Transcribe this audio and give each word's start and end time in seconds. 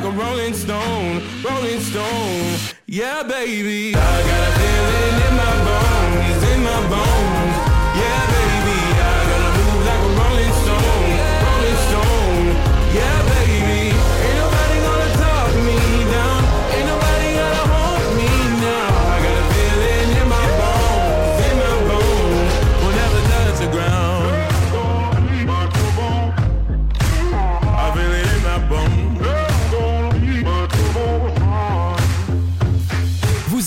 like 0.00 0.14
a 0.14 0.16
rolling 0.16 0.54
stone, 0.54 1.22
rolling 1.42 1.80
stone. 1.80 2.56
Yeah, 2.86 3.24
baby, 3.24 3.94
I 3.96 4.22
got 4.30 4.48
a 4.48 4.52
feeling 4.60 5.16
in 5.26 5.34
my 5.36 5.54
bones, 5.66 6.42
in 6.52 6.62
my 6.62 6.88
bones. 6.88 7.47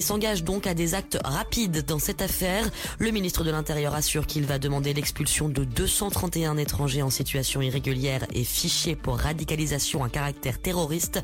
Il 0.00 0.06
s'engage 0.06 0.44
donc 0.44 0.68
à 0.68 0.74
des 0.74 0.94
actes 0.94 1.18
rapides 1.24 1.84
dans 1.84 1.98
cette 1.98 2.22
affaire. 2.22 2.70
Le 3.00 3.10
ministre 3.10 3.42
de 3.42 3.50
l'Intérieur 3.50 3.96
assure 3.96 4.28
qu'il 4.28 4.46
va 4.46 4.60
demander 4.60 4.94
l'expulsion 4.94 5.48
de 5.48 5.64
231 5.64 6.56
étrangers 6.56 7.02
en 7.02 7.10
situation 7.10 7.62
irrégulière 7.62 8.24
et 8.32 8.44
fichés 8.44 8.94
pour 8.94 9.18
radicalisation 9.18 10.04
à 10.04 10.08
caractère 10.08 10.62
terroriste. 10.62 11.20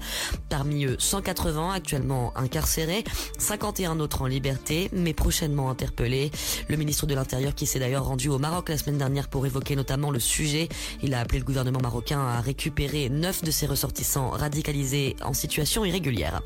Parmi 0.49 0.87
eux, 0.87 0.97
180 0.99 1.73
actuellement 1.73 2.37
incarcérés, 2.37 3.05
51 3.39 4.01
autres 4.01 4.23
en 4.23 4.27
liberté, 4.27 4.91
mais 4.93 5.15
prochainement 5.15 5.71
interpellés. 5.71 6.33
Le 6.67 6.77
ministre 6.77 7.07
de 7.07 7.15
l'Intérieur 7.15 7.55
qui 7.55 7.67
s'est 7.67 7.79
d'ailleurs 7.79 8.07
rendu 8.07 8.29
au 8.29 8.41
Maroc 8.41 8.71
la 8.71 8.77
semaine 8.77 8.99
dernière 8.99 9.29
pour 9.29 9.47
évoquer 9.47 9.77
notamment 9.77 10.11
le 10.11 10.19
sujet. 10.19 10.69
Il 11.01 11.15
a 11.15 11.21
appelé 11.21 11.39
le 11.39 11.45
gouvernement 11.45 11.81
marocain 11.81 12.27
à 12.27 12.41
récupérer 12.41 13.09
neuf 13.09 13.45
de 13.45 13.53
ses 13.53 13.67
ressortissants 13.67 14.31
radicalisés 14.31 15.15
en 15.23 15.33
situation 15.33 15.85
irrégulière. 15.85 16.43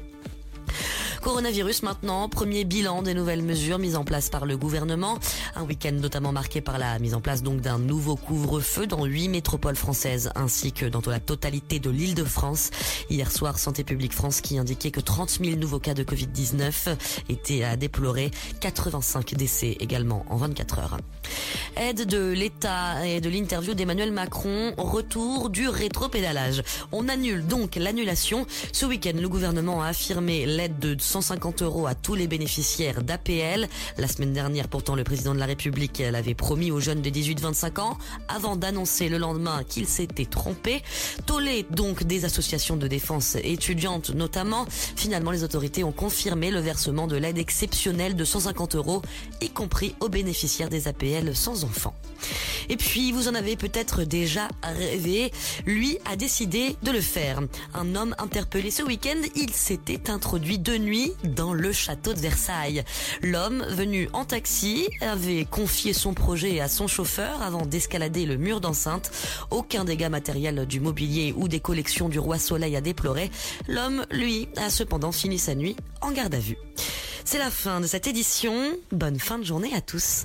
Coronavirus 1.22 1.82
maintenant, 1.82 2.28
premier 2.28 2.64
bilan 2.64 3.02
des 3.02 3.14
nouvelles 3.14 3.42
mesures 3.42 3.78
mises 3.78 3.96
en 3.96 4.04
place 4.04 4.30
par 4.30 4.46
le 4.46 4.56
gouvernement. 4.56 5.18
Un 5.56 5.64
week-end 5.64 5.92
notamment 5.92 6.32
marqué 6.32 6.60
par 6.60 6.78
la 6.78 6.98
mise 6.98 7.14
en 7.14 7.20
place 7.20 7.42
donc 7.42 7.60
d'un 7.60 7.78
nouveau 7.78 8.16
couvre-feu 8.16 8.86
dans 8.86 9.04
huit 9.04 9.28
métropoles 9.28 9.76
françaises 9.76 10.30
ainsi 10.34 10.72
que 10.72 10.86
dans 10.86 11.02
la 11.06 11.20
totalité 11.20 11.80
de 11.80 11.90
l'île 11.90 12.14
de 12.14 12.24
France. 12.24 12.70
Hier 13.10 13.30
soir, 13.30 13.58
Santé 13.58 13.84
publique 13.84 14.12
France 14.12 14.40
qui 14.40 14.58
indiquait 14.58 14.90
que 14.90 15.00
30 15.00 15.38
000 15.42 15.56
nouveaux 15.56 15.80
cas 15.80 15.94
de 15.94 16.04
Covid-19 16.04 16.96
étaient 17.28 17.64
à 17.64 17.76
déplorer, 17.76 18.30
85 18.60 19.34
décès 19.34 19.76
également 19.80 20.24
en 20.28 20.36
24 20.36 20.78
heures. 20.78 20.96
Aide 21.76 22.06
de 22.06 22.30
l'État 22.30 23.06
et 23.06 23.20
de 23.20 23.28
l'interview 23.28 23.74
d'Emmanuel 23.74 24.12
Macron, 24.12 24.72
retour 24.76 25.50
du 25.50 25.68
rétropédalage. 25.68 26.62
On 26.92 27.08
annule 27.08 27.46
donc 27.46 27.76
l'annulation. 27.76 28.46
Ce 28.72 28.86
week-end, 28.86 29.12
le 29.14 29.28
gouvernement 29.28 29.82
a 29.82 29.88
affirmé 29.88 30.46
l'aide 30.58 30.80
de 30.80 30.96
150 30.98 31.62
euros 31.62 31.86
à 31.86 31.94
tous 31.94 32.16
les 32.16 32.26
bénéficiaires 32.26 33.02
d'APL. 33.04 33.68
La 33.96 34.08
semaine 34.08 34.32
dernière, 34.32 34.66
pourtant, 34.66 34.96
le 34.96 35.04
président 35.04 35.32
de 35.32 35.38
la 35.38 35.46
République 35.46 36.02
l'avait 36.10 36.34
promis 36.34 36.72
aux 36.72 36.80
jeunes 36.80 37.00
de 37.00 37.10
18-25 37.10 37.80
ans 37.80 37.96
avant 38.26 38.56
d'annoncer 38.56 39.08
le 39.08 39.18
lendemain 39.18 39.62
qu'il 39.62 39.86
s'était 39.86 40.24
trompé. 40.24 40.82
Tollé 41.26 41.64
donc 41.70 42.02
des 42.02 42.24
associations 42.24 42.76
de 42.76 42.88
défense 42.88 43.36
étudiantes 43.36 44.10
notamment. 44.10 44.66
Finalement, 44.96 45.30
les 45.30 45.44
autorités 45.44 45.84
ont 45.84 45.92
confirmé 45.92 46.50
le 46.50 46.58
versement 46.58 47.06
de 47.06 47.16
l'aide 47.16 47.38
exceptionnelle 47.38 48.16
de 48.16 48.24
150 48.24 48.74
euros, 48.74 49.00
y 49.40 49.50
compris 49.50 49.94
aux 50.00 50.08
bénéficiaires 50.08 50.70
des 50.70 50.88
APL 50.88 51.36
sans 51.36 51.62
enfants. 51.62 51.94
Et 52.68 52.76
puis, 52.76 53.12
vous 53.12 53.28
en 53.28 53.34
avez 53.34 53.56
peut-être 53.56 54.02
déjà 54.02 54.48
rêvé. 54.62 55.32
Lui 55.66 55.98
a 56.04 56.16
décidé 56.16 56.76
de 56.82 56.90
le 56.90 57.00
faire. 57.00 57.40
Un 57.74 57.94
homme 57.94 58.14
interpellé 58.18 58.72
ce 58.72 58.82
week-end, 58.82 59.20
il 59.36 59.52
s'était 59.52 60.10
introduit 60.10 60.47
de 60.56 60.78
nuit 60.78 61.12
dans 61.24 61.52
le 61.52 61.72
château 61.72 62.14
de 62.14 62.18
Versailles. 62.18 62.84
L'homme, 63.20 63.62
venu 63.68 64.08
en 64.14 64.24
taxi, 64.24 64.88
avait 65.02 65.44
confié 65.44 65.92
son 65.92 66.14
projet 66.14 66.60
à 66.60 66.68
son 66.68 66.86
chauffeur 66.86 67.42
avant 67.42 67.66
d'escalader 67.66 68.24
le 68.24 68.38
mur 68.38 68.62
d'enceinte. 68.62 69.10
Aucun 69.50 69.84
dégât 69.84 70.08
matériel 70.08 70.64
du 70.64 70.80
mobilier 70.80 71.34
ou 71.36 71.48
des 71.48 71.60
collections 71.60 72.08
du 72.08 72.18
roi 72.18 72.38
Soleil 72.38 72.76
à 72.76 72.80
déplorer. 72.80 73.30
L'homme, 73.66 74.06
lui, 74.10 74.48
a 74.56 74.70
cependant 74.70 75.12
fini 75.12 75.38
sa 75.38 75.54
nuit 75.54 75.76
en 76.00 76.12
garde 76.12 76.34
à 76.34 76.38
vue. 76.38 76.56
C'est 77.24 77.38
la 77.38 77.50
fin 77.50 77.80
de 77.80 77.86
cette 77.86 78.06
édition. 78.06 78.54
Bonne 78.90 79.18
fin 79.18 79.38
de 79.38 79.44
journée 79.44 79.74
à 79.74 79.82
tous. 79.82 80.24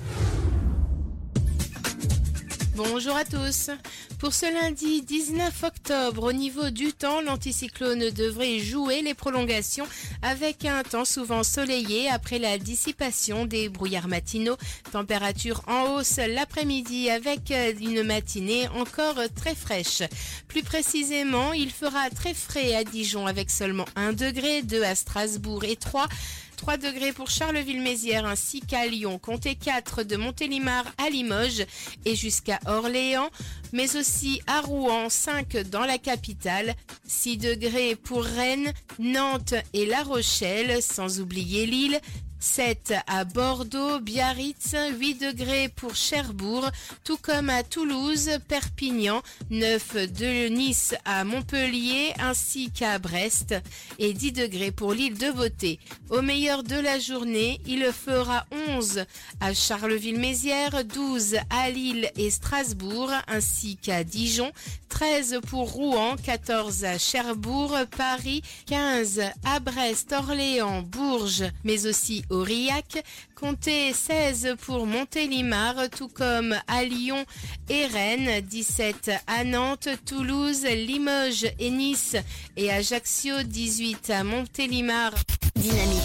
Bonjour 2.76 3.14
à 3.14 3.24
tous. 3.24 3.70
Pour 4.18 4.34
ce 4.34 4.52
lundi 4.52 5.02
19 5.02 5.62
octobre, 5.62 6.24
au 6.24 6.32
niveau 6.32 6.70
du 6.70 6.92
temps, 6.92 7.20
l'anticyclone 7.20 8.10
devrait 8.10 8.58
jouer 8.58 9.00
les 9.00 9.14
prolongations 9.14 9.86
avec 10.22 10.64
un 10.64 10.82
temps 10.82 11.04
souvent 11.04 11.44
soleillé 11.44 12.08
après 12.08 12.40
la 12.40 12.58
dissipation 12.58 13.46
des 13.46 13.68
brouillards 13.68 14.08
matinaux. 14.08 14.56
Température 14.90 15.62
en 15.68 15.92
hausse 15.92 16.16
l'après-midi 16.16 17.10
avec 17.10 17.52
une 17.80 18.02
matinée 18.02 18.66
encore 18.70 19.20
très 19.36 19.54
fraîche. 19.54 20.02
Plus 20.48 20.64
précisément, 20.64 21.52
il 21.52 21.70
fera 21.70 22.10
très 22.10 22.34
frais 22.34 22.74
à 22.74 22.82
Dijon 22.82 23.28
avec 23.28 23.50
seulement 23.50 23.86
1 23.94 24.14
degré, 24.14 24.62
2 24.62 24.82
à 24.82 24.96
Strasbourg 24.96 25.62
et 25.62 25.76
3 25.76 26.08
3 26.56 26.76
degrés 26.76 27.12
pour 27.12 27.30
Charleville-Mézières 27.30 28.26
ainsi 28.26 28.60
qu'à 28.60 28.86
Lyon, 28.86 29.18
comptez 29.18 29.54
4 29.54 30.02
de 30.02 30.16
Montélimar 30.16 30.84
à 30.98 31.10
Limoges 31.10 31.66
et 32.04 32.14
jusqu'à 32.16 32.60
Orléans, 32.66 33.30
mais 33.72 33.96
aussi 33.96 34.40
à 34.46 34.60
Rouen, 34.60 35.08
5 35.08 35.56
dans 35.70 35.84
la 35.84 35.98
capitale, 35.98 36.74
6 37.06 37.38
degrés 37.38 37.96
pour 37.96 38.24
Rennes, 38.24 38.72
Nantes 38.98 39.54
et 39.72 39.86
La 39.86 40.02
Rochelle, 40.02 40.82
sans 40.82 41.20
oublier 41.20 41.66
Lille, 41.66 42.00
7 42.44 42.92
à 43.06 43.24
Bordeaux, 43.24 44.00
Biarritz, 44.00 44.76
8 44.98 45.14
degrés 45.14 45.70
pour 45.74 45.96
Cherbourg, 45.96 46.70
tout 47.02 47.16
comme 47.16 47.48
à 47.48 47.62
Toulouse, 47.62 48.30
Perpignan, 48.46 49.22
9 49.50 50.12
de 50.12 50.48
Nice 50.48 50.94
à 51.06 51.24
Montpellier 51.24 52.12
ainsi 52.20 52.70
qu'à 52.70 52.98
Brest 52.98 53.54
et 53.98 54.12
10 54.12 54.32
degrés 54.32 54.72
pour 54.72 54.92
l'île 54.92 55.16
de 55.16 55.32
Beauté. 55.32 55.80
Au 56.10 56.20
meilleur 56.20 56.62
de 56.62 56.76
la 56.76 56.98
journée, 56.98 57.60
il 57.66 57.82
fera 57.92 58.46
11 58.68 59.04
à 59.40 59.54
Charleville-Mézières, 59.54 60.84
12 60.84 61.36
à 61.48 61.70
Lille 61.70 62.10
et 62.16 62.30
Strasbourg 62.30 63.10
ainsi 63.26 63.76
qu'à 63.76 64.04
Dijon, 64.04 64.52
13 64.90 65.40
pour 65.48 65.72
Rouen, 65.72 66.14
14 66.22 66.84
à 66.84 66.98
Cherbourg, 66.98 67.74
Paris, 67.96 68.42
15 68.66 69.22
à 69.44 69.60
Brest, 69.60 70.12
Orléans, 70.12 70.82
Bourges, 70.82 71.44
mais 71.64 71.86
aussi 71.86 72.22
Aurillac, 72.34 73.04
comptez 73.34 73.92
16 73.92 74.56
pour 74.60 74.86
Montélimar, 74.86 75.74
tout 75.96 76.08
comme 76.08 76.54
à 76.66 76.84
Lyon 76.84 77.24
et 77.68 77.86
Rennes, 77.86 78.40
17 78.40 79.10
à 79.26 79.44
Nantes, 79.44 79.88
Toulouse, 80.04 80.64
Limoges 80.64 81.46
et 81.58 81.70
Nice 81.70 82.16
et 82.56 82.70
Ajaccio, 82.70 83.42
18 83.42 84.10
à 84.10 84.24
Montélimar. 84.24 85.12
Dynamique 85.56 86.02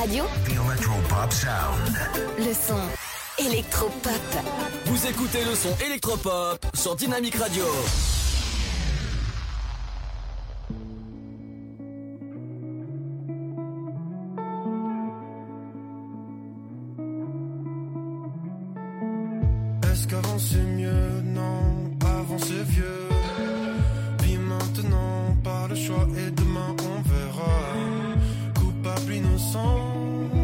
Radio. 0.00 0.24
Le 2.38 2.52
son 2.54 3.46
électropop. 3.46 4.12
Vous 4.86 5.06
écoutez 5.06 5.44
le 5.44 5.54
son 5.54 5.74
électropop 5.86 6.66
sur 6.74 6.96
Dynamique 6.96 7.36
Radio. 7.36 7.64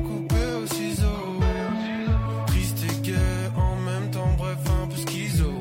Coupé 0.07 0.45
au 0.63 0.67
ciseau. 0.67 1.41
Triste 2.47 2.79
et 2.85 3.01
gai 3.03 3.15
en 3.57 3.77
même 3.77 4.11
temps, 4.11 4.35
bref, 4.37 4.59
un 4.83 4.87
peu 4.89 4.97
schizo. 4.97 5.53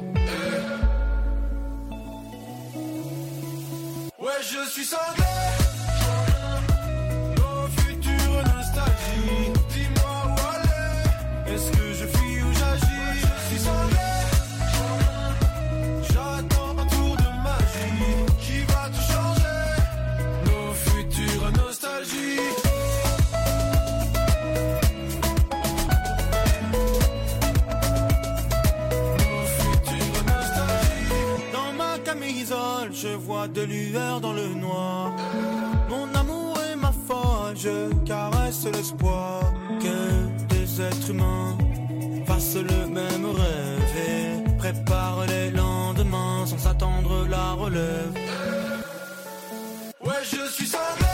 Ouais, 4.20 4.42
je 4.42 4.70
suis 4.70 4.86
sanglé. 4.86 5.33
De 33.48 33.62
lueurs 33.62 34.22
dans 34.22 34.34
le 34.34 34.48
noir. 34.48 35.12
Mon 35.90 36.08
amour 36.16 36.58
est 36.72 36.76
ma 36.76 36.92
foi, 36.92 37.54
je 37.56 37.94
caresse 38.06 38.66
l'espoir 38.66 39.42
que 39.82 40.54
des 40.54 40.82
êtres 40.82 41.10
humains 41.10 41.58
fassent 42.26 42.56
le 42.56 42.88
même 42.88 43.26
rêve 43.26 43.94
et 44.10 44.58
préparent 44.58 45.26
les 45.28 45.52
lendemains 45.52 46.46
sans 46.46 46.58
s'attendre 46.58 47.28
la 47.30 47.54
relève. 47.54 48.14
Ouais, 50.06 50.24
je 50.24 50.50
suis 50.52 50.68
cinglé, 50.68 51.13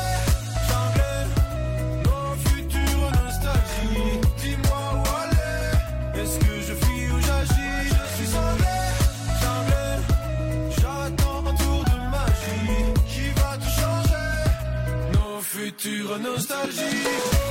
Nos 15.89 16.45
futures 16.45 17.48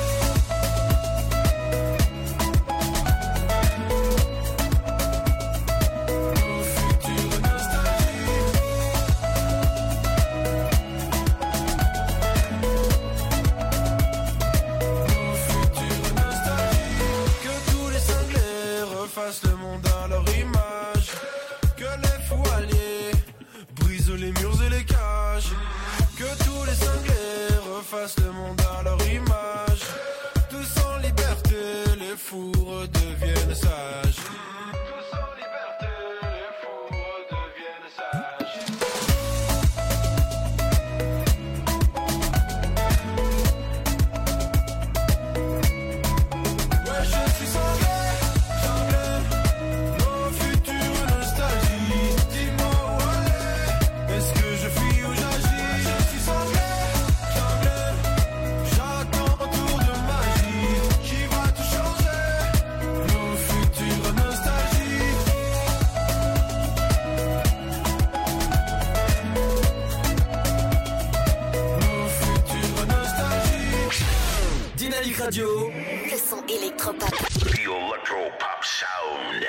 Radio. 75.29 75.71
Le 76.11 76.17
son 76.17 76.39
électropop. 76.49 77.11
The 77.11 77.67
Electro 77.67 78.31
Pop 78.39 78.65
Sound. 78.65 79.45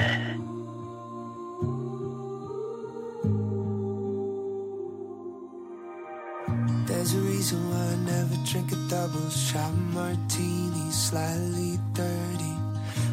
There's 6.86 7.14
a 7.14 7.20
reason 7.20 7.60
why 7.70 7.94
I 7.94 7.96
never 8.12 8.36
drink 8.44 8.74
a 8.74 8.90
double 8.90 9.30
shot 9.30 9.72
martini, 9.94 10.92
slightly 10.92 11.80
dirty. 11.94 12.56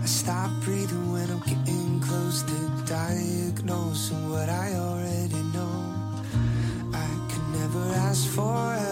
I 0.02 0.06
stop 0.06 0.50
breathing 0.64 1.12
when 1.12 1.30
I'm 1.30 1.38
getting 1.46 2.00
close 2.00 2.42
to 2.42 2.84
diagnosing 2.84 4.28
what 4.28 4.48
I 4.48 4.74
already 4.74 5.40
know. 5.54 5.94
I 6.92 7.08
could 7.30 7.46
never 7.60 7.94
ask 8.08 8.26
for 8.30 8.85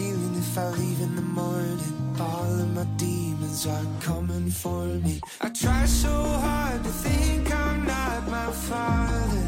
feeling 0.00 0.34
if 0.36 0.56
I 0.56 0.68
leave 0.80 1.00
in 1.06 1.14
the 1.20 1.28
morning, 1.40 1.80
all 2.18 2.52
of 2.62 2.68
my 2.78 2.86
demons 2.96 3.66
are 3.66 3.88
coming 4.08 4.48
for 4.62 4.84
me. 5.06 5.20
I 5.46 5.48
try 5.62 5.84
so 6.02 6.14
hard 6.46 6.82
to 6.86 6.92
think 7.04 7.42
I'm 7.64 7.80
not 7.94 8.20
my 8.38 8.50
father. 8.68 9.46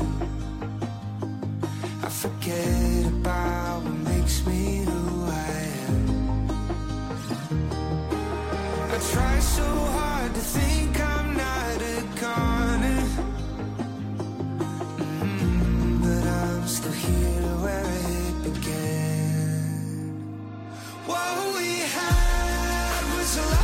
I 2.06 2.08
forget 2.22 3.02
about 3.16 3.78
what 3.84 3.98
makes 4.12 4.36
me 4.50 4.62
who 4.88 5.02
I 5.46 5.54
am. 5.88 6.04
I 8.94 8.98
try 9.14 9.36
so 9.58 9.68
hard 9.96 10.30
to 10.38 10.44
think 10.56 10.91
What 21.12 21.54
we 21.56 21.80
had 21.80 23.16
was 23.16 23.36
a 23.36 23.61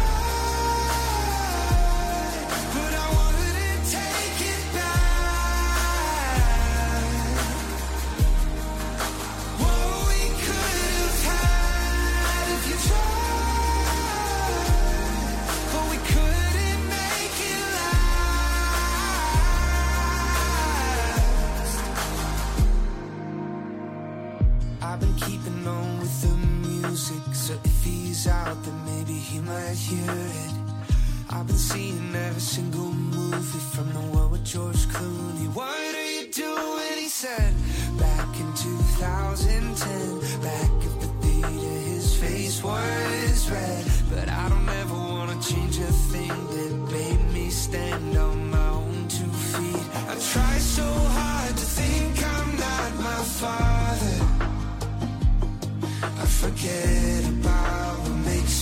he's 27.88 28.26
out, 28.26 28.62
then 28.64 28.78
maybe 28.84 29.14
he 29.14 29.38
might 29.40 29.78
hear 29.88 30.10
it. 30.10 30.52
I've 31.30 31.46
been 31.46 31.56
seeing 31.56 32.14
every 32.14 32.40
single 32.40 32.90
movie 32.92 33.64
from 33.74 33.92
the 33.92 34.00
one 34.18 34.30
with 34.30 34.44
George 34.44 34.82
Clooney. 34.94 35.48
What 35.54 35.94
are 35.94 36.10
you 36.16 36.26
doing? 36.32 36.96
He 36.96 37.08
said, 37.08 37.52
back 37.98 38.30
in 38.40 38.50
2010, 38.54 40.40
back 40.42 40.72
at 40.88 40.94
the 41.02 41.10
theater, 41.22 41.76
his 41.92 42.16
face 42.16 42.62
was 42.62 43.50
red. 43.50 43.84
But 44.10 44.28
I 44.28 44.48
don't 44.48 44.68
ever 44.82 44.94
wanna 44.94 45.38
change 45.42 45.78
a 45.78 45.92
thing 46.12 46.36
that 46.54 46.72
made 46.96 47.24
me 47.34 47.50
stand 47.50 48.16
on 48.16 48.50
my 48.50 48.68
own 48.68 49.08
two 49.08 49.32
feet. 49.52 49.86
I 50.12 50.14
try 50.32 50.54
so 50.78 50.88
hard 51.18 51.56
to 51.60 51.66
think 51.78 52.12
I'm 52.34 52.50
not 52.66 52.90
my 53.10 53.22
father. 53.40 54.16
I 56.22 56.26
forget 56.42 57.28
about 57.28 57.68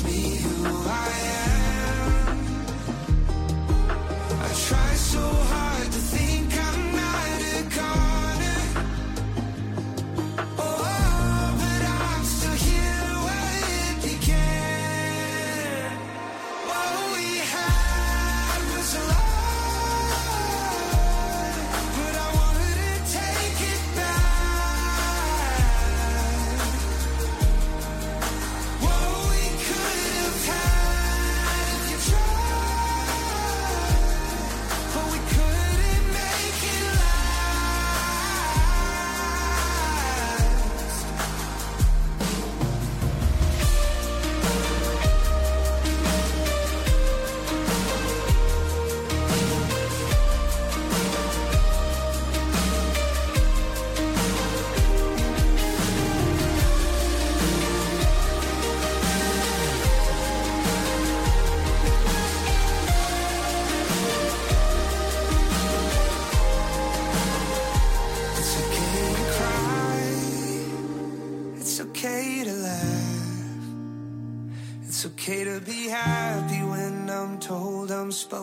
me 0.06 0.36
who 0.36 0.66
I 0.88 1.08
am. 1.42 2.38
I 4.40 4.48
try 4.68 4.90
so 4.94 5.20
hard 5.20 5.45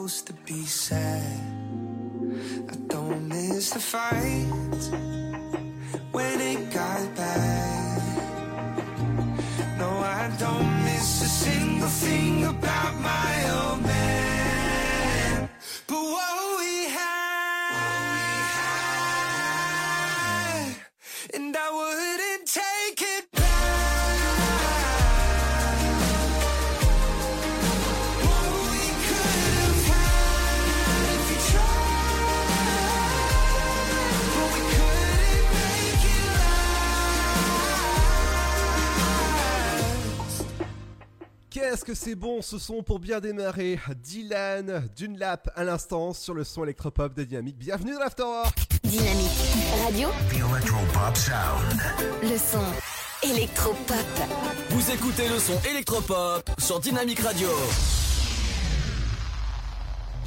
supposed 0.08 0.28
to 0.28 0.34
be 0.46 0.66
sad. 0.66 1.40
I 2.70 2.76
don't 2.88 3.30
miss 3.30 3.70
the 3.70 3.80
fight 3.80 4.82
when 6.12 6.42
it 6.42 6.74
got 6.74 7.16
bad. 7.16 7.43
Qu'est-ce 41.54 41.86
que 41.86 41.94
c'est 41.94 42.16
bon 42.16 42.42
ce 42.42 42.58
son 42.58 42.82
pour 42.82 42.98
bien 42.98 43.20
démarrer 43.20 43.80
Dylan 44.02 44.90
Dunlap 44.98 45.52
à 45.54 45.64
l'instant 45.64 46.12
sur 46.12 46.34
le 46.34 46.44
son 46.44 46.64
électropop 46.64 47.14
de 47.14 47.24
Dynamique. 47.24 47.60
Bienvenue 47.60 47.94
dans 47.94 48.00
l'Afterwork 48.00 48.58
Dynamique 48.82 49.30
Radio, 49.86 50.10
The 50.32 50.34
Electropop 50.34 51.16
Sound. 51.16 51.80
le 52.24 52.38
son 52.40 53.32
électropop. 53.32 53.96
Vous 54.72 54.90
écoutez 54.90 55.30
le 55.30 55.38
son 55.38 55.54
électropop 55.70 56.50
sur 56.58 56.80
Dynamique 56.80 57.20
Radio. 57.20 57.50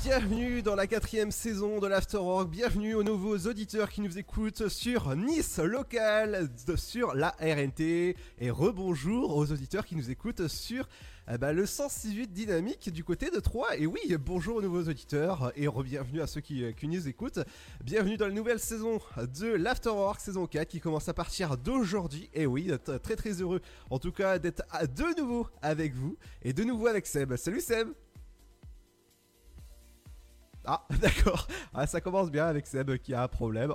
Bienvenue 0.05 0.63
dans 0.63 0.77
la 0.77 0.87
quatrième 0.87 1.33
saison 1.33 1.81
de 1.81 1.89
l'Afterwork. 1.89 2.49
Bienvenue 2.49 2.95
aux 2.95 3.03
nouveaux 3.03 3.37
auditeurs 3.39 3.91
qui 3.91 4.01
nous 4.01 4.17
écoutent 4.19 4.69
sur 4.69 5.17
Nice 5.17 5.59
local, 5.59 6.49
sur 6.77 7.17
la 7.17 7.31
RNT. 7.41 8.15
Et 8.39 8.51
rebonjour 8.51 9.37
aux 9.37 9.51
auditeurs 9.51 9.85
qui 9.85 9.97
nous 9.97 10.09
écoutent 10.09 10.47
sur 10.47 10.89
eh 11.29 11.39
ben, 11.39 11.53
le 11.53 11.67
168 11.67 12.33
dynamique 12.33 12.91
du 12.93 13.03
côté 13.03 13.31
de 13.31 13.41
Troyes. 13.41 13.77
Et 13.77 13.87
oui, 13.87 14.01
bonjour 14.19 14.57
aux 14.57 14.63
nouveaux 14.63 14.85
auditeurs 14.85 15.53
et 15.57 15.67
re-bienvenue 15.67 16.21
à 16.21 16.27
ceux 16.29 16.41
qui, 16.41 16.73
qui 16.75 16.87
nous 16.87 17.09
écoutent. 17.09 17.41
Bienvenue 17.83 18.17
dans 18.17 18.29
la 18.29 18.33
nouvelle 18.33 18.61
saison 18.61 19.01
de 19.17 19.49
l'Afterwork 19.49 20.21
saison 20.21 20.47
4 20.47 20.69
qui 20.69 20.79
commence 20.81 21.09
à 21.09 21.15
partir 21.15 21.57
d'aujourd'hui. 21.57 22.31
Et 22.33 22.47
oui, 22.47 22.71
t- 22.85 22.99
très 23.01 23.17
très 23.17 23.33
heureux 23.33 23.61
en 23.91 23.99
tout 23.99 24.13
cas 24.13 24.39
d'être 24.39 24.63
de 24.95 25.21
nouveau 25.21 25.49
avec 25.63 25.95
vous 25.95 26.17
et 26.43 26.53
de 26.53 26.63
nouveau 26.63 26.87
avec 26.87 27.07
Seb. 27.07 27.35
Salut 27.37 27.61
Seb 27.61 27.89
ah, 30.65 30.85
d'accord. 31.01 31.47
Ah, 31.75 31.87
ça 31.87 32.01
commence 32.01 32.31
bien 32.31 32.47
avec 32.47 32.67
Seb 32.67 32.97
qui 32.99 33.15
a 33.15 33.23
un 33.25 33.29
problème 33.29 33.75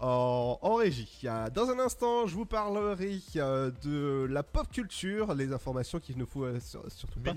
en, 0.00 0.58
en 0.60 0.74
régie. 0.74 1.22
Dans 1.54 1.70
un 1.70 1.78
instant, 1.78 2.26
je 2.26 2.34
vous 2.34 2.46
parlerai 2.46 3.20
euh, 3.36 3.70
de 3.82 4.26
la 4.30 4.42
pop 4.42 4.70
culture, 4.70 5.34
les 5.34 5.52
informations 5.52 6.00
qu'il 6.00 6.18
ne 6.18 6.24
faut 6.24 6.44
euh, 6.44 6.60
sur- 6.60 6.90
surtout 6.90 7.20
pas. 7.20 7.32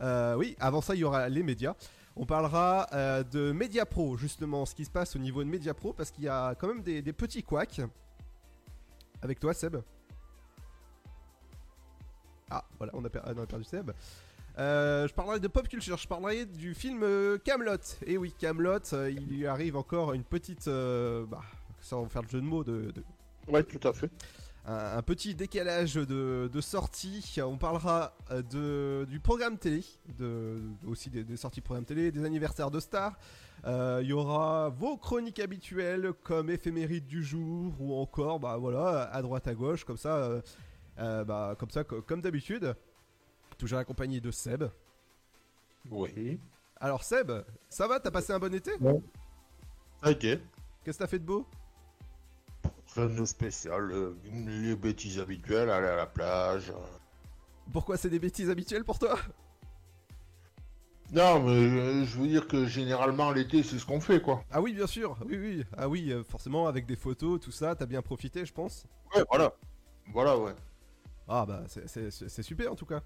Euh, 0.00 0.34
oui, 0.36 0.56
avant 0.58 0.80
ça, 0.80 0.94
il 0.94 0.98
y 1.00 1.04
aura 1.04 1.28
les 1.28 1.42
médias. 1.42 1.74
On 2.16 2.26
parlera 2.26 2.88
euh, 2.92 3.22
de 3.22 3.52
Media 3.52 3.86
Pro, 3.86 4.16
justement, 4.16 4.66
ce 4.66 4.74
qui 4.74 4.84
se 4.84 4.90
passe 4.90 5.16
au 5.16 5.18
niveau 5.18 5.42
de 5.44 5.48
Media 5.48 5.72
Pro, 5.74 5.92
parce 5.92 6.10
qu'il 6.10 6.24
y 6.24 6.28
a 6.28 6.54
quand 6.56 6.66
même 6.66 6.82
des, 6.82 7.00
des 7.02 7.12
petits 7.12 7.42
couacs. 7.42 7.80
Avec 9.22 9.38
toi, 9.38 9.54
Seb. 9.54 9.76
Ah, 12.50 12.64
voilà, 12.78 12.92
on 12.94 13.04
a, 13.04 13.08
per- 13.08 13.20
ah, 13.24 13.32
on 13.36 13.42
a 13.42 13.46
perdu 13.46 13.64
Seb. 13.64 13.92
Euh, 14.58 15.08
je 15.08 15.14
parlerai 15.14 15.40
de 15.40 15.48
pop 15.48 15.66
culture, 15.66 15.96
je 15.96 16.06
parlerai 16.06 16.44
du 16.44 16.74
film 16.74 17.02
Camelot. 17.44 17.76
Et 18.04 18.18
oui, 18.18 18.34
Camelot, 18.38 18.80
il 19.08 19.26
lui 19.28 19.46
arrive 19.46 19.76
encore 19.76 20.12
une 20.12 20.24
petite, 20.24 20.66
bah, 20.66 21.40
sans 21.82 22.08
faire 22.08 22.22
le 22.22 22.28
jeu 22.28 22.40
de 22.40 22.46
mots, 22.46 22.64
de, 22.64 22.90
de- 22.92 23.04
Ouais, 23.48 23.62
tout 23.64 23.86
à 23.86 23.92
fait. 23.92 24.10
un, 24.66 24.96
un 24.98 25.02
petit 25.02 25.34
décalage 25.34 25.94
de, 25.94 26.48
de 26.52 26.60
sortie. 26.60 27.34
On 27.44 27.58
parlera 27.58 28.14
euh, 28.30 28.42
de, 28.42 29.04
du 29.10 29.18
programme 29.20 29.58
télé, 29.58 29.84
de, 30.18 30.60
aussi 30.86 31.10
des, 31.10 31.24
des 31.24 31.36
sorties 31.36 31.60
programme 31.60 31.84
télé, 31.84 32.10
des 32.12 32.24
anniversaires 32.24 32.70
de 32.70 32.78
stars. 32.80 33.18
Euh, 33.64 34.00
Il 34.02 34.08
y 34.08 34.12
aura 34.12 34.68
vos 34.70 34.96
chroniques 34.96 35.40
habituelles 35.40 36.12
comme 36.22 36.50
éphémérides 36.50 37.06
du 37.06 37.22
jour 37.22 37.74
ou 37.80 37.94
encore, 38.00 38.38
bah 38.40 38.56
voilà, 38.56 39.10
à 39.12 39.22
droite 39.22 39.46
à 39.48 39.54
gauche, 39.54 39.84
comme 39.84 39.96
ça, 39.96 40.16
euh, 40.16 40.40
euh, 40.98 41.24
bah, 41.24 41.56
comme 41.58 41.70
ça, 41.70 41.82
co- 41.84 42.02
comme 42.02 42.20
d'habitude. 42.20 42.74
Toujours 43.58 43.78
accompagné 43.78 44.20
de 44.20 44.30
Seb. 44.30 44.64
Oui. 45.90 46.38
Alors 46.80 47.02
Seb, 47.04 47.30
ça 47.68 47.86
va? 47.88 47.98
T'as 48.00 48.10
passé 48.10 48.32
un 48.32 48.38
bon 48.38 48.52
été? 48.54 48.72
Ok. 50.04 50.20
Qu'est-ce 50.20 50.98
que 50.98 50.98
t'as 50.98 51.06
fait 51.06 51.18
de 51.20 51.24
beau? 51.24 51.46
Rien 52.96 53.06
de 53.06 53.24
spécial. 53.24 53.90
euh, 53.92 54.16
Les 54.46 54.76
bêtises 54.76 55.18
habituelles, 55.18 55.70
aller 55.70 55.86
à 55.88 55.96
la 55.96 56.06
plage. 56.06 56.72
Pourquoi 57.72 57.96
c'est 57.96 58.10
des 58.10 58.18
bêtises 58.18 58.50
habituelles 58.50 58.84
pour 58.84 58.98
toi? 58.98 59.18
Non, 61.12 61.40
mais 61.42 61.50
euh, 61.50 62.04
je 62.04 62.18
veux 62.18 62.26
dire 62.26 62.48
que 62.48 62.66
généralement 62.66 63.30
l'été, 63.32 63.62
c'est 63.62 63.78
ce 63.78 63.84
qu'on 63.84 64.00
fait, 64.00 64.20
quoi. 64.22 64.42
Ah 64.50 64.60
oui, 64.62 64.72
bien 64.72 64.86
sûr. 64.86 65.16
Oui, 65.26 65.36
oui. 65.36 65.64
Ah 65.76 65.88
oui, 65.88 66.10
euh, 66.10 66.24
forcément, 66.24 66.66
avec 66.66 66.86
des 66.86 66.96
photos, 66.96 67.38
tout 67.40 67.50
ça, 67.50 67.74
t'as 67.76 67.84
bien 67.86 68.00
profité, 68.02 68.46
je 68.46 68.52
pense. 68.52 68.84
Ouais, 69.14 69.22
voilà. 69.30 69.52
Voilà, 70.12 70.38
ouais. 70.38 70.54
Ah 71.28 71.44
bah, 71.46 71.64
c'est- 71.68 72.42
super 72.42 72.72
en 72.72 72.76
tout 72.76 72.86
cas. 72.86 73.00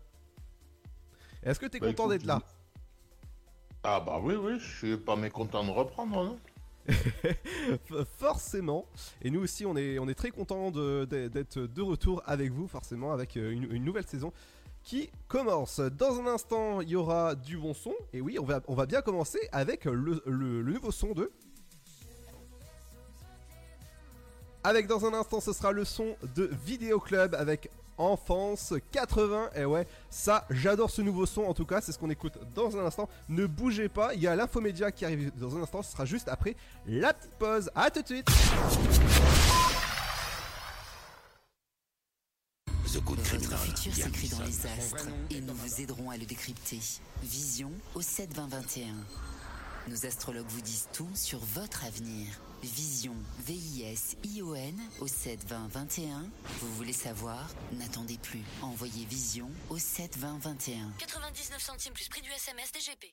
Est-ce 1.42 1.58
que 1.60 1.66
t'es 1.66 1.78
Bah, 1.80 1.88
content 1.88 2.08
d'être 2.08 2.24
là? 2.24 2.40
Ah 3.82 4.00
bah 4.00 4.18
oui, 4.20 4.34
oui, 4.34 4.58
je 4.58 4.76
suis 4.78 4.96
pas 4.96 5.14
mécontent 5.16 5.62
de 5.64 5.70
reprendre, 5.70 6.24
non 6.24 6.36
F- 6.36 6.55
Forcément. 8.18 8.86
Et 9.22 9.30
nous 9.30 9.40
aussi, 9.40 9.66
on 9.66 9.76
est, 9.76 9.98
on 9.98 10.08
est 10.08 10.14
très 10.14 10.30
content 10.30 10.70
d'être 10.70 11.60
de 11.60 11.82
retour 11.82 12.22
avec 12.26 12.52
vous, 12.52 12.68
forcément, 12.68 13.12
avec 13.12 13.36
euh, 13.36 13.50
une, 13.50 13.84
nouvelle 13.84 14.06
saison 14.06 14.32
qui 14.82 15.10
commence. 15.28 15.80
Dans 15.80 16.20
un 16.20 16.26
instant, 16.26 16.80
il 16.80 16.90
y 16.90 16.96
aura 16.96 17.34
du 17.34 17.56
bon 17.56 17.74
son. 17.74 17.94
Et 18.12 18.20
oui, 18.20 18.38
on 18.38 18.44
va, 18.44 18.60
on 18.68 18.74
va 18.74 18.86
bien 18.86 19.02
commencer 19.02 19.40
avec 19.52 19.84
le 19.84 20.62
nouveau 20.62 20.90
son 20.92 21.12
de... 21.12 21.30
Avec 24.62 24.88
dans 24.88 25.06
un 25.06 25.14
instant, 25.14 25.40
ce 25.40 25.52
sera 25.52 25.70
le 25.70 25.84
son 25.84 26.16
de 26.34 26.50
Vidéo 26.64 26.98
Club 26.98 27.36
avec 27.36 27.70
Enfance 27.98 28.74
80. 28.92 29.50
Et 29.56 29.64
ouais, 29.64 29.86
ça, 30.10 30.46
j'adore 30.50 30.90
ce 30.90 31.02
nouveau 31.02 31.26
son. 31.26 31.42
En 31.42 31.54
tout 31.54 31.64
cas, 31.66 31.80
c'est 31.80 31.92
ce 31.92 31.98
qu'on 31.98 32.10
écoute 32.10 32.34
dans 32.54 32.76
un 32.76 32.84
instant. 32.84 33.08
Ne 33.28 33.46
bougez 33.46 33.88
pas, 33.88 34.14
il 34.14 34.20
y 34.20 34.26
a 34.26 34.36
l'infomédia 34.36 34.90
qui 34.92 35.04
arrive 35.04 35.32
dans 35.36 35.56
un 35.56 35.62
instant. 35.62 35.82
Ce 35.82 35.92
sera 35.92 36.04
juste 36.04 36.28
après 36.28 36.56
la 36.86 37.12
petite 37.14 37.34
pause. 37.38 37.70
À 37.74 37.90
tout 37.90 38.02
de 38.02 38.06
suite. 38.06 38.26
The 42.92 43.00
Good 43.04 43.18
Votre 43.18 43.28
Criminal. 43.30 43.58
futur 43.58 43.92
Liam 43.92 44.12
s'écrit 44.14 44.28
dans 44.28 44.44
Neeson. 44.44 44.68
les 44.68 44.78
astres 44.84 45.08
et 45.30 45.40
nous 45.40 45.54
vous 45.54 45.80
aiderons 45.80 46.10
à 46.10 46.16
le 46.16 46.24
décrypter. 46.24 46.80
Vision 47.22 47.70
au 47.94 48.00
72021. 48.00 48.94
Nos 49.88 50.06
astrologues 50.06 50.46
vous 50.48 50.60
disent 50.62 50.88
tout 50.92 51.08
sur 51.14 51.38
votre 51.38 51.84
avenir. 51.84 52.26
Vision, 52.66 53.14
V-I-S-I-O-N 53.46 54.80
au 55.00 55.06
72021. 55.06 56.28
Vous 56.60 56.74
voulez 56.74 56.92
savoir? 56.92 57.48
N'attendez 57.72 58.18
plus. 58.18 58.42
Envoyez 58.62 59.04
Vision 59.06 59.50
au 59.70 59.78
72021. 59.78 60.92
99 60.98 61.62
centimes 61.62 61.92
plus 61.92 62.08
prix 62.08 62.22
du 62.22 62.30
SMS 62.30 62.72
DGP. 62.72 63.12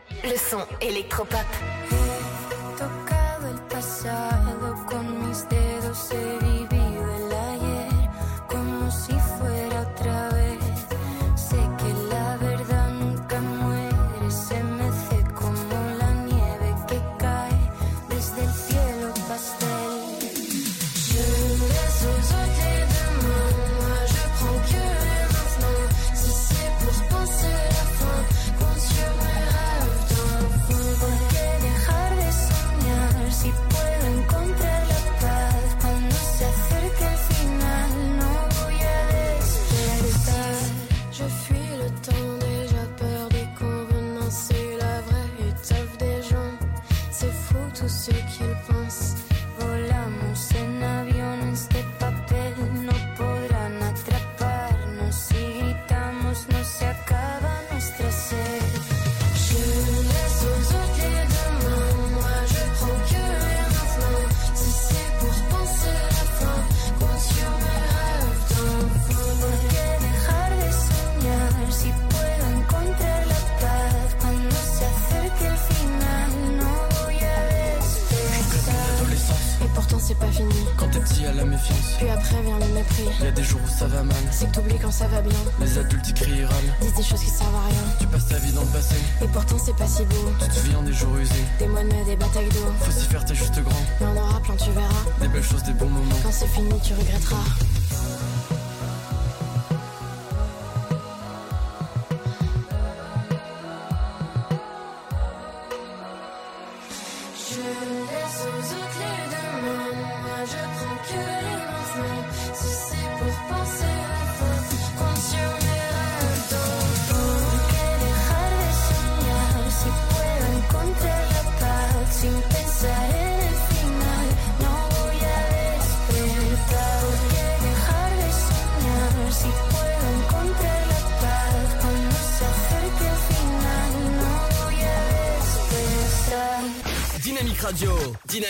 le 0.23 0.37
son 0.37 0.65
électropop. 0.81 1.39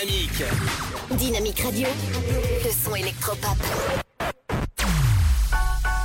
Dynamique. 0.04 0.44
Dynamique 1.10 1.60
Radio, 1.60 1.88
le 2.64 2.70
son 2.70 2.94
électropop. 2.96 3.56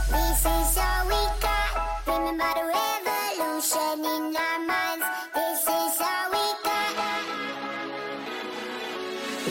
This 0.09 0.41
is 0.41 0.77
all 0.77 1.07
we 1.07 1.15
got. 1.41 1.71
Remember 2.05 2.53
the 2.53 2.63
revolution 2.75 3.99
in 4.05 4.35
our 4.35 4.59
minds. 4.67 5.05
This 5.33 5.63
is 5.63 6.01
all 6.01 6.29
we 6.31 6.45
got. 6.63 6.93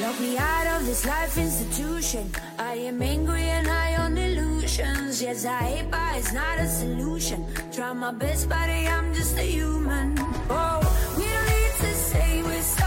Lock 0.00 0.20
me 0.20 0.38
out 0.38 0.66
of 0.76 0.86
this 0.86 1.04
life 1.04 1.36
institution. 1.36 2.30
I 2.58 2.74
am 2.86 3.02
angry 3.02 3.42
and 3.42 3.66
high 3.66 3.96
on 3.96 4.16
illusions. 4.16 5.22
Yes, 5.22 5.44
I 5.44 5.62
hate, 5.62 5.90
but 5.90 6.16
it's 6.16 6.32
not 6.32 6.58
a 6.58 6.68
solution. 6.68 7.44
Try 7.72 7.92
my 7.92 8.12
best, 8.12 8.48
but 8.48 8.68
I'm 8.68 9.12
just 9.12 9.36
a 9.38 9.42
human. 9.42 10.14
Oh, 10.50 10.80
we 11.16 11.24
don't 11.24 11.46
need 11.46 11.74
to 11.80 11.94
say 11.94 12.42
we're 12.42 12.62
sorry. 12.62 12.85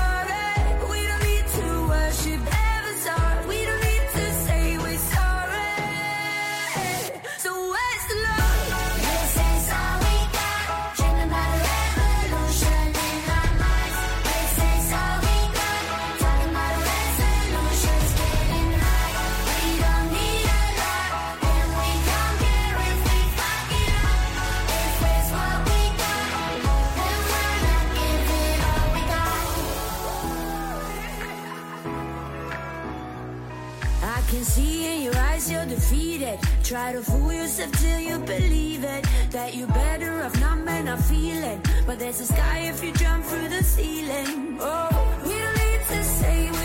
Try 36.69 36.91
to 36.91 37.01
fool 37.01 37.34
yourself 37.34 37.71
till 37.82 37.99
you 37.99 38.19
believe 38.19 38.84
it. 38.84 39.03
That 39.32 39.55
you're 39.55 39.67
better 39.69 40.21
off 40.21 40.39
not 40.39 40.60
may 40.60 40.84
not 40.84 40.99
feeling. 40.99 41.60
But 41.88 41.97
there's 41.97 42.19
a 42.19 42.25
sky 42.25 42.60
if 42.69 42.84
you 42.84 42.91
jump 42.91 43.25
through 43.25 43.47
the 43.47 43.63
ceiling. 43.63 44.60
Oh, 44.62 45.17
we 45.23 45.32
don't 45.32 45.58
need 45.58 45.82
to 45.88 46.03
say 46.03 46.59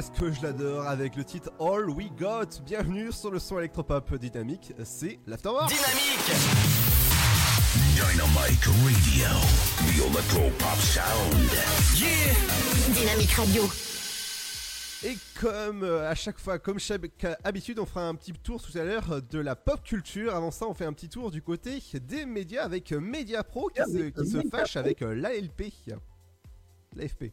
qu'est-ce 0.00 0.18
que 0.18 0.32
je 0.32 0.40
l'adore 0.42 0.86
avec 0.86 1.14
le 1.14 1.24
titre 1.24 1.50
All 1.60 1.90
We 1.90 2.08
Got? 2.18 2.62
Bienvenue 2.64 3.12
sur 3.12 3.30
le 3.30 3.38
son 3.38 3.58
électropop 3.58 4.14
dynamique, 4.14 4.72
c'est 4.82 5.18
l'Afterwork. 5.26 5.68
Dynamique 5.68 6.24
Dynamite 7.94 8.64
Radio. 8.64 9.28
The 9.76 9.98
Electro 10.10 10.50
Pop 10.58 10.78
Sound. 10.78 11.50
Yeah 11.98 12.32
Dynamique 12.94 13.32
Radio. 13.32 13.64
Et 15.04 15.18
comme 15.38 15.82
euh, 15.82 16.08
à 16.08 16.14
chaque 16.14 16.38
fois, 16.38 16.58
comme 16.58 16.78
chaque 16.78 17.02
habitude, 17.44 17.78
on 17.78 17.84
fera 17.84 18.08
un 18.08 18.14
petit 18.14 18.32
tour 18.32 18.62
tout 18.62 18.78
à 18.78 18.84
l'heure 18.84 19.12
euh, 19.12 19.20
de 19.20 19.38
la 19.38 19.54
pop 19.54 19.82
culture. 19.82 20.34
Avant 20.34 20.50
ça, 20.50 20.66
on 20.66 20.72
fait 20.72 20.86
un 20.86 20.94
petit 20.94 21.10
tour 21.10 21.30
du 21.30 21.42
côté 21.42 21.82
des 22.08 22.24
médias 22.24 22.64
avec 22.64 22.92
euh, 22.92 23.00
Media 23.00 23.44
Pro 23.44 23.68
qui 23.68 23.82
se, 23.82 24.08
qui 24.08 24.30
se 24.30 24.48
fâche 24.48 24.76
avec 24.76 25.00
l'ALP. 25.00 25.74
L'AFP. 26.96 27.32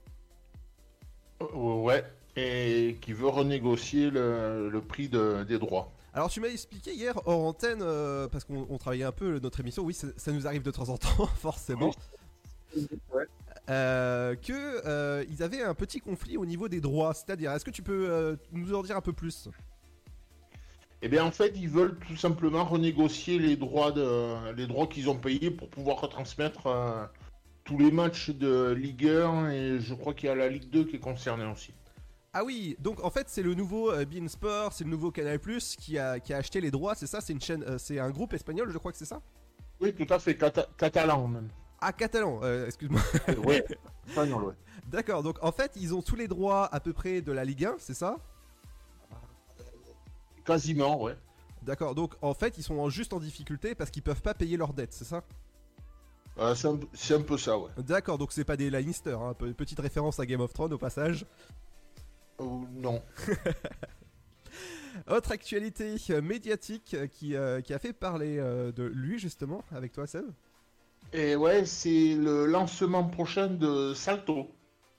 Ouais, 1.53 2.03
et 2.37 2.97
qui 3.01 3.13
veut 3.13 3.27
renégocier 3.27 4.09
le, 4.11 4.69
le 4.69 4.81
prix 4.81 5.09
de- 5.09 5.43
des 5.43 5.57
droits. 5.57 5.91
Alors 6.13 6.29
tu 6.29 6.39
m'as 6.39 6.47
expliqué 6.47 6.93
hier 6.93 7.19
hors 7.25 7.43
antenne, 7.45 7.79
euh, 7.81 8.27
parce 8.27 8.43
qu'on 8.43 8.65
on 8.69 8.77
travaillait 8.77 9.03
un 9.05 9.11
peu 9.11 9.39
notre 9.39 9.59
émission, 9.59 9.83
oui 9.83 9.93
ça, 9.93 10.07
ça 10.17 10.31
nous 10.31 10.47
arrive 10.47 10.61
de 10.61 10.71
temps 10.71 10.89
en 10.89 10.97
temps 10.97 11.25
forcément, 11.35 11.91
euh, 13.69 14.35
que 14.35 14.53
euh, 14.87 15.25
ils 15.29 15.43
avaient 15.43 15.61
un 15.63 15.73
petit 15.73 15.99
conflit 15.99 16.37
au 16.37 16.45
niveau 16.45 16.67
des 16.69 16.79
droits, 16.79 17.13
c'est-à-dire 17.13 17.51
est-ce 17.51 17.65
que 17.65 17.71
tu 17.71 17.81
peux 17.83 18.07
euh, 18.09 18.35
nous 18.51 18.73
en 18.73 18.83
dire 18.83 18.95
un 18.97 19.01
peu 19.01 19.13
plus? 19.13 19.49
Eh 21.03 21.09
bien, 21.09 21.23
en 21.23 21.31
fait, 21.31 21.53
ils 21.55 21.69
veulent 21.69 21.95
tout 22.07 22.15
simplement 22.15 22.65
renégocier 22.65 23.37
les 23.37 23.55
droits 23.55 23.91
de, 23.91 24.51
les 24.53 24.65
droits 24.65 24.87
qu'ils 24.87 25.09
ont 25.09 25.15
payés 25.17 25.51
pour 25.51 25.69
pouvoir 25.69 26.01
retransmettre 26.01 26.65
euh, 26.65 27.05
tous 27.65 27.77
les 27.77 27.91
matchs 27.91 28.31
de 28.31 28.71
Ligue 28.71 29.07
1 29.07 29.51
et 29.51 29.79
je 29.79 29.93
crois 29.93 30.15
qu'il 30.15 30.27
y 30.29 30.31
a 30.31 30.35
la 30.35 30.49
Ligue 30.49 30.69
2 30.71 30.85
qui 30.85 30.95
est 30.95 30.99
concernée 30.99 31.45
aussi. 31.45 31.71
Ah 32.33 32.43
oui, 32.43 32.75
donc 32.79 33.03
en 33.03 33.09
fait 33.09 33.29
c'est 33.29 33.41
le 33.41 33.53
nouveau 33.55 33.91
euh, 33.91 34.05
Bein 34.05 34.27
Sport, 34.27 34.73
c'est 34.73 34.83
le 34.83 34.89
nouveau 34.89 35.11
Canal 35.11 35.39
Plus 35.39 35.75
qui 35.75 35.97
a, 35.97 36.19
qui 36.19 36.33
a 36.33 36.37
acheté 36.37 36.61
les 36.61 36.69
droits, 36.71 36.93
c'est 36.93 37.07
ça 37.07 37.21
C'est 37.21 37.33
une 37.33 37.41
chaîne, 37.41 37.63
euh, 37.63 37.77
c'est 37.77 37.99
un 37.99 38.11
groupe 38.11 38.33
espagnol, 38.33 38.69
je 38.71 38.77
crois 38.77 38.91
que 38.91 38.97
c'est 38.97 39.05
ça? 39.05 39.21
Oui, 39.79 39.93
tout 39.93 40.11
à 40.13 40.19
fait, 40.19 40.35
cata- 40.35 40.67
catalan 40.77 41.27
même. 41.27 41.47
Ah 41.79 41.93
catalan, 41.93 42.39
euh, 42.43 42.65
excuse-moi. 42.67 43.01
ouais, 43.45 43.65
espagnol, 44.07 44.43
ouais. 44.43 44.53
D'accord, 44.87 45.23
donc 45.23 45.37
en 45.41 45.51
fait 45.51 45.71
ils 45.77 45.95
ont 45.95 46.01
tous 46.01 46.15
les 46.15 46.27
droits 46.27 46.65
à 46.73 46.79
peu 46.79 46.93
près 46.93 47.21
de 47.21 47.31
la 47.31 47.43
Ligue 47.45 47.65
1, 47.65 47.75
c'est 47.79 47.93
ça? 47.93 48.17
Quasiment, 50.45 51.01
ouais. 51.01 51.15
D'accord, 51.63 51.95
donc 51.95 52.13
en 52.21 52.33
fait 52.33 52.57
ils 52.57 52.63
sont 52.63 52.87
juste 52.89 53.13
en 53.13 53.19
difficulté 53.19 53.73
parce 53.73 53.89
qu'ils 53.89 54.03
peuvent 54.03 54.21
pas 54.21 54.33
payer 54.33 54.57
leurs 54.57 54.73
dettes, 54.73 54.93
c'est 54.93 55.05
ça? 55.05 55.23
Euh, 56.39 56.53
c'est 56.93 57.15
un, 57.15 57.21
peu 57.21 57.35
ça, 57.37 57.57
ouais. 57.57 57.71
D'accord, 57.77 58.19
donc 58.19 58.31
c'est 58.31 58.43
pas 58.43 58.55
des 58.57 58.69
Lannister, 58.69 59.17
hein, 59.19 59.33
pe- 59.33 59.53
petite 59.53 59.79
référence 59.79 60.19
à 60.19 60.25
Game 60.27 60.39
of 60.41 60.53
Thrones 60.53 60.71
au 60.71 60.77
passage. 60.77 61.25
Euh, 62.39 62.45
non. 62.73 63.01
Autre 65.09 65.31
actualité 65.31 65.95
euh, 66.09 66.21
médiatique 66.21 66.93
euh, 66.93 67.07
qui, 67.07 67.35
euh, 67.35 67.61
qui 67.61 67.73
a 67.73 67.79
fait 67.79 67.93
parler 67.93 68.37
euh, 68.39 68.71
de 68.71 68.83
lui 68.83 69.19
justement 69.19 69.63
avec 69.71 69.91
toi 69.93 70.07
Seb 70.07 70.25
Et 71.13 71.35
ouais, 71.35 71.65
c'est 71.65 72.15
le 72.15 72.45
lancement 72.45 73.03
prochain 73.05 73.47
de 73.47 73.93
Salto. 73.93 74.49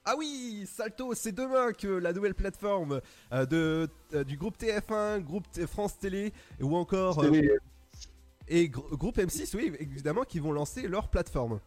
Ah 0.05 0.15
oui, 0.17 0.67
Salto, 0.67 1.15
c'est 1.15 1.33
demain 1.33 1.73
que 1.73 1.89
la 1.89 2.13
nouvelle 2.13 2.35
plateforme 2.35 3.01
euh, 3.33 3.45
de, 3.45 3.89
du 4.25 4.37
groupe 4.37 4.57
TF1, 4.59 5.21
groupe 5.21 5.47
France 5.67 5.99
Télé 5.99 6.33
ou 6.61 6.77
encore 6.77 7.23
et 8.51 8.69
gr- 8.69 8.97
groupe 8.97 9.19
M6, 9.19 9.55
oui, 9.57 9.75
évidemment, 9.79 10.23
qui 10.23 10.39
vont 10.39 10.53
lancer 10.53 10.89
leur 10.89 11.09
plateforme. 11.09 11.61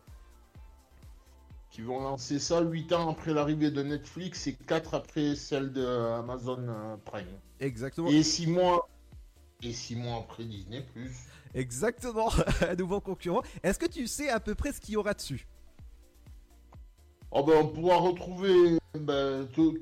Qui 1.71 1.81
vont 1.81 2.01
lancer 2.01 2.37
ça 2.39 2.61
8 2.61 2.91
ans 2.93 3.09
après 3.09 3.33
l'arrivée 3.33 3.71
de 3.71 3.81
Netflix 3.81 4.45
et 4.47 4.53
4 4.55 4.93
après 4.93 5.35
celle 5.35 5.71
de 5.71 5.85
Amazon 5.85 6.65
euh, 6.67 6.97
Prime. 7.05 7.25
Exactement. 7.61 8.09
Et 8.09 8.23
6 8.23 8.47
mois. 8.47 8.89
Et 9.63 9.71
6 9.71 9.95
mois 9.95 10.17
après 10.17 10.43
Disney 10.43 10.81
Plus. 10.93 11.11
Exactement, 11.53 12.29
un 12.69 12.75
nouveau 12.75 12.99
concurrent. 12.99 13.41
Est-ce 13.63 13.79
que 13.79 13.85
tu 13.85 14.07
sais 14.07 14.29
à 14.29 14.39
peu 14.39 14.53
près 14.55 14.73
ce 14.73 14.81
qu'il 14.81 14.93
y 14.95 14.97
aura 14.97 15.13
dessus? 15.13 15.47
Oh 17.31 17.43
ben, 17.43 17.53
on 17.61 17.67
pourra 17.67 17.97
retrouver 17.97 18.77
ben, 18.99 19.47
tout, 19.53 19.77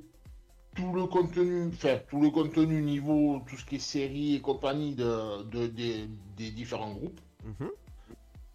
tout 0.76 0.94
le 0.94 1.06
contenu, 1.08 1.70
enfin 1.74 2.00
tout 2.08 2.22
le 2.22 2.30
contenu 2.30 2.82
niveau 2.84 3.42
tout 3.48 3.58
ce 3.58 3.66
qui 3.66 3.76
est 3.78 3.80
série 3.80 4.36
et 4.36 4.42
compagnie 4.42 4.94
de, 4.94 5.42
de- 5.44 5.68
des, 5.68 6.08
des 6.38 6.52
différents 6.52 6.94
groupes. 6.94 7.20
Mhm. 7.44 7.70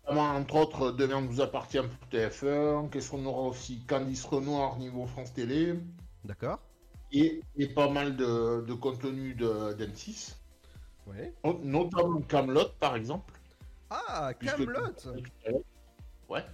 Entre 0.07 0.57
autres, 0.57 0.91
Demain 0.93 1.21
nous 1.23 1.41
appartient 1.41 1.79
pour 1.79 2.09
TF1. 2.11 2.91
Qu'est-ce 2.91 3.11
qu'on 3.11 3.25
aura 3.27 3.43
aussi 3.49 3.85
Candice 3.87 4.25
Renoir 4.25 4.77
niveau 4.79 5.07
France 5.07 5.33
Télé. 5.33 5.75
D'accord. 6.25 6.61
Et, 7.13 7.41
et 7.57 7.69
pas 7.69 7.89
mal 7.89 8.17
de, 8.17 8.65
de 8.67 8.75
contenu 8.75 9.35
de 9.35 9.73
d'M6. 9.75 10.35
Ouais. 11.07 11.33
No- 11.45 11.61
Notamment 11.63 12.21
Camelot 12.23 12.69
par 12.81 12.97
exemple. 12.97 13.33
Ah, 13.91 14.33
Camelot 14.35 14.81
Ouais. 16.29 16.45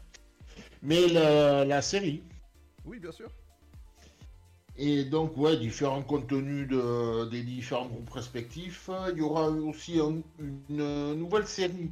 Mais 0.83 1.07
la, 1.09 1.65
la 1.65 1.83
série. 1.83 2.23
Oui, 2.85 2.99
bien 2.99 3.13
sûr. 3.13 3.31
Et 4.77 5.05
donc, 5.05 5.37
ouais, 5.37 5.57
différents 5.57 6.03
contenus 6.03 6.67
de, 6.69 7.29
des 7.29 7.43
différents 7.43 7.87
groupes 7.87 8.11
respectifs. 8.11 8.89
Il 9.13 9.19
y 9.19 9.21
aura 9.21 9.49
aussi 9.49 10.01
un- 10.01 10.23
une 10.39 11.15
nouvelle 11.15 11.47
série 11.47 11.91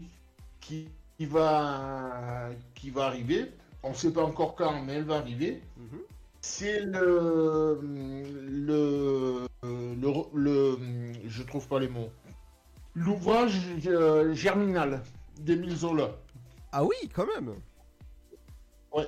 qui, 0.61 0.88
qui 1.19 1.27
va, 1.27 2.51
qui 2.75 2.91
va 2.91 3.07
arriver. 3.07 3.51
On 3.83 3.91
ne 3.91 3.95
sait 3.95 4.13
pas 4.13 4.23
encore 4.23 4.55
quand, 4.55 4.83
mais 4.83 4.95
elle 4.95 5.05
va 5.05 5.17
arriver. 5.17 5.61
Mhm. 5.77 5.99
C'est 6.41 6.81
le, 6.81 7.81
le, 7.83 9.47
le, 9.63 10.23
le- 10.35 10.79
Je 11.27 11.43
trouve 11.43 11.67
pas 11.67 11.81
les 11.81 11.89
mots. 11.89 12.11
L'ouvrage 12.95 13.59
euh, 13.87 14.33
Germinal 14.35 15.03
d'Émile 15.41 15.77
Zola. 15.77 16.17
Ah 16.73 16.85
oui, 16.85 16.95
quand 17.13 17.27
même. 17.27 17.55
Ouais. 18.93 19.07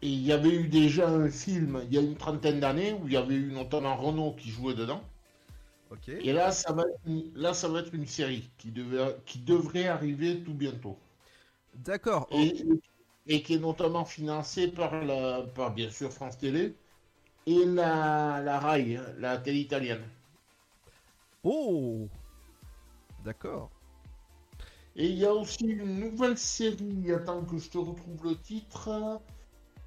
Et 0.00 0.08
il 0.08 0.22
y 0.22 0.32
avait 0.32 0.54
eu 0.54 0.68
déjà 0.68 1.08
un 1.08 1.30
film 1.30 1.82
il 1.86 1.94
y 1.94 1.98
a 1.98 2.00
une 2.00 2.16
trentaine 2.16 2.60
d'années 2.60 2.94
où 2.94 3.06
il 3.06 3.12
y 3.12 3.16
avait 3.16 3.34
eu 3.34 3.52
notamment 3.52 3.96
Renault 3.96 4.34
qui 4.38 4.50
jouait 4.50 4.74
dedans. 4.74 5.02
Ok. 5.90 6.08
Et 6.08 6.32
là, 6.32 6.50
ça 6.52 6.72
va 6.72 6.82
être 6.84 6.98
une, 7.06 7.30
là, 7.34 7.52
ça 7.52 7.68
va 7.68 7.80
être 7.80 7.94
une 7.94 8.06
série 8.06 8.50
qui, 8.58 8.70
devait, 8.70 9.16
qui 9.26 9.38
devrait 9.40 9.88
arriver 9.88 10.40
tout 10.42 10.54
bientôt. 10.54 10.98
D'accord. 11.74 12.28
Et, 12.30 12.64
et 13.26 13.42
qui 13.42 13.54
est 13.54 13.58
notamment 13.58 14.04
financée 14.04 14.68
par, 14.68 15.04
la, 15.04 15.42
par 15.42 15.72
bien 15.72 15.90
sûr 15.90 16.12
France 16.12 16.38
Télé 16.38 16.74
et 17.46 17.64
la, 17.64 18.40
la 18.40 18.60
RAI, 18.60 19.00
la 19.18 19.38
télé 19.38 19.60
italienne. 19.60 20.02
Oh 21.44 22.08
D'accord. 23.24 23.70
Et 24.94 25.06
il 25.08 25.16
y 25.18 25.24
a 25.24 25.32
aussi 25.32 25.64
une 25.64 26.00
nouvelle 26.00 26.36
série, 26.36 27.12
attends 27.12 27.44
que 27.44 27.56
je 27.56 27.70
te 27.70 27.78
retrouve 27.78 28.24
le 28.24 28.36
titre. 28.36 29.20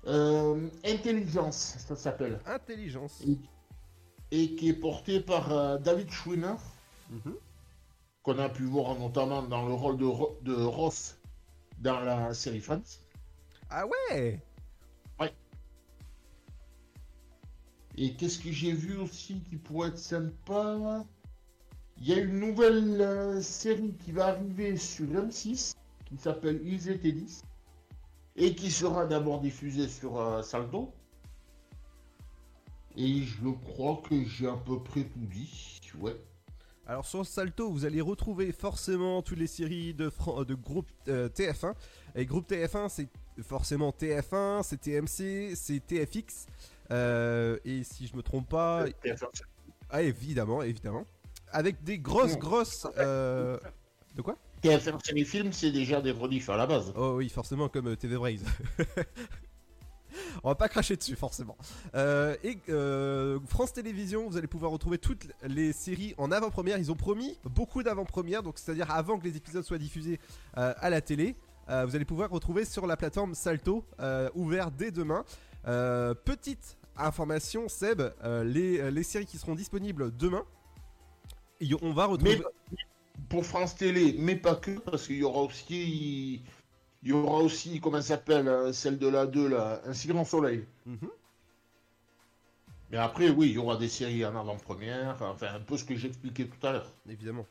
Euh, 0.07 0.67
Intelligence, 0.83 1.75
ça 1.77 1.95
s'appelle. 1.95 2.39
Intelligence. 2.45 3.21
Et, 3.21 3.37
et 4.31 4.55
qui 4.55 4.69
est 4.69 4.73
portée 4.73 5.19
par 5.19 5.51
euh, 5.51 5.77
David 5.77 6.11
Schwimmer, 6.11 6.55
Mhm. 7.11 7.35
qu'on 8.23 8.39
a 8.39 8.49
pu 8.49 8.63
voir 8.63 8.97
notamment 8.97 9.43
dans 9.43 9.67
le 9.67 9.73
rôle 9.73 9.97
de 9.97 10.55
Ross 10.55 11.14
dans 11.85 11.99
la 11.99 12.33
série 12.33 12.59
Friends. 12.59 12.99
Ah 13.69 13.85
ouais? 13.85 14.41
Ouais. 15.19 15.31
Et 17.95 18.15
qu'est-ce 18.15 18.39
que 18.39 18.51
j'ai 18.51 18.73
vu 18.73 18.97
aussi 18.97 19.39
qui 19.41 19.55
pourrait 19.57 19.89
être 19.89 19.99
sympa? 19.99 21.05
Il 21.97 22.07
y 22.07 22.13
a 22.13 22.17
une 22.17 22.39
nouvelle 22.39 22.99
euh, 22.99 23.41
série 23.41 23.93
qui 24.03 24.11
va 24.11 24.27
arriver 24.29 24.77
sur 24.77 25.05
M6 25.05 25.75
qui 26.05 26.17
s'appelle 26.17 26.59
Ils 26.65 26.89
étaient 26.89 27.11
10 27.11 27.43
et 28.35 28.55
qui 28.55 28.71
sera 28.71 29.05
d'abord 29.05 29.39
diffusée 29.39 29.87
sur 29.87 30.19
euh, 30.19 30.41
Salto. 30.41 30.91
Et 32.97 33.21
je 33.21 33.49
crois 33.63 34.01
que 34.09 34.25
j'ai 34.25 34.47
à 34.47 34.57
peu 34.57 34.81
près 34.81 35.03
tout 35.03 35.25
dit. 35.27 35.79
Ouais. 35.99 36.17
Alors 36.87 37.05
sur 37.05 37.25
Salto, 37.25 37.71
vous 37.71 37.85
allez 37.85 38.01
retrouver 38.01 38.51
forcément 38.51 39.21
toutes 39.23 39.39
les 39.39 39.47
séries 39.47 39.93
de, 39.93 40.09
Fran- 40.09 40.43
de 40.43 40.53
groupe 40.53 40.87
euh, 41.07 41.29
TF1. 41.29 41.73
Et 42.15 42.25
groupe 42.25 42.47
TF1, 42.49 42.89
c'est 42.89 43.07
forcément 43.41 43.89
TF1, 43.89 44.61
c'est 44.63 44.79
TMC, 44.79 45.55
c'est 45.55 45.79
TFX. 45.85 46.45
euh, 46.91 47.57
et 47.65 47.83
si 47.83 48.05
je 48.07 48.15
me 48.15 48.21
trompe 48.21 48.47
pas, 48.49 48.85
ah 49.89 50.01
évidemment, 50.03 50.61
évidemment, 50.61 51.05
avec 51.51 51.83
des 51.83 51.97
grosses, 51.97 52.37
grosses. 52.37 52.85
euh, 52.97 53.57
De 54.15 54.21
quoi? 54.21 54.37
TF1 54.63 55.03
série 55.05 55.25
film, 55.25 55.51
c'est 55.53 55.71
déjà 55.71 56.01
des 56.01 56.11
rediffs 56.11 56.49
à 56.49 56.57
la 56.57 56.65
base. 56.67 56.93
Oh 56.95 57.15
oui, 57.17 57.29
forcément 57.29 57.67
comme 57.67 57.87
euh, 57.87 57.95
TV 57.95 58.15
Braze. 58.15 58.43
On 60.43 60.49
va 60.49 60.55
pas 60.55 60.69
cracher 60.69 60.95
dessus 60.95 61.15
forcément. 61.15 61.57
Euh, 61.95 62.35
et 62.43 62.57
euh, 62.69 63.39
France 63.47 63.73
Télévisions, 63.73 64.27
vous 64.29 64.37
allez 64.37 64.47
pouvoir 64.47 64.71
retrouver 64.71 64.97
toutes 64.97 65.27
les 65.43 65.73
séries 65.73 66.13
en 66.17 66.31
avant-première. 66.31 66.77
Ils 66.77 66.91
ont 66.91 66.95
promis 66.95 67.37
beaucoup 67.43 67.83
d'avant-première, 67.83 68.43
donc 68.43 68.57
c'est-à-dire 68.57 68.91
avant 68.91 69.17
que 69.17 69.25
les 69.25 69.37
épisodes 69.37 69.63
soient 69.63 69.77
diffusés 69.77 70.19
euh, 70.57 70.73
à 70.77 70.89
la 70.89 71.01
télé. 71.01 71.35
Vous 71.67 71.95
allez 71.95 72.05
pouvoir 72.05 72.29
retrouver 72.29 72.63
sur 72.63 72.85
la 72.85 72.95
plateforme 72.95 73.33
Salto, 73.33 73.83
ouvert 74.35 74.69
dès 74.69 74.91
demain. 74.91 75.25
Petite 75.63 76.77
information, 76.95 77.67
Seb, 77.69 78.03
les, 78.43 78.91
les 78.91 79.03
séries 79.03 79.25
qui 79.25 79.39
seront 79.39 79.55
disponibles 79.55 80.15
demain, 80.15 80.43
on 81.81 81.91
va 81.91 82.05
retrouver. 82.05 82.37
Mais 82.37 82.77
pour 83.29 83.45
France 83.45 83.75
Télé, 83.75 84.15
mais 84.17 84.35
pas 84.35 84.55
que, 84.55 84.77
parce 84.79 85.07
qu'il 85.07 85.17
y 85.17 85.23
aura 85.23 85.41
aussi, 85.41 86.43
il 87.05 87.11
y 87.11 87.13
aura 87.13 87.37
aussi, 87.37 87.79
comment 87.79 87.97
elle 87.97 88.03
s'appelle, 88.03 88.47
euh, 88.47 88.73
celle 88.73 88.97
de 88.97 89.07
la 89.07 89.27
2, 89.27 89.47
là, 89.47 89.79
Un 89.85 89.93
si 89.93 90.07
grand 90.07 90.25
soleil. 90.25 90.65
Mhm. 90.87 91.09
Mais 92.91 92.97
après, 92.97 93.29
oui, 93.29 93.49
il 93.49 93.53
y 93.53 93.57
aura 93.59 93.77
des 93.77 93.87
séries 93.89 94.25
en 94.25 94.35
avant-première, 94.35 95.15
enfin, 95.21 95.47
un 95.53 95.59
peu 95.59 95.77
ce 95.77 95.85
que 95.85 95.95
j'expliquais 95.95 96.45
tout 96.45 96.67
à 96.67 96.71
l'heure. 96.71 96.91
évidemment. 97.07 97.45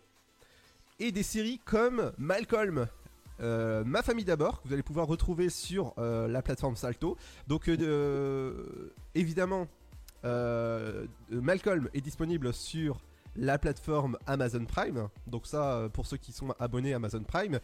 Et 0.98 1.12
des 1.12 1.22
séries 1.22 1.60
comme 1.64 2.12
Malcolm, 2.18 2.86
euh, 3.40 3.84
Ma 3.84 4.02
famille 4.02 4.24
d'abord, 4.24 4.60
que 4.60 4.68
vous 4.68 4.74
allez 4.74 4.82
pouvoir 4.82 5.06
retrouver 5.06 5.50
sur 5.50 5.94
euh, 5.98 6.28
la 6.28 6.42
plateforme 6.42 6.76
Salto. 6.76 7.16
Donc, 7.46 7.68
euh, 7.68 8.92
évidemment, 9.14 9.68
Malcolm 11.30 11.88
est 11.94 12.00
disponible 12.00 12.52
sur 12.52 12.98
la 13.36 13.58
plateforme 13.58 14.18
Amazon 14.26 14.64
Prime. 14.64 15.08
Donc, 15.26 15.46
ça, 15.46 15.88
pour 15.92 16.06
ceux 16.06 16.16
qui 16.16 16.32
sont 16.32 16.54
abonnés 16.58 16.92
à 16.92 16.96
Amazon 16.96 17.22
Prime. 17.22 17.60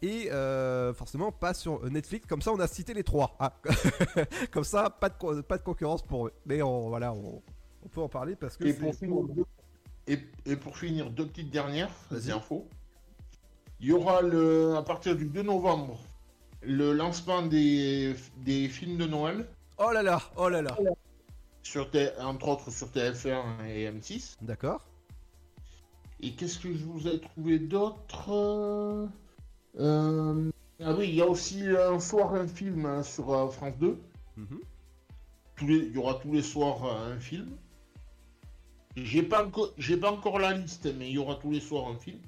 Et 0.00 0.30
euh, 0.30 0.94
forcément 0.94 1.32
pas 1.32 1.54
sur 1.54 1.82
Netflix, 1.90 2.24
comme 2.26 2.40
ça 2.40 2.52
on 2.52 2.60
a 2.60 2.68
cité 2.68 2.94
les 2.94 3.02
trois. 3.02 3.36
Ah. 3.40 3.52
comme 4.52 4.62
ça, 4.64 4.90
pas 4.90 5.08
de, 5.08 5.14
co- 5.18 5.42
pas 5.42 5.58
de 5.58 5.62
concurrence 5.64 6.02
pour 6.02 6.28
eux. 6.28 6.32
Mais 6.46 6.62
on, 6.62 6.88
voilà, 6.88 7.12
on, 7.12 7.42
on 7.84 7.88
peut 7.88 8.00
en 8.00 8.08
parler 8.08 8.36
parce 8.36 8.56
que 8.56 8.64
Et 8.64 8.74
pour, 8.74 8.94
finir, 8.94 9.22
deux, 9.24 9.44
et, 10.06 10.20
et 10.46 10.54
pour 10.56 10.78
finir, 10.78 11.10
deux 11.10 11.26
petites 11.26 11.50
dernières 11.50 11.90
Vas-y. 12.12 12.30
infos. 12.30 12.68
Il 13.80 13.88
y 13.88 13.92
aura 13.92 14.22
le, 14.22 14.76
à 14.76 14.82
partir 14.82 15.16
du 15.16 15.24
2 15.24 15.42
novembre 15.42 15.98
le 16.62 16.92
lancement 16.92 17.42
des, 17.42 18.14
des 18.38 18.68
films 18.68 18.98
de 18.98 19.06
Noël. 19.06 19.48
Oh 19.78 19.90
là 19.92 20.02
là, 20.02 20.20
oh 20.36 20.48
là 20.48 20.62
là. 20.62 20.76
Sur 21.62 21.90
T- 21.90 22.10
entre 22.20 22.48
autres 22.48 22.70
sur 22.72 22.88
TF1 22.88 23.64
et 23.68 23.88
M6. 23.90 24.36
D'accord. 24.42 24.84
Et 26.20 26.34
qu'est-ce 26.34 26.58
que 26.58 26.72
je 26.72 26.84
vous 26.84 27.06
ai 27.06 27.20
trouvé 27.20 27.58
d'autre? 27.60 29.08
Euh, 29.78 30.50
Ah 30.82 30.94
oui, 30.96 31.08
il 31.08 31.14
y 31.16 31.22
a 31.22 31.26
aussi 31.26 31.62
un 31.66 31.98
soir 32.00 32.34
un 32.34 32.46
film 32.46 32.86
hein, 32.86 33.02
sur 33.02 33.32
euh, 33.32 33.48
France 33.48 33.74
2. 33.78 33.98
Mhm. 34.36 34.60
Tous 35.56 35.66
les- 35.66 35.76
il 35.86 35.92
y 35.94 35.98
aura 35.98 36.14
tous 36.14 36.32
les 36.32 36.42
soirs 36.42 36.84
euh, 36.84 37.14
un 37.16 37.18
film. 37.20 37.48
J'ai 38.96 39.22
pas 39.22 39.44
encore, 39.44 39.70
j'ai 39.78 39.96
pas 39.96 40.10
encore 40.10 40.38
la 40.38 40.54
liste, 40.54 40.88
mais 40.98 41.08
il 41.08 41.14
y 41.14 41.18
aura 41.18 41.36
tous 41.36 41.50
les 41.50 41.60
soirs 41.60 41.88
un 41.88 41.96
film. 41.96 42.18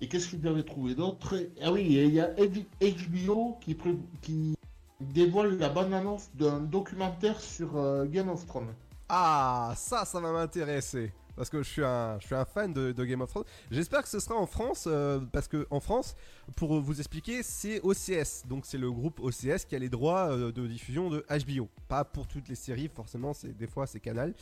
Et 0.00 0.08
qu'est-ce 0.08 0.28
que 0.28 0.36
j'avais 0.42 0.62
trouvé 0.62 0.94
d'autre? 0.94 1.34
Ah 1.60 1.72
oui, 1.72 1.84
il 1.88 2.14
y 2.14 2.20
a 2.20 2.28
HBO 2.36 3.56
qui, 3.60 3.74
pré- 3.74 3.96
qui 4.22 4.54
dévoile 5.00 5.58
la 5.58 5.68
bonne 5.70 5.92
annonce 5.92 6.28
d'un 6.34 6.60
documentaire 6.60 7.40
sur 7.40 7.76
euh, 7.76 8.04
Game 8.06 8.28
of 8.28 8.46
Thrones. 8.46 8.72
Ah, 9.08 9.72
ça, 9.76 10.04
ça 10.04 10.20
va 10.20 10.30
m'intéresser. 10.32 11.12
Parce 11.38 11.50
que 11.50 11.62
je 11.62 11.68
suis 11.70 11.84
un, 11.84 12.18
je 12.18 12.26
suis 12.26 12.34
un 12.34 12.44
fan 12.44 12.72
de, 12.72 12.90
de 12.90 13.04
Game 13.04 13.20
of 13.20 13.30
Thrones. 13.30 13.44
J'espère 13.70 14.02
que 14.02 14.08
ce 14.08 14.18
sera 14.18 14.34
en 14.34 14.46
France, 14.46 14.84
euh, 14.88 15.20
parce 15.32 15.46
que 15.46 15.68
en 15.70 15.78
France, 15.78 16.16
pour 16.56 16.80
vous 16.80 16.98
expliquer, 16.98 17.44
c'est 17.44 17.80
OCS. 17.84 18.44
Donc 18.48 18.66
c'est 18.66 18.76
le 18.76 18.90
groupe 18.90 19.20
OCS 19.20 19.64
qui 19.64 19.76
a 19.76 19.78
les 19.78 19.88
droits 19.88 20.30
euh, 20.32 20.50
de 20.50 20.66
diffusion 20.66 21.08
de 21.10 21.24
HBO. 21.30 21.68
Pas 21.86 22.04
pour 22.04 22.26
toutes 22.26 22.48
les 22.48 22.56
séries, 22.56 22.88
forcément, 22.92 23.32
c'est 23.34 23.56
des 23.56 23.68
fois 23.68 23.86
c'est 23.86 24.00
Canal 24.00 24.34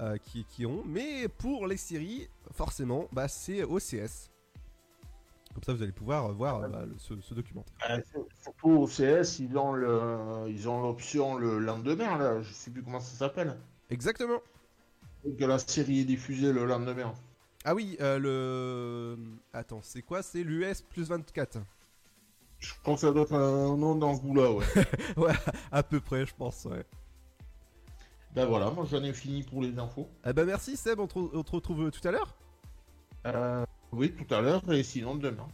euh, 0.00 0.16
qui, 0.16 0.44
qui 0.44 0.64
ont. 0.64 0.84
Mais 0.86 1.26
pour 1.26 1.66
les 1.66 1.76
séries, 1.76 2.28
forcément, 2.52 3.08
bah, 3.10 3.26
c'est 3.26 3.64
OCS. 3.64 4.30
Comme 5.54 5.62
ça, 5.64 5.72
vous 5.74 5.82
allez 5.82 5.92
pouvoir 5.92 6.32
voir 6.32 6.68
bah, 6.68 6.84
le- 6.86 6.94
ce, 6.98 7.20
ce 7.20 7.34
documentaire. 7.34 7.74
Sur- 8.12 8.26
surtout 8.42 8.70
au 8.70 8.86
CS, 8.86 9.40
ils 9.40 9.56
ont 9.58 9.72
le, 9.72 10.46
ils 10.48 10.68
ont 10.68 10.82
l'option 10.82 11.34
le 11.36 11.58
lendemain 11.58 12.16
là. 12.16 12.42
Je 12.42 12.52
sais 12.52 12.70
plus 12.70 12.82
comment 12.84 13.00
ça 13.00 13.16
s'appelle. 13.16 13.56
Exactement. 13.90 14.38
Que 15.38 15.44
la 15.44 15.58
série 15.58 16.00
est 16.00 16.04
diffusée 16.04 16.52
le 16.52 16.64
lendemain. 16.66 17.14
Ah 17.64 17.74
oui, 17.74 17.96
euh, 18.00 18.18
le. 18.18 19.18
Attends, 19.54 19.80
c'est 19.82 20.02
quoi? 20.02 20.22
C'est 20.22 20.42
l'US 20.42 20.82
plus 20.82 21.08
24. 21.08 21.58
Je 22.58 22.72
pense 22.82 23.00
que 23.00 23.06
ça 23.06 23.12
doit 23.12 23.22
être 23.22 23.34
un 23.34 23.76
nom 23.76 23.94
dans 23.94 24.14
ce 24.16 24.20
bout-là, 24.22 24.50
ouais. 24.52 24.64
ouais, 25.16 25.32
à 25.72 25.82
peu 25.82 26.00
près, 26.00 26.24
je 26.26 26.34
pense, 26.34 26.64
ouais. 26.66 26.84
ben 28.34 28.46
voilà, 28.46 28.70
moi 28.70 28.86
j'en 28.90 29.02
ai 29.02 29.12
fini 29.12 29.42
pour 29.42 29.60
les 29.62 29.78
infos. 29.78 30.08
Eh 30.26 30.32
ben 30.32 30.44
merci 30.46 30.76
Seb, 30.76 30.98
on 31.00 31.06
te, 31.06 31.18
on 31.18 31.42
te 31.42 31.50
retrouve 31.52 31.90
tout 31.90 32.06
à 32.08 32.10
l'heure? 32.10 32.34
Euh, 33.26 33.64
oui, 33.92 34.14
tout 34.14 34.32
à 34.34 34.40
l'heure 34.40 34.62
et 34.72 34.82
sinon 34.82 35.14
demain. 35.14 35.46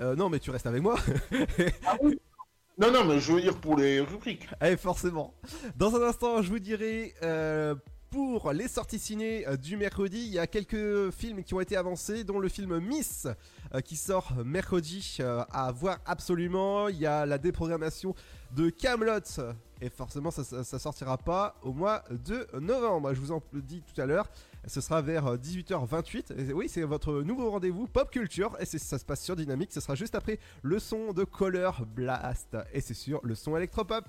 euh, 0.00 0.14
Non, 0.14 0.28
mais 0.28 0.40
tu 0.40 0.50
restes 0.50 0.66
avec 0.66 0.82
moi 0.82 0.96
Non, 2.78 2.90
non, 2.90 3.04
mais 3.04 3.20
je 3.20 3.32
veux 3.32 3.40
dire 3.40 3.58
pour 3.60 3.76
les 3.76 4.00
rubriques. 4.00 4.48
Eh, 4.62 4.76
forcément. 4.76 5.34
Dans 5.76 5.94
un 5.94 6.02
instant, 6.08 6.42
je 6.42 6.48
vous 6.50 6.58
dirai 6.58 7.14
euh, 7.22 7.74
pour 8.12 8.52
les 8.52 8.68
sorties 8.68 8.98
ciné 8.98 9.48
euh, 9.48 9.56
du 9.56 9.78
mercredi, 9.78 10.18
il 10.18 10.32
y 10.32 10.38
a 10.38 10.46
quelques 10.46 11.10
films 11.12 11.42
qui 11.42 11.54
ont 11.54 11.60
été 11.60 11.78
avancés, 11.78 12.24
dont 12.24 12.38
le 12.38 12.48
film 12.48 12.78
Miss 12.78 13.26
euh, 13.74 13.80
qui 13.80 13.96
sort 13.96 14.34
mercredi 14.44 15.16
euh, 15.20 15.42
à 15.50 15.72
voir 15.72 15.98
absolument. 16.04 16.88
Il 16.88 16.98
y 16.98 17.06
a 17.06 17.24
la 17.24 17.38
déprogrammation 17.38 18.14
de 18.54 18.68
Camelot 18.68 19.40
et 19.80 19.88
forcément 19.88 20.30
ça, 20.30 20.44
ça, 20.44 20.62
ça 20.62 20.78
sortira 20.78 21.16
pas 21.16 21.56
au 21.62 21.72
mois 21.72 22.04
de 22.10 22.46
novembre. 22.60 23.14
Je 23.14 23.20
vous 23.20 23.32
en 23.32 23.42
dis 23.54 23.82
tout 23.82 23.98
à 23.98 24.04
l'heure. 24.04 24.28
Ce 24.66 24.82
sera 24.82 25.00
vers 25.00 25.26
euh, 25.26 25.36
18h28. 25.38 26.50
Et 26.50 26.52
oui, 26.52 26.68
c'est 26.68 26.82
votre 26.82 27.22
nouveau 27.22 27.50
rendez-vous 27.50 27.86
pop 27.86 28.10
culture 28.10 28.56
et 28.60 28.66
ça 28.66 28.98
se 28.98 29.04
passe 29.06 29.22
sur 29.22 29.36
Dynamique. 29.36 29.72
Ce 29.72 29.80
sera 29.80 29.94
juste 29.94 30.14
après 30.14 30.38
le 30.60 30.78
son 30.78 31.14
de 31.14 31.24
Color 31.24 31.86
Blast 31.86 32.58
et 32.74 32.82
c'est 32.82 32.94
sur 32.94 33.20
le 33.24 33.34
son 33.34 33.56
électropop. 33.56 34.04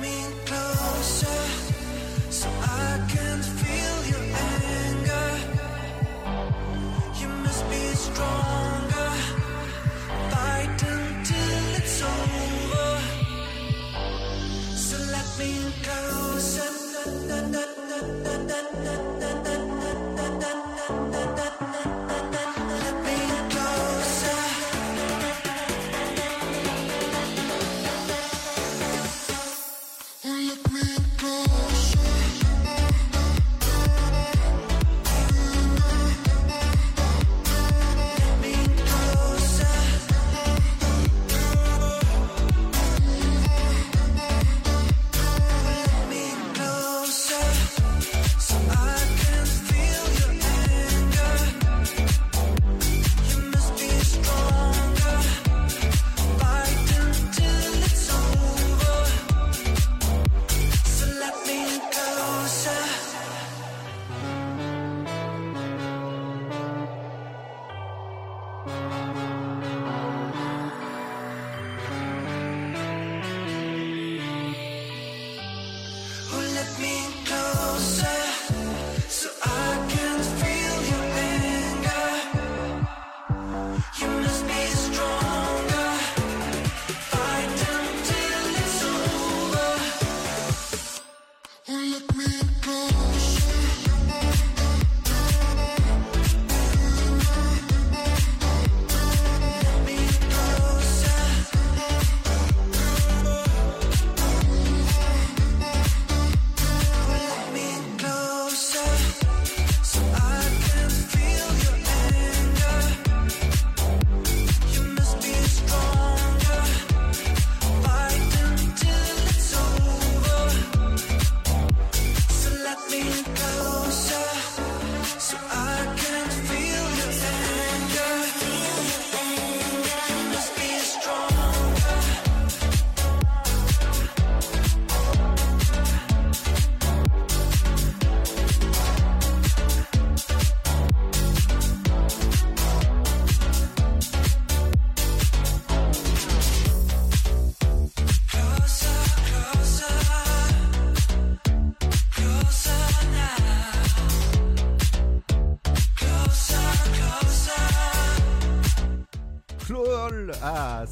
Me 0.00 0.26
closer 0.44 1.42
so 2.30 2.48
I 2.62 3.06
can 3.08 3.25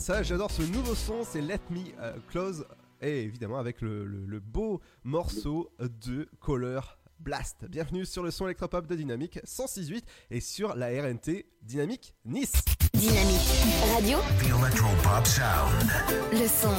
ça, 0.04 0.22
j'adore 0.22 0.50
ce 0.50 0.62
nouveau 0.62 0.94
son, 0.94 1.24
c'est 1.24 1.40
Let 1.40 1.60
Me 1.70 1.80
euh, 2.00 2.12
Close. 2.28 2.66
Et 3.00 3.22
évidemment, 3.22 3.58
avec 3.58 3.80
le, 3.80 4.04
le- 4.04 4.26
le 4.26 4.40
beau 4.40 4.80
morceau 5.02 5.70
de 5.78 6.28
Color 6.40 6.98
Blast. 7.20 7.64
Bienvenue 7.68 8.04
sur 8.04 8.22
le 8.22 8.30
son 8.30 8.44
électropop 8.46 8.86
de 8.86 8.94
Dynamique 8.96 9.38
106.8 9.46 10.02
et 10.30 10.40
sur 10.40 10.74
la 10.74 10.88
RNT 10.88 11.46
Dynamique 11.62 12.14
Nice. 12.24 12.52
Dynamique 12.92 13.94
Radio, 13.94 14.18
The 14.40 14.44
Electropop 14.62 15.26
Sound. 15.26 15.90
le 16.32 16.48
son 16.48 16.74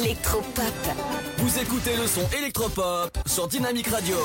électropop. 0.00 0.74
Vous 1.38 1.58
écoutez 1.58 1.96
le 1.96 2.06
son 2.06 2.28
électropop 2.38 3.18
sur 3.26 3.48
Dynamique 3.48 3.88
Radio. 3.88 4.16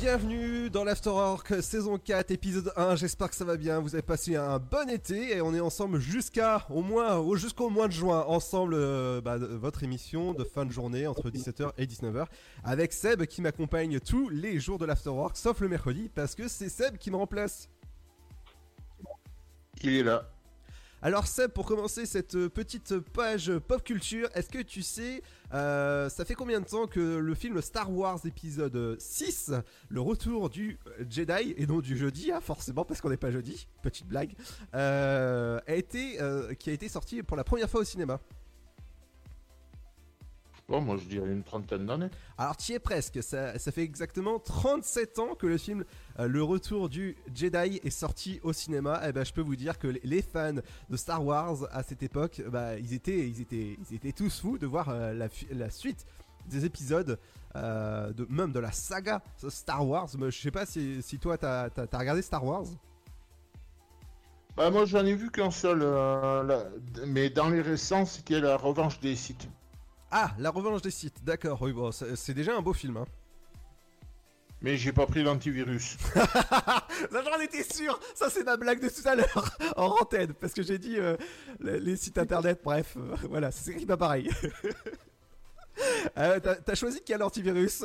Bienvenue 0.00 0.70
dans 0.70 0.82
l'Afterwork 0.84 1.62
saison 1.62 1.98
4 1.98 2.30
épisode 2.30 2.72
1. 2.76 2.96
J'espère 2.96 3.28
que 3.28 3.36
ça 3.36 3.44
va 3.44 3.56
bien. 3.58 3.80
Vous 3.80 3.94
avez 3.94 4.02
passé 4.02 4.34
un 4.34 4.58
bon 4.58 4.88
été 4.88 5.36
et 5.36 5.42
on 5.42 5.54
est 5.54 5.60
ensemble 5.60 5.98
jusqu'à 5.98 6.64
au 6.70 6.80
moins 6.82 7.16
au- 7.18 7.36
jusqu'au 7.36 7.68
mois 7.68 7.86
de 7.86 7.92
juin 7.92 8.24
ensemble 8.26 8.74
euh, 8.76 9.20
bah, 9.20 9.36
votre 9.36 9.82
émission 9.82 10.32
de 10.32 10.42
fin 10.44 10.64
de 10.64 10.72
journée 10.72 11.06
entre 11.06 11.28
17h 11.30 11.72
et 11.76 11.84
19h 11.86 12.26
avec 12.64 12.92
Seb 12.94 13.24
qui 13.26 13.42
m'accompagne 13.42 14.00
tous 14.00 14.30
les 14.30 14.58
jours 14.58 14.78
de 14.78 14.86
l'Afterwork 14.86 15.36
sauf 15.36 15.60
le 15.60 15.68
mercredi 15.68 16.08
parce 16.14 16.34
que 16.34 16.48
c'est 16.48 16.70
Seb 16.70 16.96
qui 16.96 17.10
me 17.10 17.16
remplace. 17.16 17.68
Il 19.82 19.92
est 19.94 20.02
là. 20.02 20.30
Alors 21.02 21.26
Seb, 21.26 21.50
pour 21.52 21.66
commencer 21.66 22.04
cette 22.06 22.48
petite 22.48 22.98
page 22.98 23.52
pop 23.58 23.82
culture, 23.82 24.28
est-ce 24.34 24.50
que 24.50 24.62
tu 24.62 24.82
sais, 24.82 25.22
euh, 25.52 26.08
ça 26.08 26.24
fait 26.24 26.34
combien 26.34 26.60
de 26.60 26.66
temps 26.66 26.86
que 26.86 27.00
le 27.00 27.34
film 27.34 27.60
Star 27.60 27.92
Wars 27.92 28.20
épisode 28.24 28.96
6, 29.00 29.52
le 29.88 30.00
retour 30.00 30.48
du 30.48 30.78
euh, 30.86 31.04
Jedi, 31.08 31.54
et 31.56 31.66
non 31.66 31.80
du 31.80 31.96
jeudi, 31.96 32.30
hein, 32.30 32.40
forcément 32.40 32.84
parce 32.84 33.00
qu'on 33.00 33.10
n'est 33.10 33.16
pas 33.16 33.30
jeudi, 33.30 33.66
petite 33.82 34.06
blague, 34.06 34.34
euh, 34.74 35.58
a 35.66 35.74
été, 35.74 36.20
euh, 36.20 36.54
qui 36.54 36.70
a 36.70 36.72
été 36.72 36.88
sorti 36.88 37.22
pour 37.22 37.36
la 37.36 37.44
première 37.44 37.68
fois 37.68 37.80
au 37.80 37.84
cinéma 37.84 38.20
Bon, 40.68 40.80
moi 40.80 40.96
je 40.96 41.04
dirais 41.04 41.32
une 41.32 41.42
trentaine 41.42 41.84
d'années. 41.84 42.10
Alors 42.38 42.56
tu 42.56 42.70
y 42.70 42.74
es 42.76 42.78
presque, 42.78 43.20
ça, 43.24 43.58
ça 43.58 43.72
fait 43.72 43.82
exactement 43.82 44.38
37 44.38 45.18
ans 45.18 45.34
que 45.34 45.48
le 45.48 45.58
film 45.58 45.84
Le 46.26 46.42
Retour 46.42 46.88
du 46.88 47.16
Jedi 47.34 47.80
est 47.82 47.90
sorti 47.90 48.40
au 48.42 48.52
cinéma. 48.52 49.08
Et 49.08 49.12
ben 49.12 49.24
je 49.24 49.32
peux 49.32 49.40
vous 49.40 49.56
dire 49.56 49.78
que 49.78 49.88
les- 49.88 50.22
fans 50.22 50.54
de 50.90 50.96
Star 50.96 51.24
Wars 51.24 51.56
à 51.72 51.82
cette 51.82 52.02
époque, 52.02 52.42
bah, 52.48 52.76
ils, 52.78 52.92
étaient, 52.94 53.28
ils, 53.28 53.40
étaient, 53.40 53.76
ils 53.88 53.96
étaient 53.96 54.12
tous 54.12 54.40
fous 54.40 54.58
de 54.58 54.66
voir 54.66 54.88
euh, 54.90 55.28
la, 55.50 55.70
suite 55.70 56.04
des 56.46 56.64
épisodes, 56.64 57.18
euh, 57.56 58.12
de, 58.12 58.26
même 58.28 58.52
de 58.52 58.60
la 58.60 58.70
saga 58.72 59.22
Star 59.48 59.86
Wars. 59.86 60.08
Mais 60.18 60.30
je 60.30 60.40
sais 60.40 60.50
pas 60.50 60.66
si, 60.66 61.02
si 61.02 61.18
toi 61.18 61.38
t'as 61.38 61.68
as, 61.76 61.98
regardé 61.98 62.22
Star 62.22 62.44
Wars? 62.44 62.64
Bah, 64.56 64.70
moi 64.70 64.84
j'en 64.84 65.06
ai 65.06 65.14
vu 65.14 65.30
qu'un 65.30 65.50
seul, 65.50 65.80
euh, 65.82 66.42
là, 66.42 66.64
mais 67.06 67.30
dans 67.30 67.48
les 67.48 67.62
récents, 67.62 68.04
c'était 68.04 68.40
la 68.40 68.56
revanche 68.56 69.00
des 69.00 69.16
sites. 69.16 69.48
Ah, 70.12 70.32
La 70.38 70.50
Revanche 70.50 70.82
des 70.82 70.90
Sith, 70.90 71.22
d'accord, 71.22 71.62
oui, 71.62 71.72
bon, 71.72 71.92
c'est 71.92 72.34
déjà 72.34 72.56
un 72.56 72.62
beau 72.62 72.72
film. 72.72 72.96
Hein. 72.96 73.04
Mais 74.62 74.76
j'ai 74.76 74.92
pas 74.92 75.06
pris 75.06 75.22
l'antivirus. 75.22 75.96
J'en 77.10 77.40
étais 77.40 77.62
sûr 77.62 77.98
Ça, 78.14 78.28
c'est 78.28 78.44
ma 78.44 78.56
blague 78.56 78.80
de 78.80 78.88
tout 78.88 79.06
à 79.08 79.14
l'heure, 79.14 79.56
en 79.76 79.86
antenne, 80.00 80.34
parce 80.34 80.52
que 80.52 80.62
j'ai 80.62 80.78
dit 80.78 80.98
euh, 80.98 81.16
les, 81.60 81.96
sites 81.96 82.18
internet, 82.18 82.60
bref, 82.62 82.94
euh, 82.96 83.16
voilà, 83.28 83.50
s'écrit 83.50 83.86
pas 83.86 83.96
pareil. 83.96 84.30
Euh, 86.18 86.40
T'as 86.42 86.56
t'as 86.56 86.74
choisi 86.74 87.00
quel 87.04 87.22
antivirus? 87.22 87.84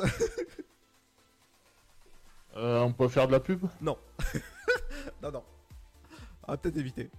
Euh, 2.56 2.80
on 2.80 2.92
peut 2.92 3.08
faire 3.08 3.26
de 3.26 3.32
la 3.32 3.40
pub? 3.40 3.66
Non. 3.80 3.96
non, 5.22 5.30
non. 5.30 5.44
On 6.46 6.52
va 6.52 6.58
peut-être 6.58 6.76
éviter. 6.76 7.10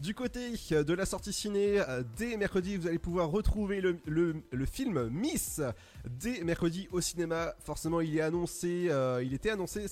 Du 0.00 0.14
côté 0.14 0.52
euh, 0.72 0.84
de 0.84 0.94
la 0.94 1.04
sortie 1.06 1.32
ciné, 1.32 1.80
euh, 1.80 2.04
dès 2.16 2.36
mercredi, 2.36 2.76
vous 2.76 2.86
allez 2.86 3.00
pouvoir 3.00 3.30
retrouver 3.30 3.80
le, 3.80 4.66
film 4.66 5.08
Miss 5.08 5.60
dès 6.08 6.44
mercredi 6.44 6.88
au 6.92 7.00
cinéma. 7.00 7.54
Forcément, 7.58 8.00
il 8.00 8.16
est 8.16 8.20
annoncé, 8.20 8.86
euh, 8.90 9.22
il 9.24 9.34
était 9.34 9.50
annoncé 9.50 9.86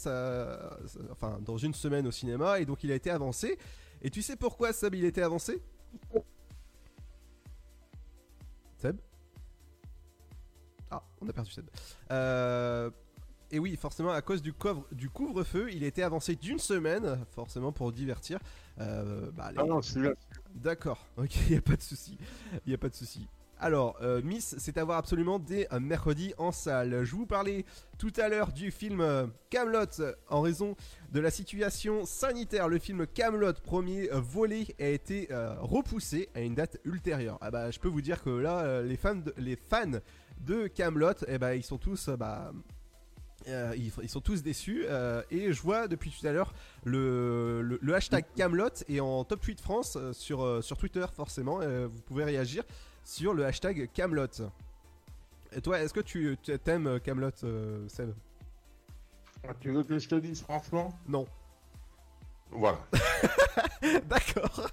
enfin, 1.11 1.40
dans 1.45 1.57
une 1.57 1.75
semaine 1.75 2.07
au 2.07 2.12
cinéma 2.12 2.61
et 2.61 2.64
donc 2.64 2.85
il 2.85 2.92
a 2.92 2.95
été 2.95 3.11
avancé. 3.11 3.59
Et 4.01 4.11
tu 4.11 4.23
sais 4.23 4.37
pourquoi 4.37 4.73
Seb 4.73 4.95
il 4.95 5.05
été 5.05 5.23
avancé? 5.23 5.61
Seb? 8.77 8.99
Ah, 10.88 11.03
on 11.21 11.29
a 11.29 11.33
perdu 11.33 11.51
Seb. 11.51 11.69
Euh, 12.12 12.90
et 13.50 13.59
oui, 13.59 13.76
forcément, 13.76 14.11
à 14.11 14.22
cause 14.22 14.42
du, 14.42 14.52
couvre- 14.52 14.87
du 14.92 15.09
couvre-feu, 15.11 15.68
il 15.72 15.82
été 15.85 16.02
avancé 16.02 16.35
d'une 16.37 16.59
semaine, 16.59 17.18
forcément 17.35 17.72
pour 17.72 17.92
divertir. 17.92 18.38
euh, 18.80 19.30
bah, 19.32 19.50
les- 19.52 19.59
Ah 19.61 19.64
non, 19.64 19.80
celui-là. 19.82 20.14
D'accord, 20.54 21.06
ok, 21.16 21.35
il 21.46 21.52
n'y 21.52 21.56
a 21.59 21.62
pas 21.62 21.76
de 21.76 21.82
souci. 21.82 22.18
Il 22.66 22.74
a 22.74 22.78
pas 22.78 22.88
de 22.88 22.94
souci. 22.94 23.26
Alors, 23.59 23.96
euh, 24.02 24.20
Miss, 24.22 24.54
c'est 24.59 24.76
à 24.76 24.85
voir 24.85 24.98
absolument 24.98 25.38
dès 25.38 25.66
un 25.72 25.80
mercredi 25.80 26.35
en 26.37 26.52
salle. 26.52 27.04
Je 27.04 27.16
vous 27.16 27.24
parlais 27.24 27.64
tout 27.96 28.12
à 28.18 28.28
l'heure 28.28 28.52
du 28.52 28.70
film 28.70 29.00
euh, 29.00 29.26
Camelot 29.48 29.87
en 30.28 30.42
raison 30.42 30.76
de 31.11 31.20
la 31.20 31.30
situation 31.30 32.04
sanitaire. 32.04 32.68
Le 32.68 32.78
film 32.78 33.06
Camelot, 33.06 33.54
premier 33.64 34.12
euh, 34.12 34.20
volet, 34.20 34.66
a 34.78 34.88
été 34.88 35.28
euh, 35.30 35.54
repoussé 35.61 36.28
à 36.35 36.40
une 36.42 36.54
date 36.54 36.78
ultérieure. 36.85 37.38
Ah 37.40 37.50
bah, 37.50 37.70
je 37.70 37.78
peux 37.78 37.88
vous 37.88 38.02
dire 38.02 38.22
que 38.22 38.28
là, 38.28 38.59
euh, 38.61 38.82
les 38.82 38.98
fans 38.98 39.14
de, 39.14 39.32
les 39.38 39.56
fans 39.56 40.00
de 40.38 40.66
Camelot, 40.66 41.14
eh 41.26 41.38
bah, 41.38 41.54
ils 41.56 41.62
sont 41.64 41.78
tous, 41.78 42.09
euh, 42.09 42.16
bah, 42.18 42.52
euh, 43.48 43.74
ils, 43.76 43.92
ils 44.02 44.09
sont 44.09 44.20
tous 44.20 44.42
déçus 44.42 44.85
euh, 44.88 45.23
et 45.31 45.52
je 45.52 45.62
vois 45.62 45.88
depuis 45.88 46.10
tout 46.10 46.27
à 46.27 46.33
l'heure 46.33 46.52
le, 46.85 47.62
le, 47.62 47.79
le 47.81 47.94
hashtag 47.94 48.25
Camelot 48.37 48.68
est 48.88 49.00
en 49.00 49.25
top 49.25 49.40
tweet 49.40 49.60
France 49.60 49.96
euh, 49.96 50.12
sur, 50.12 50.62
sur 50.64 50.77
Twitter 50.77 51.06
forcément. 51.14 51.58
vous 51.58 52.00
pouvez 52.06 52.25
réagir 52.25 52.64
sur 53.04 53.35
le 53.35 53.44
hashtag 53.44 53.88
Camelot. 53.92 54.27
Et 55.52 55.60
toi, 55.60 55.81
est-ce 55.81 55.94
que 55.94 56.00
tu 56.00 56.37
tu 56.42 56.58
t'aimes 56.58 56.98
Camelot, 57.00 57.31
Seb? 57.88 58.12
Ah, 59.48 59.52
Tu 59.60 59.71
veux 59.71 59.85
que 59.85 59.98
je 59.98 60.08
te 60.08 60.16
dise 60.16 60.42
franchement? 60.42 60.92
Non. 61.06 61.27
Voilà. 62.51 62.79
D'accord. 64.09 64.71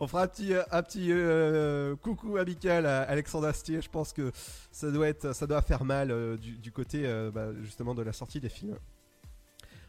On 0.00 0.06
fera 0.06 0.22
un 0.22 0.26
petit, 0.26 0.54
euh, 0.54 0.62
un 0.70 0.82
petit 0.82 1.08
euh, 1.10 1.96
coucou 1.96 2.36
amical 2.36 2.86
à 2.86 3.02
Alexandre 3.02 3.46
Astier. 3.48 3.80
Je 3.82 3.88
pense 3.90 4.12
que 4.12 4.30
ça 4.70 4.90
doit, 4.90 5.08
être, 5.08 5.34
ça 5.34 5.46
doit 5.46 5.60
faire 5.62 5.84
mal 5.84 6.10
euh, 6.10 6.36
du, 6.36 6.52
du 6.52 6.72
côté 6.72 7.02
euh, 7.04 7.30
bah, 7.30 7.48
justement 7.62 7.94
de 7.94 8.02
la 8.02 8.12
sortie 8.12 8.40
des 8.40 8.48
films. 8.48 8.76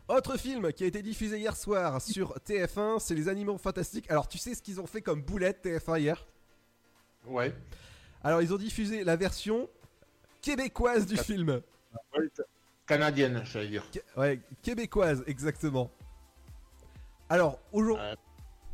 Autre 0.10 0.38
film 0.38 0.74
qui 0.74 0.84
a 0.84 0.88
été 0.88 1.02
diffusé 1.02 1.38
hier 1.40 1.56
soir 1.56 2.02
sur 2.02 2.38
TF1, 2.46 3.00
c'est 3.00 3.16
Les 3.16 3.30
Animaux 3.30 3.58
Fantastiques. 3.58 4.10
Alors 4.12 4.28
tu 4.28 4.38
sais 4.38 4.54
ce 4.54 4.62
qu'ils 4.62 4.82
ont 4.82 4.86
fait 4.88 5.02
comme 5.02 5.22
boulette 5.22 5.64
TF1 5.66 6.00
hier? 6.00 6.26
Ouais. 7.26 7.54
Alors 8.24 8.42
ils 8.42 8.54
ont 8.54 8.58
diffusé 8.58 9.04
la 9.06 9.16
version 9.16 9.70
québécoise 10.42 11.06
du 11.06 11.16
film. 11.18 11.62
Canadienne, 12.86 13.44
j'allais 13.46 13.70
dire. 13.70 13.84
Qu- 13.92 14.00
Ouais, 14.20 14.42
québécoise, 14.62 15.24
exactement. 15.26 15.90
Alors, 17.34 17.58
aujourd'hui, 17.72 18.06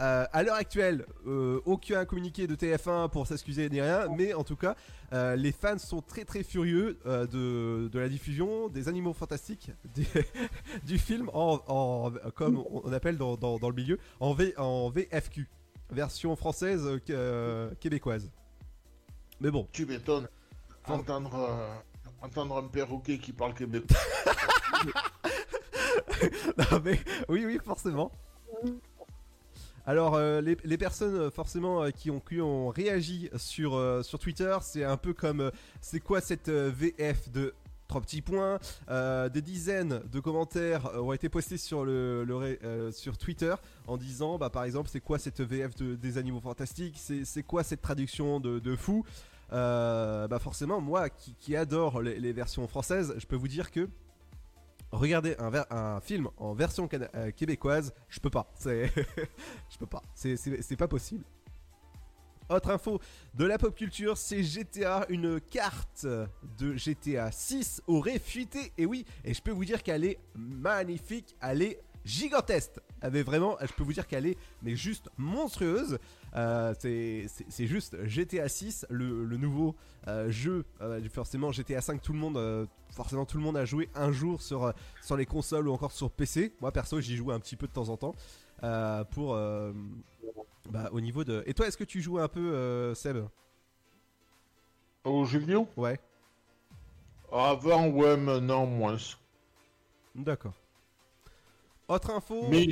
euh, 0.02 0.26
à 0.34 0.44
l'heure 0.44 0.56
actuelle, 0.56 1.06
euh, 1.26 1.62
aucun 1.66 2.04
communiqué 2.04 2.46
de 2.46 2.56
TF1 2.56 3.08
pour 3.10 3.26
s'excuser 3.26 3.70
ni 3.70 3.80
rien, 3.80 4.08
mais 4.18 4.34
en 4.34 4.44
tout 4.44 4.58
cas, 4.58 4.76
euh, 5.14 5.38
les 5.38 5.54
fans 5.54 5.78
sont 5.78 6.02
très 6.02 6.26
très 6.26 6.44
furieux 6.44 7.00
euh, 7.06 7.26
de, 7.26 7.88
de 7.88 8.00
la 8.00 8.10
diffusion 8.10 8.68
des 8.68 8.90
animaux 8.90 9.14
fantastiques 9.14 9.72
du, 9.96 10.06
du 10.84 10.98
film 10.98 11.30
en, 11.34 11.62
en- 11.68 12.12
comme 12.36 12.62
on 12.84 12.92
appelle 12.92 13.18
dans, 13.18 13.38
dans- 13.38 13.60
dans 13.60 13.70
le 13.70 13.76
milieu, 13.76 13.98
en, 14.20 14.34
v, 14.34 14.54
en 14.58 14.90
VFQ, 14.90 15.48
version 15.92 16.36
française 16.36 16.86
euh, 16.86 16.98
qu- 17.00 17.14
euh, 17.14 17.72
québécoise. 17.80 18.30
Mais 19.40 19.52
bon. 19.52 19.70
Tu 19.72 19.86
m'étonnes. 19.86 20.28
Entendre, 20.86 21.34
euh, 21.36 22.26
entendre 22.26 22.58
un 22.58 22.64
perroquet 22.68 23.20
qui 23.20 23.32
parle 23.32 23.54
québécois. 23.54 23.96
Non, 26.58 26.82
mais- 26.84 27.00
oui, 27.30 27.46
oui, 27.46 27.58
forcément. 27.64 28.12
Alors, 29.90 30.14
euh, 30.14 30.40
les, 30.42 30.78
personnes 30.78 31.16
euh, 31.16 31.32
forcément 31.32 31.82
euh, 31.82 31.90
qui, 31.90 32.12
ont, 32.12 32.20
qui 32.20 32.40
ont 32.42 32.68
réagi 32.70 33.28
sur, 33.38 33.82
sur 34.04 34.20
Twitter, 34.20 34.56
c'est 34.62 34.84
un 34.84 34.98
peu 34.98 35.14
comme 35.14 35.52
c'est 35.82 36.00
quoi 36.00 36.22
cette 36.22 36.50
VF 36.50 37.32
de 37.32 37.56
trois 37.88 38.02
petits 38.02 38.22
points. 38.22 38.60
Des 38.88 39.42
dizaines 39.42 40.02
de 40.12 40.20
commentaires 40.20 40.92
ont 41.02 41.12
été 41.12 41.28
postés 41.28 41.58
sur, 41.58 41.86
le, 41.86 42.24
sur 42.94 43.18
Twitter 43.18 43.56
en 43.88 43.98
disant, 43.98 44.38
bah, 44.38 44.52
par 44.52 44.64
exemple, 44.64 44.90
c'est 44.92 45.00
quoi 45.00 45.18
cette 45.18 45.42
VF 45.42 45.74
de- 45.74 45.96
des 45.96 46.20
animaux 46.20 46.40
fantastiques 46.40 47.00
C'est 47.00 47.42
quoi 47.44 47.64
cette 47.64 47.82
traduction 47.82 48.40
de, 48.40 48.60
de 48.60 48.76
fou? 48.76 49.04
Bah, 49.50 50.40
forcément, 50.40 50.82
moi 50.82 51.10
qui, 51.10 51.56
adore 51.56 52.04
les 52.04 52.32
versions 52.32 52.68
françaises, 52.68 53.16
je 53.18 53.26
peux 53.26 53.36
vous 53.36 53.48
dire 53.48 53.72
que 53.72 53.90
regarder 54.92 55.36
un, 55.40 56.00
film 56.02 56.30
en 56.38 56.54
version 56.54 56.90
euh, 56.94 57.32
québécoise, 57.32 57.94
je 58.10 58.20
peux 58.20 58.30
pas. 58.30 58.52
Je 58.66 59.78
peux 59.78 59.86
pas. 59.86 60.02
C'est, 60.14 60.76
pas 60.78 60.88
possible. 60.88 61.24
Autre 62.50 62.72
info 62.72 63.00
de 63.36 63.46
la 63.46 63.58
pop 63.58 63.76
culture, 63.76 64.18
c'est 64.18 64.44
GTA. 64.44 65.06
Une 65.10 65.40
carte 65.40 66.06
de 66.58 66.76
GTA 66.76 67.32
6 67.32 67.84
aurait 67.88 68.20
fuité. 68.20 68.74
Et 68.78 68.86
oui, 68.86 69.06
et 69.24 69.34
je 69.34 69.42
peux 69.42 69.52
vous 69.52 69.66
dire 69.66 69.84
qu'elle 69.84 70.04
est 70.04 70.18
magnifique. 70.36 71.36
Elle 71.42 71.62
est 71.62 71.80
gigantesque. 72.04 72.80
Elle 73.02 73.16
est 73.16 73.24
vraiment, 73.24 73.56
je 73.62 73.72
peux 73.74 73.84
vous 73.84 73.94
dire 73.94 74.08
qu'elle 74.08 74.26
est 74.26 74.38
mais 74.64 74.76
juste 74.76 75.10
monstrueuse. 75.18 76.00
Euh, 76.36 76.74
c'est 76.80 77.68
juste 77.68 78.04
GTA 78.06 78.50
6, 78.50 78.88
le, 78.90 79.38
nouveau 79.38 79.76
euh, 80.08 80.32
jeu. 80.32 80.66
forcément 81.14 81.52
GTA 81.52 81.82
5, 81.82 82.02
tout 82.02 82.14
le 82.14 82.20
monde, 82.20 82.68
forcément 82.92 83.26
tout 83.26 83.38
le 83.38 83.44
monde 83.44 83.58
a 83.58 83.66
joué 83.66 83.90
un 83.96 84.12
jour 84.12 84.42
sur 84.42 84.64
euh, 84.64 84.72
sur 85.02 85.18
les 85.18 85.26
consoles 85.26 85.68
ou 85.68 85.74
encore 85.74 85.92
sur 85.92 86.10
PC. 86.12 86.54
Moi 86.62 86.72
perso, 86.72 87.00
j'y 87.02 87.16
joue 87.16 87.32
un 87.32 87.40
petit 87.40 87.56
peu 87.56 87.68
de 87.68 87.74
temps 87.74 87.90
en 87.90 87.98
temps 87.98 88.16
euh, 88.64 89.04
pour 89.06 89.34
euh, 89.36 89.72
bah, 90.70 90.90
au 90.92 91.02
niveau 91.02 91.24
de. 91.24 91.44
Et 91.46 91.54
toi, 91.54 91.68
est-ce 91.68 91.78
que 91.78 91.84
tu 91.84 92.02
joues 92.02 92.20
un 92.20 92.28
peu, 92.28 92.54
euh, 92.54 92.94
Seb? 92.94 93.18
Aux 95.04 95.26
jeux 95.26 95.40
vidéo? 95.40 95.68
Ouais. 95.78 96.00
Avant, 97.32 97.88
ouais, 97.88 98.18
maintenant, 98.18 98.66
moins. 98.66 98.98
D'accord. 100.16 100.54
Autre 101.88 102.12
info? 102.12 102.48
Mais, 102.50 102.68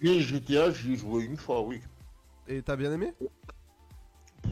mais 0.00 0.20
GTA, 0.20 0.70
j'y 0.70 0.96
joué 0.96 1.24
une 1.24 1.36
fois, 1.36 1.62
oui. 1.62 1.80
Et 2.46 2.62
t'as 2.62 2.76
bien 2.76 2.92
aimé? 2.92 3.12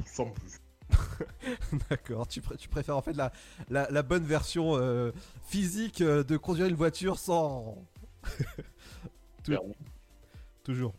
Sans 0.06 0.30
plus. 0.30 0.61
D'accord, 1.90 2.26
tu, 2.26 2.40
pr- 2.40 2.56
tu 2.56 2.68
préfères 2.68 2.96
en 2.96 3.02
fait 3.02 3.14
la, 3.14 3.32
la, 3.70 3.90
la 3.90 4.02
bonne 4.02 4.24
version 4.24 4.76
euh, 4.76 5.10
physique 5.44 6.00
euh, 6.00 6.22
de 6.22 6.36
conduire 6.36 6.66
une 6.66 6.74
voiture 6.76 7.18
sans... 7.18 7.76
Tou- 9.44 9.54
Toujours. 10.64 10.94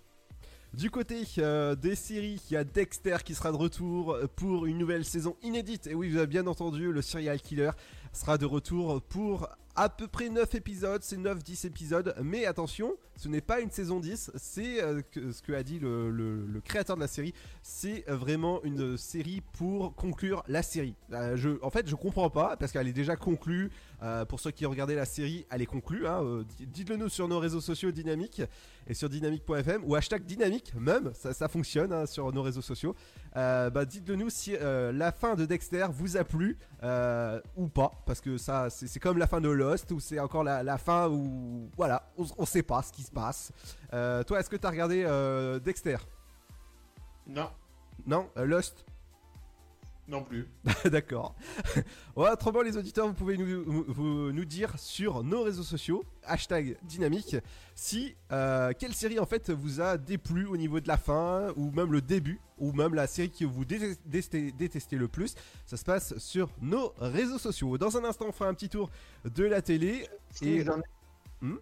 Du 0.74 0.90
côté 0.90 1.24
euh, 1.38 1.76
des 1.76 1.96
séries, 1.96 2.42
il 2.50 2.54
y 2.54 2.58
a 2.58 2.64
Dexter 2.64 3.18
qui 3.24 3.36
sera 3.36 3.52
de 3.52 3.58
retour 3.58 4.18
pour 4.36 4.66
une 4.66 4.80
nouvelle 4.80 5.06
saison 5.06 5.36
inédite. 5.44 5.86
Et 5.88 5.94
oui, 5.94 6.10
vous 6.10 6.18
avez 6.18 6.28
bien 6.28 6.48
entendu, 6.48 6.92
le 6.92 7.02
serial 7.02 7.40
killer 7.40 7.72
sera 8.12 8.38
de 8.40 8.46
retour 8.46 9.02
pour 9.04 9.48
à 9.76 9.90
peu 9.90 10.08
près 10.08 10.30
9 10.30 10.54
épisodes, 10.56 11.02
c'est 11.04 11.18
9-10 11.18 11.66
épisodes. 11.68 12.16
Mais 12.22 12.46
attention, 12.46 12.94
ce 13.16 13.28
n'est 13.28 13.42
pas 13.42 13.60
une 13.60 13.72
saison 13.72 14.00
10, 14.00 14.32
c'est 14.36 14.82
euh, 14.84 15.02
ce 15.16 15.42
que 15.42 15.54
a 15.54 15.64
dit 15.64 15.80
le, 15.80 16.10
le- 16.12 16.62
créateur 16.62 16.96
de 16.96 17.02
la 17.02 17.08
série. 17.08 17.34
C'est 17.62 18.08
euh, 18.10 18.16
vraiment 18.16 18.64
une 18.64 18.98
série 18.98 19.42
pour 19.54 19.96
conclure 19.96 20.44
la 20.48 20.62
série. 20.64 20.96
Euh, 21.12 21.36
je, 21.38 21.50
en 21.64 21.70
fait, 21.70 21.88
je 21.88 21.96
comprends 21.96 22.30
pas 22.30 22.56
parce 22.58 22.72
qu'elle 22.72 22.88
est 22.88 22.94
déjà 22.94 23.16
conclue. 23.16 23.72
Pour 24.28 24.42
ceux 24.42 24.52
qui 24.52 24.66
regardaient 24.66 24.96
la 24.98 25.06
série, 25.06 25.46
elle 25.50 25.62
est 25.62 25.66
conclue. 25.66 26.06
hein, 26.08 26.44
di- 26.58 26.68
Dites-le 26.68 26.98
nous 26.98 27.08
sur 27.08 27.30
nos 27.30 27.40
réseaux 27.40 27.62
sociaux 27.62 27.90
dynamiques 27.92 28.42
et 28.86 28.94
sur 28.94 29.08
dynamique.fm 29.08 29.82
ou 29.86 29.96
hashtag 29.96 30.26
dynamique 30.26 30.74
même, 30.78 31.14
ça, 31.14 31.48
fonctionne 31.48 31.94
hein, 31.94 32.06
sur 32.06 32.30
nos 32.34 32.42
réseaux 32.42 32.62
sociaux. 32.62 32.96
Bah, 33.34 33.86
dites-le 33.86 34.18
nous 34.18 34.30
si 34.30 34.58
la 34.60 35.12
fin 35.14 35.36
de 35.36 35.46
Dexter 35.46 35.86
vous 35.90 36.18
a 36.18 36.26
plu 36.26 36.58
ou 37.56 37.68
pas, 37.70 38.04
parce 38.06 38.20
que 38.20 38.38
ça 38.38 38.70
c'est 38.70 39.00
comme 39.00 39.18
la 39.18 39.26
fin 39.28 39.40
de 39.40 39.48
Lost 39.64 39.92
ou 39.92 40.00
c'est 40.00 40.20
encore 40.20 40.44
la, 40.44 40.62
la 40.64 40.78
fin 40.78 41.08
où 41.10 41.70
voilà, 41.78 42.12
on, 42.18 42.26
on 42.38 42.46
sait 42.46 42.64
pas 42.64 42.82
ce 42.82 42.92
qui 42.92 43.04
se 43.04 43.12
passe. 43.12 43.52
Euh, 43.94 44.24
toi, 44.24 44.40
est-ce 44.40 44.50
que 44.50 44.58
t'as 44.58 44.70
regardé 44.70 45.04
euh, 45.06 45.60
Dexter? 45.60 45.98
Non. 47.28 47.50
Non, 48.06 48.30
euh, 48.38 48.46
Lost? 48.46 48.86
Non 50.08 50.22
plus. 50.24 50.48
D'accord. 50.86 51.36
Ouais, 52.16 52.30
autrement, 52.30 52.62
les 52.62 52.78
auditeurs, 52.78 53.08
vous 53.08 53.14
pouvez 53.16 53.38
nous, 53.38 53.64
vous- 53.88 54.32
nous 54.32 54.46
dire 54.46 54.78
sur 54.78 55.24
nos 55.24 55.42
réseaux 55.44 55.64
sociaux, 55.64 56.04
hashtag 56.26 56.78
dynamique, 56.84 57.36
si 57.74 58.16
euh, 58.32 58.72
quelle 58.78 58.94
série 58.94 59.18
en 59.18 59.26
fait 59.26 59.50
vous 59.50 59.82
a 59.82 59.98
déplu 59.98 60.46
au 60.46 60.56
niveau 60.58 60.80
de 60.80 60.88
la 60.88 60.98
fin, 60.98 61.52
ou 61.56 61.72
même 61.72 61.92
le 61.92 62.02
début, 62.02 62.40
ou 62.60 62.72
même 62.72 62.94
la 62.94 63.08
série 63.08 63.32
que 63.32 63.46
vous 63.46 63.66
dé- 63.66 63.96
détestez, 64.06 64.52
détestez 64.52 64.96
le 64.98 65.08
plus. 65.08 65.34
Ça 65.66 65.76
se 65.78 65.84
passe 65.84 66.16
sur 66.20 66.50
nos 66.62 66.94
réseaux 67.00 67.40
sociaux. 67.40 67.78
Dans 67.80 67.98
un 67.98 68.04
instant, 68.04 68.26
on 68.28 68.32
fera 68.32 68.48
un 68.50 68.54
petit 68.54 68.70
tour 68.70 68.92
de 69.26 69.44
la 69.46 69.62
télé. 69.64 70.08
Et 70.44 70.64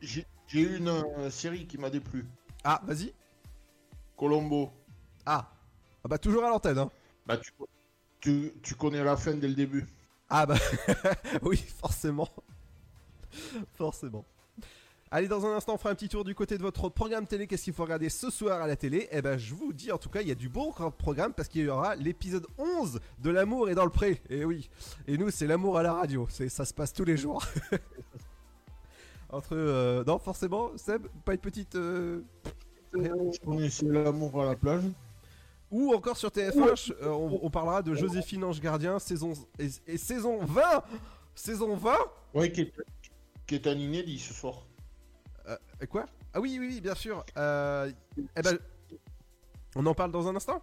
J'ai 0.01 0.25
eu 0.61 0.77
une 0.77 0.89
euh, 0.89 1.29
série 1.29 1.65
qui 1.65 1.77
m'a 1.77 1.89
déplu. 1.89 2.25
Ah, 2.65 2.81
vas-y. 2.85 3.13
Colombo. 4.17 4.69
Ah. 5.25 5.49
Ah 6.03 6.07
bah 6.07 6.17
toujours 6.17 6.43
à 6.43 6.49
l'antenne, 6.49 6.77
hein. 6.79 6.89
Bah 7.25 7.37
tu, 7.37 7.51
tu, 8.21 8.53
tu 8.63 8.75
connais 8.75 9.03
la 9.03 9.17
fin 9.17 9.33
dès 9.33 9.47
le 9.47 9.53
début. 9.55 9.85
Ah 10.29 10.45
bah 10.45 10.55
oui, 11.41 11.57
forcément. 11.57 12.29
forcément. 13.73 14.25
Allez, 15.13 15.27
dans 15.27 15.45
un 15.45 15.57
instant, 15.57 15.73
on 15.73 15.77
fera 15.77 15.89
un 15.89 15.95
petit 15.95 16.07
tour 16.07 16.23
du 16.23 16.33
côté 16.33 16.57
de 16.57 16.61
votre 16.63 16.87
programme 16.87 17.27
télé. 17.27 17.45
Qu'est-ce 17.45 17.65
qu'il 17.65 17.73
faut 17.73 17.83
regarder 17.83 18.07
ce 18.07 18.29
soir 18.29 18.61
à 18.61 18.67
la 18.67 18.77
télé? 18.77 19.09
Eh 19.11 19.21
ben, 19.21 19.37
je 19.37 19.53
vous 19.53 19.73
dis, 19.73 19.91
en 19.91 19.97
tout 19.97 20.07
cas, 20.07 20.21
il 20.21 20.29
y 20.29 20.31
a 20.31 20.35
du 20.35 20.47
bon 20.47 20.71
programme 20.71 21.33
parce 21.33 21.49
qu'il 21.49 21.63
y 21.65 21.67
aura 21.67 21.95
l'épisode 21.97 22.47
11 22.57 23.01
de 23.19 23.29
L'amour 23.29 23.69
est 23.69 23.75
dans 23.75 23.83
le 23.83 23.89
pré. 23.91 24.21
Et 24.29 24.45
oui. 24.45 24.69
Et 25.07 25.17
nous, 25.17 25.29
c'est 25.29 25.47
l'amour 25.47 25.77
à 25.77 25.83
la 25.83 25.91
radio. 25.93 26.27
C'est, 26.29 26.47
ça 26.47 26.63
se 26.63 26.73
passe 26.73 26.93
tous 26.93 27.03
les 27.03 27.17
jours. 27.17 27.43
Entre, 29.29 29.49
euh, 29.53 30.03
non, 30.05 30.17
forcément, 30.17 30.71
Seb, 30.77 31.07
pas 31.25 31.33
une 31.33 31.39
petite. 31.39 31.75
euh, 31.75 32.21
Je 32.93 33.39
connaissais 33.45 33.85
l'amour 33.87 34.41
à 34.41 34.45
la 34.45 34.55
plage. 34.55 34.83
Ou 35.71 35.93
encore 35.93 36.17
sur 36.17 36.29
TF1, 36.29 36.75
je- 36.75 36.93
euh, 37.01 37.09
on, 37.09 37.39
on 37.43 37.49
parlera 37.49 37.81
de 37.81 37.93
Joséphine 37.95 38.43
Ange 38.43 38.59
Gardien, 38.59 38.99
saison 38.99 39.33
et, 39.57 39.69
et 39.87 39.97
saison 39.97 40.43
20. 40.43 40.61
Saison 41.33 41.75
20 41.75 41.95
Oui, 42.33 42.51
qui 42.51 42.61
est, 42.61 42.73
qui 43.47 43.55
est 43.55 43.67
un 43.67 43.77
inédit 43.77 44.19
ce 44.19 44.33
soir. 44.33 44.65
Euh, 45.47 45.55
quoi? 45.89 46.05
Ah 46.33 46.39
oui, 46.41 46.57
oui, 46.59 46.67
oui, 46.69 46.81
bien 46.81 46.95
sûr. 46.95 47.25
Euh, 47.37 47.89
eh 48.35 48.41
ben, 48.41 48.57
on 49.75 49.85
en 49.85 49.93
parle 49.93 50.11
dans 50.11 50.27
un 50.27 50.35
instant? 50.35 50.61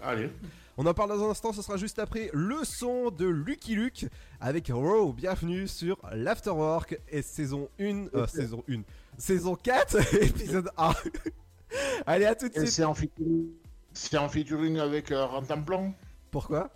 Allez. 0.00 0.30
On 0.76 0.86
en 0.86 0.94
parle 0.94 1.10
dans 1.10 1.24
un 1.24 1.30
instant, 1.30 1.52
ce 1.52 1.62
sera 1.62 1.76
juste 1.76 1.98
après 1.98 2.30
le 2.32 2.64
son 2.64 3.10
de 3.10 3.26
Lucky 3.26 3.74
Luke 3.76 4.06
avec 4.40 4.68
Raw. 4.72 5.12
Bienvenue 5.12 5.68
sur 5.68 5.98
l'Afterwork 6.12 6.98
et 7.08 7.22
saison 7.22 7.68
1, 7.78 8.06
euh, 8.14 8.26
saison 8.26 8.64
1, 8.68 8.80
saison 9.18 9.54
4, 9.54 10.14
épisode 10.22 10.70
1. 10.76 10.92
Allez, 12.06 12.26
à 12.26 12.34
tout 12.34 12.48
de 12.48 12.54
suite. 12.54 12.68
c'est 12.68 12.84
en 12.84 12.94
en 14.18 14.28
featuring 14.28 14.78
avec 14.78 15.10
euh, 15.12 15.24
Rantanplan. 15.24 15.94
Pourquoi? 16.30 16.70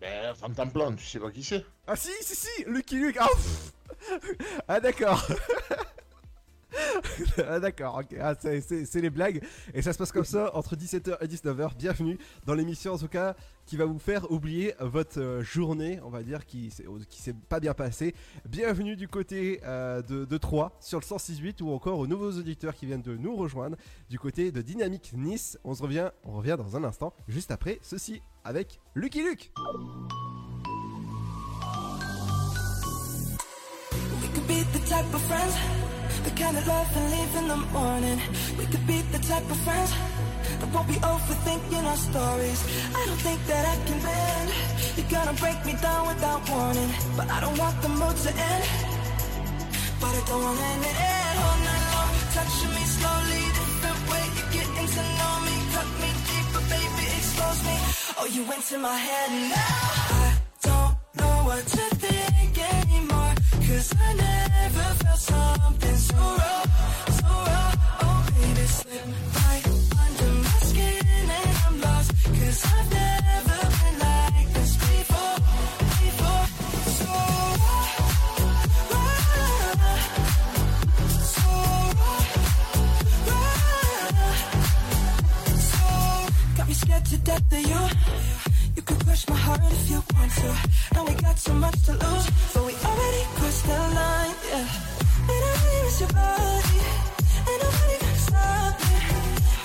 Ben, 0.00 0.34
Rantanplan, 0.40 0.94
tu 0.94 1.04
sais 1.04 1.18
pas 1.18 1.30
qui 1.30 1.42
c'est. 1.42 1.64
Ah 1.86 1.96
si, 1.96 2.10
si, 2.20 2.36
si, 2.36 2.64
Lucky 2.64 2.96
Luke. 2.96 3.16
Ah. 3.18 3.28
Ah, 4.68 4.80
d'accord. 4.80 5.26
ah 7.48 7.60
d'accord, 7.60 8.00
ok. 8.00 8.16
Ah, 8.20 8.34
c'est- 8.38 8.94
les 9.00 9.10
blagues. 9.10 9.42
Et 9.74 9.82
ça 9.82 9.92
se 9.92 9.98
passe 9.98 10.12
comme 10.12 10.24
ça 10.24 10.50
entre 10.54 10.76
17h 10.76 11.16
et 11.20 11.26
19h. 11.26 11.76
Bienvenue 11.76 12.18
dans 12.44 12.54
l'émission 12.54 12.94
en 12.94 12.98
tout 12.98 13.08
cas 13.08 13.34
qui 13.66 13.76
va 13.76 13.84
vous 13.84 13.98
faire 13.98 14.30
oublier 14.30 14.74
votre 14.80 15.20
euh, 15.20 15.42
journée, 15.42 15.98
on 16.04 16.08
va 16.08 16.22
dire, 16.22 16.46
qui, 16.46 16.70
s'est- 16.70 17.34
pas 17.48 17.58
bien 17.60 17.74
passée. 17.74 18.14
Bienvenue 18.48 18.96
du 18.96 19.08
côté 19.08 19.60
euh, 19.64 20.02
de, 20.02 20.24
de 20.24 20.36
Troyes 20.38 20.72
sur 20.80 21.00
le 21.00 21.04
106.8 21.04 21.62
ou 21.62 21.70
encore 21.72 21.98
aux 21.98 22.06
nouveaux 22.06 22.32
auditeurs 22.32 22.74
qui 22.74 22.86
viennent 22.86 23.02
de 23.02 23.16
nous 23.16 23.34
rejoindre 23.36 23.76
du 24.08 24.18
côté 24.18 24.52
de 24.52 24.62
Dynamique 24.62 25.12
Nice. 25.16 25.58
On 25.64 25.74
se 25.74 25.82
revient, 25.82 26.10
on 26.24 26.32
revient 26.32 26.56
dans 26.58 26.76
un 26.76 26.84
instant, 26.84 27.12
juste 27.28 27.50
après 27.50 27.78
ceci 27.82 28.22
avec 28.44 28.80
Lucky 28.94 29.22
Luke. 29.22 29.52
Type 34.86 35.95
the 36.24 36.30
kind 36.30 36.56
of 36.56 36.66
love 36.66 36.88
and 36.96 37.06
leave 37.14 37.32
in 37.40 37.48
the 37.48 37.60
morning. 37.78 38.18
We 38.58 38.64
could 38.66 38.86
be 38.86 38.98
the 39.14 39.18
type 39.18 39.46
of 39.50 39.58
friends 39.66 39.90
that 40.60 40.68
won't 40.72 40.88
be 40.88 40.98
overthinking 41.12 41.84
our 41.84 41.96
stories. 41.96 42.60
I 42.94 43.02
don't 43.06 43.22
think 43.26 43.40
that 43.46 43.64
I 43.72 43.76
can 43.86 43.98
bend. 44.06 44.48
You're 44.96 45.12
gonna 45.16 45.36
break 45.44 45.58
me 45.64 45.74
down 45.86 46.02
without 46.08 46.42
warning, 46.48 46.90
but 47.16 47.26
I 47.30 47.40
don't 47.40 47.58
want 47.58 47.76
the 47.82 47.88
mood 47.88 48.16
to 48.24 48.30
end. 48.50 48.64
But 50.00 50.12
I 50.18 50.22
don't 50.28 50.42
want 50.46 50.58
it 50.70 50.78
to 50.86 50.92
end 51.12 51.36
all 51.44 51.58
night 51.68 51.86
long. 51.94 52.12
Touching 52.36 52.72
me 52.76 52.84
slowly, 52.98 53.42
different 53.58 54.00
way 54.10 54.24
you're 54.36 54.52
getting 54.56 54.88
to 54.96 55.02
know 55.18 55.34
me. 55.46 55.54
Cut 55.74 55.88
me 56.02 56.10
deeper, 56.28 56.62
baby, 56.72 57.04
expose 57.18 57.60
me. 57.68 57.76
Oh, 58.18 58.26
you 58.34 58.42
into 58.54 58.76
my 58.78 58.96
head 59.08 59.30
now. 59.54 59.80
I 60.22 60.28
don't 60.68 60.94
know 61.18 61.36
what 61.48 61.62
to 61.74 61.84
think. 62.02 62.25
Cause 63.66 63.92
I 63.98 64.12
never 64.14 64.94
felt 65.02 65.18
something 65.18 65.96
so 65.96 66.14
raw, 66.16 66.62
so 67.18 67.26
raw. 67.26 67.72
Oh, 68.00 68.26
baby, 68.34 68.66
slip 68.66 69.06
right 69.34 69.64
under 70.02 70.32
my 70.46 70.58
skin 70.70 71.30
and 71.38 71.56
I'm 71.66 71.74
lost. 71.80 72.10
Cause 72.24 72.64
I've 72.64 72.88
never 72.92 73.58
been 73.76 73.96
like 74.06 74.48
this 74.54 74.72
before, 74.76 75.38
before. 76.00 76.46
So 76.98 77.12
raw, 77.62 77.92
raw, 78.92 79.90
so 81.34 81.50
raw, 81.98 82.22
raw. 85.82 86.30
Got 86.56 86.66
me 86.68 86.74
scared 86.74 87.04
to 87.06 87.16
death 87.18 87.52
of 87.52 87.62
you. 87.70 88.35
Crush 89.16 89.28
my 89.30 89.36
heart 89.36 89.72
if 89.72 89.88
you 89.88 90.02
want 90.14 90.32
to. 90.42 90.50
And 90.98 91.08
we 91.08 91.14
got 91.14 91.38
so 91.38 91.54
much 91.54 91.78
to 91.86 91.92
lose, 91.92 92.26
but 92.52 92.64
we 92.68 92.74
already 92.84 93.24
crossed 93.36 93.64
the 93.64 93.78
line, 93.98 94.36
yeah. 94.50 95.32
And 95.32 95.42
I 95.48 95.52
really 95.62 95.82
miss 95.84 96.00
your 96.00 96.12
body. 96.20 96.80
And 97.48 97.58
nobody 97.62 97.96
gonna 98.02 98.26
stop 98.28 98.74
me. 98.84 98.96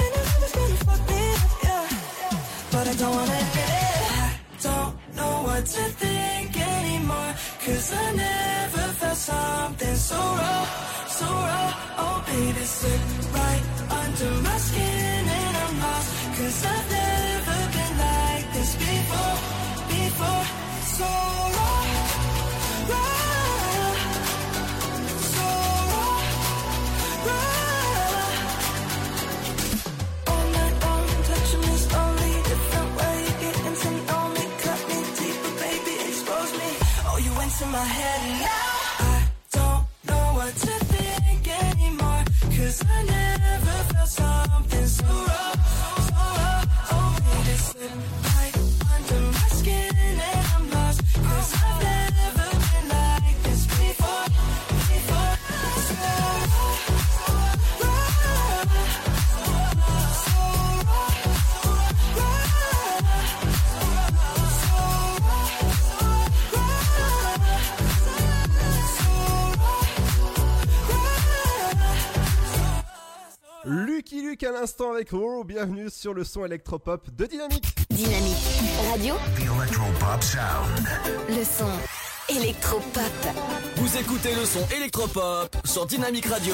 And 0.02 0.12
nobody's 0.16 0.54
gonna 0.56 0.78
fuck 0.88 1.02
me 1.12 1.22
up, 1.36 1.52
yeah. 1.68 2.72
But 2.72 2.86
I 2.92 2.94
don't 3.02 3.16
wanna 3.20 3.40
admit 3.44 3.72
it. 3.76 4.00
I 4.16 4.30
don't 4.68 4.94
know 5.18 5.34
what 5.48 5.64
to 5.76 5.84
think 6.02 6.50
anymore. 6.56 7.34
Cause 7.66 7.88
I 7.92 8.08
never 8.24 8.86
felt 9.00 9.18
something 9.18 9.98
so 9.98 10.20
raw, 10.40 10.64
so 11.18 11.28
raw. 11.28 12.00
Oh 12.04 12.18
baby, 12.32 12.64
slip 12.78 13.02
right 13.36 13.66
under 14.00 14.32
my 14.48 14.58
skin 14.68 15.24
and 15.40 15.58
I'm 15.64 15.81
my 37.82 37.88
head. 37.88 38.51
Bienvenue 75.06 75.90
sur 75.90 76.14
le 76.14 76.24
son 76.24 76.46
électropop 76.46 77.10
de 77.16 77.26
Dynamique. 77.26 77.66
Dynamique 77.90 78.36
Radio, 78.92 79.16
The 79.36 79.40
Electropop 79.40 80.22
Sound. 80.22 80.88
le 81.28 81.44
son 81.44 81.72
électropop. 82.30 83.02
Vous 83.78 83.98
écoutez 83.98 84.36
le 84.36 84.46
son 84.46 84.64
électropop 84.76 85.58
sur 85.66 85.88
Dynamique 85.88 86.28
Radio. 86.28 86.54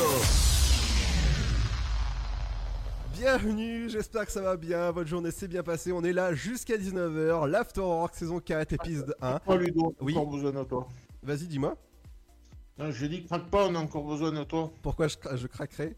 Bienvenue, 3.13 3.89
j'espère 3.89 4.25
que 4.25 4.31
ça 4.31 4.41
va 4.41 4.55
bien, 4.55 4.91
votre 4.91 5.09
journée 5.09 5.31
s'est 5.31 5.49
bien 5.49 5.63
passée, 5.63 5.91
on 5.91 6.03
est 6.05 6.13
là 6.13 6.33
jusqu'à 6.33 6.77
19h, 6.77 7.47
l'Afterwork 7.49 8.15
saison 8.15 8.39
4, 8.39 8.71
épisode 8.73 9.13
1. 9.21 9.39
Toi, 9.39 9.57
Ludo, 9.57 9.81
on 9.87 9.89
a 9.89 10.05
Oui. 10.05 10.15
encore 10.17 10.31
besoin 10.31 10.51
de 10.53 10.63
toi. 10.63 10.87
Vas-y, 11.21 11.47
dis-moi, 11.47 11.75
Non, 12.77 12.91
j'ai 12.91 13.09
dit, 13.09 13.25
craque 13.25 13.49
pas, 13.49 13.65
on 13.67 13.75
a 13.75 13.79
encore 13.79 14.03
besoin 14.05 14.31
de 14.31 14.43
toi. 14.45 14.71
pourquoi 14.83 15.09
je, 15.09 15.17
cra- 15.17 15.35
je 15.35 15.47
craquerai? 15.47 15.97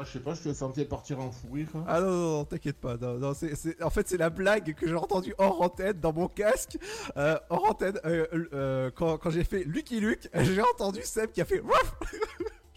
Ah, 0.00 0.04
je 0.04 0.12
sais 0.12 0.20
pas, 0.20 0.34
je 0.34 0.42
te 0.42 0.54
sentais 0.54 0.84
partir 0.84 1.18
en 1.18 1.32
fou 1.32 1.48
rire. 1.52 1.66
hein. 1.74 1.84
Ah 1.88 2.00
non, 2.00 2.06
non, 2.10 2.32
non, 2.38 2.44
t'inquiète 2.44 2.76
pas, 2.76 2.96
en 2.96 3.90
fait 3.90 4.08
c'est 4.08 4.16
la 4.16 4.30
blague 4.30 4.74
que 4.74 4.86
j'ai 4.86 4.94
entendue 4.94 5.34
hors 5.38 5.60
antenne 5.60 5.98
dans 5.98 6.12
mon 6.12 6.28
casque, 6.28 6.78
euh, 7.16 7.36
hors 7.50 7.68
antenne, 7.70 7.98
euh, 8.04 8.26
euh, 8.52 8.90
quand, 8.94 9.18
quand 9.18 9.30
j'ai 9.30 9.42
fait 9.42 9.64
Lucky 9.64 9.98
Luke, 9.98 10.28
j'ai 10.34 10.62
entendu 10.62 11.00
Seb 11.02 11.32
qui 11.32 11.40
a 11.40 11.44
fait 11.44 11.60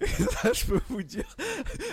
Et 0.00 0.06
ça, 0.06 0.52
je 0.52 0.66
peux 0.66 0.80
vous 0.88 1.02
dire, 1.02 1.24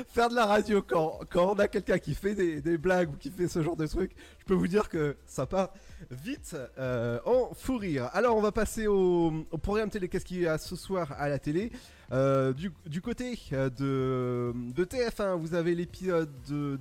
faire 0.07 0.29
de 0.29 0.35
la 0.35 0.45
radio 0.45 0.81
quand, 0.81 1.19
quand 1.29 1.53
on 1.55 1.59
a 1.59 1.67
quelqu'un 1.67 1.97
qui 1.97 2.13
fait 2.13 2.35
des, 2.35 2.61
des 2.61 2.77
blagues 2.77 3.09
ou 3.11 3.17
qui 3.17 3.29
fait 3.31 3.47
ce 3.47 3.61
genre 3.61 3.75
de 3.75 3.87
trucs, 3.87 4.11
je 4.39 4.45
peux 4.45 4.53
vous 4.53 4.67
dire 4.67 4.89
que 4.89 5.15
ça 5.25 5.45
part 5.45 5.69
vite 6.11 6.55
euh, 6.77 7.19
en 7.25 7.53
fou 7.53 7.77
rire. 7.77 8.09
Alors, 8.13 8.35
on 8.37 8.41
va 8.41 8.51
passer 8.51 8.87
au, 8.87 9.45
au 9.49 9.57
programme 9.57 9.89
télé. 9.89 10.07
Qu'est-ce 10.07 10.25
qu'il 10.25 10.41
y 10.41 10.47
a 10.47 10.57
ce 10.57 10.75
soir 10.75 11.11
à 11.17 11.29
la 11.29 11.39
télé? 11.39 11.71
Euh, 12.11 12.53
du, 12.53 12.71
du 12.85 13.01
côté 13.01 13.39
euh, 13.53 13.69
de, 13.69 14.53
de 14.73 14.85
TF1, 14.85 15.37
vous 15.39 15.55
avez 15.55 15.73
l'épisode 15.73 16.29
2 16.47 16.77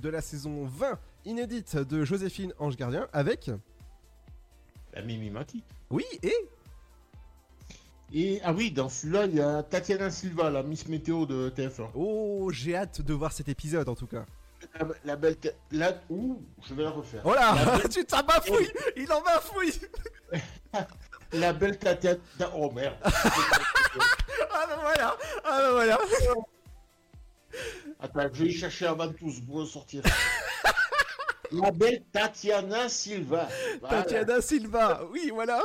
de 0.00 0.08
la 0.08 0.22
saison 0.22 0.64
20 0.64 0.98
inédite 1.26 1.76
de 1.76 2.04
Joséphine 2.04 2.54
Ange 2.58 2.76
Gardien 2.76 3.06
avec. 3.12 3.50
La 4.94 5.02
Mimi 5.02 5.30
Mati. 5.30 5.62
Oui, 5.90 6.04
et 6.22 6.34
Et, 8.14 8.40
ah 8.44 8.52
oui, 8.52 8.70
dans 8.70 8.88
celui-là, 8.90 9.24
il 9.26 9.36
y 9.36 9.40
a 9.40 9.62
Tatiana 9.62 10.10
Silva, 10.10 10.50
la 10.50 10.62
Miss 10.62 10.86
Météo 10.86 11.24
de 11.24 11.50
TF1. 11.50 11.88
Oh, 11.94 12.50
j'ai 12.52 12.76
hâte 12.76 13.00
de 13.00 13.14
voir 13.14 13.32
cet 13.32 13.48
épisode 13.48 13.88
en 13.88 13.94
tout 13.94 14.06
cas. 14.06 14.26
La, 14.78 14.86
la 15.04 15.16
belle. 15.16 15.36
La... 15.70 15.98
Ouh, 16.10 16.40
je 16.68 16.74
vais 16.74 16.82
la 16.84 16.90
refaire. 16.90 17.22
Oh 17.24 17.32
là, 17.34 17.54
La 17.54 17.76
belle- 17.78 17.88
tu 17.88 18.04
t'en 18.04 18.22
bafouilles 18.22 18.70
Il 18.96 19.10
en 19.12 19.22
bafouille 19.22 19.72
La 21.32 21.52
belle 21.54 21.78
Tatiana. 21.78 22.18
Oh 22.54 22.70
merde. 22.70 22.96
Ah 24.54 24.66
ben 24.68 24.76
voilà 24.80 25.16
Ah 25.44 25.58
ben 25.60 25.70
voilà 25.72 25.98
Attends, 28.00 28.28
je 28.32 28.44
vais 28.44 28.50
y 28.50 28.52
chercher 28.52 28.86
avant 28.86 29.10
tous 29.12 29.40
pour 29.40 29.60
le 29.60 29.66
sortir. 29.66 30.02
La 31.50 31.70
belle 31.70 32.02
Tatiana 32.12 32.88
Silva. 32.88 33.48
Voilà. 33.80 34.02
Tatiana 34.02 34.40
Silva, 34.40 35.02
oui 35.10 35.30
voilà 35.34 35.62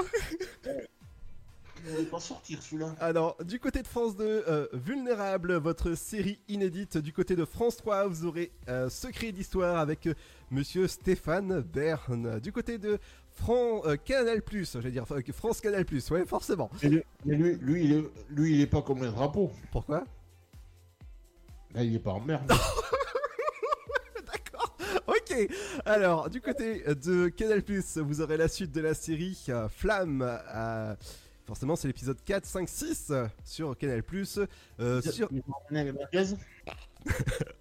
On 1.96 2.00
ne 2.02 2.06
pas 2.06 2.20
sortir 2.20 2.62
celui-là. 2.62 2.96
Alors, 3.00 3.38
du 3.44 3.60
côté 3.60 3.82
de 3.82 3.88
France 3.88 4.16
2, 4.18 4.26
euh, 4.48 4.68
Vulnérable, 4.74 5.56
votre 5.56 5.94
série 5.96 6.40
inédite. 6.48 6.98
Du 6.98 7.14
côté 7.14 7.36
de 7.36 7.46
France 7.46 7.78
3, 7.78 8.08
vous 8.08 8.26
aurez 8.26 8.52
euh, 8.68 8.90
Secret 8.90 9.32
d'Histoire 9.32 9.78
avec 9.78 10.08
euh, 10.08 10.14
Monsieur 10.52 10.88
Stéphane 10.88 11.62
Bern. 11.62 12.40
Du 12.40 12.52
côté 12.52 12.78
de 12.78 13.00
Fran- 13.32 13.82
euh, 13.86 13.96
Canal+, 13.96 14.42
j'allais 14.52 14.92
dire 14.92 15.06
euh, 15.12 15.22
France 15.34 15.62
Canal+, 15.62 15.86
ouais, 16.12 16.26
forcément. 16.26 16.70
Mais 16.84 16.90
lui, 16.90 17.04
lui, 17.26 17.56
lui, 17.56 17.84
il 17.86 17.94
est, 17.94 18.04
lui, 18.30 18.56
il 18.56 18.62
est 18.62 18.68
pas 18.68 18.82
comme 18.82 19.04
les 19.04 19.12
drapeaux. 19.12 19.52
Pourquoi? 19.72 20.04
Là, 21.74 21.84
il 21.84 21.96
est 21.96 22.00
pas 22.00 22.12
en 22.12 22.20
merde. 22.22 22.52
Ok, 25.06 25.50
alors 25.86 26.30
du 26.30 26.42
côté 26.42 26.84
de 26.84 27.28
Canal+, 27.30 27.62
vous 27.98 28.22
aurez 28.22 28.38
la 28.38 28.48
suite 28.48 28.72
de 28.72 28.82
la 28.82 28.94
série 28.94 29.38
euh, 29.50 29.70
Flamme. 29.70 30.22
euh, 30.54 30.96
forcément, 31.48 31.76
c'est 31.76 31.88
l'épisode 31.88 32.22
4, 32.24 32.46
5, 32.46 32.70
6 32.70 33.08
euh, 33.10 33.28
sur 33.44 33.76
Canal+. 33.78 34.04
Euh, 34.80 35.02
sur... 35.12 35.30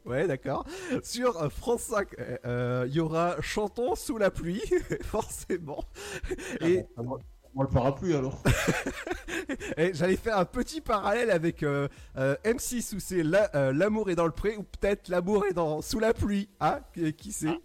Ouais, 0.04 0.26
d'accord. 0.26 0.66
Sur 1.02 1.40
euh, 1.40 1.48
France 1.48 1.82
5, 1.82 2.08
euh, 2.18 2.36
euh, 2.44 2.84
il 2.88 2.94
y 2.94 3.00
aura 3.00 3.40
Chantons 3.40 3.94
sous 3.94 4.18
la 4.18 4.30
pluie, 4.30 4.62
forcément. 5.02 5.84
Et, 6.60 6.84
On 7.54 7.62
le 7.62 7.68
parapluie 7.68 8.14
alors. 8.14 8.42
j'allais 9.94 10.16
faire 10.16 10.36
un 10.38 10.44
petit 10.44 10.80
parallèle 10.80 11.30
avec 11.30 11.62
euh, 11.62 11.88
euh, 12.16 12.36
M6 12.44 12.96
où 12.96 13.00
c'est 13.00 13.22
la- 13.22 13.54
euh, 13.54 13.72
l'amour 13.72 14.10
est 14.10 14.14
dans 14.16 14.26
le 14.26 14.32
pré 14.32 14.56
ou 14.56 14.62
peut-être 14.64 15.08
l'amour 15.08 15.46
est 15.46 15.54
dans 15.54 15.80
sous 15.80 15.98
la 16.00 16.12
pluie. 16.12 16.48
Ah, 16.60 16.80
qui, 16.92 17.12
qui 17.14 17.32
sait 17.32 17.58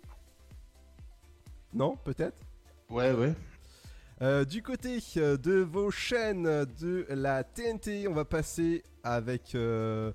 Non, 1.74 1.98
peut-être? 1.98 2.38
Ouais, 2.90 3.12
ouais. 3.12 3.34
Euh, 4.22 4.46
du 4.46 4.62
côté 4.62 5.00
euh, 5.18 5.36
de 5.38 5.62
vos 5.62 5.90
chaînes 5.90 6.44
de 6.80 7.06
la 7.10 7.44
TNT, 7.44 8.08
on 8.08 8.14
va 8.14 8.24
passer 8.24 8.84
avec, 9.04 9.56
euh, 9.56 10.12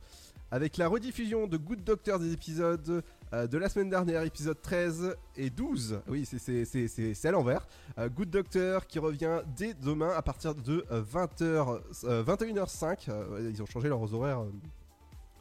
avec 0.53 0.77
la 0.77 0.87
rediffusion 0.87 1.49
de 1.49 1.57
Good 1.57 1.83
Doctor 1.83 2.19
des 2.21 2.33
épisodes 2.33 3.03
de 3.33 3.59
la 3.59 3.69
semaine 3.69 3.91
dernière, 3.91 4.23
épisode 4.23 4.63
13 4.63 5.17
et 5.37 5.51
12. 5.51 6.01
Oui, 6.09 6.25
c'est- 6.25 7.27
à 7.27 7.31
l'envers. 7.33 7.67
Good 7.99 8.31
Doctor 8.31 8.87
qui 8.87 9.01
revient 9.01 9.41
dès 9.57 9.75
demain 9.75 10.11
à 10.17 10.23
partir 10.23 10.55
de 10.55 10.87
20h, 10.91 11.81
21h05. 12.25 13.09
Euh, 13.09 13.51
ils 13.53 13.61
ont 13.61 13.67
changé 13.67 13.89
leurs 13.89 14.15
horaires. 14.15 14.45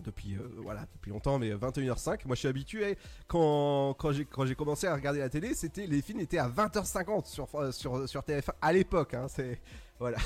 Depuis, 0.05 0.35
euh, 0.35 0.47
voilà, 0.57 0.85
depuis 0.93 1.11
longtemps, 1.11 1.39
mais 1.39 1.53
21h05. 1.53 2.25
Moi, 2.25 2.35
je 2.35 2.39
suis 2.39 2.47
habitué. 2.47 2.97
Quand, 3.27 3.93
quand 3.93 4.11
j'ai 4.11 4.25
quand 4.25 4.45
j'ai 4.45 4.55
commencé 4.55 4.87
à 4.87 4.95
regarder 4.95 5.19
la 5.19 5.29
télé, 5.29 5.53
c'était 5.53 5.87
les 5.87 6.01
films 6.01 6.19
étaient 6.19 6.37
à 6.37 6.47
20h50 6.49 7.25
sur, 7.25 7.47
euh, 7.55 7.71
sur, 7.71 8.07
sur 8.07 8.21
TF1 8.21 8.51
à 8.61 8.73
l'époque. 8.73 9.13
Hein, 9.13 9.27
c'est 9.27 9.59
voilà. 9.99 10.17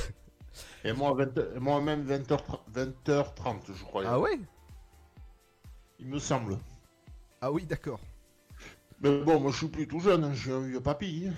Et 0.84 0.94
moi, 0.94 1.14
20 1.14 1.60
moi 1.60 1.82
même 1.82 2.06
20h, 2.06 2.40
20h30, 2.74 3.74
je 3.74 3.84
crois. 3.84 4.04
Ah 4.06 4.20
ouais? 4.20 4.40
Il 6.00 6.08
me 6.08 6.20
semble. 6.20 6.58
Ah 7.42 7.52
oui, 7.52 7.66
d'accord. 7.66 8.00
Mais 9.02 9.22
bon, 9.22 9.40
moi 9.40 9.52
je 9.52 9.58
suis 9.58 9.68
plus 9.68 9.88
tout 9.88 10.00
jeune, 10.00 10.24
hein, 10.24 10.34
je 10.34 10.42
suis 10.42 10.52
un 10.52 10.60
vieux 10.62 10.82
papy. 10.82 11.30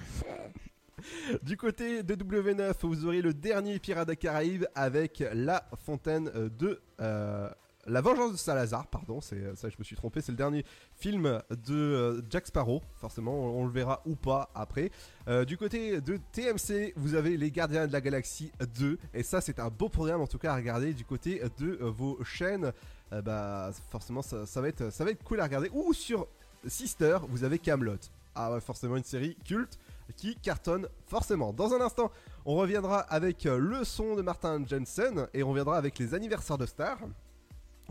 Du 1.42 1.58
côté 1.58 2.04
de 2.04 2.16
W9, 2.16 2.74
vous 2.84 3.06
aurez 3.08 3.24
le 3.24 3.34
dernier 3.34 3.80
Pirate 3.80 4.08
des 4.08 4.16
Caraïbes 4.16 4.66
avec 4.76 5.24
La 5.34 5.68
Fontaine 5.84 6.30
euh, 6.36 6.50
de. 6.50 6.80
euh, 7.00 7.50
la 7.88 8.02
Vengeance 8.02 8.34
de 8.34 8.38
Salazar, 8.38 8.88
pardon, 8.88 9.22
c'est 9.22 9.38
euh, 9.38 9.56
ça, 9.56 9.70
je 9.70 9.76
me 9.80 9.84
suis 9.84 9.96
trompé, 9.96 10.22
c'est 10.22 10.32
le 10.32 10.38
dernier 10.38 10.66
film 10.98 11.42
de 11.50 11.74
euh, 11.74 12.22
Jack 12.30 12.48
Sparrow. 12.48 12.82
Forcément, 12.96 13.34
on, 13.34 13.66
le 13.66 13.72
verra 13.72 14.02
ou 14.06 14.16
pas 14.16 14.50
après. 14.54 14.92
Euh, 15.28 15.46
du 15.46 15.58
côté 15.58 16.00
de 16.02 16.20
TMC, 16.32 16.94
vous 16.96 17.16
avez 17.16 17.38
Les 17.38 17.52
Gardiens 17.52 17.88
de 17.88 17.94
la 17.94 18.02
Galaxie 18.02 18.52
2, 18.78 19.00
et 19.14 19.24
ça, 19.24 19.42
c'est 19.42 19.60
un 19.60 19.70
beau 19.70 19.90
programme 19.90 20.22
en 20.22 20.28
tout 20.28 20.38
cas 20.38 20.54
à 20.54 20.56
regarder 20.56 20.94
du 20.94 21.06
côté 21.06 21.42
de 21.58 21.78
vos 21.82 22.24
chaînes. 22.24 22.72
Bah, 23.12 23.72
forcément, 23.90 24.22
ça, 24.22 24.46
ça 24.46 24.62
va 24.62 24.70
être, 24.70 24.92
ça 24.92 25.04
cool 25.26 25.42
à 25.42 25.44
regarder. 25.44 25.70
Ou 25.74 25.92
sur 25.92 26.28
Sister, 26.66 27.18
vous 27.28 27.44
avez 27.44 27.60
Camelot. 27.60 27.98
Ah 28.36 28.54
ouais, 28.54 28.62
forcément 28.62 28.96
une 28.96 29.04
série 29.04 29.36
culte. 29.44 29.78
qui 30.16 30.36
cartonne 30.36 30.88
forcément. 31.08 31.52
Dans 31.52 31.74
un 31.74 31.82
instant, 31.82 32.12
on 32.46 32.56
reviendra 32.56 33.00
avec 33.00 33.44
le 33.44 33.84
son 33.84 34.16
de 34.16 34.22
Martin 34.22 34.64
Jensen 34.66 35.28
et 35.34 35.44
on 35.44 35.50
reviendra 35.50 35.78
avec 35.78 36.00
les 36.00 36.14
anniversaires 36.14 36.58
de 36.58 36.66
stars. 36.66 37.00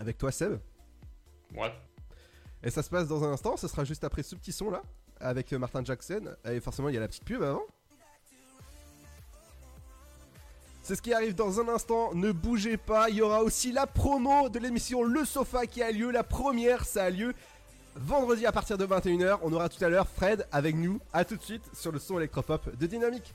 Avec 0.00 0.16
toi, 0.16 0.32
Seb. 0.32 0.58
Ouais. 1.54 1.72
Et 2.62 2.70
ça 2.70 2.82
se 2.82 2.88
passe 2.88 3.06
dans 3.06 3.22
un 3.22 3.32
instant, 3.32 3.56
ce 3.56 3.68
sera 3.68 3.84
juste 3.84 4.02
après 4.02 4.22
ce 4.22 4.34
petit 4.34 4.52
son 4.52 4.70
là, 4.70 4.82
avec 5.20 5.52
euh, 5.52 5.58
Martin 5.58 5.84
Jackson. 5.84 6.34
Et 6.44 6.60
forcément, 6.60 6.88
il 6.88 6.94
y 6.94 6.98
a 6.98 7.00
la 7.00 7.08
petite 7.08 7.24
pub 7.24 7.42
avant. 7.42 7.62
C'est 10.82 10.96
ce 10.96 11.02
qui 11.02 11.12
arrive 11.12 11.34
dans 11.34 11.60
un 11.60 11.68
instant, 11.68 12.14
ne 12.14 12.32
bougez 12.32 12.76
pas, 12.76 13.10
il 13.10 13.16
y 13.16 13.22
aura 13.22 13.42
aussi 13.42 13.72
la 13.72 13.86
promo 13.86 14.48
de 14.48 14.58
l'émission 14.58 15.02
Le 15.02 15.24
Sofa 15.24 15.66
qui 15.66 15.82
a 15.82 15.90
lieu, 15.90 16.10
la 16.10 16.24
première, 16.24 16.84
ça 16.84 17.04
a 17.04 17.10
lieu 17.10 17.34
vendredi 17.94 18.46
à 18.46 18.52
partir 18.52 18.78
de 18.78 18.86
21h. 18.86 19.38
On 19.42 19.52
aura 19.52 19.68
tout 19.68 19.84
à 19.84 19.88
l'heure 19.88 20.08
Fred 20.08 20.46
avec 20.50 20.74
nous, 20.76 20.98
à 21.12 21.24
tout 21.24 21.36
de 21.36 21.42
suite 21.42 21.64
sur 21.74 21.92
le 21.92 21.98
son 21.98 22.16
électropop 22.18 22.74
de 22.76 22.86
Dynamique. 22.86 23.34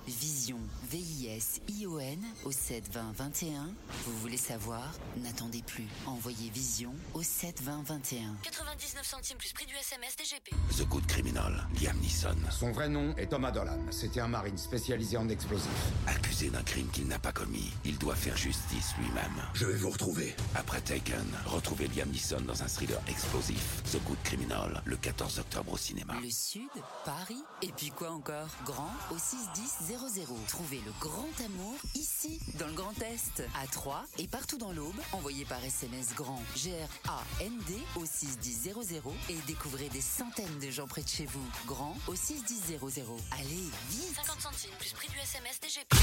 Vision, 0.07 0.57
V-I-S-I-O-N 0.89 2.19
au 2.43 2.51
72021. 2.51 3.69
Vous 4.05 4.17
voulez 4.19 4.37
savoir? 4.37 4.91
N'attendez 5.17 5.61
plus. 5.61 5.87
Envoyez 6.07 6.49
Vision 6.49 6.93
au 7.13 7.21
72021. 7.21 8.35
99 8.41 9.05
centimes 9.05 9.37
plus 9.37 9.53
prix 9.53 9.67
du 9.67 9.75
SMS 9.75 10.15
DGP. 10.17 10.55
The 10.75 10.87
Good 10.87 11.05
Criminal, 11.05 11.67
Liam 11.79 11.97
Neeson. 11.99 12.35
Son 12.49 12.71
vrai 12.71 12.89
nom 12.89 13.15
est 13.17 13.27
Thomas 13.27 13.51
Dolan. 13.51 13.79
C'était 13.91 14.21
un 14.21 14.27
marine 14.27 14.57
spécialisé 14.57 15.17
en 15.17 15.29
explosifs. 15.29 15.91
Accusé 16.07 16.49
d'un 16.49 16.63
crime 16.63 16.89
qu'il 16.89 17.07
n'a 17.07 17.19
pas 17.19 17.31
commis, 17.31 17.71
il 17.85 17.97
doit 17.99 18.15
faire 18.15 18.35
justice 18.35 18.95
lui-même. 18.97 19.43
Je 19.53 19.65
vais 19.65 19.75
vous 19.75 19.91
retrouver. 19.91 20.35
Après 20.55 20.81
Taken, 20.81 21.27
retrouvez 21.45 21.87
Liam 21.89 22.09
Neeson 22.09 22.41
dans 22.41 22.63
un 22.63 22.67
thriller 22.67 22.99
explosif. 23.07 23.83
The 23.91 24.03
Good 24.03 24.17
Criminal, 24.23 24.81
le 24.83 24.97
14 24.97 25.39
octobre 25.39 25.73
au 25.73 25.77
cinéma. 25.77 26.15
Le 26.21 26.29
Sud, 26.31 26.69
Paris, 27.05 27.43
et 27.61 27.71
puis 27.77 27.91
quoi 27.91 28.09
encore? 28.11 28.47
Grand 28.65 28.91
au 29.11 29.17
61000. 29.17 29.90
Trouvez 30.47 30.79
le 30.85 30.93
grand 31.01 31.27
amour 31.45 31.75
ici, 31.95 32.39
dans 32.57 32.67
le 32.67 32.71
Grand 32.73 32.97
Est, 33.01 33.43
à 33.61 33.67
Troyes 33.67 34.05
et 34.19 34.27
partout 34.27 34.57
dans 34.57 34.71
l'Aube. 34.71 34.95
Envoyez 35.11 35.43
par 35.43 35.61
SMS 35.65 36.15
grand 36.15 36.41
G-R-A-N-D 36.55 37.73
au 37.97 38.05
61000 38.05 39.01
et 39.29 39.35
découvrez 39.47 39.89
des 39.89 39.99
centaines 39.99 40.59
de 40.61 40.69
gens 40.69 40.87
près 40.87 41.01
de 41.03 41.09
chez 41.09 41.25
vous. 41.25 41.43
Grand 41.67 41.97
au 42.07 42.15
61000. 42.15 42.79
Allez, 43.31 43.69
vite 43.89 44.15
50 44.15 44.39
centimes 44.39 44.71
plus 44.79 44.93
prix 44.93 45.09
du 45.09 45.17
SMS 45.17 45.59
DGP. 45.59 45.93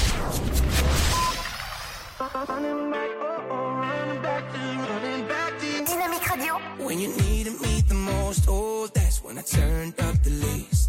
Dynamique 5.85 6.25
Radio. 6.25 6.55
When 6.77 6.99
you 6.99 7.07
needed 7.07 7.59
me 7.59 7.81
the 7.87 7.95
most, 7.95 8.45
oh, 8.47 8.87
that's 8.93 9.23
when 9.23 9.39
I 9.39 9.41
turned 9.41 9.99
up 9.99 10.21
the 10.21 10.29
least. 10.29 10.88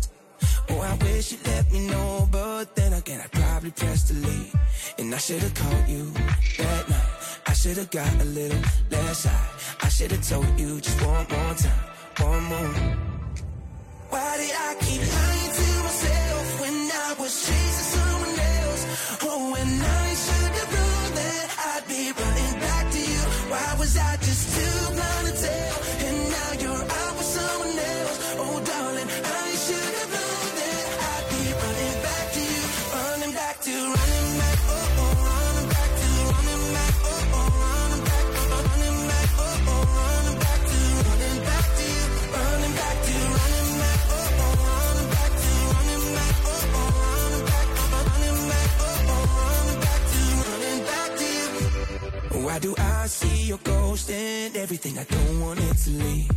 Oh, 0.71 0.81
I 0.81 0.95
wish 1.05 1.33
you'd 1.33 1.47
let 1.47 1.73
me 1.73 1.87
know, 1.89 2.29
but 2.31 2.77
then 2.77 2.93
again, 2.93 3.21
I 3.21 3.27
probably 3.27 3.71
pressed 3.73 4.09
delete. 4.09 4.53
And 4.99 5.15
I 5.15 5.19
should've 5.19 5.55
called 5.55 5.89
you 5.89 6.05
that 6.59 6.89
night. 6.89 7.11
I 7.47 7.53
should've 7.53 7.91
got 7.91 8.13
a 8.21 8.25
little 8.25 8.63
less 8.91 9.25
high. 9.25 9.49
I 9.83 9.89
should've 9.89 10.27
told 10.29 10.61
you 10.61 10.81
just 10.81 11.01
one 11.05 11.27
more 11.35 11.55
time, 11.55 11.85
one 12.29 12.45
more. 12.45 12.75
Why 14.11 14.37
did 14.39 14.55
I 14.69 14.71
keep 14.85 15.03
lying 15.17 15.53
to 15.59 15.69
myself 15.87 16.61
when 16.61 16.77
I 17.07 17.15
was 17.19 17.33
chasing 17.47 17.89
someone 17.97 18.39
else? 18.61 18.83
Oh, 19.23 19.53
when 19.55 19.71
I 20.03 20.15
should've 20.25 20.73
known 20.77 21.09
that 21.21 21.47
I'd 21.71 21.85
be 21.89 22.03
running 22.21 22.55
back 22.61 22.91
to 22.95 23.01
you. 23.13 23.23
Why 23.53 23.77
was 23.79 23.97
I 23.97 24.17
just 24.17 24.45
too 24.57 25.00
Why 52.51 52.59
do 52.59 52.75
I 52.77 53.07
see 53.07 53.47
your 53.47 53.61
ghost 53.63 54.11
and 54.11 54.57
everything 54.57 54.99
I 54.99 55.05
don't 55.05 55.41
want 55.41 55.61
it 55.61 55.77
to 55.85 55.91
leave? 55.91 56.31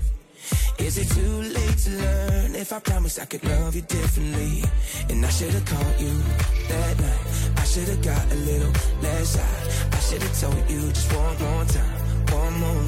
Is 0.77 0.99
it 0.99 1.09
too 1.09 1.37
late 1.57 1.77
to 1.85 1.89
learn 1.89 2.53
if 2.53 2.71
I 2.71 2.79
promise 2.81 3.17
I 3.17 3.25
could 3.25 3.43
love 3.43 3.73
you 3.73 3.81
differently? 3.81 4.63
And 5.09 5.25
I 5.25 5.29
should've 5.29 5.65
called 5.65 5.99
you 5.99 6.13
that 6.69 6.99
night. 7.01 7.25
I 7.57 7.63
should've 7.65 8.03
got 8.03 8.31
a 8.31 8.35
little 8.35 8.73
less 9.01 9.35
high. 9.41 9.97
I 9.97 9.99
should've 10.05 10.39
told 10.39 10.63
you 10.69 10.81
just 10.93 11.11
one 11.17 11.37
more 11.45 11.65
time, 11.65 11.99
one 12.29 12.55
more. 12.61 12.85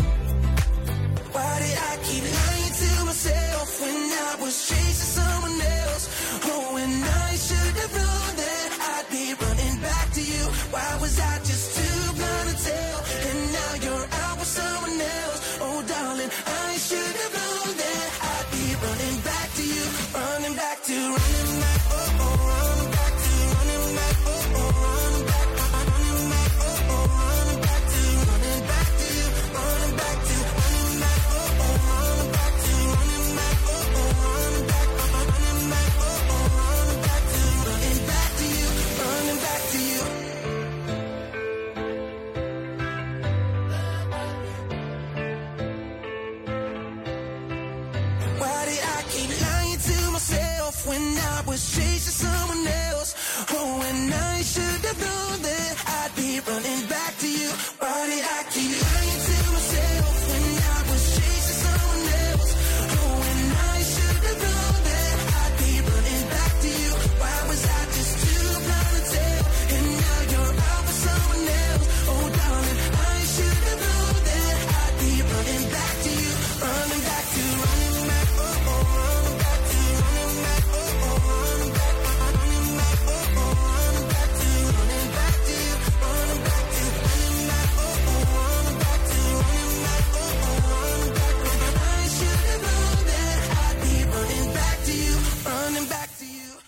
Why 1.34 1.54
did 1.66 1.78
I 1.90 1.94
keep 2.06 2.24
lying 2.30 2.74
to 2.82 2.92
myself 3.10 3.82
when 3.82 4.02
I 4.30 4.36
was 4.40 4.56
chasing 4.70 5.12
someone 5.18 5.60
else? 5.82 6.04
Oh, 6.46 6.76
when 6.76 6.94
I 7.26 7.34
should 7.46 7.76
have 7.82 7.94
known 8.02 8.32
that 8.38 8.70
I'd 8.94 9.08
be 9.10 9.34
running 9.34 9.82
back 9.82 10.14
to 10.14 10.22
you. 10.22 10.44
Why 10.70 10.98
was 11.02 11.20
I 11.20 11.40
just 11.40 11.65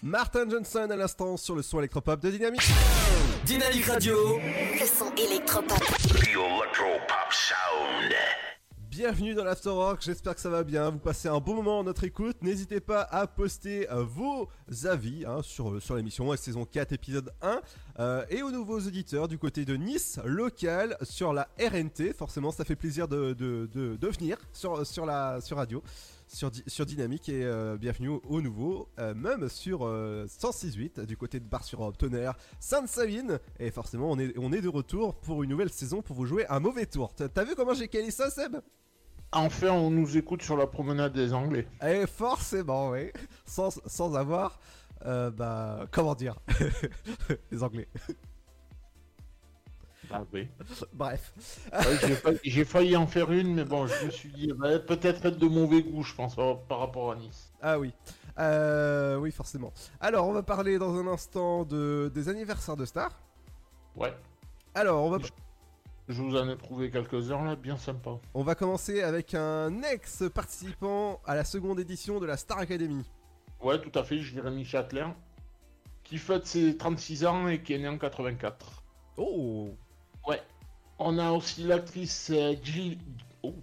Martin 0.08 0.50
Johnson 0.50 0.88
à 0.90 0.96
l'instant 0.96 1.36
sur 1.36 1.54
le 1.54 1.62
son 1.62 1.80
électropop 1.80 2.22
de 2.22 2.32
Dynamique. 2.32 2.62
Dynamique 3.46 3.86
Radio. 3.88 4.40
Le 4.40 4.86
son 4.86 5.14
électropop. 5.16 5.78
The 5.78 6.28
Electro 6.30 6.86
Pop 7.10 7.34
Sound. 7.34 8.14
Bienvenue 8.90 9.34
dans 9.36 9.44
l'Afterwork, 9.44 10.02
j'espère 10.02 10.34
que 10.34 10.40
ça 10.40 10.50
va 10.50 10.64
bien, 10.64 10.92
vous 10.92 10.98
passez 10.98 11.28
un 11.28 11.40
bon 11.40 11.56
moment 11.56 11.80
en 11.80 11.84
notre 11.84 12.06
écoute. 12.06 12.38
N'hésitez 12.42 12.80
pas 12.80 13.02
à 13.02 13.28
poster 13.28 13.92
euh, 13.92 14.06
vos 14.06 14.48
avis 14.86 15.26
hein, 15.28 15.42
sur, 15.44 15.72
euh, 15.74 15.80
sur 15.82 15.96
l'émission, 15.98 16.34
saison 16.38 16.64
4, 16.64 16.94
épisode 16.94 17.32
1. 17.42 17.60
euh, 18.00 18.26
et 18.30 18.42
aux 18.44 18.50
nouveaux 18.50 18.80
auditeurs 18.80 19.28
du 19.28 19.38
côté 19.38 19.66
de 19.66 19.76
Nice, 19.76 20.20
local, 20.24 20.96
sur 21.04 21.34
la 21.34 21.50
RNT. 21.60 22.14
Forcément, 22.18 22.52
ça 22.52 22.64
fait 22.64 22.78
plaisir 22.78 23.10
de, 23.10 23.34
de, 23.34 23.70
de, 23.74 23.98
de 23.98 24.08
venir 24.08 24.38
sur, 24.54 24.88
sur 24.88 25.06
la 25.06 25.42
sur 25.42 25.58
radio. 25.58 25.84
Sur, 26.28 26.86
Dynamique 26.86 27.30
et 27.30 27.44
euh, 27.44 27.78
bienvenue 27.78 28.10
au, 28.10 28.22
au 28.28 28.42
nouveau, 28.42 28.90
euh, 29.00 29.14
même 29.14 29.50
sur 29.50 29.86
euh, 29.86 30.26
106.8 30.28 31.06
du 31.06 31.18
côté 31.18 31.40
de 31.40 31.46
Bar-sur-Aube, 31.46 31.98
Tonnerre, 31.98 32.38
Sainte-Savine. 32.60 33.40
Et 33.60 33.72
forcément, 33.72 34.12
on 34.12 34.20
est, 34.20 34.38
on 34.38 34.52
est 34.52 34.62
de 34.62 34.68
retour 34.68 35.16
pour 35.16 35.44
une 35.44 35.50
nouvelle 35.50 35.72
saison 35.72 36.02
pour 36.02 36.16
vous 36.16 36.26
jouer 36.26 36.46
un 36.50 36.60
mauvais 36.60 36.86
tour. 36.86 37.14
T'as 37.16 37.44
vu 37.44 37.56
comment 37.56 37.74
j'ai 37.74 37.88
calé 37.88 38.12
ça, 38.12 38.30
Seb? 38.30 38.58
Enfin, 39.32 39.72
on 39.72 39.90
nous 39.90 40.18
écoute 40.18 40.42
sur 40.42 40.56
la 40.56 40.68
promenade 40.68 41.14
des 41.14 41.34
Anglais. 41.34 41.68
Et 41.86 42.08
forcément, 42.08 42.92
oui. 42.92 43.12
Sans, 43.46 43.80
sans 43.86 44.16
avoir, 44.16 44.60
euh, 45.06 45.32
bah, 45.32 45.88
comment 45.92 46.16
dire, 46.16 46.40
les 47.52 47.64
Anglais. 47.64 47.88
Ah 50.12 50.24
oui. 50.34 50.48
Bref. 50.94 51.34
Ouais, 51.74 52.38
j'ai 52.44 52.64
failli- 52.66 52.96
en 52.96 53.08
faire 53.08 53.32
une, 53.32 53.54
mais 53.56 53.64
bon, 53.66 53.88
je 53.88 54.06
me 54.06 54.10
suis 54.12 54.30
dit, 54.32 54.52
bah, 54.56 54.80
peut-être 54.80 55.26
être 55.26 55.38
de 55.38 55.48
mauvais 55.48 55.82
goût, 55.84 56.04
je 56.04 56.14
pense, 56.16 56.36
par, 56.36 56.60
par 56.62 56.80
rapport 56.80 57.12
à 57.12 57.16
Nice. 57.16 57.52
Ah 57.62 57.78
oui. 57.80 57.94
Euh, 58.40 59.18
oui, 59.18 59.32
forcément. 59.32 59.74
Alors, 60.00 60.28
on 60.28 60.32
va 60.34 60.44
parler 60.44 60.78
dans 60.78 60.96
un 60.96 61.08
instant 61.08 61.66
de, 61.66 62.12
des 62.14 62.30
anniversaires 62.30 62.78
de 62.78 62.86
stars. 62.86 63.20
Ouais. 63.96 64.14
Alors, 64.76 65.04
on 65.04 65.10
va, 65.10 65.18
Je 66.08 66.22
vous 66.22 66.36
en 66.38 66.48
ai 66.50 66.56
trouvé 66.58 66.90
quelques-uns 66.92 67.44
là, 67.44 67.56
bien 67.56 67.78
sympa. 67.78 68.12
on 68.34 68.44
va 68.44 68.54
commencer 68.56 69.02
avec 69.02 69.34
un 69.34 69.82
ex-participant 69.84 71.20
à 71.26 71.36
la 71.36 71.44
seconde 71.44 71.80
édition 71.80 72.20
de 72.20 72.26
la 72.28 72.38
Star 72.38 72.60
Academy. 72.60 73.04
Ouais, 73.62 73.82
tout 73.82 73.98
à 73.98 74.04
fait, 74.04 74.20
Jérémy 74.20 74.64
Châtelain, 74.66 75.16
qui 76.04 76.18
fête 76.20 76.46
ses 76.46 76.78
36 76.78 77.26
ans 77.26 77.48
et 77.48 77.62
qui 77.64 77.74
est 77.74 77.80
né 77.80 77.88
en 77.88 77.98
84. 77.98 78.84
Oh 79.18 79.70
Ouais. 80.28 80.42
On 81.00 81.18
a 81.18 81.32
aussi 81.32 81.64
l'actrice 81.64 82.32
euh, 82.34 82.56
Jill... 82.64 82.98
oh, 83.44 83.54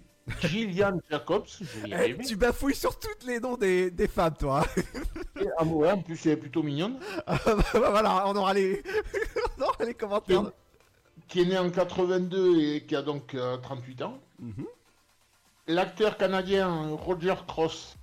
Gillian 0.41 0.99
Jacobs, 1.09 1.45
Eh, 1.85 2.17
tu 2.17 2.35
bafouilles 2.35 2.75
sur 2.75 2.97
tous 2.97 3.27
les 3.27 3.39
noms 3.39 3.57
des, 3.57 3.91
des 3.91 4.07
femmes, 4.07 4.33
toi. 4.37 4.65
Et, 5.39 5.47
ah, 5.57 5.63
ouais, 5.63 5.91
en 5.91 6.01
plus, 6.01 6.25
elle 6.25 6.31
est 6.33 6.37
plutôt 6.37 6.63
mignonne. 6.63 6.99
Ah, 7.27 7.37
bah, 7.45 7.55
bah, 7.73 7.89
voilà, 7.91 8.27
on 8.27 8.35
aura 8.35 8.53
les, 8.53 8.81
on 9.57 9.61
aura 9.63 9.85
les 9.85 9.93
commentaires. 9.93 10.51
Qui 11.27 11.41
est 11.41 11.45
né 11.45 11.57
en 11.57 11.69
82 11.69 12.59
et 12.59 12.85
qui 12.85 12.95
a 12.95 13.01
donc 13.01 13.35
euh, 13.35 13.57
38 13.57 14.01
ans. 14.01 14.19
Mhm. 14.39 14.65
L'acteur 15.67 16.17
canadien 16.17 16.89
Roger 16.95 17.35
Cross, 17.47 17.97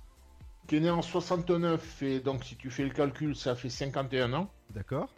qui 0.67 0.77
est 0.77 0.79
né 0.81 0.89
en 0.89 1.01
69 1.01 2.03
et 2.03 2.19
donc 2.19 2.43
si 2.43 2.55
tu 2.55 2.69
fais 2.69 2.83
le 2.83 2.89
calcul, 2.89 3.35
ça 3.35 3.55
fait 3.55 3.69
51 3.69 4.33
ans. 4.33 4.49
D'accord. 4.71 5.13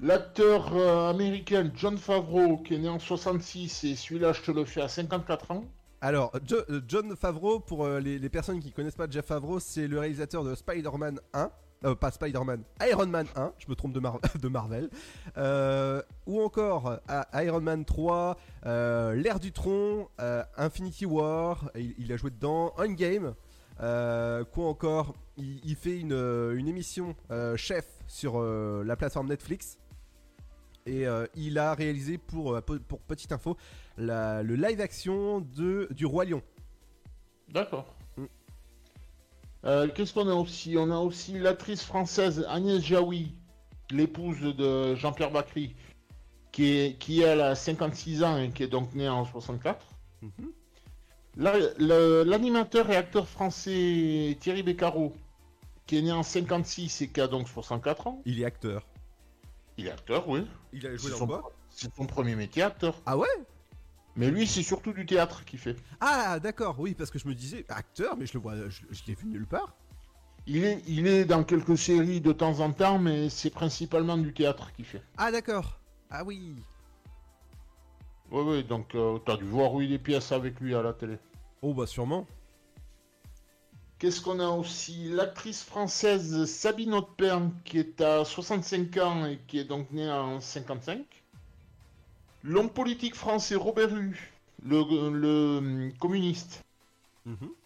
L'acteur 0.00 0.76
euh, 0.76 1.10
américain 1.10 1.70
John 1.74 1.96
Favreau, 1.96 2.58
qui 2.58 2.74
est 2.74 2.78
né 2.78 2.88
en 2.88 2.98
66 2.98 3.84
et 3.84 3.94
celui-là, 3.94 4.32
je 4.32 4.42
te 4.42 4.50
le 4.50 4.64
fais 4.64 4.82
à 4.82 4.88
54 4.88 5.50
ans. 5.52 5.64
Alors, 6.04 6.32
euh, 6.52 6.80
John 6.88 7.14
Favreau, 7.14 7.60
pour 7.60 7.84
euh, 7.84 8.00
les, 8.00 8.28
personnes 8.28 8.58
qui 8.58 8.72
connaissent 8.72 8.96
pas 8.96 9.08
Jeff 9.08 9.24
Favreau, 9.24 9.60
c'est 9.60 9.86
le 9.86 10.00
réalisateur 10.00 10.42
de 10.42 10.56
Spider-Man 10.56 11.20
1. 11.32 11.50
Euh, 11.84 11.94
pas 11.94 12.10
Spider-Man, 12.10 12.62
Iron 12.88 13.06
Man 13.06 13.26
1, 13.36 13.52
je 13.58 13.66
me 13.68 13.76
trompe 13.76 13.92
de, 13.92 14.00
de 14.40 14.48
Marvel. 14.48 14.90
Ou 16.26 16.40
encore 16.42 16.98
Iron 17.34 17.60
Man 17.60 17.84
3, 17.84 18.36
euh, 18.66 19.14
L'ère 19.14 19.38
du 19.38 19.52
tronc, 19.52 20.08
Infinity 20.56 21.06
War, 21.06 21.70
il, 21.76 22.12
a 22.12 22.16
joué 22.16 22.30
dedans, 22.30 22.72
Endgame. 22.78 23.34
Quoi 23.78 24.68
encore 24.68 25.14
il, 25.36 25.60
il 25.64 25.76
fait 25.76 25.98
une, 25.98 26.12
une 26.12 26.66
émission 26.66 27.14
chef 27.54 27.86
sur 28.08 28.42
la 28.42 28.96
plateforme 28.96 29.28
Netflix. 29.28 29.78
Et 30.86 31.06
euh, 31.06 31.26
il 31.36 31.58
a 31.58 31.74
réalisé, 31.74 32.18
pour, 32.18 32.54
euh, 32.54 32.60
po- 32.60 32.78
pour 32.80 33.00
petite 33.00 33.32
info, 33.32 33.56
la- 33.96 34.42
le 34.42 34.56
live 34.56 34.80
action 34.80 35.40
de, 35.40 35.88
du 35.92 36.06
Roi 36.06 36.24
Lion. 36.24 36.42
D'accord. 37.48 37.94
Euh, 39.64 39.88
Qu'est-ce 39.94 40.12
qu'on 40.12 40.28
a 40.28 40.34
aussi? 40.34 40.74
On 40.76 40.90
a 40.90 40.98
aussi 40.98 41.38
l'actrice 41.38 41.84
française 41.84 42.44
Agnès 42.48 42.82
Jaoui, 42.82 43.32
l'épouse 43.92 44.40
de 44.40 44.96
Jean-Pierre 44.96 45.30
Bacry, 45.30 45.76
qui, 46.50 46.64
est, 46.78 46.98
qui 46.98 47.20
elle 47.20 47.40
a 47.40 47.54
56 47.54 48.24
ans 48.24 48.38
et 48.38 48.50
qui 48.50 48.64
est 48.64 48.68
donc 48.68 48.92
née 48.94 49.08
en 49.08 49.24
64. 49.24 49.86
Là, 51.36 51.54
le- 51.78 52.24
L'animateur 52.24 52.90
et 52.90 52.96
acteur 52.96 53.28
français 53.28 54.36
Thierry 54.40 54.62
Beccaro, 54.64 55.14
qui 55.86 55.98
est 55.98 56.02
né 56.02 56.12
en 56.12 56.22
56 56.24 57.02
et 57.02 57.08
qui 57.08 57.20
a 57.20 57.28
donc 57.28 57.48
64 57.48 58.06
ans. 58.08 58.20
Il 58.24 58.40
est 58.40 58.44
acteur. 58.44 58.84
Il 59.82 59.88
est 59.88 59.90
acteur, 59.90 60.28
oui. 60.28 60.46
Il 60.72 60.86
a 60.86 60.94
joué 60.96 61.10
dans 61.10 61.16
son- 61.16 61.26
quoi 61.26 61.52
C'est 61.68 61.92
son 61.92 62.06
premier 62.06 62.36
métier, 62.36 62.62
acteur. 62.62 62.94
Ah 63.04 63.16
ouais? 63.18 63.26
Mais 64.14 64.30
lui, 64.30 64.46
c'est 64.46 64.62
surtout 64.62 64.92
du 64.92 65.04
théâtre 65.06 65.44
qu'il 65.44 65.58
fait. 65.58 65.74
Ah 66.00 66.38
d'accord, 66.38 66.78
oui, 66.78 66.94
parce 66.94 67.10
que 67.10 67.18
je 67.18 67.26
me 67.26 67.34
disais, 67.34 67.64
acteur, 67.68 68.16
mais 68.16 68.26
je 68.26 68.34
le 68.34 68.40
vois, 68.40 68.54
je, 68.68 68.82
je 68.90 69.02
l'ai 69.08 69.14
vu 69.14 69.26
nulle 69.26 69.46
part. 69.46 69.74
Il 70.46 70.64
est, 70.64 70.82
il 70.86 71.08
est 71.08 71.24
dans 71.24 71.42
quelques 71.42 71.76
séries 71.76 72.20
de 72.20 72.30
temps 72.32 72.60
en 72.60 72.72
temps, 72.72 73.00
mais 73.00 73.28
c'est 73.28 73.50
principalement 73.50 74.16
du 74.16 74.32
théâtre 74.32 74.72
qu'il 74.72 74.84
fait. 74.84 75.02
Ah 75.16 75.32
d'accord. 75.32 75.80
Ah 76.10 76.22
oui. 76.24 76.54
Oui, 78.30 78.42
oui, 78.46 78.64
donc 78.64 78.94
euh, 78.94 79.18
t'as 79.18 79.36
dû 79.36 79.44
voir 79.44 79.74
oui 79.74 79.88
des 79.88 79.98
pièces 79.98 80.30
avec 80.30 80.60
lui 80.60 80.74
à 80.76 80.82
la 80.82 80.92
télé. 80.92 81.18
Oh 81.60 81.74
bah 81.74 81.86
sûrement. 81.86 82.26
Qu'est-ce 84.02 84.20
qu'on 84.20 84.40
a 84.40 84.48
aussi? 84.48 85.10
L'actrice 85.10 85.62
française 85.62 86.44
Sabine 86.46 86.92
Hautepern, 86.92 87.52
qui 87.64 87.78
est 87.78 88.00
à 88.00 88.24
65 88.24 88.96
ans 88.96 89.26
et 89.26 89.38
qui 89.46 89.60
est 89.60 89.64
donc 89.64 89.92
née 89.92 90.10
en 90.10 90.40
55. 90.40 90.98
L'homme 92.42 92.68
politique 92.68 93.14
français 93.14 93.54
Robert 93.54 93.94
Hue, 93.94 94.32
le, 94.66 94.82
le, 95.12 95.58
hum, 95.58 95.92
communiste, 96.00 96.64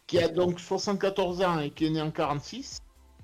qui 0.07 0.19
a 0.19 0.29
donc 0.29 0.61
74 0.61 1.41
ans 1.41 1.61
et 1.61 1.71
qui 1.71 1.87
est 1.87 1.91
né 1.91 2.03
en 2.03 2.11
46. 2.11 2.81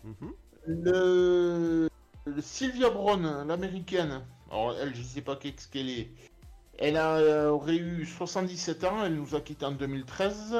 Mhm. 0.04 0.32
Le 0.66 1.90
Sylvia 2.40 2.90
Brown, 2.90 3.46
l'américaine, 3.46 4.22
alors 4.50 4.74
elle, 4.80 4.94
je 4.94 5.02
sais 5.02 5.20
pas 5.20 5.36
qu'est-ce 5.36 5.68
qu'elle 5.68 5.88
est. 5.88 6.08
Elle 6.78 6.96
a, 6.96 7.16
euh, 7.16 7.50
aurait 7.50 7.76
eu 7.76 8.04
77 8.06 8.84
ans, 8.84 9.04
elle 9.04 9.14
nous 9.14 9.34
a 9.34 9.40
quitté 9.40 9.64
en 9.64 9.72
2013. 9.72 10.56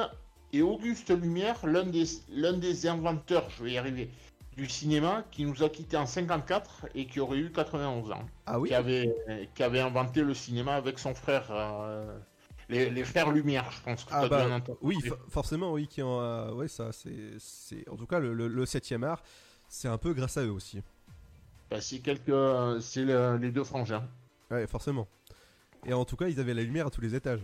Et 0.53 0.61
Auguste 0.61 1.09
Lumière, 1.09 1.65
l'un 1.65 1.83
des, 1.83 2.05
l'un 2.29 2.53
des 2.53 2.87
inventeurs, 2.87 3.49
je 3.49 3.63
vais 3.63 3.71
y 3.73 3.77
arriver, 3.77 4.09
du 4.55 4.69
cinéma, 4.69 5.25
qui 5.31 5.43
nous 5.43 5.63
a 5.63 5.69
quitté 5.69 5.97
en 5.97 6.05
54 6.05 6.85
et 6.95 7.07
qui 7.07 7.19
aurait 7.19 7.39
eu 7.39 7.51
91 7.51 8.11
ans. 8.11 8.23
Ah 8.45 8.59
oui 8.59 8.69
Qui 8.69 8.75
avait, 8.75 9.13
qui 9.53 9.63
avait 9.63 9.81
inventé 9.81 10.21
le 10.21 10.33
cinéma 10.33 10.75
avec 10.75 10.97
son 10.99 11.13
frère, 11.13 11.47
euh, 11.51 12.17
les, 12.69 12.89
les 12.89 13.03
frères 13.03 13.31
Lumière, 13.31 13.69
je 13.71 13.81
pense 13.81 14.05
que 14.05 14.11
Ah 14.13 14.27
bah 14.29 14.47
entendre 14.49 14.77
oui, 14.81 15.01
for- 15.01 15.17
forcément 15.29 15.73
oui 15.73 15.87
qui 15.87 16.01
en 16.01 16.51
ouais 16.53 16.67
ça 16.67 16.91
c'est 16.91 17.33
c'est 17.37 17.87
en 17.89 17.95
tout 17.95 18.07
cas 18.07 18.19
le, 18.19 18.33
le, 18.33 18.47
le 18.47 18.65
7 18.65 18.93
art, 19.03 19.21
c'est 19.67 19.87
un 19.89 19.97
peu 19.97 20.13
grâce 20.13 20.37
à 20.37 20.43
eux 20.45 20.51
aussi. 20.51 20.81
Bah, 21.69 21.81
c'est 21.81 21.99
quelques, 21.99 22.81
c'est 22.81 23.03
le- 23.03 23.37
les 23.37 23.51
deux 23.51 23.63
frangins. 23.63 24.07
Ouais, 24.51 24.67
forcément. 24.67 25.07
Et 25.85 25.93
en 25.93 26.05
tout 26.05 26.15
cas, 26.15 26.27
ils 26.27 26.39
avaient 26.39 26.53
la 26.53 26.61
lumière 26.63 26.87
à 26.87 26.89
tous 26.89 27.01
les 27.01 27.15
étages. 27.15 27.41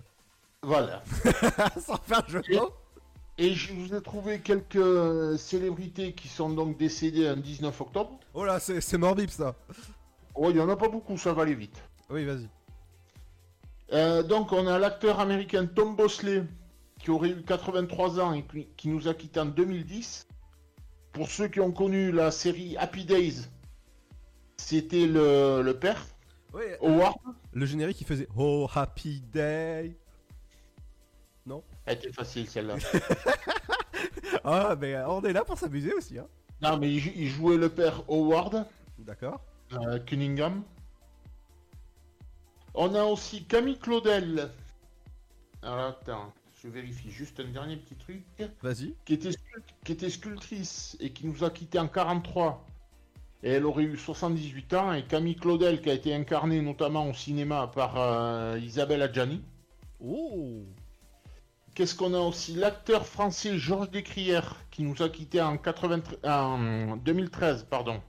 Voilà. 0.63 1.03
Sans 1.79 1.97
faire 1.97 2.27
jeu 2.29 2.41
de 2.41 2.53
Et, 2.53 2.57
mots. 2.57 2.71
et 3.37 3.53
je 3.53 3.73
vous 3.73 3.93
ai 3.95 4.01
trouvé 4.01 4.39
quelques 4.39 5.37
célébrités 5.39 6.13
qui 6.13 6.27
sont 6.27 6.49
donc 6.51 6.77
décédées 6.77 7.27
un 7.27 7.37
19 7.37 7.79
octobre. 7.81 8.19
Oh 8.33 8.45
là, 8.45 8.59
c'est 8.59 8.79
c'est 8.81 8.97
morbide 8.97 9.31
ça. 9.31 9.55
Oh, 10.35 10.47
il 10.51 10.57
y 10.57 10.61
en 10.61 10.69
a 10.69 10.75
pas 10.75 10.87
beaucoup, 10.89 11.17
ça 11.17 11.33
va 11.33 11.41
aller 11.43 11.55
vite. 11.55 11.81
Oui, 12.09 12.25
vas-y. 12.25 12.47
Euh, 13.93 14.23
donc, 14.23 14.51
on 14.53 14.67
a 14.67 14.79
l'acteur 14.79 15.19
américain 15.19 15.65
Tom 15.65 15.95
Bosley, 15.95 16.43
qui 16.99 17.11
aurait 17.11 17.29
eu 17.31 17.41
83 17.43 18.19
ans 18.19 18.33
et 18.33 18.45
qui- 18.77 18.87
nous 18.87 19.07
a 19.07 19.13
quitté 19.13 19.39
en 19.39 19.45
2010. 19.45 20.27
Pour 21.11 21.29
ceux 21.29 21.47
qui 21.49 21.59
ont 21.59 21.71
connu 21.73 22.11
la 22.11 22.31
série 22.31 22.77
Happy 22.77 23.03
Days, 23.03 23.49
c'était 24.61 25.07
le, 25.07 25.61
le 25.63 25.73
père, 25.77 26.05
Howard. 26.81 27.17
Le 27.53 27.65
générique 27.65 27.97
qui 27.97 28.03
faisait 28.03 28.27
Oh 28.37 28.67
Happy 28.73 29.21
Day. 29.21 29.95
Non? 31.45 31.63
Elle 31.85 31.97
était 31.97 32.11
facile 32.13 32.47
celle-là. 32.47 32.75
Ah, 34.43 34.75
mais 34.79 34.95
euh, 34.95 35.07
on 35.09 35.21
est 35.23 35.33
là 35.33 35.43
pour 35.43 35.57
s'amuser 35.59 35.93
aussi. 35.93 36.17
Hein. 36.17 36.25
non, 36.61 36.77
mais 36.77 36.91
il, 36.91 36.99
jou- 36.99 37.11
il 37.15 37.27
jouait 37.29 37.57
le 37.57 37.69
père 37.69 38.01
Howard. 38.09 38.65
D'accord. 38.97 39.39
euh, 39.73 39.99
Cunningham. 39.99 40.63
On 42.73 42.95
a 42.95 43.03
aussi 43.03 43.43
Camille 43.43 43.77
Claudel. 43.77 44.49
Alors 45.61 45.79
attends, 45.89 46.33
je 46.63 46.69
vérifie 46.69 47.11
juste 47.11 47.39
un 47.39 47.49
dernier 47.51 47.77
petit 47.77 47.95
truc. 47.95 48.23
Vas-y. 48.63 48.95
Qui 49.05 49.13
était, 49.13 49.29
qui 49.83 49.91
était 49.91 50.09
sculptrice 50.09 50.97
et 50.99 51.11
qui 51.11 51.27
nous 51.27 51.43
a 51.43 51.51
quitté 51.51 51.77
en 51.77 51.87
43. 51.87 52.65
Et 53.43 53.51
elle 53.51 53.65
aurait 53.65 53.83
eu 53.83 53.97
78 53.97 54.73
ans. 54.73 54.93
Et 54.93 55.03
Camille 55.03 55.35
Claudel 55.35 55.81
qui 55.81 55.89
a 55.89 55.93
été 55.93 56.13
incarnée 56.13 56.61
notamment 56.61 57.09
au 57.09 57.13
cinéma 57.13 57.71
par 57.73 57.95
euh, 57.97 58.59
Isabelle 58.61 59.01
Adjani. 59.01 59.41
Oh 60.03 60.63
Qu'est-ce 61.73 61.95
qu'on 61.95 62.13
a 62.13 62.19
aussi? 62.19 62.53
L'acteur 62.53 63.07
français 63.07 63.57
Georges 63.57 63.89
Descrières 63.91 64.57
qui 64.71 64.83
nous 64.83 65.01
a 65.01 65.07
quitté 65.07 65.41
en, 65.41 65.57
83 65.57 66.19
en 66.29 66.97
2013, 66.97 67.65
pardon. 67.69 68.01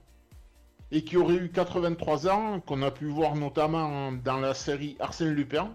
Et 0.91 1.03
qui 1.03 1.15
aurait 1.15 1.35
eu 1.35 1.49
83 1.49 2.27
ans, 2.27 2.59
qu'on 2.59 2.81
a 2.81 2.91
pu 2.91 3.05
voir 3.05 3.35
notamment 3.35 4.11
dans 4.11 4.39
la 4.39 4.53
série 4.53 4.97
Arsène 4.99 5.29
Lupin. 5.29 5.73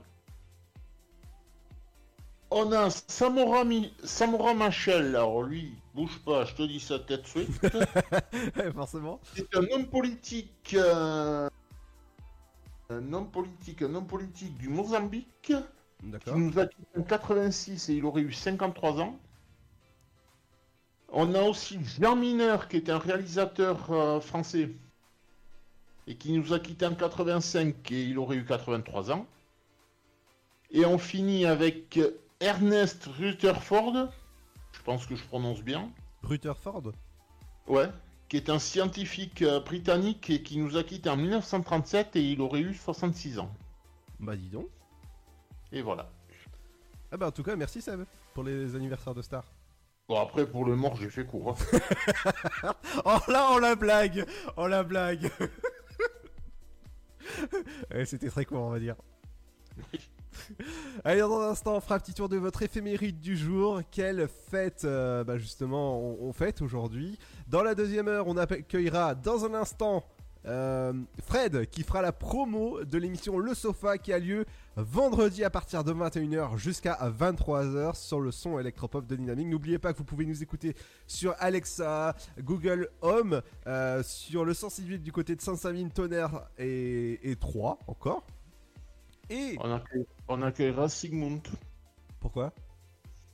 On 2.50 2.72
a 2.72 2.88
Samora, 2.90 4.54
Machel, 4.54 5.06
alors 5.16 5.42
lui, 5.42 5.74
bouge 5.94 6.18
pas, 6.24 6.44
je 6.46 6.54
te 6.54 6.62
dis 6.62 6.80
ça 6.80 6.98
tête 6.98 7.26
suite. 7.26 7.50
Forcément. 8.74 9.20
C'est 9.34 9.54
un 9.54 9.64
homme 9.70 9.86
politique. 9.86 10.74
euh, 10.74 11.48
Un 12.88 13.12
homme 13.12 13.30
politique, 13.30 13.82
un 13.82 13.94
homme 13.94 14.06
politique 14.06 14.56
du 14.56 14.68
Mozambique. 14.68 15.52
Qui 16.24 16.30
nous 16.32 16.58
a 16.58 16.66
quitté 16.66 16.98
en 16.98 17.02
86 17.02 17.88
et 17.90 17.94
il 17.94 18.04
aurait 18.06 18.22
eu 18.22 18.32
53 18.32 19.00
ans. 19.00 19.18
On 21.10 21.34
a 21.34 21.42
aussi 21.42 21.78
Jean 22.00 22.16
Mineur 22.16 22.68
qui 22.68 22.76
est 22.76 22.88
un 22.88 22.98
réalisateur 22.98 23.90
euh, 23.90 24.20
français 24.20 24.70
et 26.06 26.14
qui 26.16 26.32
nous 26.32 26.52
a 26.54 26.60
quitté 26.60 26.86
en 26.86 26.94
85 26.94 27.90
et 27.92 28.04
il 28.04 28.18
aurait 28.18 28.36
eu 28.36 28.44
83 28.44 29.10
ans. 29.10 29.26
Et 30.70 30.84
on 30.86 30.98
finit 30.98 31.44
avec 31.46 31.98
Ernest 32.40 33.04
Rutherford, 33.18 34.08
je 34.72 34.82
pense 34.82 35.06
que 35.06 35.16
je 35.16 35.24
prononce 35.24 35.62
bien. 35.62 35.90
Rutherford 36.22 36.92
Ouais, 37.66 37.88
qui 38.28 38.36
est 38.36 38.48
un 38.48 38.58
scientifique 38.58 39.42
euh, 39.42 39.60
britannique 39.60 40.30
et 40.30 40.42
qui 40.42 40.58
nous 40.58 40.76
a 40.76 40.84
quitté 40.84 41.10
en 41.10 41.16
1937 41.16 42.16
et 42.16 42.22
il 42.22 42.40
aurait 42.40 42.60
eu 42.60 42.74
66 42.74 43.38
ans. 43.40 43.52
Bah 44.20 44.36
dis 44.36 44.48
donc. 44.48 44.68
Et 45.72 45.82
voilà. 45.82 46.10
Ah 47.10 47.16
bah 47.16 47.26
en 47.28 47.30
tout 47.32 47.42
cas, 47.42 47.56
merci 47.56 47.82
Seb 47.82 48.04
pour 48.34 48.44
les 48.44 48.74
anniversaires 48.76 49.14
de 49.14 49.22
Star. 49.22 49.44
Bon 50.08 50.18
après 50.20 50.46
pour 50.46 50.64
le 50.64 50.76
mort 50.76 50.96
j'ai 50.96 51.10
fait 51.10 51.24
court. 51.26 51.56
hein. 52.62 52.72
Oh 53.04 53.18
là, 53.30 53.48
on 53.50 53.58
la 53.58 53.74
blague 53.74 54.24
On 54.56 54.66
la 54.66 54.82
blague 54.82 55.30
Ouais, 57.90 58.04
C'était 58.06 58.30
très 58.30 58.44
court, 58.44 58.60
on 58.62 58.70
va 58.70 58.78
dire. 58.78 58.96
Allez, 61.04 61.20
dans 61.20 61.40
un 61.40 61.50
instant, 61.50 61.76
on 61.76 61.80
fera 61.80 61.96
un 61.96 61.98
petit 61.98 62.14
tour 62.14 62.28
de 62.28 62.36
votre 62.36 62.62
éphéméride 62.62 63.20
du 63.20 63.36
jour. 63.36 63.80
Quelle 63.90 64.28
fête, 64.50 64.84
euh, 64.84 65.24
bah 65.24 65.38
justement, 65.38 66.00
on, 66.00 66.32
fête 66.32 66.62
aujourd'hui. 66.62 67.18
Dans 67.48 67.62
la 67.62 67.74
deuxième 67.74 68.08
heure, 68.08 68.26
on 68.28 68.36
accueillera 68.36 69.14
dans 69.14 69.44
un 69.44 69.54
instant 69.54 70.04
euh, 70.46 70.92
Fred 71.26 71.66
qui 71.66 71.82
fera 71.82 72.00
la 72.00 72.12
promo 72.12 72.84
de 72.84 72.96
l'émission 72.96 73.38
Le 73.38 73.54
Sofa 73.54 73.98
qui 73.98 74.12
a 74.12 74.18
lieu 74.18 74.46
vendredi 74.76 75.42
à 75.42 75.50
partir 75.50 75.82
de 75.82 75.92
21h 75.92 76.56
jusqu'à 76.56 76.96
23h 77.10 77.96
sur 77.96 78.20
le 78.20 78.30
son 78.30 78.58
électropop 78.58 79.06
de 79.06 79.16
Dynamique. 79.16 79.48
N'oubliez 79.48 79.78
pas 79.78 79.92
que 79.92 79.98
vous 79.98 80.04
pouvez 80.04 80.24
nous 80.24 80.42
écouter 80.42 80.74
sur 81.06 81.34
Alexa, 81.38 82.14
Google 82.40 82.88
Home, 83.02 83.42
euh, 83.66 84.02
sur 84.02 84.44
le 84.44 84.54
168 84.54 85.00
du 85.00 85.12
côté 85.12 85.34
de 85.34 85.40
Saint-Savine, 85.40 85.90
Tonnerre 85.90 86.48
et, 86.56 87.30
et 87.30 87.36
3 87.36 87.80
encore. 87.88 88.24
Et 89.30 89.56
On, 89.60 89.72
accueille- 89.74 90.06
on 90.28 90.42
accueillera 90.42 90.88
Sigmund. 90.88 91.46
pourquoi? 92.20 92.52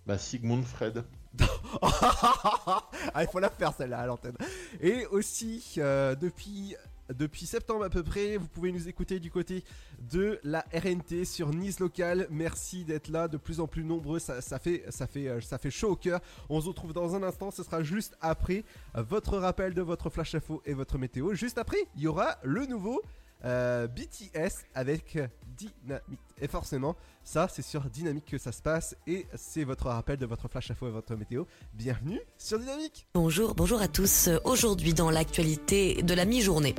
Bah 0.07 0.19
Sigmund 0.19 0.65
Fred. 0.65 1.05
ah, 1.83 3.23
il 3.23 3.27
faut 3.29 3.39
la 3.41 3.51
faire 3.51 3.73
celle-là 3.75 4.01
à 4.01 4.07
l'antenne. 4.07 4.37
Et 4.81 5.07
aussi, 5.07 5.75
euh, 5.79 6.15
depuis, 6.15 6.77
depuis 7.13 7.47
septembre 7.47 7.85
à 7.85 7.91
peu 7.91 8.03
près, 8.03 8.37
vous 8.37 8.47
pouvez 8.47 8.71
nous 8.71 8.89
écouter 8.89 9.19
du 9.19 9.31
côté 9.31 9.65
de 9.99 10.39
la 10.45 10.65
RNT 10.73 11.25
sur 11.25 11.49
Nice 11.51 11.81
Local. 11.81 12.27
Merci 12.31 12.85
d'être 12.85 13.09
là, 13.09 13.27
de 13.29 13.37
plus 13.37 13.61
en 13.61 13.67
plus 13.67 13.83
nombreux. 13.85 14.19
Ça, 14.19 14.41
ça 14.41 14.59
fait, 14.59 14.85
ça, 14.91 15.07
fait, 15.07 15.29
euh, 15.29 15.41
ça 15.41 15.59
fait 15.59 15.71
chaud 15.71 15.91
au 15.93 15.97
cœur. 15.97 16.21
On 16.49 16.61
se 16.61 16.69
retrouve 16.69 16.93
dans 16.93 17.15
un 17.17 17.23
instant. 17.23 17.51
Ce 17.51 17.63
sera 17.63 17.83
juste 17.83 18.17
après 18.21 18.65
votre 18.95 19.39
rappel 19.39 19.75
de 19.75 19.83
votre 19.83 20.11
flash 20.11 20.35
info 20.35 20.63
et 20.67 20.75
votre 20.75 20.99
météo. 20.99 21.35
Juste 21.35 21.59
après, 21.59 21.79
il 21.97 22.03
y 22.03 22.07
aura 22.07 22.37
le 22.43 22.67
nouveau 22.67 23.01
BTS 23.45 24.65
avec 24.75 25.19
Dynamite. 25.57 26.34
Et 26.41 26.49
forcément, 26.49 26.97
ça, 27.23 27.49
c'est 27.51 27.63
sur 27.63 27.83
Dynamique 27.83 28.27
que 28.27 28.39
ça 28.39 28.53
se 28.53 28.61
passe. 28.61 28.97
Et 29.07 29.27
c'est 29.35 29.65
votre 29.65 29.87
rappel 29.87 30.19
de 30.19 30.27
votre 30.27 30.49
flash 30.49 30.71
info 30.71 30.89
et 30.89 30.91
votre 30.91 31.15
météo. 31.15 31.45
Bienvenue 31.73 32.21
sur 32.39 32.59
Dynamique. 32.59 33.07
Bonjour, 33.15 33.55
bonjour 33.55 33.81
à 33.81 33.89
tous. 33.89 34.29
Aujourd'hui, 34.45 34.95
dans 34.95 35.11
l'actualité 35.11 36.03
de 36.03 36.13
la 36.13 36.25
mi-journée, 36.25 36.75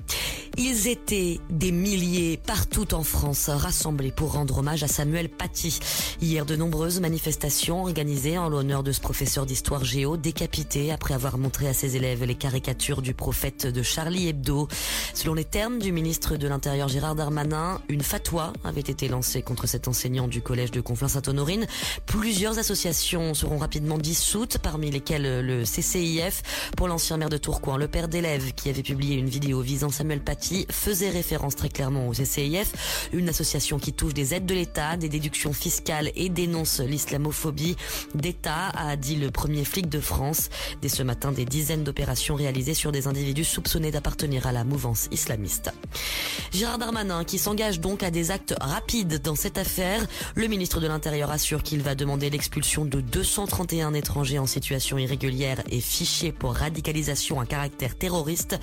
ils 0.58 0.88
étaient 0.88 1.40
des 1.50 1.72
milliers 1.72 2.38
partout 2.38 2.94
en 2.94 3.04
France 3.04 3.50
rassemblés 3.50 4.12
pour 4.12 4.34
rendre 4.34 4.60
hommage 4.60 4.84
à 4.84 4.88
Samuel 4.88 5.30
Paty. 5.30 5.80
Hier, 6.22 6.46
de 6.46 6.56
nombreuses 6.56 7.00
manifestations 7.00 7.82
organisées 7.82 8.38
en 8.38 8.50
l'honneur 8.50 8.84
de 8.84 8.92
ce 8.92 9.02
professeur 9.02 9.46
d'histoire 9.46 9.84
géo 9.84 10.18
décapité 10.18 10.92
après 10.92 11.14
avoir 11.14 11.38
montré 11.38 11.68
à 11.68 11.74
ses 11.74 11.96
élèves 11.96 12.24
les 12.24 12.36
caricatures 12.36 13.02
du 13.02 13.14
prophète 13.14 13.68
de 13.68 13.84
Charlie 13.84 14.28
Hebdo. 14.28 14.68
Selon 15.14 15.34
les 15.34 15.46
termes 15.46 15.80
du 15.80 15.92
ministre 15.92 16.36
de 16.36 16.48
l'Intérieur 16.48 16.88
Gérard 16.88 17.16
Darmanin, 17.16 17.82
une 17.90 18.02
fatwa 18.02 18.54
avait 18.64 18.82
été 18.82 19.08
lancée 19.08 19.42
contre 19.46 19.68
cet 19.68 19.88
enseignant 19.88 20.28
du 20.28 20.42
collège 20.42 20.72
de 20.72 20.82
Conflans-Sainte-Honorine. 20.82 21.68
Plusieurs 22.06 22.60
associations 22.60 23.34
seront 23.34 23.58
rapidement 23.58 23.98
dissoutes, 23.98 24.58
parmi 24.58 24.92
lesquelles 24.92 25.46
le 25.46 25.64
CCIF. 25.64 26.42
Pour 26.76 26.88
l'ancien 26.88 27.18
maire 27.18 27.30
de 27.30 27.38
Tourcoing, 27.38 27.78
le 27.78 27.88
père 27.88 28.08
d'élèves 28.08 28.54
qui 28.54 28.70
avait 28.70 28.84
publié 28.84 29.16
une 29.16 29.30
vidéo 29.30 29.62
visant 29.62 29.90
Samuel 29.90 30.22
Paty 30.22 30.66
faisait 30.70 31.10
référence 31.10 31.56
très 31.56 31.70
clairement 31.70 32.08
au 32.08 32.14
CCIF, 32.14 33.10
une 33.14 33.30
association 33.30 33.80
qui 33.80 33.94
touche 33.94 34.14
des 34.14 34.34
aides 34.34 34.46
de 34.46 34.54
l'État, 34.54 34.98
des 34.98 35.10
déductions 35.10 35.54
fiscales 35.54 36.12
et 36.16 36.30
dénonce 36.30 36.80
l'islamophobie 36.80 37.76
d'État, 38.14 38.70
a 38.76 38.96
dit 38.96 39.16
le 39.16 39.32
premier 39.32 39.64
flic 39.64 39.88
de 39.88 40.00
France. 40.00 40.50
Dès 40.82 40.90
ce 40.90 41.04
matin, 41.04 41.32
des 41.32 41.46
dizaines 41.46 41.84
d'opérations 41.84 42.36
réalisées 42.36 42.74
sur 42.74 42.92
des 42.92 43.08
individus 43.08 43.46
soupçonnés 43.46 43.92
d'appartenir 43.92 44.48
à 44.48 44.52
la 44.52 44.64
mouvance 44.64 45.08
islamiste. 45.12 45.72
Gérard 46.52 46.78
Darmanin 46.78 47.24
qui 47.24 47.38
s'engage 47.38 47.80
donc 47.80 48.04
à 48.04 48.12
des 48.12 48.32
actes 48.32 48.56
rapides 48.60 49.22
dans 49.22 49.35
cette 49.36 49.58
affaire. 49.58 50.06
Le 50.36 50.48
ministre 50.48 50.80
de 50.80 50.88
l'Intérieur 50.88 51.32
assure 51.32 51.64
qu'il 51.64 51.82
va 51.82 51.96
demander 51.96 52.30
l'expulsion 52.30 52.86
de 52.86 53.02
231 53.02 53.94
étrangers 53.94 54.40
en 54.40 54.46
situation 54.46 54.98
irrégulière 54.98 55.62
et 55.70 55.80
fichés 55.82 56.32
pour 56.32 56.56
radicalisation 56.56 57.40
à 57.40 57.46
caractère 57.46 57.98
terroriste. 57.98 58.60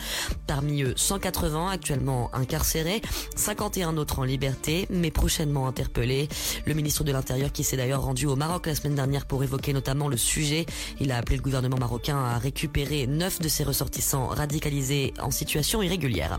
Parmi 0.46 0.82
eux, 0.82 0.94
180 0.96 1.70
actuellement 1.70 2.30
incarcérés, 2.34 3.02
51 3.36 3.96
autres 3.96 4.18
en 4.18 4.24
liberté, 4.24 4.86
mais 4.90 5.10
prochainement 5.10 5.66
interpellés. 5.66 6.28
Le 6.66 6.74
ministre 6.74 7.04
de 7.04 7.12
l'Intérieur 7.12 7.52
qui 7.52 7.64
s'est 7.64 7.76
d'ailleurs 7.76 8.02
rendu 8.02 8.26
au 8.26 8.36
Maroc 8.36 8.66
la 8.66 8.74
semaine 8.74 8.94
dernière 8.94 9.26
pour 9.26 9.42
évoquer 9.42 9.72
notamment 9.72 10.08
le 10.08 10.16
sujet. 10.16 10.66
Il 11.00 11.12
a 11.12 11.18
appelé 11.18 11.36
le 11.36 11.42
gouvernement 11.42 11.78
marocain 11.78 12.18
à 12.18 12.38
récupérer 12.38 13.06
9 13.06 13.40
de 13.40 13.48
ses 13.48 13.64
ressortissants 13.64 14.26
radicalisés 14.28 15.14
en 15.20 15.30
situation 15.30 15.82
irrégulière. 15.82 16.38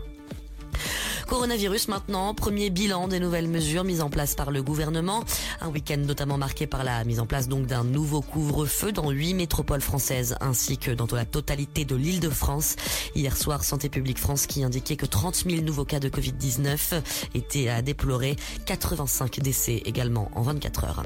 Coronavirus 1.26 1.88
maintenant, 1.88 2.34
premier 2.34 2.68
bilan 2.68 3.08
des 3.08 3.18
nouvelles 3.18 3.48
mesures 3.48 3.82
mises 3.82 4.02
en 4.02 4.10
place 4.10 4.34
par 4.34 4.50
le 4.50 4.62
gouvernement. 4.62 5.24
Un 5.62 5.68
week-end 5.68 5.96
notamment 5.96 6.36
marqué 6.36 6.66
par 6.66 6.84
la 6.84 7.02
mise 7.04 7.18
en 7.18 7.26
place 7.26 7.48
donc 7.48 7.66
d'un 7.66 7.82
nouveau 7.82 8.20
couvre-feu 8.20 8.92
dans 8.92 9.10
huit 9.10 9.32
métropoles 9.32 9.80
françaises 9.80 10.36
ainsi 10.40 10.76
que 10.76 10.90
dans 10.90 11.06
la 11.12 11.24
totalité 11.24 11.84
de 11.84 11.96
l'île 11.96 12.20
de 12.20 12.28
France. 12.28 12.76
Hier 13.14 13.36
soir, 13.36 13.64
Santé 13.64 13.88
publique 13.88 14.18
France 14.18 14.46
qui 14.46 14.64
indiquait 14.64 14.96
que 14.96 15.06
30 15.06 15.44
000 15.48 15.62
nouveaux 15.62 15.84
cas 15.84 15.98
de 15.98 16.08
Covid-19 16.08 17.00
étaient 17.34 17.68
à 17.68 17.80
déplorer, 17.80 18.36
85 18.66 19.40
décès 19.40 19.82
également 19.86 20.30
en 20.34 20.42
24 20.42 20.84
heures. 20.84 21.02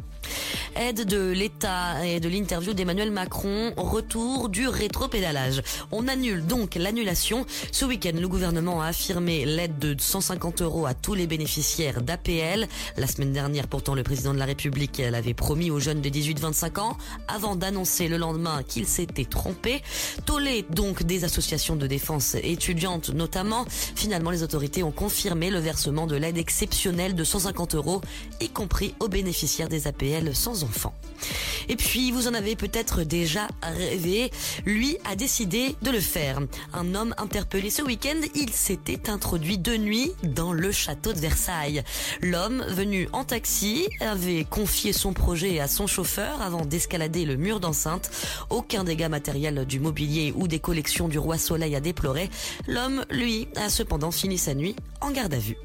Aide 0.77 1.05
de 1.07 1.31
l'État 1.31 2.05
et 2.05 2.21
de 2.21 2.29
l'interview 2.29 2.75
d'Emmanuel 2.75 3.11
Macron, 3.11 3.73
retour 3.77 4.49
du 4.49 4.69
rétropédalage. 4.69 5.63
On 5.93 6.09
annule 6.09 6.45
donc 6.45 6.75
l'annulation. 6.75 7.47
Ce 7.73 7.85
week-end, 7.85 8.13
le 8.19 8.29
gouvernement 8.29 8.81
a 8.81 8.87
affirmé 8.87 9.45
l'aide 9.45 9.79
de 9.79 9.97
150 10.09 10.63
euros 10.63 10.87
à 10.87 10.95
tous 10.95 11.15
les 11.15 11.27
bénéficiaires 11.27 12.03
d'APL. 12.03 12.67
La 12.97 13.07
semaine 13.07 13.33
dernière, 13.33 13.69
pourtant, 13.69 13.95
le 13.95 14.03
président 14.03 14.33
de 14.33 14.39
la 14.39 14.47
République 14.47 14.99
l'avait 14.99 15.35
promis 15.35 15.71
aux 15.71 15.79
jeunes 15.79 16.01
de 16.01 16.09
18-25 16.09 16.81
ans 16.81 16.97
avant 17.29 17.57
d'annoncer 17.57 18.09
le 18.09 18.17
lendemain 18.17 18.63
qu'il 18.63 18.87
s'était 18.87 19.27
trompé. 19.27 19.83
Tollé 20.25 20.65
donc 20.71 21.03
des 21.03 21.25
associations 21.25 21.77
de 21.77 21.87
défense 21.87 22.35
étudiantes 22.37 23.11
notamment. 23.11 23.67
Finalement, 23.69 24.31
les 24.31 24.43
autorités 24.43 24.83
ont 24.83 24.93
confirmé 24.93 25.51
le 25.51 25.59
versement 25.59 26.07
de 26.07 26.17
l'aide 26.17 26.39
exceptionnelle 26.39 27.15
de 27.15 27.25
150 27.25 27.75
euros, 27.75 28.01
y 28.41 28.49
compris 28.49 28.95
aux 29.01 29.09
bénéficiaires 29.09 29.69
des 29.69 29.87
APL 29.87 30.35
sans 30.35 30.65
enfants. 30.65 30.95
Et 31.69 31.77
puis, 31.77 32.13
vous 32.13 32.29
en 32.29 32.35
avez 32.35 32.57
peut-être 32.57 33.03
déjà 33.03 33.49
rêvé. 33.63 34.31
Lui 34.65 34.97
a 35.05 35.17
décidé 35.17 35.77
de 35.83 35.91
le 35.91 36.01
faire. 36.01 36.41
Un 36.73 36.95
homme 36.95 37.15
interpellé 37.19 37.69
ce 37.69 37.83
week-end, 37.83 38.21
il 38.35 38.51
s'était 38.53 39.11
introduit 39.11 39.59
de 39.59 39.77
nuit 39.77 39.98
dans 40.23 40.53
le 40.53 40.73
château 40.73 41.13
de 41.13 41.19
Versailles. 41.19 41.83
L'homme, 42.21 42.65
venu 42.69 43.09
en 43.13 43.25
taxi, 43.25 43.89
avait 44.01 44.45
confié 44.45 44.93
son 44.93 45.13
projet 45.13 45.61
à 45.61 45.69
son 45.69 45.87
chauffeur 45.87 46.43
avant 46.43 46.65
d'escalader 46.65 47.25
le 47.25 47.37
mur 47.37 47.61
d'enceinte. 47.61 48.11
Aucun 48.51 48.85
dégât 48.85 49.09
matériel 49.09 49.65
du 49.65 49.81
mobilier 49.81 50.33
ou 50.37 50.49
des 50.49 50.59
collections 50.59 51.09
du 51.09 51.19
roi 51.19 51.39
Soleil 51.39 51.75
à 51.75 51.81
déplorer. 51.81 52.31
L'homme, 52.67 53.05
lui, 53.11 53.49
a 53.57 53.69
cependant 53.71 54.11
fini 54.11 54.39
sa 54.39 54.55
nuit 54.55 54.77
en 55.01 55.11
garde 55.11 55.35
à 55.35 55.39
vue. 55.39 55.57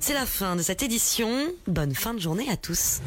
C'est 0.00 0.14
la 0.14 0.26
fin 0.26 0.56
de 0.56 0.62
cette 0.62 0.82
édition. 0.82 1.30
Bonne 1.66 1.94
fin 1.94 2.14
de 2.14 2.20
journée 2.20 2.50
à 2.50 2.56
tous. 2.56 3.00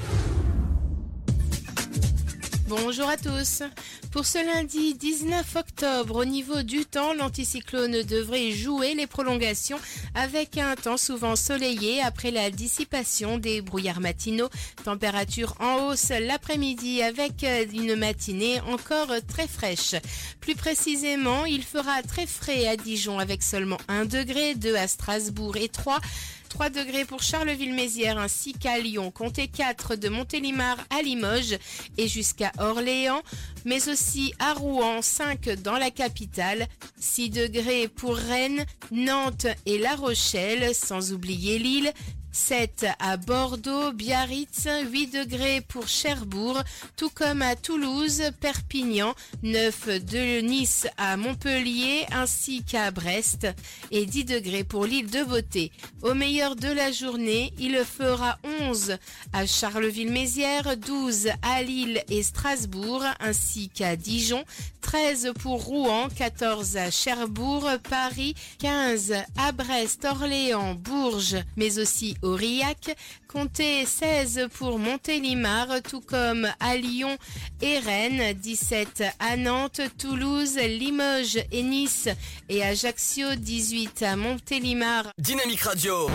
Bonjour 2.68 3.07
à 3.07 3.15
tous. 3.15 3.63
Pour 4.11 4.26
ce 4.26 4.45
lundi 4.45 4.93
19 4.93 5.55
octobre, 5.55 6.18
au 6.18 6.26
niveau 6.26 6.63
du 6.63 6.86
temps, 6.86 7.13
l'anticyclone 7.13 8.03
devrait 8.03 8.51
jouer 8.51 8.93
les 8.93 9.07
prolongations 9.07 9.80
avec 10.15 10.57
un 10.57 10.76
temps 10.76 10.97
souvent 10.97 11.38
soleillé 11.38 12.01
après 12.01 12.30
la 12.30 12.51
dissipation 12.51 13.38
des 13.38 13.61
brouillards 13.61 14.01
matinaux. 14.01 14.49
Température 14.84 15.55
en 15.61 15.86
hausse 15.86 16.09
l'après-midi 16.09 17.01
avec 17.01 17.45
une 17.74 17.95
matinée 17.95 18.59
encore 18.59 19.13
très 19.30 19.47
fraîche. 19.47 19.95
Plus 20.41 20.55
précisément, 20.55 21.45
il 21.45 21.63
fera 21.63 22.03
très 22.03 22.26
frais 22.26 22.68
à 22.68 22.76
Dijon 22.76 23.18
avec 23.18 23.43
seulement 23.43 23.78
1 23.88 24.03
degré, 24.03 24.55
2 24.55 24.76
à 24.76 24.89
Strasbourg 24.89 25.55
et 25.55 25.70
3 25.70 25.99
3 26.48 26.70
degrés 26.70 27.06
pour 27.06 27.22
Charleville-Mézières 27.22 28.18
ainsi 28.18 28.54
qu'à 28.54 28.80
Lyon, 28.80 29.12
comptez 29.12 29.48
4 29.48 29.95
de 29.95 30.10
Montélimar 30.10 30.78
à 30.89 31.02
Limoges 31.02 31.58
et 31.98 32.08
jusqu'à 32.08 32.52
Orléans, 32.60 33.22
mais 33.66 33.89
aussi 33.89 34.34
à 34.39 34.54
Rouen, 34.54 35.02
5 35.02 35.50
dans 35.62 35.78
la 35.78 35.91
capitale, 35.91 36.68
6 37.00 37.30
degrés 37.30 37.88
pour 37.88 38.16
Rennes, 38.16 38.66
Nantes 38.91 39.48
et 39.66 39.78
La 39.78 39.95
Rochelle, 39.95 40.74
sans 40.74 41.14
oublier 41.14 41.60
Lille, 41.60 41.91
7 42.38 42.86
à 43.00 43.18
Bordeaux, 43.18 43.92
Biarritz, 43.92 44.68
8 44.92 45.08
degrés 45.08 45.62
pour 45.68 45.88
Cherbourg, 45.88 46.62
tout 46.96 47.10
comme 47.10 47.42
à 47.42 47.56
Toulouse, 47.56 48.22
Perpignan, 48.40 49.16
9 49.42 50.06
de 50.06 50.42
Nice 50.42 50.88
à 50.98 51.18
Montpellier 51.18 52.06
ainsi 52.12 52.64
qu'à 52.64 52.92
Brest 52.92 53.48
et 53.92 54.06
10 54.06 54.26
degrés 54.26 54.64
pour 54.64 54.86
l'île 54.86 55.10
de 55.10 55.24
Beauté. 55.24 55.72
Au 56.04 56.14
meilleur 56.14 56.56
de 56.56 56.70
la 56.70 56.92
journée, 56.92 57.54
il 57.60 57.76
fera 57.84 58.38
11 58.62 58.98
à 59.34 59.46
Charleville-Mézières, 59.46 60.78
12 60.78 61.30
à 61.42 61.64
Lille 61.64 62.04
et 62.10 62.22
Strasbourg 62.22 63.04
ainsi 63.20 63.70
qu'à 63.70 63.96
Dijon, 63.96 64.46
13 64.82 65.34
pour 65.42 65.66
Rouen, 65.66 66.08
14 66.16 66.78
à 66.78 66.92
Cherbourg, 66.92 67.68
Paris, 67.90 68.36
15 68.60 69.16
à 69.38 69.52
Brest, 69.52 70.06
Orléans, 70.06 70.76
Bourges, 70.76 71.38
mais 71.58 71.80
aussi 71.80 72.16
Aurillac, 72.28 72.96
comptez 73.28 73.86
16 73.86 74.48
pour 74.54 74.80
Montélimar, 74.80 75.68
tout 75.90 76.02
comme 76.02 76.48
à 76.60 76.76
Lyon 76.76 77.18
et 77.62 77.80
Rennes, 77.80 78.34
17 78.34 79.04
à 79.20 79.38
Nantes, 79.38 79.82
Toulouse, 79.98 80.58
Limoges 80.58 81.40
et 81.52 81.64
Nice 81.64 82.10
et 82.50 82.64
Ajaccio, 82.64 83.36
18 83.36 84.04
à 84.04 84.16
Montélimar. 84.16 85.06
Dynamique 85.18 85.62
Radio. 85.62 86.10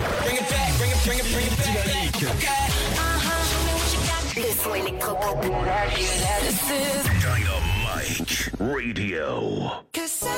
Le 4.35 4.63
son 4.63 4.73
électropop. 4.75 5.45
Radio. 8.59 9.71
Cause 9.93 10.23
I, 10.23 10.29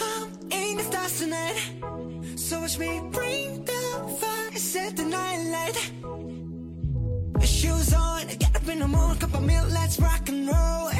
I, 0.00 0.26
in 0.50 0.76
the 0.76 0.82
stars 0.82 1.18
tonight. 1.18 2.38
So 2.38 2.60
watch 2.60 2.78
me 2.78 3.00
bring 3.10 3.64
the 3.64 4.16
fire, 4.20 4.43
set 4.74 4.96
the 4.96 5.04
night 5.04 5.40
light. 5.54 5.78
Shoes 7.46 7.94
on, 7.94 8.26
get 8.42 8.56
up 8.56 8.66
in 8.68 8.80
the 8.80 8.88
morning, 8.88 9.18
cup 9.20 9.34
of 9.34 9.44
milk, 9.44 9.68
let's 9.70 10.00
rock 10.00 10.28
and 10.28 10.48
roll. 10.48 10.90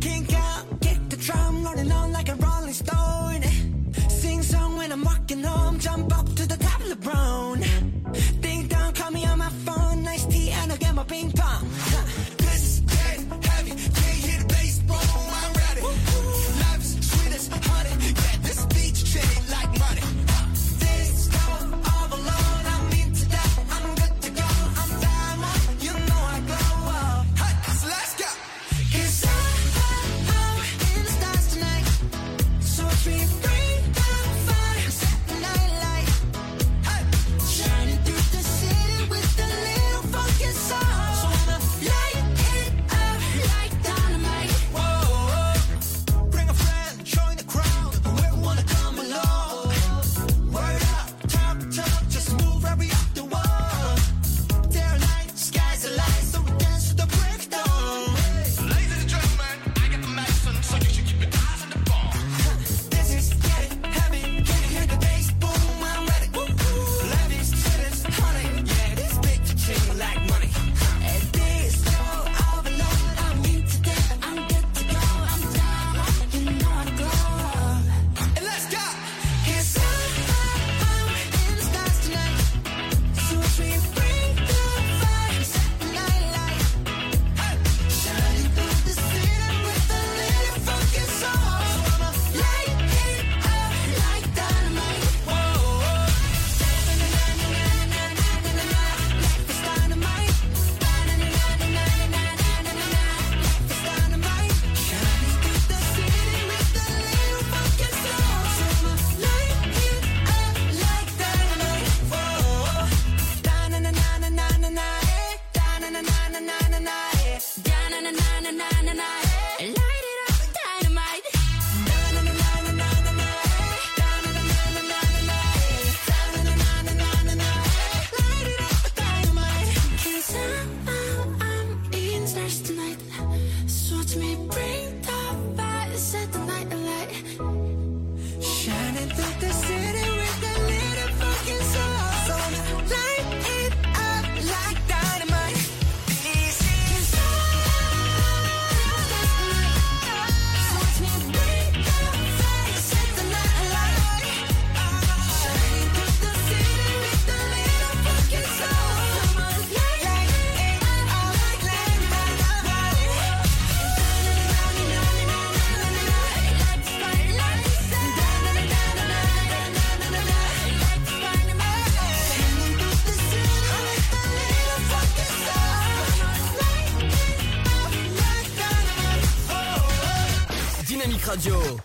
Kink 0.00 0.32
out, 0.32 0.64
kick 0.80 1.00
the 1.08 1.16
drum, 1.16 1.64
rolling 1.64 1.90
on 1.90 2.12
like 2.12 2.28
a 2.28 2.36
rolling 2.36 2.72
stone. 2.84 3.42
Sing 4.08 4.42
song 4.42 4.76
when 4.76 4.92
I'm 4.92 5.02
walking 5.02 5.42
home, 5.42 5.80
jump 5.80 6.16
up 6.18 6.26
to 6.38 6.46
the 6.46 6.56
top 6.56 6.80
of 6.84 6.88
the 6.88 7.00
brown. 7.06 7.64
Ding 8.40 8.68
dong, 8.68 8.92
call 8.92 9.10
me 9.10 9.24
on 9.24 9.38
my 9.38 9.50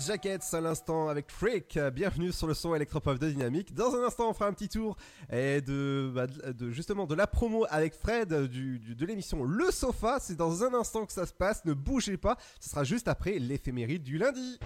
Jackets 0.00 0.54
à 0.54 0.60
l'instant 0.60 1.08
avec 1.08 1.30
Freak. 1.30 1.78
Bienvenue 1.92 2.32
sur 2.32 2.46
le 2.46 2.54
son 2.54 2.74
électropop 2.74 3.18
de 3.18 3.28
Dynamique. 3.28 3.74
Dans 3.74 3.94
un 3.94 4.02
instant, 4.04 4.30
on 4.30 4.32
fera 4.32 4.46
un 4.46 4.52
petit 4.52 4.68
tour 4.68 4.96
et 5.30 5.60
de, 5.60 6.10
bah, 6.14 6.26
justement 6.70 7.06
de 7.06 7.14
la 7.14 7.26
promo 7.26 7.66
avec 7.68 7.94
Fred 7.94 8.28
de 8.28 9.06
l'émission 9.06 9.44
Le 9.44 9.70
Sofa. 9.70 10.18
C'est 10.18 10.36
dans 10.36 10.64
un 10.64 10.72
instant 10.74 11.04
que 11.04 11.12
ça 11.12 11.26
se 11.26 11.34
passe. 11.34 11.64
Ne 11.66 11.74
bougez 11.74 12.16
pas. 12.16 12.36
Ce 12.60 12.70
sera 12.70 12.84
juste 12.84 13.08
après 13.08 13.38
l'éphéméride 13.38 14.02
du 14.02 14.16
lundi. 14.16 14.58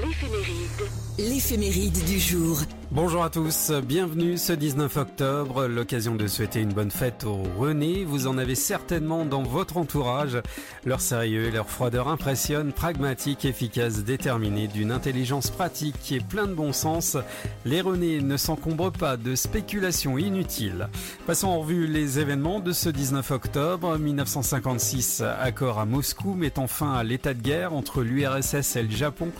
L'éphéméride. 0.00 0.88
L'éphéméride 1.18 2.04
du 2.06 2.18
jour. 2.18 2.60
Bonjour 2.90 3.24
à 3.24 3.30
tous, 3.30 3.70
bienvenue 3.86 4.36
ce 4.36 4.52
19 4.52 4.96
octobre, 4.98 5.66
l'occasion 5.66 6.14
de 6.14 6.26
souhaiter 6.26 6.60
une 6.60 6.72
bonne 6.72 6.90
fête 6.90 7.24
aux 7.24 7.42
René. 7.58 8.04
Vous 8.04 8.26
en 8.26 8.36
avez 8.38 8.54
certainement 8.54 9.24
dans 9.24 9.42
votre 9.42 9.76
entourage. 9.76 10.38
Leur 10.84 11.00
sérieux 11.00 11.46
et 11.46 11.50
leur 11.50 11.70
froideur 11.70 12.08
impressionnent, 12.08 12.72
pragmatiques, 12.72 13.44
efficaces, 13.44 14.04
déterminés, 14.04 14.68
d'une 14.68 14.92
intelligence 14.92 15.50
pratique 15.50 16.12
et 16.12 16.20
plein 16.20 16.46
de 16.46 16.54
bon 16.54 16.72
sens. 16.72 17.16
Les 17.64 17.80
René 17.80 18.20
ne 18.20 18.36
s'encombrent 18.36 18.92
pas 18.92 19.16
de 19.16 19.34
spéculations 19.34 20.18
inutiles. 20.18 20.88
Passons 21.26 21.48
en 21.48 21.60
revue 21.60 21.86
les 21.86 22.18
événements 22.18 22.60
de 22.60 22.72
ce 22.72 22.88
19 22.88 23.30
octobre. 23.30 23.98
1956, 23.98 25.22
accord 25.40 25.78
à 25.78 25.86
Moscou 25.86 26.34
mettant 26.34 26.66
fin 26.66 26.92
à 26.92 27.04
l'état 27.04 27.32
de 27.34 27.42
guerre 27.42 27.74
entre 27.74 28.02
l'URSS 28.02 28.76
et 28.76 28.82
le 28.82 28.90
Japon. 28.90 29.30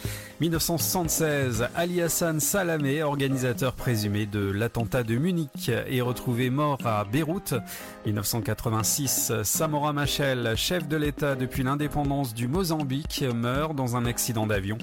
1976, 0.43 1.69
Ali 1.77 2.03
Hassan 2.03 2.41
Salamé, 2.41 3.05
organisateur 3.05 3.75
présumé 3.75 4.27
de 4.27 4.41
l'attentat 4.51 5.05
de 5.05 5.15
Munich, 5.15 5.71
est 5.89 6.01
retrouvé 6.01 6.51
mort 6.51 6.81
à 6.85 7.05
Beyrouth. 7.05 7.55
1986, 8.07 9.35
Samora 9.45 9.93
Machel, 9.93 10.55
chef 10.57 10.89
de 10.89 10.97
l'État 10.97 11.37
depuis 11.37 11.63
l'indépendance 11.63 12.35
du 12.35 12.49
Mozambique, 12.49 13.25
meurt 13.33 13.77
dans 13.77 13.95
un 13.95 14.05
accident 14.05 14.49
d'avion. 14.49 14.79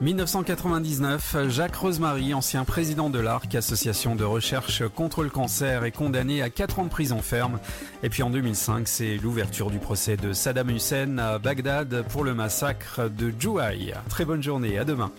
1999, 0.00 1.48
Jacques 1.48 1.76
Rosemary, 1.76 2.34
ancien 2.34 2.64
président 2.64 3.08
de 3.08 3.18
l'ARC, 3.18 3.54
association 3.54 4.14
de 4.14 4.24
recherche 4.24 4.86
contre 4.88 5.22
le 5.22 5.30
cancer, 5.30 5.84
est 5.84 5.92
condamné 5.92 6.42
à 6.42 6.50
4 6.50 6.80
ans 6.80 6.84
de 6.84 6.90
prison 6.90 7.22
ferme. 7.22 7.58
Et 8.02 8.10
puis 8.10 8.22
en 8.22 8.28
2005, 8.28 8.88
c'est 8.88 9.16
l'ouverture 9.16 9.70
du 9.70 9.78
procès 9.78 10.18
de 10.18 10.34
Saddam 10.34 10.70
Hussein 10.70 11.16
à 11.16 11.38
Bagdad 11.38 12.04
pour 12.10 12.24
le 12.24 12.34
massacre 12.34 13.08
de 13.08 13.32
Jouaï. 13.38 13.94
Très 14.10 14.26
bonne 14.26 14.42
journée, 14.42 14.78
à 14.78 14.84
demain. 14.84 15.10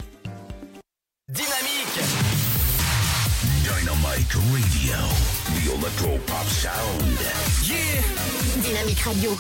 Dynamique 1.30 2.00
Dynamite 3.64 4.34
Radio. 4.34 4.96
The 5.48 5.80
Electro 5.80 6.20
Pop 6.28 6.48
Sound. 6.50 7.18
Yeah 7.64 7.76
Dynamique 8.62 9.00
Radio. 9.00 9.32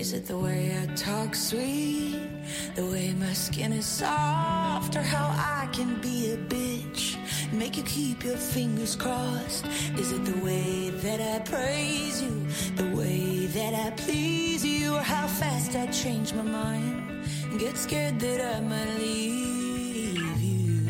Is 0.00 0.14
it 0.14 0.24
the 0.24 0.38
way 0.38 0.74
I 0.82 0.86
talk 0.94 1.34
sweet? 1.34 2.26
The 2.74 2.86
way 2.86 3.12
my 3.12 3.34
skin 3.34 3.70
is 3.74 3.84
soft? 3.84 4.96
Or 4.96 5.02
how 5.02 5.26
I 5.36 5.68
can 5.74 6.00
be 6.00 6.32
a 6.32 6.38
bitch? 6.38 7.18
Make 7.52 7.76
you 7.76 7.82
keep 7.82 8.24
your 8.24 8.38
fingers 8.38 8.96
crossed? 8.96 9.66
Is 9.98 10.12
it 10.12 10.24
the 10.24 10.42
way 10.42 10.88
that 10.88 11.20
I 11.20 11.40
praise 11.40 12.22
you? 12.22 12.46
The 12.76 12.96
way 12.96 13.44
that 13.48 13.74
I 13.74 13.90
please 13.90 14.64
you? 14.64 14.94
Or 14.94 15.02
how 15.02 15.26
fast 15.26 15.76
I 15.76 15.86
change 15.88 16.32
my 16.32 16.44
mind? 16.44 17.28
Get 17.58 17.76
scared 17.76 18.18
that 18.20 18.40
I 18.56 18.60
might 18.60 18.94
leave 18.96 20.40
you? 20.40 20.80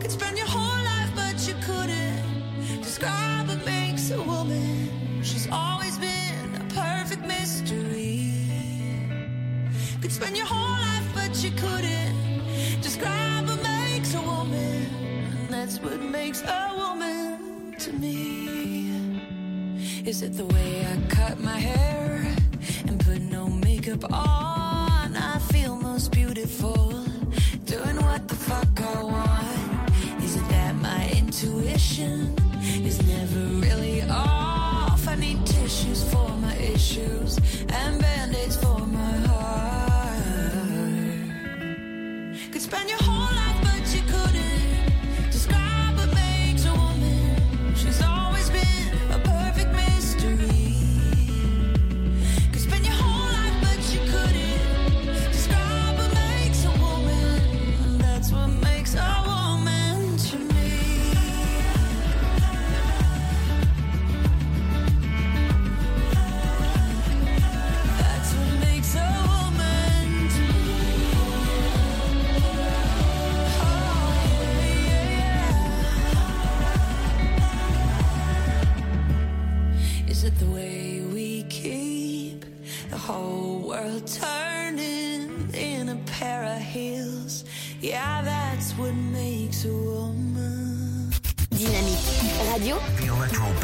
Could 0.00 0.12
spend 0.12 0.38
your 0.38 0.46
whole 0.46 0.79
you 11.44 11.50
couldn't 11.52 12.82
describe 12.82 13.48
what 13.48 13.62
makes 13.62 14.14
a 14.14 14.20
woman. 14.20 14.86
That's 15.48 15.78
what 15.80 16.00
makes 16.02 16.42
a 16.42 16.72
woman 16.76 17.74
to 17.78 17.92
me. 17.94 18.90
Is 20.04 20.22
it 20.22 20.36
the 20.36 20.44
way 20.44 20.86
I 20.86 20.96
cut 21.08 21.40
my 21.40 21.58
hair 21.58 22.26
and 22.86 23.00
put 23.00 23.10
put 23.10 23.22
no 23.22 23.48
makeup 23.48 24.04
on, 24.12 25.16
I 25.16 25.38
feel 25.50 25.76
most 25.76 26.12
beautiful. 26.12 26.90
Doing 27.64 27.96
what 27.96 28.28
the 28.28 28.34
fuck 28.34 28.80
I 28.80 29.02
want. 29.02 30.22
Is 30.22 30.36
it 30.36 30.46
that 30.50 30.74
my 30.76 31.10
intuition? 31.16 32.36
Is 32.84 33.02
never 33.06 33.40
really 33.66 34.02
off. 34.02 35.08
I 35.08 35.16
need 35.16 35.44
tissues 35.46 36.04
for 36.10 36.28
my 36.46 36.54
issues 36.56 37.38
and 37.68 38.00
band 38.00 38.34
aids 38.36 38.56
for 38.56 38.89
spend 42.70 42.88
your 42.88 43.09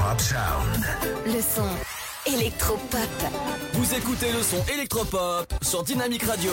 Electropop 0.07 0.21
Sound. 0.21 0.87
le 1.27 1.41
son 1.43 2.33
électropop. 2.33 3.11
Vous 3.73 3.95
écoutez 3.95 4.31
le 4.31 4.41
son 4.41 4.65
électropop 4.73 5.53
sur 5.63 5.83
Dynamique 5.83 6.23
Radio. 6.23 6.53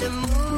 To 0.00 0.08
move 0.08 0.49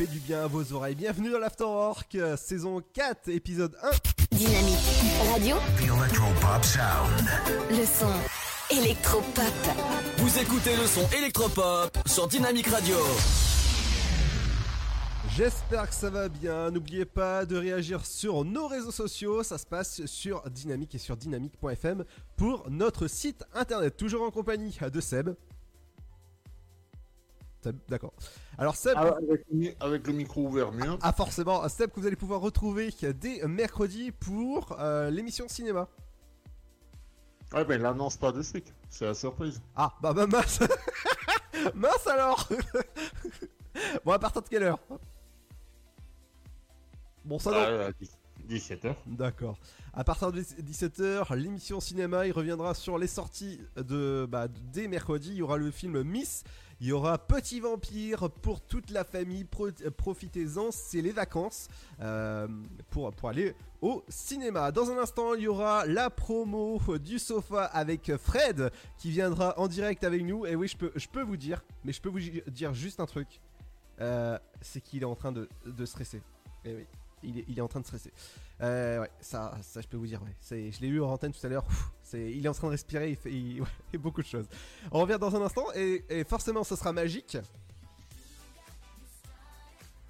fait 0.00 0.06
du 0.06 0.20
bien 0.20 0.44
à 0.44 0.46
vos 0.46 0.72
oreilles. 0.72 0.94
Bienvenue 0.94 1.30
dans 1.30 1.38
l'Afterwork, 1.38 2.14
euh, 2.14 2.34
saison 2.34 2.82
4, 2.94 3.28
épisode 3.28 3.76
1. 3.82 3.90
Dynamique 4.34 4.78
Radio, 5.30 5.56
The 5.76 5.82
Electropop 5.82 6.64
Sound. 6.64 7.28
le 7.68 7.84
son 7.84 8.74
électropop. 8.74 9.44
Vous 10.16 10.38
écoutez 10.38 10.74
le 10.74 10.86
son 10.86 11.06
électropop 11.18 11.98
sur 12.06 12.28
Dynamique 12.28 12.68
Radio. 12.68 12.96
J'espère 15.36 15.86
que 15.86 15.94
ça 15.94 16.08
va 16.08 16.30
bien. 16.30 16.70
N'oubliez 16.70 17.04
pas 17.04 17.44
de 17.44 17.58
réagir 17.58 18.06
sur 18.06 18.46
nos 18.46 18.68
réseaux 18.68 18.92
sociaux. 18.92 19.42
Ça 19.42 19.58
se 19.58 19.66
passe 19.66 20.06
sur 20.06 20.48
Dynamique 20.48 20.94
et 20.94 20.98
sur 20.98 21.18
dynamique.fm 21.18 22.04
pour 22.36 22.70
notre 22.70 23.06
site 23.06 23.44
internet. 23.52 23.98
Toujours 23.98 24.22
en 24.22 24.30
compagnie 24.30 24.78
de 24.90 25.00
Seb. 25.00 25.34
D'accord. 27.88 28.12
Alors 28.58 28.76
Seb, 28.76 28.94
Ah, 28.96 29.16
avec, 29.18 29.44
avec 29.80 30.06
le 30.06 30.12
micro 30.12 30.46
ouvert, 30.46 30.72
mieux. 30.72 30.96
ah 31.02 31.12
forcément, 31.12 31.68
Seb 31.68 31.90
que 31.90 32.00
vous 32.00 32.06
allez 32.06 32.16
pouvoir 32.16 32.40
retrouver 32.40 32.90
dès 33.20 33.46
mercredi 33.46 34.12
pour 34.12 34.76
euh, 34.80 35.10
l'émission 35.10 35.46
cinéma. 35.48 35.88
Ouais, 37.52 37.64
ben 37.64 37.82
l'annonce 37.82 38.16
pas 38.16 38.32
de 38.32 38.42
suite. 38.42 38.72
C'est 38.88 39.06
la 39.06 39.14
surprise. 39.14 39.60
Ah, 39.74 39.92
bah 40.00 40.12
bah 40.12 40.26
mince 40.26 40.60
Mince 41.74 42.06
alors 42.06 42.48
Bon, 44.04 44.12
à 44.12 44.18
partir 44.18 44.42
de 44.42 44.48
quelle 44.48 44.62
heure? 44.62 44.78
Bon, 47.24 47.38
ça. 47.38 47.50
Ah, 47.88 47.90
17h. 48.48 48.94
D'accord. 49.06 49.58
À 49.92 50.04
partir 50.04 50.32
de 50.32 50.40
17h, 50.40 51.34
l'émission 51.36 51.80
cinéma, 51.80 52.26
il 52.26 52.32
reviendra 52.32 52.74
sur 52.74 52.98
les 52.98 53.06
sorties 53.06 53.60
de 53.76 54.26
bah, 54.28 54.46
dès 54.72 54.88
mercredi. 54.88 55.30
Il 55.30 55.36
y 55.36 55.42
aura 55.42 55.56
le 55.56 55.70
film 55.70 56.02
Miss, 56.02 56.44
il 56.80 56.88
y 56.88 56.92
aura 56.92 57.18
Petit 57.18 57.60
Vampire 57.60 58.30
pour 58.30 58.60
toute 58.62 58.90
la 58.90 59.04
famille. 59.04 59.46
Euh, 59.60 59.90
Profitez-en, 59.90 60.70
c'est 60.70 61.02
les 61.02 61.12
vacances 61.12 61.68
euh, 62.00 62.48
pour, 62.88 63.10
pour 63.12 63.28
aller 63.28 63.54
au 63.82 64.02
cinéma. 64.08 64.72
Dans 64.72 64.90
un 64.90 64.98
instant, 64.98 65.34
il 65.34 65.42
y 65.42 65.48
aura 65.48 65.84
la 65.86 66.08
promo 66.08 66.80
du 66.98 67.18
sofa 67.18 67.64
avec 67.64 68.16
Fred 68.16 68.70
qui 68.96 69.10
viendra 69.10 69.58
en 69.58 69.68
direct 69.68 70.04
avec 70.04 70.24
nous. 70.24 70.46
Et 70.46 70.56
oui, 70.56 70.68
je 70.68 70.76
peux, 70.76 70.92
je 70.96 71.06
peux 71.06 71.22
vous 71.22 71.36
dire, 71.36 71.62
mais 71.84 71.92
je 71.92 72.00
peux 72.00 72.08
vous 72.08 72.20
dire 72.46 72.72
juste 72.72 73.00
un 73.00 73.06
truc. 73.06 73.40
Euh, 74.00 74.38
c'est 74.62 74.80
qu'il 74.80 75.02
est 75.02 75.06
en 75.06 75.14
train 75.14 75.32
de, 75.32 75.48
de 75.66 75.84
stresser. 75.84 76.22
Et 76.64 76.74
oui, 76.74 76.86
il 77.22 77.38
est, 77.38 77.44
il 77.48 77.58
est 77.58 77.62
en 77.62 77.68
train 77.68 77.80
de 77.80 77.86
stresser. 77.86 78.12
Euh, 78.62 79.00
ouais, 79.00 79.10
ça, 79.20 79.56
ça 79.62 79.80
je 79.80 79.88
peux 79.88 79.96
vous 79.96 80.06
dire. 80.06 80.22
Ouais. 80.22 80.34
C'est, 80.40 80.70
je 80.70 80.80
l'ai 80.80 80.88
eu 80.88 81.00
en 81.00 81.10
antenne 81.10 81.32
tout 81.32 81.44
à 81.46 81.48
l'heure. 81.48 81.64
C'est, 82.02 82.30
il 82.32 82.44
est 82.44 82.48
en 82.48 82.54
train 82.54 82.66
de 82.66 82.72
respirer. 82.72 83.10
Il 83.10 83.16
fait, 83.16 83.98
beaucoup 83.98 84.22
de 84.22 84.26
choses. 84.26 84.46
On 84.90 85.00
revient 85.00 85.18
dans 85.20 85.34
un 85.34 85.42
instant 85.42 85.66
et, 85.74 86.04
et 86.08 86.24
forcément, 86.24 86.64
ce 86.64 86.76
sera 86.76 86.92
magique. 86.92 87.38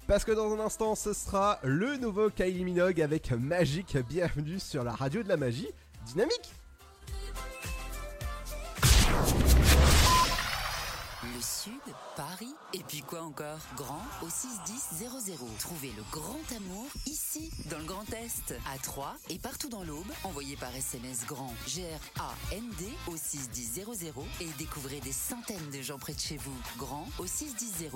Parce 0.07 0.25
que 0.25 0.31
dans 0.33 0.53
un 0.53 0.59
instant, 0.59 0.95
ce 0.95 1.13
sera 1.13 1.59
le 1.63 1.95
nouveau 1.95 2.29
Kylie 2.29 2.65
Minogue 2.65 3.01
avec 3.01 3.31
Magique. 3.31 3.97
Bienvenue 4.09 4.59
sur 4.59 4.83
la 4.83 4.91
radio 4.91 5.23
de 5.23 5.29
la 5.29 5.37
magie 5.37 5.69
dynamique. 6.05 6.51
Le 11.23 11.41
Sud, 11.41 11.90
Paris, 12.15 12.53
et 12.73 12.83
puis 12.87 13.01
quoi 13.01 13.21
encore? 13.21 13.59
Grand 13.75 14.01
au 14.21 14.29
61000. 14.29 15.09
Trouvez 15.59 15.91
le 15.95 16.03
grand 16.11 16.39
amour 16.55 16.87
ici, 17.05 17.51
dans 17.69 17.77
le 17.77 17.85
Grand 17.85 18.05
Est, 18.13 18.53
à 18.73 18.77
Troyes 18.77 19.15
et 19.29 19.39
partout 19.39 19.69
dans 19.69 19.83
l'Aube. 19.83 20.11
Envoyez 20.23 20.55
par 20.55 20.75
SMS 20.75 21.25
grand 21.25 21.53
G-R-A-N-D 21.67 22.85
au 23.07 23.15
61000 23.15 23.85
et 24.41 24.47
découvrez 24.57 24.99
des 24.99 25.11
centaines 25.11 25.69
de 25.71 25.81
gens 25.81 25.97
près 25.97 26.13
de 26.13 26.19
chez 26.19 26.37
vous. 26.37 26.55
Grand 26.77 27.07
au 27.19 27.27
61000. 27.27 27.89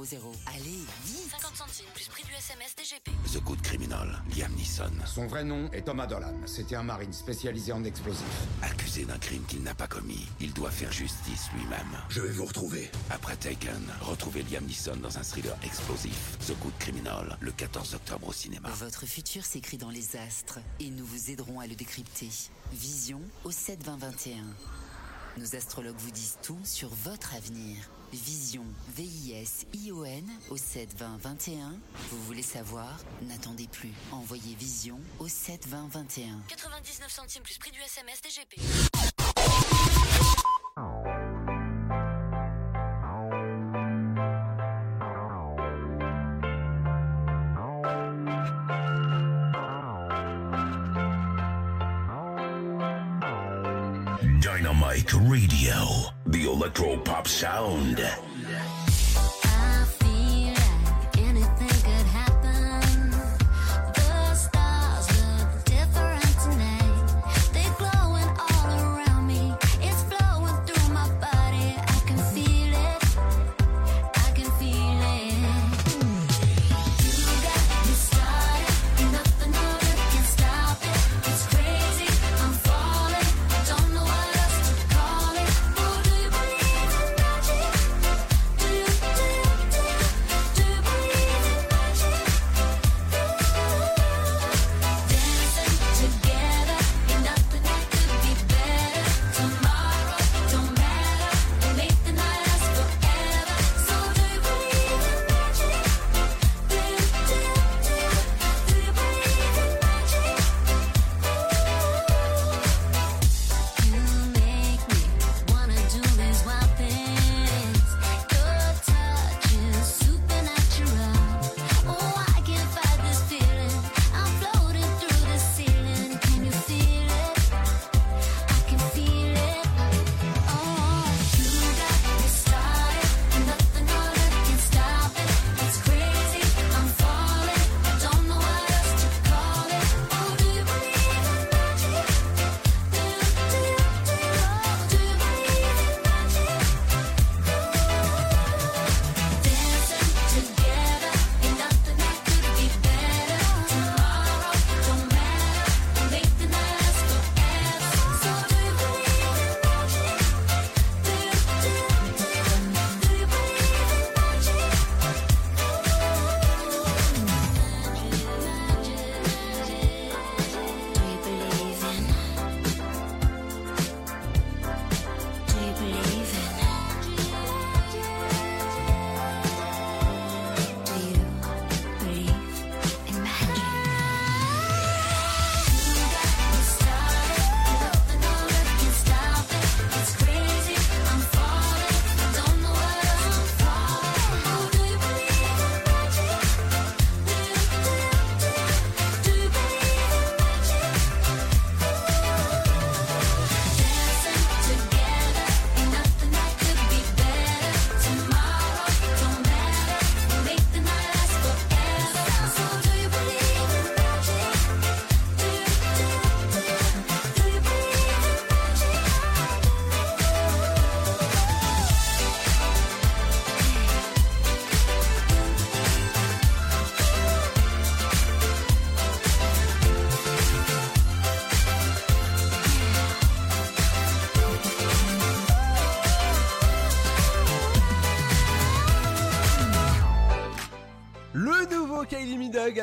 Allez, 0.47 0.83
vite 1.05 1.31
50 1.31 1.55
centimes 1.55 1.85
plus 1.93 2.07
prix 2.07 2.23
du 2.23 2.33
SMS 2.33 2.75
DGP. 2.75 3.11
The 3.33 3.43
Good 3.43 3.61
Criminal, 3.61 4.23
Liam 4.35 4.53
Neeson. 4.53 4.91
Son 5.05 5.27
vrai 5.27 5.43
nom 5.43 5.69
est 5.71 5.83
Thomas 5.83 6.07
Dolan. 6.07 6.33
C'était 6.45 6.75
un 6.75 6.83
marine 6.83 7.13
spécialisé 7.13 7.71
en 7.71 7.83
explosifs. 7.83 8.23
Accusé 8.61 9.05
d'un 9.05 9.17
crime 9.17 9.43
qu'il 9.47 9.63
n'a 9.63 9.73
pas 9.73 9.87
commis, 9.87 10.27
il 10.39 10.53
doit 10.53 10.71
faire 10.71 10.91
justice 10.91 11.49
lui-même. 11.55 11.97
Je 12.09 12.21
vais 12.21 12.31
vous 12.31 12.45
retrouver. 12.45 12.89
Après 13.09 13.35
Taken, 13.35 13.83
retrouvez 14.05 14.43
Liam 14.43 14.65
Neeson 14.65 14.97
dans 14.97 15.17
un 15.17 15.23
thriller 15.23 15.55
explosif. 15.63 16.37
The 16.47 16.57
Good 16.59 16.77
Criminal, 16.79 17.37
le 17.39 17.51
14 17.51 17.95
octobre 17.95 18.27
au 18.27 18.33
cinéma. 18.33 18.69
Votre 18.69 19.05
futur 19.05 19.45
s'écrit 19.45 19.77
dans 19.77 19.89
les 19.89 20.15
astres 20.15 20.59
et 20.79 20.89
nous 20.89 21.05
vous 21.05 21.31
aiderons 21.31 21.59
à 21.59 21.67
le 21.67 21.75
décrypter. 21.75 22.29
Vision 22.73 23.21
au 23.43 23.51
7 23.51 23.83
20 23.83 23.97
21. 23.97 24.43
Nos 25.37 25.55
astrologues 25.55 25.97
vous 25.97 26.11
disent 26.11 26.37
tout 26.41 26.59
sur 26.63 26.89
votre 26.89 27.35
avenir. 27.35 27.77
Vision, 28.13 28.63
V-I-S-I-O-N 28.95 30.29
au 30.49 30.57
7 30.57 30.95
20 30.97 31.17
21. 31.17 31.73
Vous 32.11 32.23
voulez 32.23 32.43
savoir? 32.43 32.97
N'attendez 33.23 33.67
plus. 33.67 33.91
Envoyez 34.11 34.55
Vision 34.55 34.99
au 35.19 35.27
7 35.27 35.67
20 35.67 35.89
21. 35.91 36.41
99 36.47 37.11
centimes 37.11 37.43
plus 37.43 37.57
prix 37.57 37.71
du 37.71 37.79
SMS 37.81 38.21
DGP. 38.21 39.14
Dynamite 54.45 55.11
Radio. 55.21 56.13
The 56.27 56.45
electro 56.45 56.97
pop 56.97 57.27
sound. 57.27 57.97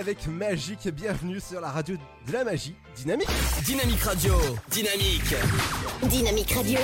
Avec 0.03 0.27
Magique. 0.27 0.89
Bienvenue 0.89 1.39
sur 1.39 1.61
la 1.61 1.71
radio 1.71 1.97
de 2.27 2.33
la 2.33 2.43
magie. 2.43 2.75
Dynamique. 2.97 3.29
Dynamique 3.65 4.01
Radio. 4.01 4.35
Dynamique. 4.69 5.35
Dynamique 6.09 6.51
Radio. 6.51 6.81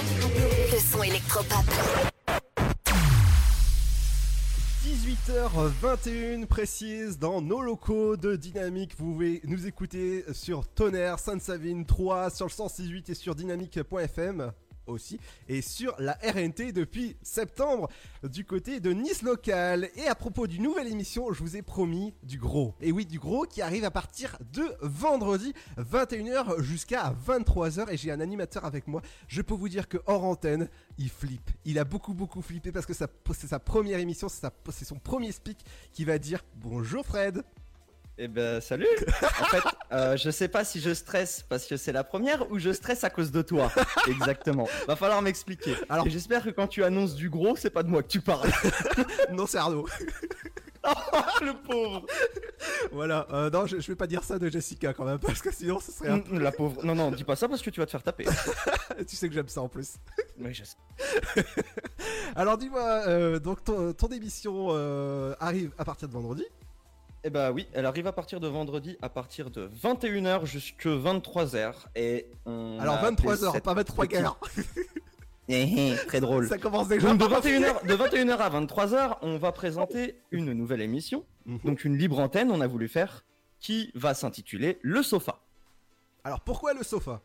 Le 0.72 0.78
son 0.78 1.02
électropop. 1.02 1.64
18h21 4.86 6.46
précise 6.46 7.18
dans 7.18 7.42
nos 7.42 7.60
locaux 7.60 8.16
de 8.16 8.36
Dynamique. 8.36 8.94
Vous 8.96 9.12
pouvez 9.12 9.40
nous 9.46 9.66
écouter 9.66 10.24
sur 10.32 10.68
Tonnerre, 10.68 11.18
Sainte-Savine 11.18 11.86
3, 11.86 12.30
sur 12.30 12.46
le 12.46 12.52
168 12.52 13.10
et 13.10 13.14
sur 13.14 13.34
dynamique.fm 13.34 14.52
aussi 14.89 15.19
et 15.48 15.62
sur 15.62 15.94
la 15.98 16.19
RNT 16.23 16.73
depuis 16.73 17.16
septembre 17.23 17.89
du 18.23 18.44
côté 18.44 18.81
de 18.81 18.93
Nice 18.93 19.23
local. 19.23 19.90
Et 19.97 20.06
à 20.06 20.15
propos 20.15 20.47
d'une 20.47 20.62
nouvelle 20.62 20.89
émission, 20.89 21.32
je 21.32 21.40
vous 21.43 21.56
ai 21.56 21.62
promis 21.62 22.15
du 22.23 22.39
gros. 22.39 22.74
Et 22.81 22.93
oui, 22.93 23.06
du 23.06 23.19
gros 23.19 23.44
qui 23.44 23.62
arrive 23.62 23.85
à 23.85 23.90
partir 23.90 24.36
de 24.52 24.65
vendredi 24.81 25.52
21h 25.78 26.60
jusqu'à 26.60 27.15
23h 27.27 27.90
et 27.90 27.97
j'ai 27.97 28.10
un 28.10 28.20
animateur 28.20 28.65
avec 28.65 28.86
moi. 28.86 29.02
Je 29.27 29.43
peux 29.43 29.55
vous 29.55 29.69
dire 29.69 29.89
que 29.89 29.98
hors 30.06 30.24
antenne, 30.24 30.69
il 30.98 31.09
flippe. 31.09 31.51
Il 31.65 31.78
a 31.78 31.85
beaucoup 31.85 32.15
beaucoup 32.15 32.43
flippé 32.43 32.73
parce 32.73 32.86
que 32.86 32.93
c'est 32.94 33.47
sa 33.47 33.59
première 33.59 33.98
émission, 33.98 34.28
c'est 34.28 34.85
son 34.85 34.98
premier 34.98 35.32
speak 35.32 35.59
qui 35.93 36.05
va 36.05 36.19
dire 36.19 36.44
bonjour 36.56 37.05
Fred. 37.05 37.43
Eh 38.20 38.26
ben 38.26 38.60
salut 38.60 38.86
En 39.40 39.44
fait, 39.44 39.62
euh, 39.92 40.16
je 40.16 40.30
sais 40.30 40.48
pas 40.48 40.64
si 40.64 40.80
je 40.80 40.92
stresse 40.92 41.44
parce 41.48 41.66
que 41.66 41.76
c'est 41.76 41.92
la 41.92 42.02
première 42.02 42.50
ou 42.50 42.58
je 42.58 42.72
stresse 42.72 43.04
à 43.04 43.10
cause 43.10 43.30
de 43.30 43.42
toi. 43.42 43.70
Exactement. 44.08 44.68
Va 44.88 44.96
falloir 44.96 45.22
m'expliquer. 45.22 45.74
Alors 45.88 46.08
j'espère 46.08 46.42
que 46.42 46.50
quand 46.50 46.66
tu 46.66 46.82
annonces 46.82 47.14
du 47.14 47.30
gros, 47.30 47.54
c'est 47.54 47.70
pas 47.70 47.84
de 47.84 47.88
moi 47.88 48.02
que 48.02 48.08
tu 48.08 48.20
parles. 48.20 48.50
non, 49.32 49.46
c'est 49.46 49.58
Arnaud. 49.58 49.86
le 51.42 51.52
pauvre. 51.66 52.06
Voilà, 52.92 53.26
euh, 53.32 53.50
non, 53.50 53.66
je, 53.66 53.78
je 53.78 53.86
vais 53.88 53.96
pas 53.96 54.06
dire 54.06 54.24
ça 54.24 54.38
de 54.38 54.48
Jessica 54.48 54.92
quand 54.94 55.04
même 55.04 55.18
parce 55.18 55.40
que 55.42 55.52
sinon 55.52 55.78
ce 55.80 55.92
serait 55.92 56.08
un 56.08 56.18
Mm, 56.18 56.38
La 56.40 56.50
pauvre. 56.50 56.84
Non 56.84 56.94
non, 56.96 57.10
dis 57.12 57.24
pas 57.24 57.36
ça 57.36 57.48
parce 57.48 57.62
que 57.62 57.70
tu 57.70 57.78
vas 57.78 57.86
te 57.86 57.90
faire 57.92 58.02
taper. 58.02 58.24
tu 59.08 59.14
sais 59.14 59.28
que 59.28 59.34
j'aime 59.34 59.48
ça 59.48 59.60
en 59.62 59.68
plus. 59.68 59.94
Oui, 60.40 60.52
je 60.54 60.64
sais. 60.64 60.76
Alors 62.34 62.58
dis-moi, 62.58 62.82
euh, 63.06 63.38
donc 63.38 63.62
ton, 63.64 63.92
ton 63.92 64.08
émission 64.08 64.68
euh, 64.70 65.34
arrive 65.38 65.70
à 65.78 65.84
partir 65.84 66.08
de 66.08 66.12
vendredi. 66.12 66.44
Eh 67.24 67.30
bah 67.30 67.50
oui, 67.50 67.66
elle 67.72 67.84
arrive 67.86 68.06
à 68.06 68.12
partir 68.12 68.38
de 68.40 68.46
vendredi 68.46 68.96
à 69.02 69.08
partir 69.08 69.50
de 69.50 69.68
21h 69.82 70.46
jusque 70.46 70.86
23h 70.86 71.74
et 71.96 72.26
on 72.46 72.78
Alors, 72.80 72.94
a 72.94 72.98
appelé 72.98 73.10
23 73.10 73.44
heures, 73.44 73.52
cette 73.54 73.64
pas 73.64 73.74
23 73.74 74.06
petite- 74.06 74.22
gars. 74.22 74.36
Eh, 75.48 75.92
eh, 75.92 75.96
Très 76.06 76.20
drôle. 76.20 76.46
Ça 76.46 76.58
commence 76.58 76.88
déjà 76.88 77.08
Donc 77.08 77.18
de 77.18 77.26
par 77.26 77.40
21h, 77.42 77.86
de 77.86 77.94
21h 77.94 78.36
à 78.38 78.50
23h, 78.50 79.16
on 79.22 79.36
va 79.38 79.50
présenter 79.50 80.14
une 80.30 80.52
nouvelle 80.52 80.80
émission, 80.82 81.24
Mhm. 81.46 81.58
donc 81.64 81.84
une 81.84 81.96
libre 81.96 82.18
antenne, 82.20 82.50
on 82.52 82.60
a 82.60 82.66
voulu 82.66 82.86
faire, 82.86 83.24
qui 83.58 83.90
va 83.94 84.14
s'intituler 84.14 84.78
Le 84.82 85.02
Sofa. 85.02 85.40
Alors 86.22 86.40
pourquoi 86.40 86.74
le 86.74 86.82
sofa? 86.84 87.20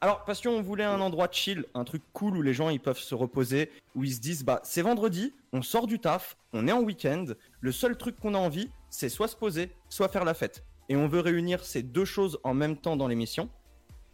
Alors 0.00 0.24
parce 0.24 0.40
qu'on 0.40 0.62
voulait 0.62 0.82
un 0.84 1.00
endroit 1.00 1.28
chill, 1.30 1.64
un 1.74 1.84
truc 1.84 2.02
cool 2.12 2.36
où 2.38 2.42
les 2.42 2.54
gens 2.54 2.70
ils 2.70 2.80
peuvent 2.80 2.98
se 2.98 3.14
reposer, 3.14 3.70
où 3.94 4.02
ils 4.02 4.14
se 4.14 4.20
disent 4.20 4.44
bah 4.44 4.60
c'est 4.64 4.82
vendredi, 4.82 5.32
on 5.52 5.60
sort 5.62 5.86
du 5.86 5.98
taf, 6.00 6.36
on 6.52 6.66
est 6.66 6.72
en 6.72 6.80
week-end, 6.80 7.26
le 7.60 7.70
seul 7.72 7.96
truc 7.96 8.18
qu'on 8.18 8.34
a 8.34 8.38
envie 8.38 8.70
c'est 8.92 9.08
soit 9.08 9.26
se 9.26 9.34
poser, 9.34 9.70
soit 9.88 10.08
faire 10.08 10.24
la 10.24 10.34
fête. 10.34 10.64
Et 10.88 10.96
on 10.96 11.08
veut 11.08 11.20
réunir 11.20 11.64
ces 11.64 11.82
deux 11.82 12.04
choses 12.04 12.38
en 12.44 12.52
même 12.52 12.76
temps 12.76 12.94
dans 12.94 13.08
l'émission. 13.08 13.48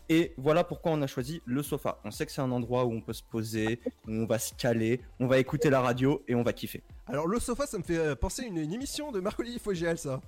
Et 0.08 0.32
voilà 0.38 0.62
pourquoi 0.64 0.92
on 0.92 1.02
a 1.02 1.06
choisi 1.06 1.42
le 1.44 1.62
sofa. 1.62 2.00
On 2.04 2.10
sait 2.10 2.24
que 2.24 2.32
c'est 2.32 2.40
un 2.40 2.50
endroit 2.52 2.86
où 2.86 2.92
on 2.92 3.00
peut 3.02 3.12
se 3.12 3.24
poser, 3.24 3.80
où 4.06 4.12
on 4.12 4.24
va 4.24 4.38
se 4.38 4.54
caler, 4.54 5.00
on 5.18 5.26
va 5.26 5.38
écouter 5.38 5.68
la 5.68 5.80
radio 5.80 6.22
et 6.28 6.34
on 6.34 6.42
va 6.42 6.52
kiffer. 6.52 6.82
Alors 7.08 7.26
le 7.26 7.40
sofa, 7.40 7.66
ça 7.66 7.76
me 7.76 7.82
fait 7.82 7.98
euh, 7.98 8.14
penser 8.14 8.44
à 8.44 8.46
une, 8.46 8.56
une 8.56 8.72
émission 8.72 9.10
de 9.10 9.18
Marcoli 9.20 9.58
Fogiel, 9.58 9.98
ça. 9.98 10.20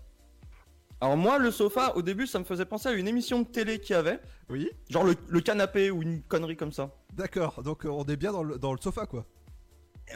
Alors 1.01 1.17
moi, 1.17 1.39
le 1.39 1.51
sofa, 1.53 1.95
au 1.95 2.03
début, 2.03 2.27
ça 2.27 2.41
me 2.41 2.45
faisait 2.45 2.67
penser 2.67 2.89
à 2.89 2.93
une 2.93 3.09
émission 3.09 3.41
de 3.41 3.47
télé 3.47 3.79
qu'il 3.79 3.95
y 3.95 3.99
avait. 3.99 4.19
Oui. 4.51 4.69
Genre 4.91 5.05
le, 5.05 5.15
le 5.29 5.41
canapé 5.41 5.91
ou 5.91 6.03
une 6.03 6.23
connerie 6.23 6.57
comme 6.57 6.73
ça. 6.73 6.91
D'accord, 7.15 7.63
donc 7.63 7.87
euh, 7.87 7.89
on 7.89 8.05
est 8.05 8.17
bien 8.17 8.33
dans 8.33 8.43
le, 8.43 8.59
dans 8.59 8.73
le 8.73 8.81
sofa 8.81 9.07
quoi. 9.07 9.25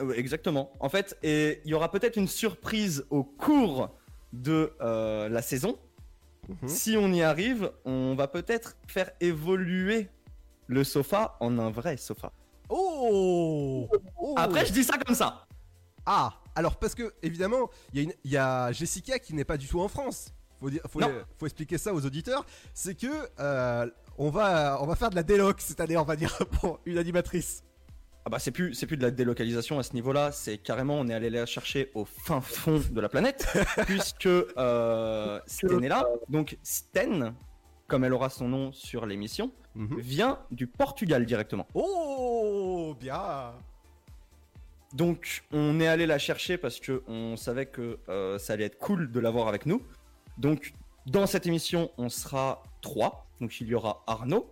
Ouais, 0.00 0.18
Exactement. 0.18 0.72
En 0.80 0.88
fait, 0.88 1.16
et 1.22 1.60
il 1.64 1.70
y 1.70 1.74
aura 1.74 1.90
peut-être 1.90 2.16
une 2.16 2.28
surprise 2.28 3.06
au 3.10 3.22
cours 3.22 3.94
de 4.42 4.72
euh, 4.80 5.28
la 5.28 5.42
saison. 5.42 5.78
Mhm. 6.48 6.68
Si 6.68 6.96
on 6.96 7.12
y 7.12 7.22
arrive, 7.22 7.72
on 7.84 8.14
va 8.14 8.28
peut-être 8.28 8.76
faire 8.86 9.10
évoluer 9.20 10.08
le 10.66 10.84
sofa 10.84 11.36
en 11.40 11.58
un 11.58 11.70
vrai 11.70 11.96
sofa. 11.96 12.32
Oh, 12.68 13.88
Oh 14.18 14.34
Après, 14.36 14.66
je 14.66 14.72
dis 14.72 14.84
ça 14.84 14.98
comme 14.98 15.14
ça. 15.14 15.46
Ah, 16.06 16.34
alors 16.54 16.76
parce 16.76 16.94
que 16.94 17.14
évidemment, 17.22 17.70
il 17.92 18.12
y, 18.24 18.36
a 18.36 18.70
y 18.70 18.74
Jessica 18.74 19.18
qui 19.18 19.34
n'est 19.34 19.44
pas 19.44 19.56
du 19.56 19.66
tout 19.66 19.80
en 19.80 19.88
France. 19.88 20.28
Faut, 20.60 20.70
dire, 20.70 20.82
faut, 20.88 21.00
Non. 21.00 21.10
faut 21.38 21.46
expliquer 21.46 21.78
ça 21.78 21.92
aux 21.94 22.04
auditeurs. 22.04 22.44
C'est 22.72 22.94
que 22.94 23.28
euh, 23.40 23.90
on 24.18 24.30
va 24.30 24.78
on 24.80 24.86
va 24.86 24.96
faire 24.96 25.10
de 25.10 25.16
la 25.16 25.22
déloc 25.22 25.60
cette 25.60 25.80
année, 25.80 25.96
on 25.96 26.04
va 26.04 26.16
dire 26.16 26.36
pour 26.60 26.80
une 26.84 26.98
animatrice. 26.98 27.62
Ah 28.26 28.30
bah 28.30 28.38
c'est 28.38 28.52
plus 28.52 28.72
c'est 28.72 28.86
plus 28.86 28.96
de 28.96 29.02
la 29.02 29.10
délocalisation 29.10 29.78
à 29.78 29.82
ce 29.82 29.92
niveau-là, 29.92 30.32
c'est 30.32 30.56
carrément 30.56 30.98
on 30.98 31.08
est 31.08 31.14
allé 31.14 31.28
la 31.28 31.44
chercher 31.44 31.90
au 31.94 32.06
fin 32.06 32.40
fond 32.40 32.80
de 32.90 33.00
la 33.00 33.10
planète 33.10 33.46
puisque 33.86 34.26
euh, 34.26 35.40
Sten 35.46 35.84
est 35.84 35.88
là. 35.88 36.06
Donc 36.30 36.56
Sten, 36.62 37.34
comme 37.86 38.02
elle 38.02 38.14
aura 38.14 38.30
son 38.30 38.48
nom 38.48 38.72
sur 38.72 39.04
l'émission, 39.04 39.52
vient 39.76 40.38
du 40.50 40.66
Portugal 40.66 41.26
directement. 41.26 41.66
Oh, 41.74 42.96
bien. 42.98 43.52
Donc 44.94 45.44
on 45.52 45.78
est 45.80 45.88
allé 45.88 46.06
la 46.06 46.18
chercher 46.18 46.56
parce 46.56 46.80
que 46.80 47.02
on 47.08 47.36
savait 47.36 47.66
que 47.66 47.98
euh, 48.08 48.38
ça 48.38 48.54
allait 48.54 48.64
être 48.64 48.78
cool 48.78 49.10
de 49.10 49.20
l'avoir 49.20 49.48
avec 49.48 49.66
nous. 49.66 49.82
Donc 50.38 50.72
dans 51.06 51.26
cette 51.26 51.46
émission, 51.46 51.90
on 51.98 52.08
sera 52.08 52.62
trois. 52.80 53.26
Donc 53.40 53.60
il 53.60 53.66
y 53.66 53.74
aura 53.74 54.02
Arnaud, 54.06 54.48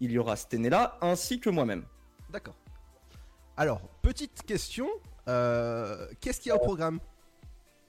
il 0.00 0.12
y 0.12 0.18
aura 0.18 0.36
Stenella 0.36 0.98
ainsi 1.00 1.40
que 1.40 1.50
moi-même. 1.50 1.84
D'accord. 2.30 2.54
Alors, 3.56 3.80
petite 4.02 4.42
question, 4.44 4.88
euh, 5.28 6.06
qu'est-ce 6.20 6.40
qu'il 6.40 6.50
y 6.50 6.52
a 6.52 6.56
au 6.56 6.60
programme? 6.60 7.00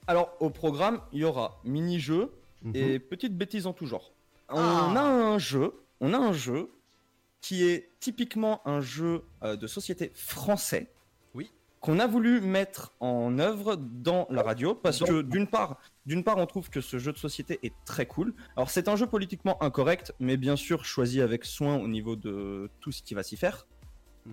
Alors, 0.06 0.34
au 0.40 0.50
programme, 0.50 1.00
il 1.12 1.20
y 1.20 1.24
aura 1.24 1.60
mini-jeux 1.64 2.32
et 2.74 2.98
petites 2.98 3.36
bêtises 3.36 3.66
en 3.66 3.72
tout 3.72 3.86
genre. 3.86 4.12
On 4.50 4.56
Ah. 4.58 4.92
a 4.96 5.02
un 5.02 5.38
jeu, 5.38 5.74
on 6.00 6.12
a 6.12 6.18
un 6.18 6.32
jeu 6.32 6.70
qui 7.40 7.64
est 7.64 7.90
typiquement 8.00 8.66
un 8.66 8.80
jeu 8.80 9.22
euh, 9.42 9.56
de 9.56 9.66
société 9.66 10.12
français. 10.14 10.90
Oui. 11.34 11.50
Qu'on 11.80 11.98
a 11.98 12.06
voulu 12.06 12.40
mettre 12.40 12.92
en 13.00 13.38
œuvre 13.38 13.76
dans 13.76 14.26
la 14.30 14.42
radio 14.42 14.74
parce 14.74 15.00
que 15.00 15.20
d'une 15.22 15.46
part, 15.46 15.78
d'une 16.06 16.24
part, 16.24 16.38
on 16.38 16.46
trouve 16.46 16.70
que 16.70 16.80
ce 16.80 16.98
jeu 16.98 17.12
de 17.12 17.18
société 17.18 17.58
est 17.62 17.74
très 17.84 18.06
cool. 18.06 18.34
Alors, 18.56 18.70
c'est 18.70 18.88
un 18.88 18.96
jeu 18.96 19.06
politiquement 19.06 19.62
incorrect, 19.62 20.14
mais 20.20 20.36
bien 20.38 20.56
sûr 20.56 20.84
choisi 20.86 21.20
avec 21.20 21.44
soin 21.44 21.76
au 21.76 21.88
niveau 21.88 22.16
de 22.16 22.70
tout 22.80 22.92
ce 22.92 23.02
qui 23.02 23.12
va 23.14 23.22
s'y 23.22 23.36
faire. 23.36 23.66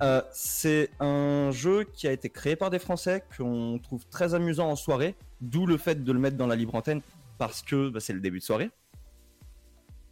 Euh, 0.02 0.22
c'est 0.32 0.90
un 1.00 1.52
jeu 1.52 1.84
qui 1.84 2.08
a 2.08 2.12
été 2.12 2.30
créé 2.30 2.56
par 2.56 2.70
des 2.70 2.80
Français 2.80 3.24
qu'on 3.36 3.78
trouve 3.80 4.06
très 4.08 4.34
amusant 4.34 4.70
en 4.70 4.76
soirée, 4.76 5.16
d'où 5.42 5.66
le 5.66 5.78
fait 5.78 6.04
de 6.04 6.12
le 6.12 6.20
mettre 6.20 6.38
dans 6.38 6.48
la 6.48 6.56
libre 6.56 6.76
antenne 6.76 7.02
parce 7.38 7.62
que 7.62 7.90
bah, 7.90 8.00
c'est 8.00 8.14
le 8.14 8.22
début 8.22 8.40
de 8.40 8.44
soirée. 8.44 8.70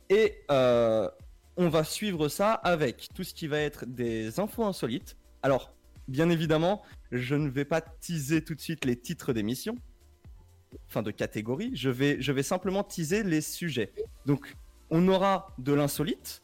Et 0.10 0.36
euh, 0.52 1.08
on 1.58 1.70
va 1.70 1.84
suivre 1.84 2.28
ça 2.28 2.54
avec 2.54 3.10
tout 3.14 3.24
ce 3.24 3.34
qui 3.34 3.48
va 3.48 3.60
être 3.60 3.86
des 3.86 4.40
infos 4.40 4.64
insolites. 4.64 5.16
Alors, 5.44 5.72
bien 6.08 6.30
évidemment, 6.30 6.82
je 7.12 7.36
ne 7.36 7.50
vais 7.50 7.66
pas 7.66 7.82
teaser 7.82 8.44
tout 8.44 8.56
de 8.56 8.62
suite 8.62 8.84
les 8.84 8.96
titres 8.96 9.32
d'émissions, 9.32 9.78
enfin 10.88 11.04
de 11.04 11.12
catégories. 11.12 11.72
Je 11.76 11.90
vais, 11.90 12.20
je 12.20 12.32
vais 12.32 12.44
simplement 12.44 12.84
teaser 12.84 13.24
les 13.24 13.42
sujets. 13.42 13.94
Donc, 14.26 14.56
on 14.90 15.08
aura 15.08 15.48
de 15.58 15.74
l'insolite. 15.74 16.42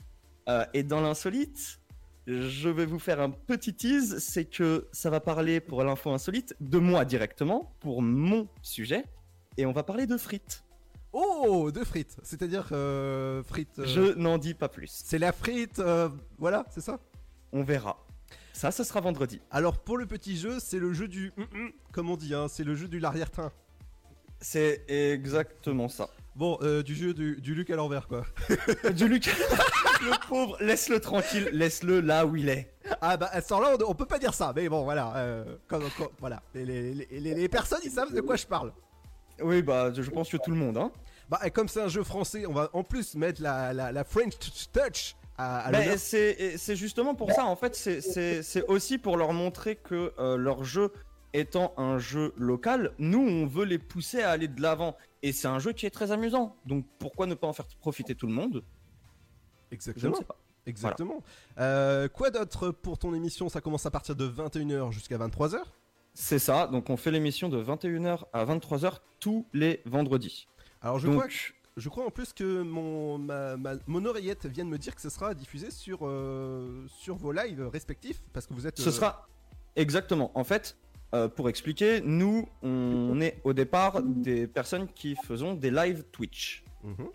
euh, 0.48 0.66
et 0.76 0.84
dans 0.84 1.02
l'insolite, 1.02 1.80
je 2.28 2.70
vais 2.70 2.86
vous 2.86 3.00
faire 3.00 3.22
un 3.22 3.30
petit 3.30 3.74
tease, 3.74 4.18
c'est 4.20 4.46
que 4.46 4.88
ça 4.92 5.10
va 5.10 5.20
parler 5.20 5.60
pour 5.60 5.84
l'info 5.84 6.12
insolite 6.12 6.56
de 6.60 6.80
moi 6.80 7.06
directement, 7.06 7.76
pour 7.80 8.02
mon 8.02 8.48
sujet, 8.62 9.04
et 9.58 9.66
on 9.66 9.72
va 9.72 9.84
parler 9.84 10.08
de 10.08 10.18
frites. 10.18 10.64
Oh, 11.14 11.72
de 11.72 11.84
frites, 11.84 12.18
c'est-à-dire 12.24 12.68
euh, 12.72 13.42
frites. 13.44 13.80
euh, 13.80 13.86
Je 13.86 14.14
n'en 14.18 14.38
dis 14.38 14.54
pas 14.54 14.68
plus. 14.68 14.90
C'est 14.92 15.20
la 15.20 15.32
frite, 15.32 15.80
euh, 15.80 16.10
voilà, 16.38 16.66
c'est 16.72 16.82
ça? 16.82 17.00
On 17.54 17.64
verra. 17.64 18.06
Ça, 18.52 18.72
ce 18.72 18.84
sera 18.84 19.02
vendredi. 19.02 19.40
Alors 19.52 19.78
pour 19.78 19.98
le 19.98 20.06
petit 20.06 20.36
jeu, 20.36 20.60
c'est 20.60 20.80
le 20.80 20.94
jeu 20.94 21.08
du 21.08 21.32
hum, 21.38 21.46
hum, 21.54 21.72
comme 21.94 22.10
on 22.10 22.18
dit, 22.18 22.34
hein, 22.34 22.48
c'est 22.50 22.64
le 22.64 22.76
jeu 22.76 22.88
du 22.88 23.00
l'arrière-train. 23.00 23.52
C'est 24.42 24.84
exactement 24.90 25.88
ça. 25.88 26.10
Bon, 26.36 26.58
euh, 26.62 26.84
du 26.84 26.94
jeu 26.96 27.14
du, 27.14 27.40
du 27.40 27.56
Luc 27.56 27.70
à 27.70 27.76
l'envers 27.78 28.08
quoi. 28.08 28.26
du 28.94 29.08
Luc. 29.08 29.28
le 29.28 30.28
pauvre, 30.28 30.58
laisse-le 30.60 31.00
tranquille, 31.00 31.50
laisse-le 31.54 32.02
là 32.02 32.26
où 32.26 32.36
il 32.36 32.50
est. 32.50 32.74
Ah 33.02 33.16
bah 33.16 33.30
à 33.32 33.42
ce 33.42 33.48
temps-là, 33.50 33.78
on, 33.80 33.92
on 33.92 33.96
peut 33.96 34.06
pas 34.06 34.20
dire 34.20 34.34
ça, 34.34 34.52
mais 34.56 34.68
bon 34.68 34.84
voilà, 34.84 35.16
euh, 35.16 35.56
quand- 35.68 35.80
quand- 35.98 36.12
voilà, 36.20 36.42
les, 36.54 36.66
les- 36.66 36.94
les- 36.94 37.08
les- 37.20 37.34
les 37.36 37.50
personnes 37.50 37.80
ils 37.86 37.92
savent 37.92 38.14
de 38.14 38.20
quoi 38.22 38.36
je 38.36 38.46
parle. 38.46 38.74
Oui, 39.42 39.62
bah 39.62 39.92
je 39.96 40.10
pense 40.10 40.30
que 40.30 40.38
tout 40.38 40.52
le 40.52 40.58
monde, 40.58 40.78
hein. 40.78 40.92
Bah 41.30 41.40
et 41.46 41.52
comme 41.52 41.68
c'est 41.70 41.82
un 41.82 41.88
jeu 41.88 42.04
français, 42.04 42.46
on 42.46 42.54
va 42.54 42.70
en 42.74 42.84
plus 42.84 43.16
mettre 43.16 43.42
la, 43.42 43.74
la, 43.74 43.92
la 43.94 44.04
French 44.04 44.34
touch 44.74 45.16
à, 45.38 45.68
à 45.68 45.72
Bah, 45.72 45.98
c'est 45.98 46.32
et 46.38 46.58
c'est 46.58 46.76
justement 46.76 47.16
pour 47.16 47.32
ça, 47.32 47.46
en 47.46 47.56
fait, 47.56 47.76
c'est- 47.76 48.02
c'est 48.02 48.44
c'est 48.44 48.64
aussi 48.68 48.98
pour 48.98 49.16
leur 49.18 49.32
montrer 49.32 49.78
que 49.78 50.12
euh, 50.20 50.36
leur 50.38 50.64
jeu 50.66 50.92
étant 51.40 51.74
un 51.78 51.98
jeu 51.98 52.34
local, 52.38 52.94
nous, 53.00 53.20
on 53.20 53.46
veut 53.46 53.66
les 53.66 53.78
pousser 53.80 54.22
à 54.22 54.32
aller 54.32 54.48
de 54.48 54.62
l'avant. 54.62 54.96
Et 55.24 55.32
c'est 55.32 55.48
un 55.48 55.60
jeu 55.60 55.72
qui 55.74 55.86
est 55.86 55.90
très 55.92 56.12
amusant. 56.12 56.56
Donc 56.66 56.86
pourquoi 57.00 57.26
ne 57.28 57.34
pas 57.36 57.48
en 57.48 57.54
faire 57.54 57.68
profiter 57.80 58.16
tout 58.16 58.28
le 58.28 58.34
monde? 58.34 58.64
Exactement. 59.72 60.18
Exactement. 60.68 61.24
Euh, 61.60 62.08
quoi 62.08 62.32
d'autre 62.32 62.72
pour 62.72 62.98
ton 62.98 63.14
émission? 63.14 63.50
Ça 63.50 63.62
commence 63.62 63.86
à 63.86 63.92
partir 63.92 64.16
de 64.16 64.28
21h 64.28 64.92
jusqu'à 64.92 65.18
23h 65.18 65.60
C'est 66.16 66.40
ça, 66.40 66.66
donc 66.68 66.90
on 66.90 66.98
fait 66.98 67.12
l'émission 67.12 67.50
de 67.50 67.62
21h 67.62 68.24
à 68.34 68.46
23h 68.46 68.98
tous 69.20 69.46
les 69.54 69.82
vendredis. 69.86 70.48
Alors 70.82 70.98
je 70.98 71.06
Donc- 71.08 71.18
crois, 71.18 71.28
que- 71.28 71.34
je 71.78 71.90
crois 71.90 72.06
en 72.06 72.10
plus 72.10 72.34
que 72.34 72.62
mon, 72.64 73.18
ma- 73.20 73.58
ma- 73.58 73.76
mon 73.86 74.06
oreillette 74.06 74.46
vient 74.48 74.66
de 74.66 74.70
me 74.70 74.78
dire 74.80 74.96
que 74.96 75.02
ce 75.02 75.10
sera 75.10 75.34
diffusé 75.36 75.70
sur, 75.70 76.00
euh, 76.08 76.86
sur 76.88 77.16
vos 77.16 77.32
lives 77.32 77.68
respectifs 77.68 78.22
parce 78.34 78.48
que 78.48 78.54
vous 78.56 78.66
êtes. 78.66 78.80
Ce 78.80 78.90
euh, 78.90 78.92
sera 78.92 79.28
exactement. 79.76 80.32
En 80.34 80.44
fait, 80.44 80.78
euh, 81.16 81.30
pour 81.30 81.48
expliquer, 81.48 82.02
nous, 82.02 82.48
on 82.62 83.22
est 83.22 83.40
au 83.46 83.54
départ 83.54 84.04
des 84.04 84.48
personnes 84.48 84.88
qui 84.88 85.16
faisons 85.16 85.54
des 85.54 85.72
live 85.72 86.04
Twitch. 86.12 86.64
mhm. 86.84 87.10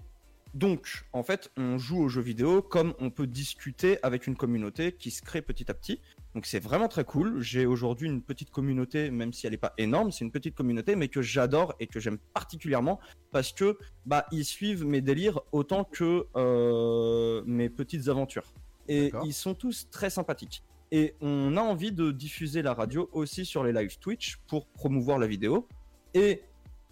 Donc, 0.53 1.05
en 1.13 1.23
fait, 1.23 1.53
on 1.57 1.79
joue 1.79 2.01
aux 2.03 2.09
jeux 2.09 2.23
vidéo 2.23 2.61
comme 2.61 2.95
on 2.99 3.11
peut 3.11 3.29
discuter 3.29 3.99
avec 4.03 4.27
une 4.27 4.35
communauté 4.35 4.91
qui 4.91 5.13
se 5.13 5.23
crée 5.23 5.43
petit 5.43 5.71
à 5.71 5.75
petit. 5.75 6.01
Donc, 6.35 6.45
c'est 6.45 6.59
vraiment 6.59 6.89
très 6.89 7.05
cool. 7.05 7.41
J'ai 7.41 7.67
aujourd'hui 7.67 8.09
une 8.09 8.21
petite 8.21 8.51
communauté, 8.51 9.13
même 9.13 9.33
si 9.33 9.47
elle 9.47 9.53
n'est 9.53 9.59
pas 9.59 9.75
énorme, 9.79 10.11
c'est 10.11 10.25
une 10.25 10.33
petite 10.33 10.57
communauté, 10.57 10.97
mais 10.97 11.07
que 11.07 11.23
j'adore 11.23 11.75
et 11.79 11.87
que 11.87 12.01
j'aime 12.01 12.19
particulièrement 12.35 12.99
parce 13.31 13.53
que 13.53 13.79
bah 14.07 14.27
ils 14.33 14.45
suivent 14.45 14.85
mes 14.85 15.01
délires 15.01 15.41
autant 15.53 15.85
que 15.85 16.27
euh, 16.35 17.43
mes 17.47 17.69
petites 17.69 18.09
aventures. 18.09 18.53
Et 18.89 19.13
ils 19.25 19.35
sont 19.35 19.55
tous 19.55 19.89
très 19.91 20.11
sympathiques. 20.11 20.65
Et 20.93 21.15
on 21.21 21.57
a 21.57 21.61
envie 21.61 21.93
de 21.93 22.11
diffuser 22.11 22.63
la 22.63 22.75
radio 22.75 23.09
aussi 23.13 23.45
sur 23.45 23.63
les 23.63 23.73
live 23.73 23.99
Twitch 23.99 24.39
pour 24.49 24.67
promouvoir 24.67 25.19
la 25.19 25.27
vidéo 25.27 25.69
et 26.15 26.43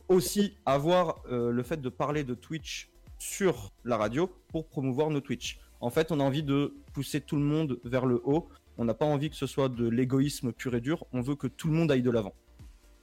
aussi 0.09 0.57
avoir 0.65 1.23
euh, 1.31 1.51
le 1.51 1.63
fait 1.63 1.81
de 1.81 1.89
parler 1.89 2.25
de 2.25 2.35
Twitch 2.35 2.91
sur 3.19 3.73
la 3.85 3.97
radio 3.97 4.31
pour 4.49 4.69
promouvoir 4.69 5.11
nos 5.11 5.21
Twitch. 5.21 5.59
En 5.81 5.91
fait, 5.91 6.13
on 6.13 6.21
a 6.21 6.23
envie 6.23 6.43
de 6.43 6.75
pousser 6.93 7.21
tout 7.21 7.37
le 7.37 7.43
monde 7.43 7.79
vers 7.85 8.07
le 8.07 8.21
haut. 8.25 8.49
On 8.79 8.85
n'a 8.85 8.95
pas 8.95 9.07
envie 9.07 9.31
que 9.31 9.37
ce 9.37 9.47
soit 9.47 9.69
de 9.69 9.89
l'égoïsme 9.89 10.53
pur 10.53 10.75
et 10.75 10.81
dur. 10.81 11.05
On 11.13 11.21
veut 11.21 11.35
que 11.35 11.49
tout 11.49 11.69
le 11.69 11.75
monde 11.75 11.91
aille 11.91 12.03
de 12.03 12.11
l'avant. 12.11 12.35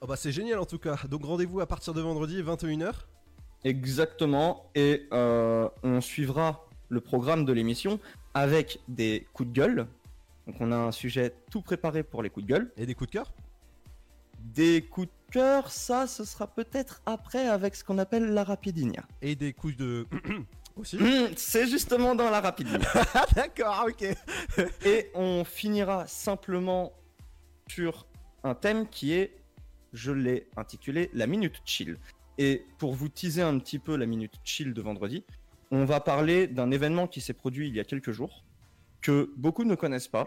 Oh 0.00 0.06
bah 0.06 0.16
c'est 0.16 0.32
génial 0.32 0.58
en 0.58 0.66
tout 0.66 0.78
cas. 0.78 0.96
Donc 1.08 1.24
rendez-vous 1.24 1.60
à 1.60 1.66
partir 1.66 1.94
de 1.94 2.00
vendredi 2.00 2.42
21h. 2.42 2.92
Exactement. 3.64 4.70
Et 4.74 5.06
euh, 5.12 5.68
on 5.82 6.00
suivra 6.00 6.66
le 6.88 7.00
programme 7.00 7.44
de 7.44 7.52
l'émission 7.52 7.98
avec 8.34 8.80
des 8.88 9.26
coups 9.32 9.50
de 9.50 9.54
gueule. 9.54 9.86
Donc 10.46 10.56
on 10.60 10.70
a 10.72 10.76
un 10.76 10.92
sujet 10.92 11.34
tout 11.50 11.60
préparé 11.60 12.02
pour 12.02 12.22
les 12.22 12.30
coups 12.30 12.46
de 12.46 12.52
gueule. 12.52 12.72
Et 12.76 12.86
des 12.86 12.94
coups 12.94 13.10
de 13.10 13.12
cœur? 13.18 13.32
Des 14.38 14.82
coups 14.82 15.08
de 15.08 15.32
cœur, 15.32 15.70
ça, 15.70 16.06
ce 16.06 16.24
sera 16.24 16.46
peut-être 16.46 17.02
après 17.04 17.48
avec 17.48 17.74
ce 17.74 17.82
qu'on 17.84 17.98
appelle 17.98 18.32
la 18.32 18.44
rapidinia. 18.44 19.04
Et 19.22 19.34
des 19.34 19.52
coups 19.52 19.76
de. 19.76 20.06
aussi? 20.76 20.96
Hmm, 20.96 21.28
C'est 21.36 21.66
justement 21.66 22.14
dans 22.14 22.30
la 22.30 22.40
rapidinia. 22.40 22.88
Ah 23.14 23.26
d'accord, 23.34 23.86
ok. 23.88 24.06
Et 24.86 25.10
on 25.14 25.44
finira 25.44 26.06
simplement 26.06 26.92
sur 27.68 28.06
un 28.44 28.54
thème 28.54 28.88
qui 28.88 29.12
est, 29.14 29.36
je 29.92 30.12
l'ai 30.12 30.48
intitulé 30.56 31.10
la 31.12 31.26
minute 31.26 31.60
chill. 31.64 31.98
Et 32.38 32.64
pour 32.78 32.94
vous 32.94 33.08
teaser 33.08 33.42
un 33.42 33.58
petit 33.58 33.78
peu 33.78 33.96
la 33.96 34.06
minute 34.06 34.34
chill 34.44 34.74
de 34.74 34.82
vendredi, 34.82 35.24
on 35.72 35.84
va 35.84 36.00
parler 36.00 36.46
d'un 36.46 36.70
événement 36.70 37.08
qui 37.08 37.20
s'est 37.20 37.32
produit 37.32 37.66
il 37.68 37.74
y 37.74 37.80
a 37.80 37.84
quelques 37.84 38.12
jours, 38.12 38.44
que 39.00 39.32
beaucoup 39.36 39.64
ne 39.64 39.74
connaissent 39.74 40.08
pas, 40.08 40.26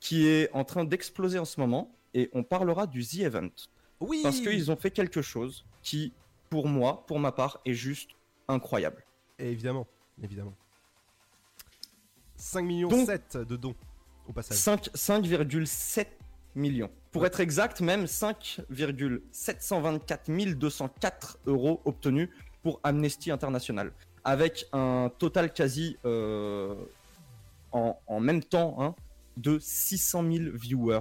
qui 0.00 0.26
est 0.26 0.50
en 0.52 0.64
train 0.64 0.84
d'exploser 0.84 1.38
en 1.38 1.44
ce 1.44 1.60
moment, 1.60 1.92
et 2.14 2.30
on 2.32 2.42
parlera 2.42 2.86
du 2.86 3.04
The 3.04 3.20
Event. 3.20 3.50
Oui 4.00 4.20
Parce 4.22 4.40
qu'ils 4.40 4.70
ont 4.70 4.76
fait 4.76 4.90
quelque 4.90 5.22
chose 5.22 5.64
qui, 5.82 6.12
pour 6.50 6.68
moi, 6.68 7.04
pour 7.06 7.18
ma 7.18 7.32
part, 7.32 7.60
est 7.64 7.74
juste 7.74 8.10
incroyable. 8.46 9.04
Et 9.38 9.50
évidemment, 9.50 9.86
évidemment. 10.22 10.54
5 12.36 12.62
millions 12.62 12.88
Donc- 12.88 13.06
7 13.06 13.36
de 13.38 13.56
dons 13.56 13.74
au 14.28 14.32
passage. 14.32 14.56
5 14.56 14.90
5,7 14.94 16.06
millions. 16.54 16.90
Pour 17.10 17.26
être 17.26 17.40
exact, 17.40 17.80
même 17.80 18.06
5,724 18.06 20.28
204 20.54 21.38
euros 21.46 21.80
obtenus 21.84 22.28
pour 22.62 22.80
Amnesty 22.82 23.30
International. 23.30 23.92
Avec 24.24 24.66
un 24.72 25.10
total 25.18 25.52
quasi 25.52 25.96
euh, 26.04 26.74
en, 27.72 27.98
en 28.06 28.20
même 28.20 28.42
temps 28.42 28.76
hein, 28.78 28.94
de 29.36 29.58
600 29.58 30.22
000 30.32 30.56
viewers. 30.56 31.00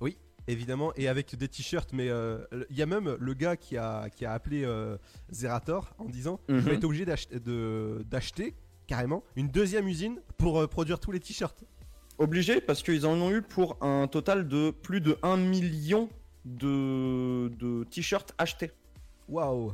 Oui, 0.00 0.18
évidemment, 0.46 0.92
et 0.96 1.08
avec 1.08 1.34
des 1.36 1.48
t-shirts, 1.48 1.92
mais 1.92 2.08
euh, 2.08 2.44
il 2.70 2.76
y 2.76 2.82
a 2.82 2.86
même 2.86 3.16
le 3.18 3.34
gars 3.34 3.56
qui 3.56 3.76
a, 3.76 4.08
qui 4.10 4.24
a 4.24 4.32
appelé 4.32 4.64
euh, 4.64 4.96
Zerator 5.30 5.94
en 5.98 6.06
disant 6.06 6.40
Mhm. 6.48 6.58
Je 6.60 6.64
vais 6.64 6.74
être 6.74 6.84
obligé 6.84 7.04
d'acheter 7.04 8.54
carrément 8.86 9.22
une 9.36 9.48
deuxième 9.48 9.86
usine 9.86 10.20
pour 10.38 10.60
euh, 10.60 10.66
produire 10.66 10.98
tous 11.00 11.12
les 11.12 11.20
t-shirts. 11.20 11.64
Obligé 12.18 12.60
parce 12.60 12.82
qu'ils 12.82 13.06
en 13.06 13.14
ont 13.20 13.30
eu 13.30 13.42
pour 13.42 13.76
un 13.80 14.08
total 14.08 14.48
de 14.48 14.70
plus 14.70 15.00
de 15.00 15.18
1 15.22 15.36
million 15.36 16.08
de, 16.44 17.48
de 17.58 17.84
t-shirts 17.84 18.32
achetés. 18.38 18.72
Waouh 19.28 19.72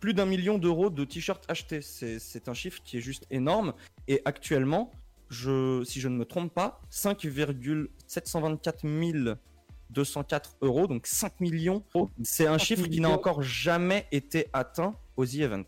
Plus 0.00 0.14
d'un 0.14 0.26
million 0.26 0.58
d'euros 0.58 0.90
de 0.90 1.04
t-shirts 1.04 1.44
achetés. 1.48 1.80
C'est 1.82 2.48
un 2.48 2.54
chiffre 2.54 2.80
qui 2.84 2.98
est 2.98 3.00
juste 3.00 3.26
énorme. 3.30 3.72
Et 4.08 4.20
actuellement, 4.24 4.90
je, 5.30 5.82
si 5.84 6.00
je 6.00 6.08
ne 6.08 6.16
me 6.16 6.24
trompe 6.24 6.52
pas, 6.52 6.80
5,724 6.90 9.38
204 9.90 10.56
euros, 10.62 10.86
donc 10.86 11.06
5 11.06 11.40
millions. 11.40 11.82
C'est 12.24 12.46
un 12.46 12.58
5 12.58 12.64
chiffre 12.64 12.86
qui 12.88 13.00
n'a 13.00 13.10
encore 13.10 13.42
jamais 13.42 14.06
été 14.12 14.46
atteint 14.52 14.94
aux 15.16 15.24
The 15.24 15.34
Event. 15.36 15.64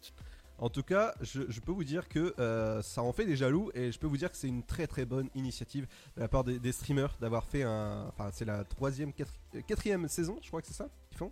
En 0.60 0.68
tout 0.68 0.82
cas, 0.82 1.14
je, 1.20 1.42
je 1.48 1.60
peux 1.60 1.70
vous 1.70 1.84
dire 1.84 2.08
que 2.08 2.34
euh, 2.40 2.82
ça 2.82 3.00
en 3.02 3.12
fait 3.12 3.24
des 3.24 3.36
jaloux 3.36 3.70
et 3.74 3.92
je 3.92 3.98
peux 4.00 4.08
vous 4.08 4.16
dire 4.16 4.28
que 4.32 4.36
c'est 4.36 4.48
une 4.48 4.64
très 4.64 4.88
très 4.88 5.04
bonne 5.04 5.28
initiative 5.36 5.86
de 6.16 6.20
la 6.20 6.26
part 6.26 6.42
des, 6.42 6.58
des 6.58 6.72
streamers 6.72 7.16
d'avoir 7.20 7.44
fait 7.44 7.62
un. 7.62 8.06
Enfin, 8.08 8.30
c'est 8.32 8.44
la 8.44 8.64
troisième, 8.64 9.10
quatri- 9.12 9.62
quatrième 9.68 10.08
saison, 10.08 10.36
je 10.42 10.48
crois 10.48 10.60
que 10.60 10.66
c'est 10.66 10.74
ça 10.74 10.88
qu'ils 11.10 11.18
font. 11.18 11.30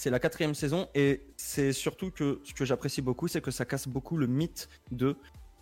C'est 0.00 0.10
la 0.10 0.20
quatrième 0.20 0.54
saison 0.54 0.88
et 0.94 1.26
c'est 1.36 1.72
surtout 1.72 2.12
que 2.12 2.40
ce 2.44 2.54
que 2.54 2.64
j'apprécie 2.64 3.02
beaucoup, 3.02 3.26
c'est 3.26 3.40
que 3.40 3.50
ça 3.50 3.64
casse 3.64 3.88
beaucoup 3.88 4.16
le 4.16 4.28
mythe 4.28 4.68
de 4.92 5.16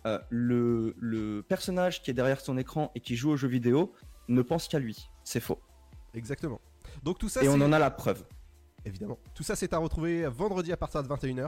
euh, 0.05 0.19
le, 0.29 0.93
le 0.99 1.41
personnage 1.41 2.03
qui 2.03 2.11
est 2.11 2.13
derrière 2.13 2.39
son 2.39 2.55
écran 2.55 2.91
et 2.93 2.99
qui 2.99 3.15
joue 3.15 3.31
aux 3.31 3.35
jeux 3.35 3.47
vidéo 3.47 3.93
ne 4.27 4.43
pense 4.43 4.67
qu'à 4.67 4.77
lui. 4.77 5.09
C'est 5.23 5.39
faux. 5.39 5.57
Exactement. 6.13 6.61
Donc 7.01 7.17
tout 7.17 7.29
ça, 7.29 7.43
Et 7.43 7.49
on 7.49 7.55
en 7.55 7.73
a 7.73 7.79
la 7.79 7.89
preuve. 7.89 8.25
Évidemment. 8.85 9.17
Tout 9.33 9.41
ça, 9.41 9.55
c'est 9.55 9.73
à 9.73 9.79
retrouver 9.79 10.27
vendredi 10.27 10.71
à 10.71 10.77
partir 10.77 11.01
de 11.01 11.07
21h 11.07 11.47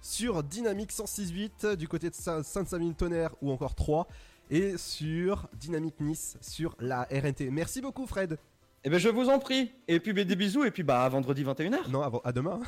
sur 0.00 0.44
Dynamique 0.44 0.92
106.8 0.92 1.74
du 1.74 1.88
côté 1.88 2.08
de 2.08 2.14
Saint- 2.14 2.44
Sainte-Savine-Tonnerre 2.44 3.34
ou 3.42 3.50
encore 3.50 3.74
3 3.74 4.06
et 4.48 4.76
sur 4.78 5.48
Dynamique 5.54 5.98
Nice 6.00 6.38
sur 6.40 6.76
la 6.78 7.02
RNT. 7.10 7.50
Merci 7.50 7.80
beaucoup, 7.80 8.06
Fred. 8.06 8.38
Eh 8.86 8.90
ben 8.90 8.98
je 9.00 9.08
vous 9.08 9.28
en 9.28 9.40
prie. 9.40 9.72
Et 9.88 9.98
puis 9.98 10.12
ben, 10.12 10.24
des 10.24 10.36
bisous 10.36 10.64
et 10.64 10.70
puis 10.70 10.84
bah 10.84 11.02
à 11.04 11.08
vendredi 11.08 11.42
21h. 11.42 11.88
Non, 11.90 12.02
à, 12.02 12.10
à 12.28 12.30
demain. 12.32 12.60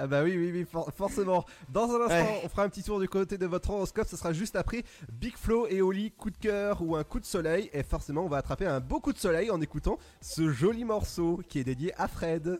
Ah 0.00 0.06
bah 0.06 0.22
oui, 0.22 0.36
oui, 0.36 0.52
oui, 0.52 0.64
for- 0.70 0.92
forcément. 0.96 1.44
Dans 1.70 1.90
un 1.90 2.02
instant, 2.02 2.14
Ouais. 2.14 2.40
on 2.44 2.48
fera 2.48 2.62
un 2.62 2.68
petit 2.68 2.84
tour 2.84 3.00
du 3.00 3.08
côté 3.08 3.36
de 3.36 3.46
votre 3.46 3.70
horoscope. 3.70 4.06
Ce 4.06 4.16
sera 4.16 4.32
juste 4.32 4.54
après 4.54 4.84
Big 5.12 5.36
Flo 5.36 5.66
et 5.66 5.82
Oli, 5.82 6.12
coup 6.12 6.30
de 6.30 6.36
cœur 6.36 6.82
ou 6.82 6.94
un 6.94 7.02
coup 7.02 7.18
de 7.18 7.24
soleil. 7.24 7.68
Et 7.72 7.82
forcément, 7.82 8.22
on 8.24 8.28
va 8.28 8.36
attraper 8.36 8.66
un 8.66 8.78
beau 8.78 9.00
coup 9.00 9.12
de 9.12 9.18
soleil 9.18 9.50
en 9.50 9.60
écoutant 9.60 9.98
ce 10.20 10.50
joli 10.52 10.84
morceau 10.84 11.40
qui 11.48 11.58
est 11.58 11.64
dédié 11.64 11.92
à 11.96 12.06
Fred. 12.06 12.58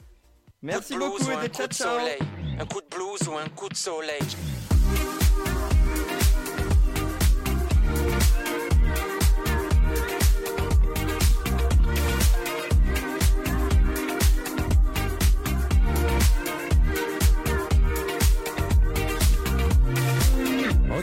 Merci 0.63 0.97
beaucoup 0.99 1.23
ou 1.25 1.31
et 1.31 1.37
des 1.43 1.49
coup 1.49 1.57
ciao 1.59 1.67
de 1.69 1.73
ciao. 1.75 1.99
soleil. 2.01 2.19
Un 2.59 2.67
coup 2.67 2.81
de 2.81 2.89
blues 2.97 3.29
ou 3.29 3.37
un 3.39 3.49
coup 3.51 3.69
de 3.69 3.77
soleil. 3.77 4.19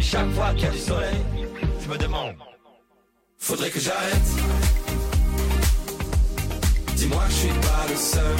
Chaque 0.00 0.30
fois 0.32 0.52
qu'il 0.54 0.64
y 0.64 0.66
a 0.66 0.70
du 0.70 0.78
soleil, 0.78 1.20
je 1.80 1.88
me 1.88 1.96
demande. 1.98 2.34
Faudrait 3.38 3.70
que 3.70 3.78
j'arrête. 3.78 4.30
Dis-moi 6.96 7.22
que 7.26 7.30
je 7.30 7.36
suis 7.36 7.48
pas 7.48 7.86
le 7.88 7.96
seul. 7.96 8.36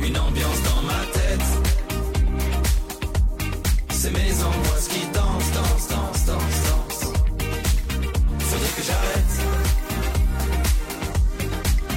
Une 0.00 0.16
ambiance 0.18 0.62
dans 0.62 0.82
ma 0.82 1.04
tête. 1.12 1.48
C'est 3.90 4.10
mes 4.10 4.42
angoisses 4.42 4.88
qui 4.88 5.06
dansent, 5.12 5.52
dansent, 5.52 5.88
dansent, 5.88 6.24
dansent, 6.26 6.62
dansent. 6.68 7.12
Faudrait 8.38 8.74
que 8.76 8.82
j'arrête. 8.82 9.34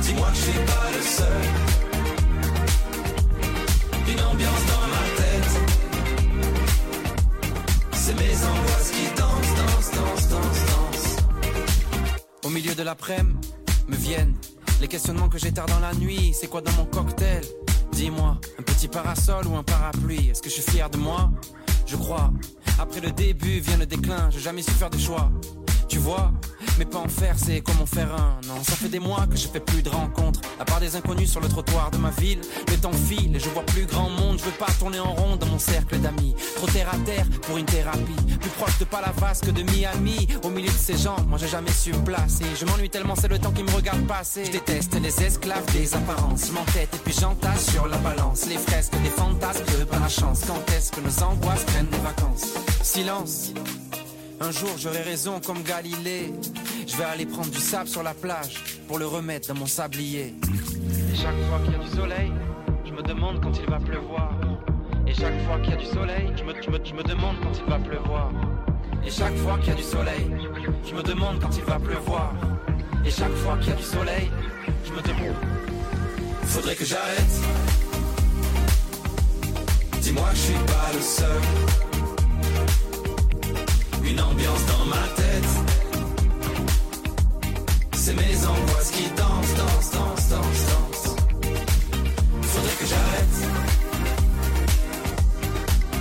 Dis-moi 0.02 0.28
que 0.28 0.36
je 0.36 0.42
suis 0.42 0.60
pas 0.66 0.92
le 0.96 1.02
seul. 1.02 1.44
Une 4.08 4.22
ambiance 4.22 4.66
dans 4.68 4.88
ma 4.88 5.04
tête. 5.10 5.15
Au 12.44 12.50
milieu 12.50 12.76
de 12.76 12.84
l'après-midi, 12.84 13.36
me 13.88 13.96
viennent 13.96 14.36
les 14.80 14.88
questionnements 14.88 15.30
que 15.30 15.38
j'éteins 15.38 15.66
dans 15.66 15.80
la 15.80 15.94
nuit. 15.94 16.34
C'est 16.34 16.48
quoi 16.48 16.62
dans 16.62 16.72
mon 16.74 16.86
cocktail? 16.86 17.44
Dis-moi, 17.92 18.38
un 18.60 18.64
petit 18.64 18.88
parasol 18.88 19.48
ou 19.48 19.56
un 19.56 19.64
parapluie? 19.64 20.30
Est-ce 20.30 20.42
que 20.42 20.50
je 20.50 20.56
suis 20.56 20.72
fier 20.72 20.90
de 20.90 20.98
moi? 20.98 21.32
Je 21.86 21.96
crois. 21.96 22.32
Après 22.80 23.00
le 23.00 23.12
début 23.12 23.60
vient 23.60 23.78
le 23.78 23.86
déclin, 23.86 24.30
j'ai 24.32 24.40
jamais 24.40 24.62
su 24.62 24.72
faire 24.72 24.90
de 24.90 24.98
choix. 24.98 25.32
Tu 25.88 26.00
vois, 26.00 26.32
mais 26.78 26.86
pas 26.86 27.00
en 27.00 27.08
faire, 27.08 27.36
c'est 27.38 27.62
comme 27.62 27.80
en 27.82 27.86
faire 27.86 28.14
un. 28.14 28.40
Non, 28.48 28.62
ça 28.64 28.74
fait 28.74 28.90
des 28.90 29.00
mois 29.00 29.26
que 29.28 29.38
je 29.38 29.48
fais 29.48 29.60
plus 29.60 29.82
de 29.82 29.90
rencontres. 29.90 30.42
À 30.60 30.66
part 30.66 30.80
des 30.80 30.96
inconnus 30.96 31.32
sur 31.32 31.40
le 31.40 31.48
trottoir 31.48 31.92
de 31.92 31.98
ma 31.98 32.10
ville, 32.10 32.42
le 32.68 32.78
temps 32.78 32.92
file 32.92 33.36
et 33.36 33.40
je 33.40 33.50
vois 33.50 33.64
plus 33.64 33.86
grand 33.86 34.10
monde. 34.10 34.40
Je 34.40 34.46
veux 34.46 34.52
pas 34.52 34.72
tourner 34.80 35.00
en 35.00 35.14
rond 35.14 35.36
dans 35.36 35.46
mon 35.46 35.60
cercle 35.60 35.98
d'amis. 36.00 36.36
Trop 36.56 36.68
terre 36.68 36.90
à 36.92 36.98
terre 37.06 37.26
pour 37.44 37.58
une 37.58 37.66
thérapie. 37.66 38.16
Plus 38.42 38.50
proche 38.50 38.78
de 38.80 38.86
Palavas 38.86 39.40
que 39.42 39.52
de 39.52 39.64
Miami. 39.64 40.28
Au 40.44 40.50
milieu 40.50 40.72
de 40.72 40.78
ces 40.78 40.98
gens, 40.98 41.18
moi 41.28 41.38
j'ai 41.38 41.48
jamais 41.48 41.72
su 41.72 41.94
me 41.94 42.04
placer. 42.04 42.46
Je 42.60 42.66
m'ennuie 42.66 42.90
tellement, 42.90 43.16
c'est 43.16 43.28
le 43.28 43.40
temps 43.40 43.52
qui 43.52 43.64
me 43.64 43.72
regarde 43.72 44.06
passer. 44.08 44.46
Je 44.46 44.52
déteste 44.52 45.00
les 45.00 45.24
esclaves 45.24 45.66
des 45.72 45.94
apparences. 45.94 46.52
M'entête 46.52 46.94
et 46.94 47.00
puis 47.04 47.14
j'entasse 47.14 47.72
sur 47.72 47.88
la 47.88 47.98
balance. 47.98 48.48
Les 48.48 48.58
fresques 48.58 49.00
des 49.04 49.10
fantasmes 49.10 49.66
de 49.80 49.84
par 49.86 50.00
la 50.00 50.10
chance. 50.10 50.42
Quand 50.48 50.62
est-ce 50.76 50.92
que 50.92 51.02
nos 51.02 51.24
angoisses 51.24 51.64
prennent 51.64 51.90
des 51.90 52.00
vacances? 52.00 52.54
Silence. 52.82 53.54
Un 54.42 54.52
jour 54.52 54.70
j'aurai 54.78 55.02
raison 55.02 55.40
comme 55.46 55.64
Galilée. 55.64 56.34
Je 56.88 56.96
vais 56.98 57.04
aller 57.06 57.26
prendre 57.26 57.50
du 57.50 57.60
sable 57.60 57.88
sur 57.90 58.04
la 58.04 58.14
plage 58.14 58.80
pour 58.88 59.00
le 59.00 59.08
remettre 59.08 59.48
dans 59.50 59.60
mon 59.60 59.66
sablier. 59.66 60.34
Et 61.12 61.16
chaque 61.16 61.36
fois 61.50 61.60
qu'il 61.64 61.74
y 61.74 61.76
a 61.76 61.80
du 61.80 61.90
soleil, 61.96 62.32
je 62.86 62.92
me 62.92 63.02
demande 63.02 63.42
quand 63.42 63.52
il 63.58 63.66
va 63.70 63.80
pleuvoir. 63.80 64.32
Et 65.08 65.14
chaque 65.14 65.40
fois 65.46 65.60
qu'il 65.60 65.72
y 65.72 65.74
a 65.74 65.78
du 65.78 65.86
soleil, 65.86 66.32
je 66.38 66.44
me, 66.44 66.54
je 66.62 66.70
me- 66.70 66.86
je 66.86 66.94
me 66.94 67.04
demande 67.04 67.36
quand 67.42 67.58
il 67.58 67.70
va 67.70 67.80
pleuvoir. 67.80 68.32
Et 69.06 69.12
chaque 69.12 69.36
fois 69.38 69.58
qu'il 69.60 69.70
y 69.70 69.72
a 69.72 69.76
du 69.76 69.84
soleil, 69.84 70.32
je 70.88 70.94
me 70.96 71.04
demande 71.04 71.40
quand 71.40 71.56
il 71.58 71.64
va 71.64 71.80
pleuvoir. 71.80 72.34
Et 73.06 73.12
chaque 73.12 73.34
fois 73.36 73.58
qu'il 73.58 73.70
y 73.70 73.74
a 73.74 73.76
du 73.76 73.84
soleil, 73.84 74.32
je 74.86 74.92
me 74.92 75.02
demande. 75.02 75.36
Faudrait 76.44 76.76
que 76.76 76.86
j'arrête. 76.86 77.36
Dis-moi 80.02 80.28
que 80.32 80.36
je 80.36 80.42
suis 80.42 80.54
pas 80.54 80.92
le 80.94 81.02
seul. 81.02 81.42
Une 84.08 84.22
ambiance 84.22 84.66
dans 84.68 84.86
ma 84.86 85.08
tête. 85.16 85.52
C'est 87.94 88.14
mes 88.14 88.46
angoisses 88.46 88.92
qui 88.92 89.10
dansent, 89.18 89.56
dansent, 89.56 89.92
dansent, 89.92 90.30
dansent, 90.30 90.66
dansent. 90.70 91.16
Faudrait 92.44 92.76
que 92.80 92.86
j'arrête. 92.86 93.36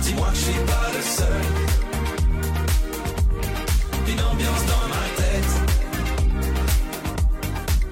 Dis-moi 0.01 0.27
que 0.29 0.35
je 0.35 0.41
suis 0.41 0.53
pas 0.53 0.91
le 0.95 1.01
seul. 1.01 1.43
Une 4.07 4.21
ambiance 4.21 4.65
dans 4.67 4.87
ma 4.87 5.05
tête. 5.17 5.53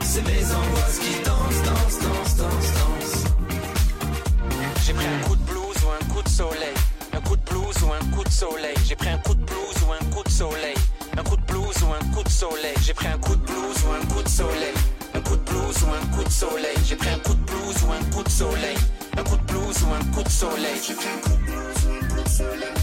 C'est 0.02 0.22
mes 0.22 0.45
angoisses 0.45 0.99
qui 0.99 1.14
dansent, 1.26 1.64
dansent, 1.65 1.99
dansent, 2.06 2.35
dansent, 2.38 2.73
dansent. 2.77 3.23
J'ai 4.85 4.94
pris 4.94 5.07
un 5.07 5.27
coup 5.27 5.35
de 5.35 5.44
blues 5.44 5.84
ou 5.84 5.90
un 5.90 6.14
coup 6.14 6.22
de 6.22 6.30
soleil. 6.30 6.76
Un 7.14 7.22
coup 7.22 7.35
de 7.35 7.44
blues 7.49 7.84
ou 7.84 7.91
un 7.91 8.15
coup 8.15 8.23
de 8.23 8.30
soleil. 8.30 8.76
Soleil. 10.34 10.73
Un 11.15 11.23
coup 11.23 11.35
de 11.35 11.45
blues 11.45 11.84
ou 11.84 11.93
un 11.93 12.14
coup 12.14 12.23
de 12.23 12.30
soleil. 12.30 12.73
J'ai 12.81 12.93
pris 12.93 13.07
un 13.07 13.19
coup 13.19 13.35
de 13.35 13.45
blues 13.45 13.77
ou 13.85 13.91
un 13.91 14.05
coup 14.14 14.23
de 14.23 14.27
soleil. 14.27 14.73
Un 15.14 15.22
coup 15.22 15.35
de 15.35 15.41
blues 15.41 15.84
ou 15.84 15.93
un 15.93 16.15
coup 16.15 16.23
de 16.23 16.30
soleil. 16.30 16.77
J'ai 16.88 16.95
pris 16.95 17.10
un 17.10 17.19
coup 17.19 17.35
de 17.35 17.45
blues 17.45 17.84
ou 17.85 17.91
un 17.91 18.03
coup 18.11 18.23
de 18.23 18.30
soleil. 18.30 18.77
Un 19.15 19.23
coup 19.23 19.38
de 19.38 19.43
blues 19.43 19.84
ou 19.84 19.93
un 19.93 20.03
coup 20.14 20.23
de 20.23 20.30
soleil. 20.30 20.81
J'ai 20.85 20.95
pris 20.95 21.07
un 21.07 21.19
coup 21.19 21.38
de 21.38 21.45
blues 21.45 21.85
ou 21.85 21.91
un 21.91 22.07
coup 22.07 22.23
de 22.23 22.30
soleil. 22.30 22.82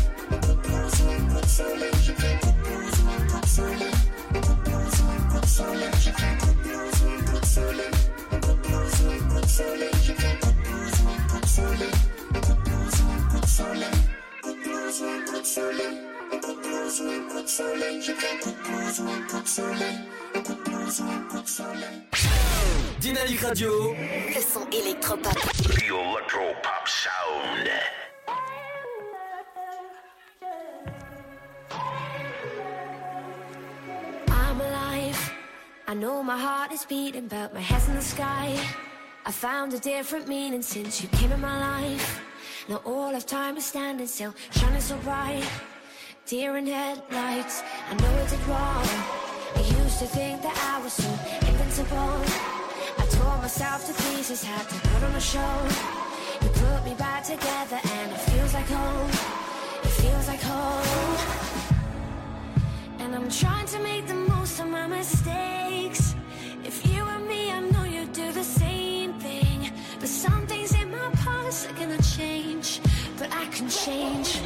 Blues 16.91 17.01
ou 17.01 17.11
un 17.11 17.29
coup 17.29 17.43
de 17.43 17.49
soleil. 17.49 18.03
J'ai 18.03 18.15
pris 18.15 18.27
un 18.27 18.39
blues 18.69 19.01
ou 19.01 19.09
un 19.09 19.23
coup 19.29 19.43
de 19.43 19.49
soleil. 19.49 19.99
Un 20.35 20.41
blues 20.41 21.01
ou 21.01 21.05
un 21.05 21.23
coup 21.29 21.41
de. 21.41 23.01
Dynamique 23.01 23.41
Radio. 23.41 23.95
Le 24.35 24.41
son 24.41 24.67
électropop. 24.71 25.33
The 25.33 25.91
Electro 25.91 26.55
Pop 26.63 26.87
Sound. 26.87 27.71
I'm 34.29 34.61
alive. 34.61 35.33
I 35.89 35.95
know 35.95 36.23
my 36.23 36.37
heart 36.37 36.73
is 36.73 36.85
beating, 36.85 37.29
but 37.29 37.55
my 37.55 37.61
head's 37.61 37.89
in 37.89 37.95
the 37.95 38.03
sky. 38.03 38.57
I 39.27 39.33
found 39.33 39.75
a 39.75 39.79
different 39.79 40.29
meaning 40.29 40.63
since 40.63 41.03
you 41.03 41.09
came 41.09 41.33
in 41.33 41.41
my 41.41 41.81
life. 41.81 42.21
Now 42.69 42.81
all 42.85 43.15
of 43.15 43.27
time 43.27 43.57
is 43.57 43.67
standing 43.67 44.07
still, 44.07 44.35
shining 44.51 44.81
so 44.81 44.97
bright. 44.99 45.45
Deer 46.31 46.57
in 46.59 46.67
headlights, 46.69 47.61
I 47.91 47.95
know 47.95 48.07
I 48.07 48.27
did 48.29 48.47
wrong. 48.47 48.87
I 49.57 49.63
used 49.83 49.99
to 49.99 50.07
think 50.07 50.41
that 50.43 50.57
I 50.73 50.81
was 50.81 50.93
so 50.93 51.11
invincible. 51.51 52.23
I 53.03 53.05
tore 53.11 53.37
myself 53.39 53.85
to 53.89 53.93
pieces, 54.05 54.45
had 54.45 54.63
to 54.69 54.75
put 54.91 55.03
on 55.03 55.17
a 55.17 55.21
show. 55.21 55.55
You 56.41 56.49
put 56.51 56.85
me 56.85 56.95
back 56.95 57.25
together, 57.25 57.81
and 57.83 58.13
it 58.13 58.21
feels 58.31 58.55
like 58.55 58.69
home. 58.69 59.11
It 59.83 59.95
feels 60.03 60.29
like 60.29 60.41
home. 60.41 61.19
And 63.01 63.13
I'm 63.17 63.29
trying 63.29 63.67
to 63.67 63.81
make 63.81 64.07
the 64.07 64.15
most 64.15 64.61
of 64.61 64.69
my 64.69 64.87
mistakes. 64.87 66.15
If 66.63 66.87
you 66.87 67.03
and 67.03 67.27
me, 67.27 67.51
I 67.51 67.59
know 67.59 67.83
you'd 67.83 68.13
do 68.13 68.31
the 68.31 68.45
same 68.45 69.15
thing. 69.15 69.73
But 69.99 70.09
some 70.09 70.47
things 70.47 70.81
in 70.81 70.93
my 70.93 71.11
past 71.25 71.69
are 71.69 71.75
gonna 71.75 72.01
change. 72.03 72.81
But 73.19 73.33
I 73.33 73.47
can 73.47 73.69
change. 73.69 74.41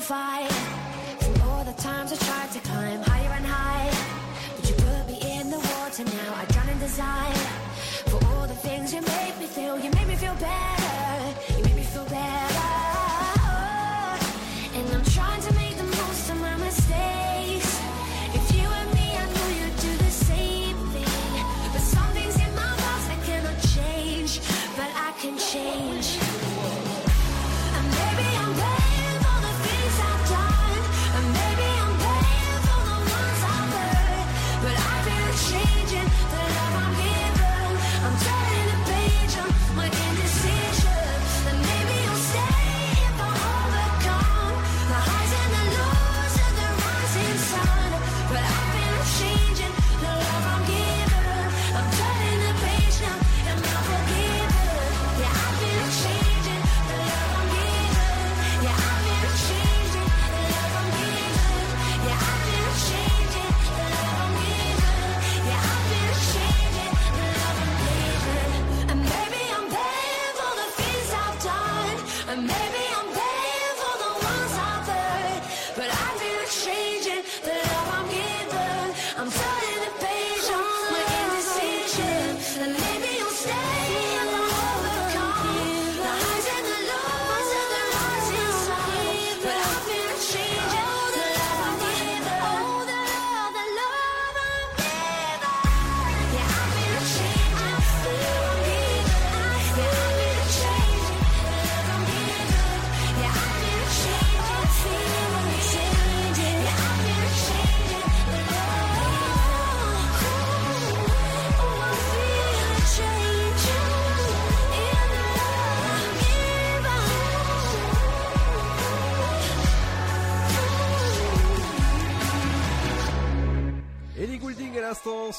fight 0.00 0.57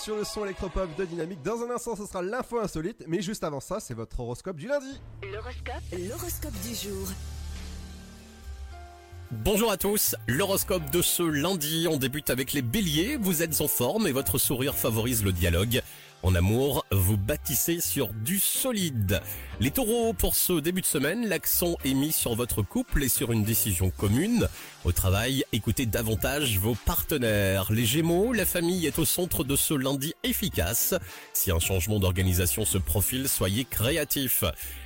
sur 0.10 0.18
le 0.18 0.24
son 0.24 0.44
électropop 0.44 0.90
de 0.98 1.06
Dynamique. 1.06 1.44
Dans 1.44 1.62
un 1.62 1.70
instant, 1.70 1.96
ce 1.96 2.04
sera 2.04 2.24
l'info 2.24 2.60
insolite, 2.60 3.04
mais 3.08 3.22
juste 3.22 3.44
avant 3.44 3.60
ça, 3.60 3.80
c'est 3.80 3.94
votre 3.94 4.20
horoscope 4.20 4.56
du 4.56 4.68
lundi. 4.68 5.00
L'horoscope. 5.22 5.84
L'horoscope 5.92 6.54
du 6.68 6.74
jour. 6.74 7.08
Bonjour 9.30 9.72
à 9.72 9.78
tous, 9.78 10.16
l'horoscope 10.28 10.90
de 10.90 11.04
ce 11.04 11.22
lundi, 11.22 11.86
on 11.88 11.98
débute 11.98 12.32
avec 12.32 12.54
les 12.54 12.64
béliers, 12.64 13.18
vous 13.18 13.44
êtes 13.44 13.62
en 13.62 13.68
forme 13.68 14.08
et 14.08 14.12
votre 14.12 14.40
sourire 14.40 14.74
favorise 14.74 15.24
le 15.24 15.32
dialogue. 15.32 15.84
En 16.22 16.36
amour, 16.36 16.86
vous 16.92 17.16
bâtissez 17.16 17.80
sur 17.80 18.10
du 18.10 18.40
solide. 18.40 19.22
Les 19.62 19.72
taureaux, 19.72 20.12
pour 20.12 20.36
ce 20.36 20.60
début 20.60 20.82
de 20.82 20.86
semaine, 20.86 21.28
l'accent 21.28 21.78
est 21.86 21.94
mis 21.94 22.12
sur 22.12 22.36
votre 22.36 22.62
couple 22.62 23.04
et 23.04 23.10
sur 23.10 23.32
une 23.32 23.44
décision 23.44 23.90
commune. 23.90 24.50
Au 24.84 24.92
travail, 24.92 25.46
écoutez 25.54 25.86
davantage 25.86 26.58
vos 26.58 26.76
partenaires. 26.76 27.72
Les 27.72 27.86
gémeaux, 27.86 28.34
la 28.34 28.46
famille 28.46 28.86
est 28.86 29.00
au 29.00 29.06
centre 29.06 29.46
de 29.46 29.56
ce 29.56 29.74
lundi 29.74 30.14
efficace. 30.24 30.94
Si 31.34 31.52
un 31.52 31.60
changement 31.60 32.00
d'organisation 32.00 32.66
se 32.66 32.78
profile, 32.78 33.30
soyez 33.30 33.64
créatifs. 33.64 34.44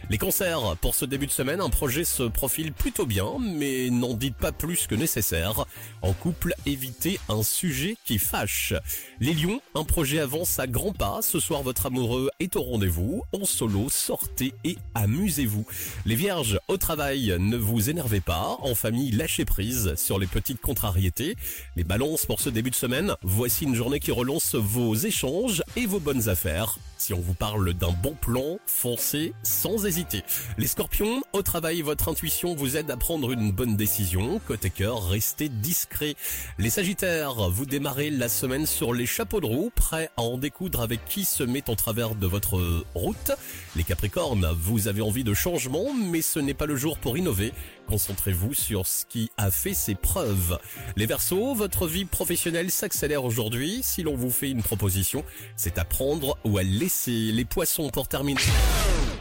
Les 0.09 0.17
cancers, 0.19 0.75
pour 0.81 0.93
ce 0.93 1.05
début 1.05 1.27
de 1.27 1.31
semaine, 1.31 1.61
un 1.61 1.69
projet 1.69 2.03
se 2.03 2.23
profile 2.23 2.73
plutôt 2.73 3.05
bien, 3.05 3.37
mais 3.39 3.89
n'en 3.89 4.13
dites 4.13 4.35
pas 4.35 4.51
plus 4.51 4.85
que 4.85 4.95
nécessaire. 4.95 5.65
En 6.03 6.13
couple, 6.13 6.53
évitez 6.65 7.19
un 7.29 7.41
sujet 7.41 7.97
qui 8.05 8.19
fâche. 8.19 8.73
Les 9.19 9.33
lions, 9.33 9.61
un 9.73 9.83
projet 9.83 10.19
avance 10.19 10.59
à 10.59 10.67
grands 10.67 10.93
pas. 10.93 11.21
Ce 11.23 11.39
soir, 11.39 11.63
votre 11.63 11.85
amoureux 11.85 12.29
est 12.41 12.57
au 12.57 12.61
rendez-vous. 12.61 13.23
En 13.31 13.45
solo, 13.45 13.87
sortez 13.89 14.53
et 14.65 14.77
amusez-vous. 14.93 15.65
Les 16.05 16.15
vierges, 16.15 16.59
au 16.67 16.75
travail, 16.75 17.33
ne 17.39 17.55
vous 17.55 17.89
énervez 17.89 18.19
pas. 18.19 18.57
En 18.59 18.75
famille, 18.75 19.09
lâchez 19.09 19.45
prise 19.45 19.95
sur 19.95 20.19
les 20.19 20.27
petites 20.27 20.59
contrariétés. 20.59 21.35
Les 21.77 21.85
balances, 21.85 22.25
pour 22.25 22.41
ce 22.41 22.49
début 22.49 22.71
de 22.71 22.75
semaine, 22.75 23.15
voici 23.23 23.63
une 23.63 23.73
journée 23.73 24.01
qui 24.01 24.11
relance 24.11 24.55
vos 24.55 24.95
échanges 24.95 25.63
et 25.77 25.85
vos 25.85 26.01
bonnes 26.01 26.27
affaires. 26.27 26.77
Si 27.03 27.13
on 27.13 27.19
vous 27.19 27.33
parle 27.33 27.73
d'un 27.73 27.91
bon 27.91 28.13
plan, 28.13 28.59
foncez 28.65 29.33
sans 29.43 29.85
hésiter. 29.85 30.23
Les 30.57 30.67
scorpions, 30.67 31.21
au 31.33 31.41
travail, 31.41 31.81
votre 31.81 32.07
intuition 32.07 32.55
vous 32.55 32.77
aide 32.77 32.89
à 32.89 32.95
prendre 32.95 33.33
une 33.33 33.51
bonne 33.51 33.75
décision. 33.75 34.39
Côté 34.47 34.69
cœur, 34.69 35.09
restez 35.09 35.49
discret. 35.49 36.15
Les 36.59 36.69
sagittaires, 36.69 37.49
vous 37.49 37.65
démarrez 37.65 38.09
la 38.09 38.29
semaine 38.29 38.65
sur 38.65 38.93
les 38.93 39.05
chapeaux 39.05 39.41
de 39.41 39.45
roue, 39.45 39.69
prêts 39.75 40.11
à 40.15 40.21
en 40.21 40.37
découdre 40.37 40.79
avec 40.79 41.03
qui 41.03 41.25
se 41.25 41.43
met 41.43 41.69
en 41.69 41.75
travers 41.75 42.15
de 42.15 42.25
votre 42.25 42.85
route. 42.95 43.33
Les 43.75 43.83
capricornes, 43.83 44.47
vous 44.55 44.87
avez 44.87 45.01
envie 45.01 45.23
de 45.23 45.33
changement, 45.33 45.93
mais 45.93 46.21
ce 46.21 46.37
n'est 46.39 46.53
pas 46.53 46.67
le 46.67 46.75
jour 46.75 46.99
pour 46.99 47.17
innover. 47.17 47.53
Concentrez-vous 47.87 48.53
sur 48.53 48.85
ce 48.85 49.05
qui 49.05 49.31
a 49.37 49.49
fait 49.49 49.73
ses 49.73 49.95
preuves. 49.95 50.59
Les 50.95 51.07
Verseaux, 51.07 51.55
votre 51.55 51.87
vie 51.87 52.05
professionnelle 52.05 52.69
s'accélère 52.69 53.25
aujourd'hui. 53.25 53.79
Si 53.81 54.03
l'on 54.03 54.15
vous 54.15 54.29
fait 54.29 54.51
une 54.51 54.61
proposition, 54.61 55.25
c'est 55.55 55.79
à 55.79 55.85
prendre 55.85 56.37
ou 56.43 56.59
à 56.59 56.63
laisser. 56.63 57.31
Les 57.31 57.45
poissons 57.45 57.89
pour 57.89 58.07
terminer. 58.07 58.41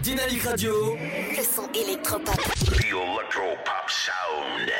Dynamique 0.03 0.43
Radio. 0.43 0.97
Le 0.97 1.43
son 1.43 1.69
électropop. 1.73 2.37
The 2.37 2.83
Electropop 2.83 3.89
Sound. 3.89 4.70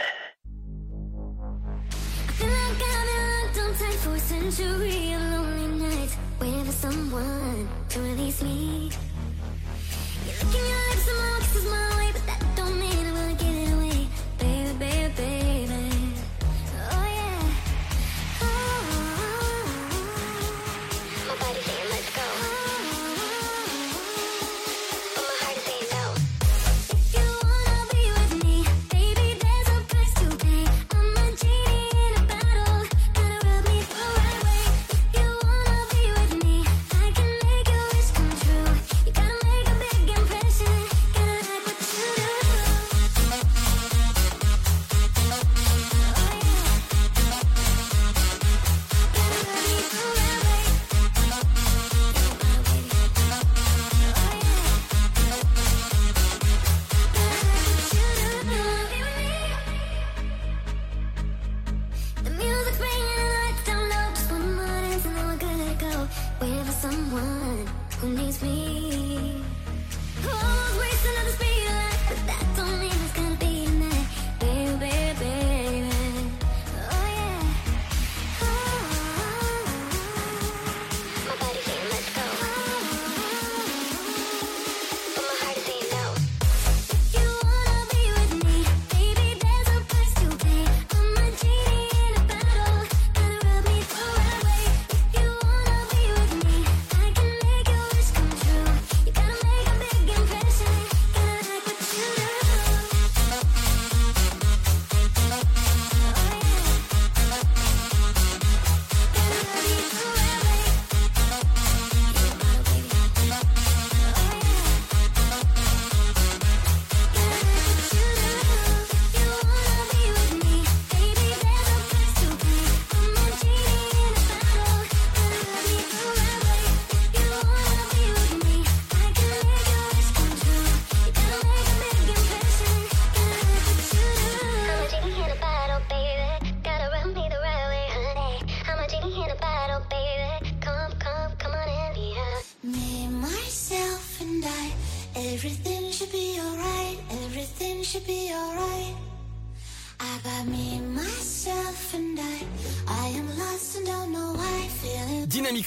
feel 2.43 2.49
like 2.49 2.83
I've 2.83 3.07
been 3.07 3.33
locked 3.43 3.59
on 3.59 3.75
tight 3.75 3.99
for 4.01 4.15
a 4.15 4.19
century 4.19 5.13
of 5.15 5.23
lonely 5.23 5.79
nights, 5.79 6.17
waiting 6.41 6.65
for 6.65 6.73
someone 6.73 7.69
to 7.91 8.01
release 8.01 8.43
me. 8.43 8.91
Give 10.51 10.55
me 10.55 10.59
lips 10.61 11.09
and 11.09 11.19
love, 11.19 11.53
this 11.53 11.63
is 11.63 11.71
my 11.71 11.97
way, 11.99 12.11
but 12.13 12.27
that 12.27 12.52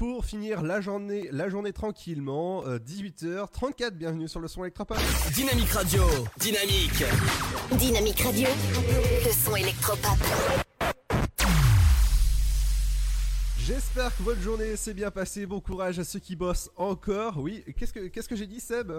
Pour 0.00 0.24
finir 0.24 0.62
la 0.62 0.80
journée, 0.80 1.28
la 1.30 1.50
journée 1.50 1.74
tranquillement. 1.74 2.62
18h34, 2.64 3.90
bienvenue 3.90 4.28
sur 4.28 4.40
le 4.40 4.48
son 4.48 4.62
électropop. 4.64 4.96
Dynamique 5.34 5.68
Radio, 5.72 6.02
dynamique. 6.38 7.04
Dynamique 7.72 8.20
Radio, 8.20 8.48
le 9.26 9.30
son 9.30 9.56
électropop. 9.56 10.16
J'espère 13.58 14.16
que 14.16 14.22
votre 14.22 14.40
journée 14.40 14.74
s'est 14.76 14.94
bien 14.94 15.10
passée. 15.10 15.44
Bon 15.44 15.60
courage 15.60 15.98
à 15.98 16.04
ceux 16.04 16.18
qui 16.18 16.34
bossent 16.34 16.70
encore. 16.76 17.36
Oui, 17.36 17.62
qu'est-ce 17.76 17.92
que, 17.92 18.06
qu'est-ce 18.06 18.28
que 18.30 18.36
j'ai 18.36 18.46
dit, 18.46 18.60
Seb? 18.60 18.90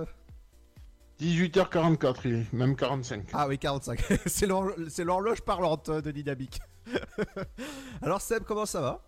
18h44, 1.19 2.15
il 2.25 2.33
est 2.35 2.53
même 2.53 2.75
45. 2.75 3.23
Ah 3.33 3.47
oui, 3.47 3.57
45. 3.57 3.99
c'est, 4.27 4.45
l'hor- 4.45 4.75
c'est 4.87 5.03
l'horloge 5.03 5.41
parlante 5.41 5.89
euh, 5.89 6.01
de 6.01 6.11
Dynamique. 6.11 6.59
Alors, 8.03 8.21
Seb, 8.21 8.43
comment 8.43 8.67
ça 8.67 8.81
va? 8.81 9.01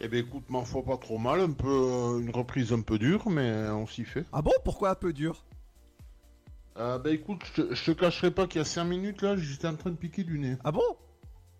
Eh 0.00 0.08
ben 0.08 0.24
écoute, 0.24 0.48
m'en 0.48 0.64
faut 0.64 0.82
pas 0.82 0.96
trop 0.96 1.18
mal, 1.18 1.40
un 1.40 1.50
peu 1.52 1.68
euh, 1.68 2.20
une 2.20 2.30
reprise 2.30 2.72
un 2.72 2.80
peu 2.80 2.98
dure, 2.98 3.28
mais 3.28 3.68
on 3.68 3.86
s'y 3.86 4.04
fait. 4.04 4.24
Ah 4.32 4.40
bon? 4.40 4.52
Pourquoi 4.64 4.90
un 4.90 4.94
peu 4.94 5.12
dur? 5.12 5.44
Euh, 6.78 6.98
bah 6.98 7.10
écoute, 7.10 7.42
je 7.54 7.62
te, 7.62 7.74
je 7.74 7.84
te 7.84 7.90
cacherai 7.90 8.30
pas 8.30 8.46
qu'il 8.46 8.60
y 8.60 8.62
a 8.62 8.64
5 8.64 8.84
minutes 8.84 9.20
là, 9.20 9.36
j'étais 9.36 9.66
en 9.68 9.76
train 9.76 9.90
de 9.90 9.96
piquer 9.96 10.24
du 10.24 10.38
nez. 10.38 10.56
Ah 10.64 10.72
bon? 10.72 10.96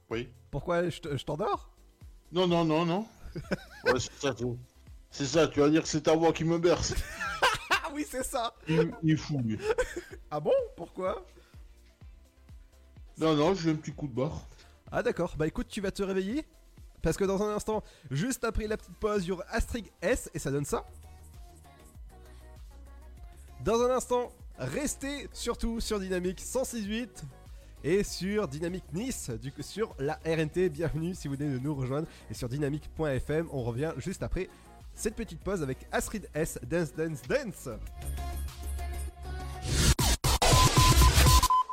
Oui. 0.08 0.30
Pourquoi? 0.50 0.88
Je, 0.88 1.00
te- 1.00 1.16
je 1.16 1.24
t'endors? 1.24 1.70
Non, 2.32 2.46
non, 2.46 2.64
non, 2.64 2.84
non. 2.86 3.06
Ouais, 3.84 3.98
c'est 4.00 4.12
ça, 4.18 4.34
tu- 4.34 4.44
c'est 5.10 5.26
ça, 5.26 5.46
tu 5.48 5.60
vas 5.60 5.68
dire 5.70 5.82
que 5.82 5.88
c'est 5.88 6.02
ta 6.02 6.14
voix 6.14 6.32
qui 6.32 6.44
me 6.44 6.58
berce. 6.58 6.94
Ah 7.70 7.90
oui, 7.94 8.04
c'est 8.08 8.24
ça 8.24 8.54
Il, 8.68 8.90
il 9.02 9.12
est 9.12 9.16
fou, 9.16 9.38
lui. 9.44 9.58
Ah 10.30 10.38
bon? 10.40 10.52
Pourquoi? 10.76 11.26
Non, 13.18 13.34
non, 13.34 13.54
j'ai 13.54 13.70
un 13.70 13.74
petit 13.74 13.92
coup 13.92 14.06
de 14.06 14.14
barre. 14.14 14.46
Ah 14.92 15.02
d'accord, 15.02 15.34
bah 15.36 15.46
écoute, 15.46 15.68
tu 15.68 15.80
vas 15.80 15.90
te 15.90 16.02
réveiller? 16.02 16.46
Parce 17.02 17.16
que 17.16 17.24
dans 17.24 17.42
un 17.42 17.54
instant, 17.54 17.82
juste 18.10 18.44
après 18.44 18.66
la 18.66 18.76
petite 18.76 18.96
pause, 18.96 19.24
il 19.24 19.28
y 19.28 19.32
aura 19.32 19.44
Astrid 19.50 19.86
S 20.02 20.30
et 20.34 20.38
ça 20.38 20.50
donne 20.50 20.64
ça. 20.64 20.84
Dans 23.64 23.80
un 23.82 23.90
instant, 23.90 24.32
restez 24.58 25.28
surtout 25.32 25.80
sur 25.80 26.00
Dynamique 26.00 26.40
106.8 26.40 27.08
et 27.84 28.04
sur 28.04 28.48
Dynamique 28.48 28.84
Nice, 28.92 29.30
du 29.30 29.52
coup 29.52 29.62
sur 29.62 29.94
la 29.98 30.18
RNT. 30.24 30.68
Bienvenue 30.70 31.14
si 31.14 31.28
vous 31.28 31.34
venez 31.34 31.50
de 31.52 31.58
nous 31.58 31.74
rejoindre 31.74 32.06
et 32.30 32.34
sur 32.34 32.48
dynamique.fm. 32.48 33.48
On 33.52 33.62
revient 33.62 33.92
juste 33.96 34.22
après 34.22 34.48
cette 34.94 35.14
petite 35.14 35.40
pause 35.40 35.62
avec 35.62 35.78
Astrid 35.92 36.28
S, 36.34 36.58
Dance 36.62 36.92
Dance 36.94 37.22
Dance. 37.22 37.68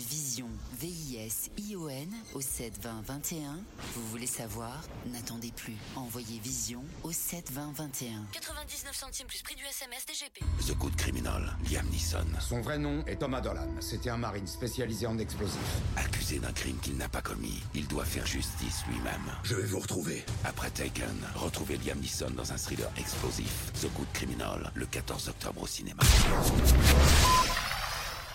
Vision, 0.00 0.48
V-I-S-I-O-N 0.80 2.08
au 2.34 2.40
7 2.40 2.80
20 2.82 3.02
21. 3.06 3.58
Vous 3.94 4.06
voulez 4.08 4.26
savoir? 4.26 4.80
N'attendez 5.06 5.50
plus. 5.50 5.76
Envoyez 5.96 6.38
Vision 6.38 6.84
au 7.02 7.10
7 7.12 7.50
20 7.52 7.72
21. 7.74 8.24
99 8.32 8.94
centimes 8.96 9.26
plus 9.26 9.42
prix 9.42 9.54
du 9.56 9.64
SMS 9.64 10.06
DGP. 10.06 10.44
The 10.66 10.76
Good 10.78 10.96
Criminal, 10.96 11.56
Liam 11.70 11.86
Neeson, 11.90 12.26
Son 12.40 12.60
vrai 12.60 12.78
nom 12.78 13.04
est 13.06 13.16
Thomas 13.16 13.40
Dolan. 13.40 13.68
C'était 13.80 14.10
un 14.10 14.16
marine 14.18 14.46
spécialisé 14.46 15.06
en 15.06 15.18
explosifs. 15.18 15.58
accusé 15.96 16.38
d'un 16.38 16.52
crime 16.52 16.78
qu'il 16.80 16.96
n'a 16.96 17.08
pas 17.08 17.22
commis, 17.22 17.60
il 17.74 17.86
doit 17.88 18.04
faire 18.04 18.26
justice 18.26 18.84
lui-même. 18.88 19.32
Je 19.42 19.56
vais 19.56 19.66
vous 19.66 19.80
retrouver. 19.80 20.24
Après 20.44 20.70
Taken, 20.70 21.18
retrouvez 21.34 21.76
Liam 21.78 21.98
Neeson 21.98 22.30
dans 22.30 22.52
un 22.52 22.56
thriller 22.56 22.90
explosif, 22.96 23.72
The 23.80 23.92
Good 23.96 24.08
Criminal, 24.12 24.70
le 24.74 24.86
14 24.86 25.28
octobre 25.28 25.62
au 25.62 25.66
cinéma. 25.66 26.02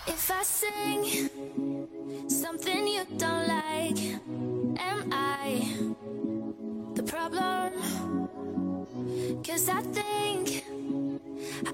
If 0.06 0.30
I 0.30 0.42
sing 0.42 1.30
something 2.28 2.86
you 2.86 3.04
don't 3.16 3.48
like, 3.48 3.98
am 4.78 5.10
I 5.10 5.66
the 6.94 7.02
problem? 7.02 7.72
Cause 9.42 9.70
I 9.70 9.80
think 9.80 10.64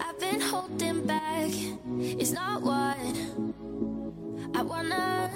I've 0.00 0.20
been 0.20 0.40
holding 0.40 1.06
back. 1.06 1.50
It's 1.98 2.30
not 2.30 2.62
what 2.62 2.96
I 4.54 4.62
wanna. 4.62 5.30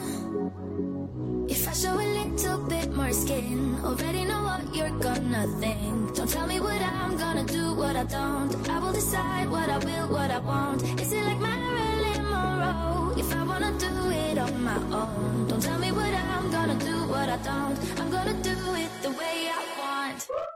If 1.49 1.69
I 1.69 1.73
show 1.73 1.95
a 1.95 2.09
little 2.19 2.59
bit 2.69 2.95
more 2.95 3.13
skin, 3.13 3.77
already 3.85 4.25
know 4.25 4.45
what 4.45 4.73
you're 4.73 4.99
gonna 5.01 5.49
think. 5.59 6.15
Don't 6.15 6.31
tell 6.31 6.47
me 6.47 6.61
what 6.61 6.81
I'm 6.81 7.17
gonna 7.17 7.45
do, 7.45 7.75
what 7.75 7.97
I 7.97 8.05
don't. 8.05 8.69
I 8.69 8.79
will 8.79 8.93
decide 8.93 9.51
what 9.51 9.69
I 9.69 9.79
will, 9.79 10.09
what 10.09 10.31
I 10.31 10.39
won't. 10.39 10.83
Is 11.01 11.13
it 11.13 11.25
like 11.25 11.41
Marilyn 11.41 11.74
If 13.17 13.35
I 13.35 13.43
wanna 13.45 13.73
do 13.79 14.11
it 14.11 14.39
on 14.39 14.63
my 14.63 14.77
own, 14.93 15.47
don't 15.49 15.63
tell 15.63 15.79
me 15.79 15.93
what 15.93 16.13
I'm 16.13 16.51
gonna 16.51 16.77
do, 16.77 16.97
what 17.09 17.29
I 17.29 17.39
don't. 17.39 17.79
I'm 18.01 18.11
gonna 18.11 18.35
do 18.43 18.57
it 18.83 18.91
the 19.03 19.11
way 19.11 19.51
I 19.59 19.61
want. 19.79 20.54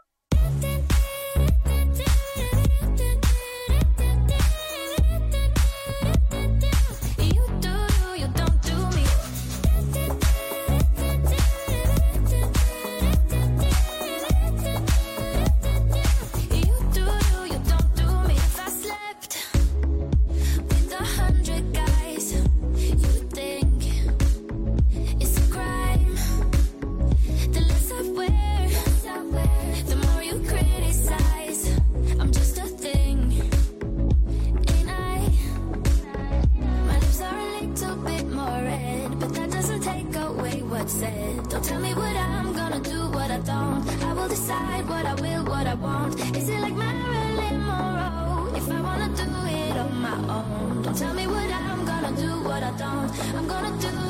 Don't. 52.79 53.35
I'm 53.35 53.47
gonna 53.49 53.77
do 53.81 54.08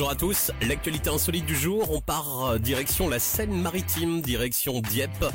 Bonjour 0.00 0.12
à 0.12 0.16
tous, 0.16 0.50
l'actualité 0.66 1.10
insolite 1.10 1.44
du 1.44 1.54
jour, 1.54 1.90
on 1.90 2.00
part 2.00 2.52
euh, 2.52 2.58
direction 2.58 3.06
la 3.06 3.18
Seine-Maritime, 3.18 4.22
direction 4.22 4.80
Dieppe. 4.80 5.26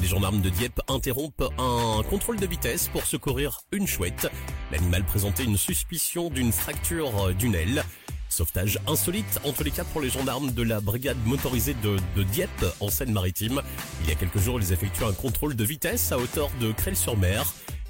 Les 0.00 0.06
gendarmes 0.06 0.40
de 0.40 0.48
Dieppe 0.48 0.80
interrompent 0.88 1.52
un 1.58 2.02
contrôle 2.08 2.40
de 2.40 2.46
vitesse 2.46 2.88
pour 2.88 3.04
secourir 3.04 3.60
une 3.70 3.86
chouette. 3.86 4.30
L'animal 4.72 5.04
présentait 5.04 5.44
une 5.44 5.58
suspicion 5.58 6.30
d'une 6.30 6.52
fracture 6.52 7.26
euh, 7.26 7.32
d'une 7.34 7.54
aile. 7.54 7.84
Sauvetage 8.30 8.78
insolite, 8.86 9.40
en 9.44 9.52
tous 9.52 9.62
les 9.62 9.70
cas 9.70 9.84
pour 9.84 10.00
les 10.00 10.08
gendarmes 10.08 10.52
de 10.52 10.62
la 10.62 10.80
brigade 10.80 11.18
motorisée 11.26 11.76
de, 11.82 12.22
Dieppe 12.22 12.64
en 12.80 12.88
Seine-Maritime. 12.88 13.60
Il 14.04 14.08
y 14.08 14.12
a 14.12 14.14
quelques 14.14 14.38
jours, 14.38 14.58
ils 14.58 14.72
effectuent 14.72 15.04
un 15.04 15.12
contrôle 15.12 15.54
de 15.54 15.64
vitesse 15.64 16.12
à 16.12 16.16
hauteur 16.16 16.48
de 16.62 16.72
Crelle-sur-Mer 16.72 17.44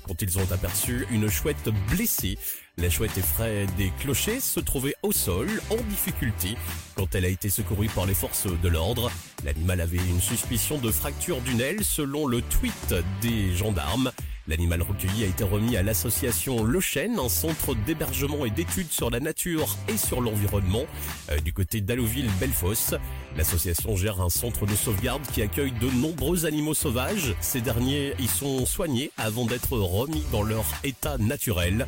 quand 0.04 0.20
ils 0.20 0.36
ont 0.36 0.50
aperçu 0.50 1.06
une 1.12 1.30
chouette 1.30 1.70
blessée. 1.90 2.38
La 2.76 2.90
chouette 2.90 3.16
effraie 3.16 3.66
des 3.78 3.92
clochers 4.00 4.40
se 4.40 4.58
trouvait 4.58 4.96
au 5.04 5.12
sol, 5.12 5.48
en 5.70 5.76
difficulté. 5.88 6.56
Quand 6.96 7.14
elle 7.14 7.24
a 7.24 7.28
été 7.28 7.48
secourue 7.48 7.86
par 7.86 8.04
les 8.04 8.14
forces 8.14 8.48
de 8.48 8.68
l'ordre, 8.68 9.12
l'animal 9.44 9.80
avait 9.80 9.96
une 9.98 10.20
suspicion 10.20 10.78
de 10.78 10.90
fracture 10.90 11.40
d'une 11.40 11.60
aile 11.60 11.84
selon 11.84 12.26
le 12.26 12.42
tweet 12.42 12.94
des 13.22 13.54
gendarmes. 13.54 14.10
L'animal 14.48 14.82
recueilli 14.82 15.22
a 15.22 15.26
été 15.28 15.44
remis 15.44 15.76
à 15.76 15.84
l'association 15.84 16.64
Le 16.64 16.80
Chêne, 16.80 17.18
un 17.20 17.28
centre 17.28 17.76
d'hébergement 17.86 18.44
et 18.44 18.50
d'études 18.50 18.90
sur 18.90 19.08
la 19.08 19.20
nature 19.20 19.78
et 19.88 19.96
sur 19.96 20.20
l'environnement, 20.20 20.84
euh, 21.30 21.38
du 21.40 21.52
côté 21.52 21.80
d'Alloville-Bellefosse. 21.80 22.94
L'association 23.36 23.96
gère 23.96 24.20
un 24.20 24.30
centre 24.30 24.66
de 24.66 24.74
sauvegarde 24.74 25.22
qui 25.32 25.42
accueille 25.42 25.72
de 25.72 25.88
nombreux 25.90 26.44
animaux 26.44 26.74
sauvages. 26.74 27.36
Ces 27.40 27.60
derniers 27.60 28.14
y 28.18 28.26
sont 28.26 28.66
soignés 28.66 29.12
avant 29.16 29.46
d'être 29.46 29.78
remis 29.78 30.24
dans 30.32 30.42
leur 30.42 30.64
état 30.82 31.16
naturel. 31.18 31.86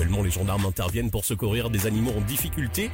Actuellement, 0.00 0.22
les 0.22 0.30
gendarmes 0.30 0.64
interviennent 0.64 1.10
pour 1.10 1.26
secourir 1.26 1.68
des 1.68 1.86
animaux 1.86 2.14
en 2.16 2.22
difficulté, 2.22 2.90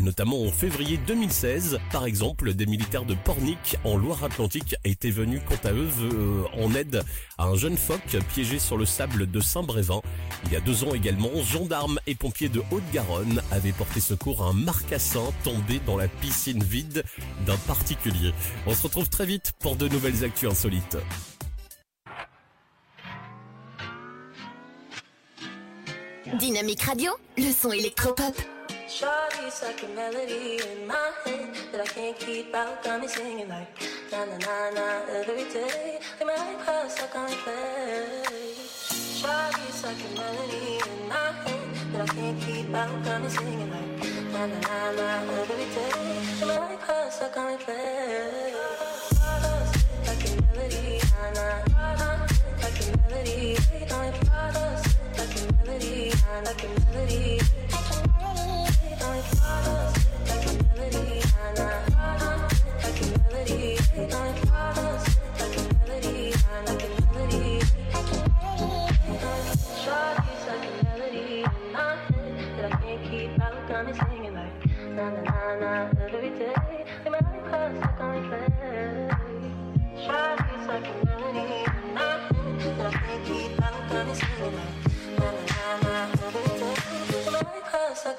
notamment 0.00 0.42
en 0.42 0.52
février 0.52 0.98
2016. 1.06 1.78
Par 1.90 2.04
exemple, 2.04 2.52
des 2.52 2.66
militaires 2.66 3.06
de 3.06 3.14
Pornic 3.14 3.78
en 3.84 3.96
Loire-Atlantique 3.96 4.74
étaient 4.84 5.08
venus 5.08 5.40
quant 5.48 5.66
à 5.66 5.72
eux 5.72 5.88
euh, 6.02 6.42
en 6.62 6.74
aide 6.74 7.04
à 7.38 7.46
un 7.46 7.54
jeune 7.54 7.78
phoque 7.78 8.18
piégé 8.34 8.58
sur 8.58 8.76
le 8.76 8.84
sable 8.84 9.30
de 9.30 9.40
Saint-Brévin. 9.40 10.02
Il 10.44 10.52
y 10.52 10.56
a 10.56 10.60
deux 10.60 10.84
ans 10.84 10.92
également, 10.92 11.30
gendarmes 11.42 11.98
et 12.06 12.14
pompiers 12.14 12.50
de 12.50 12.62
Haute-Garonne 12.70 13.40
avaient 13.50 13.72
porté 13.72 14.00
secours 14.00 14.42
à 14.42 14.50
un 14.50 14.52
marcassin 14.52 15.24
tombé 15.44 15.80
dans 15.86 15.96
la 15.96 16.08
piscine 16.08 16.62
vide 16.62 17.02
d'un 17.46 17.56
particulier. 17.66 18.34
On 18.66 18.74
se 18.74 18.82
retrouve 18.82 19.08
très 19.08 19.24
vite 19.24 19.52
pour 19.58 19.76
de 19.76 19.88
nouvelles 19.88 20.22
actus 20.22 20.50
insolites. 20.50 20.98
Dynamique 26.38 26.82
Radio, 26.82 27.12
le 27.36 27.52
son 27.52 27.72
électropop. 27.72 28.34
Melody 29.94 30.58
in 30.58 30.86
my 30.86 30.94
head 31.24 31.48
that 31.72 31.80
I 31.80 31.86
can't 31.86 32.16
keep 32.18 32.54
out. 32.54 33.00
Me 33.00 33.08
singing 33.08 33.48
like 33.48 33.68
every 34.12 35.44
day. 35.52 35.98
My 36.24 36.32
a 36.32 36.36
melody 40.16 40.78
in 40.78 41.08
my 41.08 41.32
head 41.44 41.68
that 41.92 42.00
I 42.00 42.06
can't 42.14 42.40
keep 42.40 42.74
out. 42.74 43.22
Me 43.22 43.28
singing 43.28 43.70
like 43.70 44.00
every 44.32 45.66
day. 45.74 45.92
My 53.90 54.31
like 56.52 56.64
a 56.64 56.92
melody. 56.92 57.41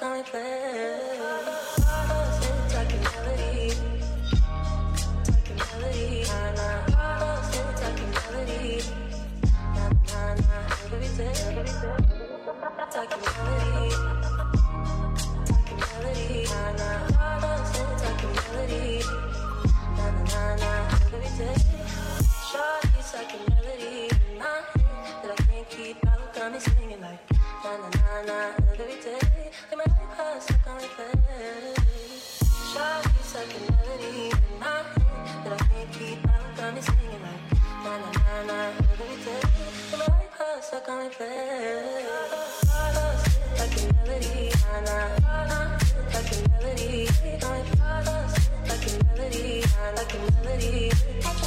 Stuck 0.04 0.12
on 0.12 0.24
replay. 0.24 0.84
Like 12.96 13.14
a 13.14 13.18
melody. 13.18 14.13
Like 50.04 50.16
a 50.16 50.44
melody. 50.44 51.43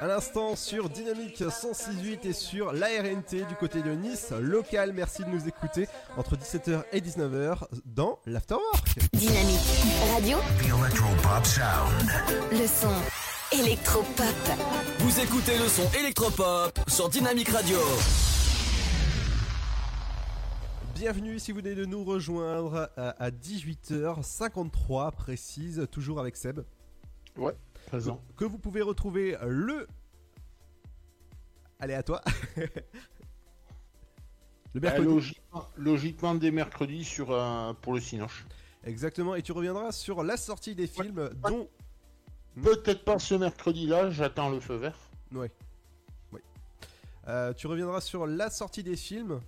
À 0.00 0.06
l'instant 0.06 0.56
sur 0.56 0.88
Dynamique 0.88 1.40
106.8 1.42 2.26
et 2.26 2.32
sur 2.32 2.72
l'ARNT 2.72 3.46
du 3.46 3.54
côté 3.58 3.82
de 3.82 3.90
Nice, 3.90 4.30
local. 4.40 4.92
Merci 4.94 5.24
de 5.24 5.28
nous 5.28 5.46
écouter 5.46 5.88
entre 6.16 6.36
17h 6.36 6.84
et 6.92 7.00
19h 7.02 7.64
dans 7.84 8.18
l'Afterwork. 8.24 8.98
Dynamique 9.12 9.58
Radio, 10.14 10.38
The 10.38 10.80
Electropop 10.80 11.44
Sound. 11.44 12.10
le 12.50 12.66
son 12.66 13.58
électropop. 13.60 14.26
Vous 15.00 15.20
écoutez 15.20 15.58
le 15.58 15.68
son 15.68 15.86
électropop 15.98 16.78
sur 16.88 17.10
Dynamique 17.10 17.50
Radio. 17.50 17.78
Bienvenue 20.94 21.38
si 21.38 21.52
vous 21.52 21.58
venez 21.58 21.74
de 21.74 21.84
nous 21.84 22.04
rejoindre 22.04 22.90
à, 22.96 23.10
à 23.22 23.30
18h53 23.30 25.12
précise, 25.12 25.86
toujours 25.90 26.20
avec 26.20 26.36
Seb. 26.36 26.60
Ouais, 27.36 27.54
présent. 27.90 28.22
Que 28.36 28.44
vous 28.44 28.58
pouvez 28.58 28.82
retrouver 28.82 29.36
le. 29.46 29.88
Allez, 31.80 31.94
à 31.94 32.02
toi. 32.04 32.22
le 32.56 32.68
Bah, 34.74 34.80
mercredi. 34.90 35.06
logiquement, 35.08 35.64
logiquement 35.76 36.34
des 36.36 36.50
mercredis 36.52 37.04
sur, 37.04 37.32
euh, 37.32 37.72
pour 37.82 37.92
le 37.94 38.00
Cinoche. 38.00 38.46
Exactement, 38.84 39.34
et 39.34 39.42
tu 39.42 39.50
reviendras 39.52 39.90
sur 39.90 40.22
la 40.22 40.36
sortie 40.36 40.76
des 40.76 40.86
films 40.86 41.30
dont. 41.48 41.68
Peut-être 42.62 43.04
pas 43.04 43.18
ce 43.18 43.34
mercredi-là, 43.34 44.10
j'attends 44.10 44.50
le 44.50 44.60
feu 44.60 44.76
vert. 44.76 44.96
Ouais. 45.32 45.50
Oui. 46.32 46.40
Euh, 47.28 47.52
tu 47.54 47.66
reviendras 47.66 48.00
sur 48.00 48.26
la 48.26 48.50
sortie 48.50 48.82
des 48.84 48.96
films. 48.96 49.40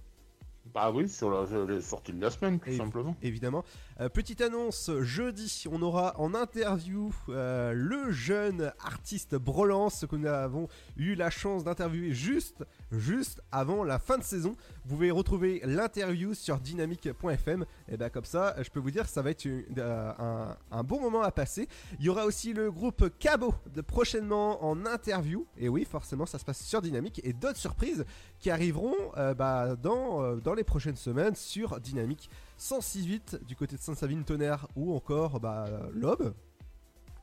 Bah 0.75 0.91
oui, 0.91 1.09
sur 1.09 1.31
la, 1.31 1.65
les 1.67 1.81
sorties 1.83 2.13
de 2.13 2.21
la 2.21 2.31
semaine, 2.31 2.59
tout 2.59 2.71
Évi- 2.71 2.77
simplement. 2.77 3.17
Évidemment. 3.21 3.65
Euh, 4.01 4.09
petite 4.09 4.41
annonce, 4.41 4.91
jeudi, 5.01 5.65
on 5.71 5.83
aura 5.83 6.19
en 6.19 6.35
interview 6.35 7.13
euh, 7.29 7.73
le 7.75 8.11
jeune 8.13 8.73
artiste 8.83 9.35
Brolance 9.35 10.07
que 10.09 10.17
nous 10.17 10.29
avons 10.29 10.69
eu 10.97 11.15
la 11.15 11.31
chance 11.31 11.65
d'interviewer 11.65 12.15
juste 12.15 12.65
juste 12.93 13.43
avant 13.51 13.85
la 13.85 13.99
fin 13.99 14.19
de 14.19 14.23
saison. 14.23 14.55
Vous 14.85 14.97
pouvez 14.97 15.11
retrouver 15.11 15.61
l'interview 15.65 16.35
sur 16.35 16.59
dynamique.fm. 16.59 17.65
Et 17.89 17.97
ben 17.97 18.11
comme 18.11 18.25
ça, 18.25 18.55
je 18.63 18.71
peux 18.71 18.81
vous 18.81 18.91
dire, 18.91 19.09
ça 19.09 19.23
va 19.23 19.31
être 19.31 19.47
euh, 19.47 20.53
un, 20.71 20.85
bon 20.85 21.01
moment 21.01 21.23
à 21.23 21.31
passer. 21.31 21.69
Il 21.99 22.05
y 22.05 22.09
aura 22.09 22.27
aussi 22.27 22.53
le 22.53 22.71
groupe 22.71 23.11
Cabo 23.19 23.55
de 23.75 23.81
prochainement 23.81 24.65
en 24.65 24.87
interview. 24.87 25.47
Et 25.57 25.69
oui, 25.69 25.85
forcément, 25.85 26.27
ça 26.27 26.39
se 26.39 26.45
passe 26.45 26.63
sur 26.63 26.83
Dynamique 26.83 27.21
et 27.25 27.33
d'autres 27.33 27.59
surprises 27.59 28.05
qui 28.39 28.51
arriveront 28.51 28.95
euh, 29.17 29.35
bah, 29.35 29.77
dans, 29.77 30.23
euh, 30.23 30.37
dans 30.37 30.55
les 30.55 30.65
prochaines 30.65 30.97
semaines 30.97 31.35
sur 31.35 31.81
Dynamique 31.81 32.29
106.8 32.59 33.45
du 33.45 33.57
côté 33.57 33.77
de 33.77 33.81
Saint-Savine-Tonnerre 33.81 34.69
ou 34.77 34.95
encore 34.95 35.41
bah. 35.41 35.67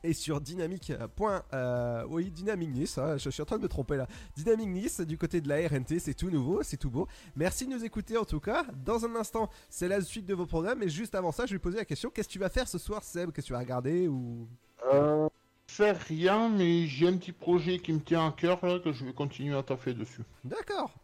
Et 0.02 0.14
sur 0.14 0.40
Dynamique. 0.40 0.92
point, 1.14 1.42
euh, 1.52 2.04
oui, 2.08 2.30
Dynamique 2.30 2.70
Nice, 2.70 2.96
hein, 2.96 3.18
je, 3.18 3.24
je 3.24 3.30
suis 3.30 3.42
en 3.42 3.44
train 3.44 3.58
de 3.58 3.62
me 3.62 3.68
tromper 3.68 3.96
là. 3.96 4.06
Dynamique 4.34 4.68
Nice 4.68 5.00
du 5.02 5.18
côté 5.18 5.42
de 5.42 5.48
la 5.48 5.56
RNT, 5.68 5.98
c'est 5.98 6.14
tout 6.14 6.30
nouveau, 6.30 6.62
c'est 6.62 6.78
tout 6.78 6.90
beau. 6.90 7.06
Merci 7.36 7.66
de 7.66 7.72
nous 7.74 7.84
écouter 7.84 8.16
en 8.16 8.24
tout 8.24 8.40
cas. 8.40 8.64
Dans 8.84 9.04
un 9.04 9.14
instant, 9.16 9.50
c'est 9.68 9.88
la 9.88 10.00
suite 10.00 10.24
de 10.24 10.32
vos 10.34 10.46
programmes. 10.46 10.82
Et 10.82 10.88
juste 10.88 11.14
avant 11.14 11.32
ça, 11.32 11.44
je 11.44 11.52
vais 11.52 11.58
poser 11.58 11.76
la 11.76 11.84
question 11.84 12.08
qu'est-ce 12.08 12.28
que 12.28 12.32
tu 12.32 12.38
vas 12.38 12.48
faire 12.48 12.66
ce 12.66 12.78
soir, 12.78 13.02
Seb? 13.04 13.30
Qu'est-ce 13.30 13.44
que 13.44 13.46
tu 13.48 13.52
vas 13.52 13.58
regarder 13.58 14.08
ou? 14.08 14.48
Euh, 14.90 15.28
faire 15.66 16.00
rien, 16.00 16.48
mais 16.48 16.86
j'ai 16.86 17.06
un 17.06 17.16
petit 17.18 17.32
projet 17.32 17.78
qui 17.78 17.92
me 17.92 18.00
tient 18.00 18.26
à 18.26 18.32
cœur 18.32 18.64
là, 18.64 18.78
que 18.78 18.92
je 18.92 19.04
vais 19.04 19.12
continuer 19.12 19.54
à 19.56 19.62
taffer 19.62 19.92
dessus. 19.92 20.22
D'accord. 20.44 20.94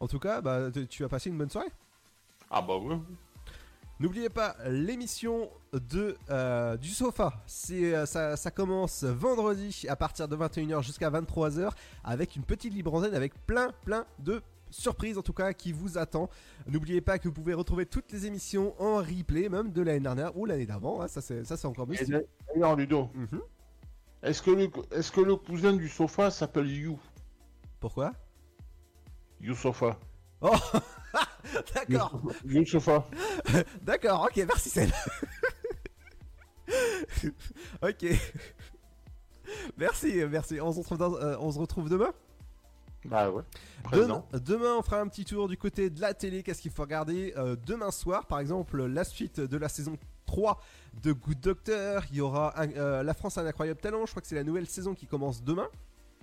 En 0.00 0.08
tout 0.08 0.18
cas, 0.18 0.40
bah, 0.40 0.68
tu- 0.90 1.02
vas 1.04 1.08
passer 1.08 1.30
une 1.30 1.38
bonne 1.38 1.50
soirée? 1.50 1.70
Ah 2.50 2.60
bah 2.60 2.76
ouais. 2.76 2.96
N'oubliez 4.00 4.28
pas 4.28 4.54
l'émission 4.66 5.50
de 5.72 6.16
euh, 6.30 6.76
du 6.76 6.88
sofa. 6.90 7.42
C'est 7.46 7.94
euh, 7.96 8.06
ça, 8.06 8.36
ça 8.36 8.50
commence 8.52 9.02
vendredi 9.02 9.86
à 9.88 9.96
partir 9.96 10.28
de 10.28 10.36
21h 10.36 10.82
jusqu'à 10.84 11.10
23h 11.10 11.70
avec 12.04 12.36
une 12.36 12.44
petite 12.44 12.72
libre 12.72 12.94
antenne 12.94 13.14
avec 13.14 13.34
plein 13.46 13.72
plein 13.84 14.06
de 14.20 14.40
surprises 14.70 15.18
en 15.18 15.22
tout 15.22 15.32
cas 15.32 15.52
qui 15.52 15.72
vous 15.72 15.98
attend. 15.98 16.30
N'oubliez 16.68 17.00
pas 17.00 17.18
que 17.18 17.26
vous 17.26 17.34
pouvez 17.34 17.54
retrouver 17.54 17.86
toutes 17.86 18.12
les 18.12 18.26
émissions 18.26 18.74
en 18.80 18.98
replay 18.98 19.48
même 19.48 19.72
de 19.72 19.82
l'année 19.82 20.00
dernière 20.00 20.36
ou 20.36 20.46
l'année 20.46 20.66
d'avant. 20.66 21.02
hein, 21.02 21.08
ça 21.08 21.20
c'est 21.20 21.44
ça 21.44 21.56
c'est 21.56 21.66
encore 21.66 21.88
mieux. 21.88 22.00
Et 22.00 22.06
D'ailleurs, 22.54 22.76
Ludo, 22.76 23.10
est-ce 24.22 24.42
que, 24.42 24.50
le, 24.52 24.68
est-ce 24.92 25.10
que 25.10 25.20
le 25.20 25.34
cousin 25.36 25.72
du 25.72 25.88
sofa 25.88 26.30
s'appelle 26.30 26.70
You? 26.70 26.98
Pourquoi? 27.80 28.12
You 29.40 29.54
Sofa. 29.54 29.98
Oh 30.40 30.50
D'accord. 31.74 32.20
D'accord, 33.82 34.28
ok, 34.30 34.36
merci 34.46 34.70
Seb. 34.70 34.90
ok. 37.82 38.06
Merci, 39.76 40.22
merci. 40.30 40.60
On 40.60 40.72
se 40.72 40.78
retrouve, 40.78 40.98
dans- 40.98 41.14
euh, 41.16 41.36
on 41.40 41.50
se 41.52 41.58
retrouve 41.58 41.88
demain? 41.88 42.12
Bah 43.04 43.30
ouais. 43.30 43.42
Demain, 43.92 44.24
demain, 44.44 44.74
on 44.78 44.82
fera 44.82 45.00
un 45.00 45.06
petit 45.08 45.24
tour 45.24 45.48
du 45.48 45.56
côté 45.56 45.88
de 45.88 46.00
la 46.00 46.12
télé. 46.14 46.42
Qu'est-ce 46.42 46.60
qu'il 46.60 46.70
faut 46.72 46.82
regarder? 46.82 47.32
Euh, 47.36 47.56
demain 47.64 47.90
soir 47.90 48.26
Par 48.26 48.40
exemple, 48.40 48.84
la 48.84 49.04
suite 49.04 49.40
de 49.40 49.56
la 49.56 49.68
saison 49.68 49.96
3 50.26 50.60
de 51.02 51.12
Good 51.12 51.40
Doctor. 51.40 52.02
Il 52.10 52.16
y 52.16 52.20
aura 52.20 52.60
un- 52.60 52.70
euh, 52.72 53.02
La 53.02 53.14
France 53.14 53.38
a 53.38 53.42
un 53.42 53.46
incroyable 53.46 53.80
talent. 53.80 54.04
Je 54.04 54.10
crois 54.10 54.20
que 54.20 54.28
c'est 54.28 54.34
la 54.34 54.44
nouvelle 54.44 54.66
saison 54.66 54.94
qui 54.94 55.06
commence 55.06 55.42
demain. 55.42 55.68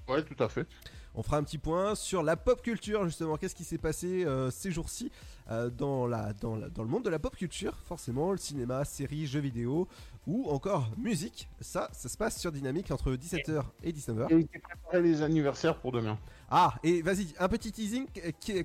Ouais, 0.08 0.24
tout 0.24 0.42
à 0.44 0.48
fait. 0.50 0.68
On 1.16 1.24
fera 1.24 1.38
un 1.38 1.44
petit 1.44 1.58
point 1.58 1.96
sur 1.96 2.24
la 2.24 2.36
pop 2.36 2.62
culture 2.62 3.06
justement. 3.06 3.38
Qu'est-ce 3.38 3.56
qui 3.56 3.64
s'est 3.64 3.78
passé 3.78 4.26
euh, 4.26 4.52
ces 4.52 4.72
jours-ci 4.72 5.12
euh, 5.50 5.70
dans, 5.70 6.08
la, 6.08 6.34
dans, 6.34 6.56
la- 6.56 6.70
dans 6.70 6.84
le 6.84 6.90
monde 6.90 7.04
de 7.06 7.10
la 7.10 7.20
pop 7.20 7.36
culture? 7.36 7.78
Forcément, 7.86 8.32
le 8.32 8.38
cinéma, 8.38 8.84
séries, 8.86 9.26
jeux 9.26 9.40
vidéo 9.40 9.88
ou 10.28 10.50
encore 10.50 10.90
musique. 10.98 11.48
Ça, 11.62 11.90
ça 11.94 12.10
se 12.10 12.18
passe 12.18 12.40
sur 12.40 12.52
Dynamique 12.52 12.92
entre 12.92 13.12
17h 13.14 13.64
et 13.84 13.92
19h. 13.94 14.28
Et 14.34 14.48
j'ai 14.54 14.60
préparé 14.60 15.02
les 15.02 15.22
anniversaires 15.22 15.78
pour 15.80 15.92
demain. 15.92 16.18
Ah, 16.50 16.74
et 16.84 17.02
vas-y, 17.02 17.28
un 17.40 17.48
petit 17.48 17.72
teasing. 17.72 18.08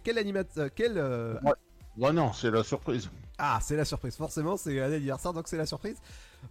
Quel, 0.02 0.18
animateur. 0.18 0.68
Quel. 0.74 0.94
euh, 0.98 1.34
Ouais, 1.96 2.12
non, 2.12 2.32
c'est 2.32 2.50
la 2.50 2.62
surprise. 2.62 3.10
Ah, 3.36 3.58
c'est 3.62 3.76
la 3.76 3.84
surprise. 3.84 4.14
Forcément, 4.16 4.56
c'est 4.56 4.80
un 4.80 4.92
anniversaire, 4.92 5.32
donc 5.32 5.48
c'est 5.48 5.56
la 5.56 5.66
surprise. 5.66 5.96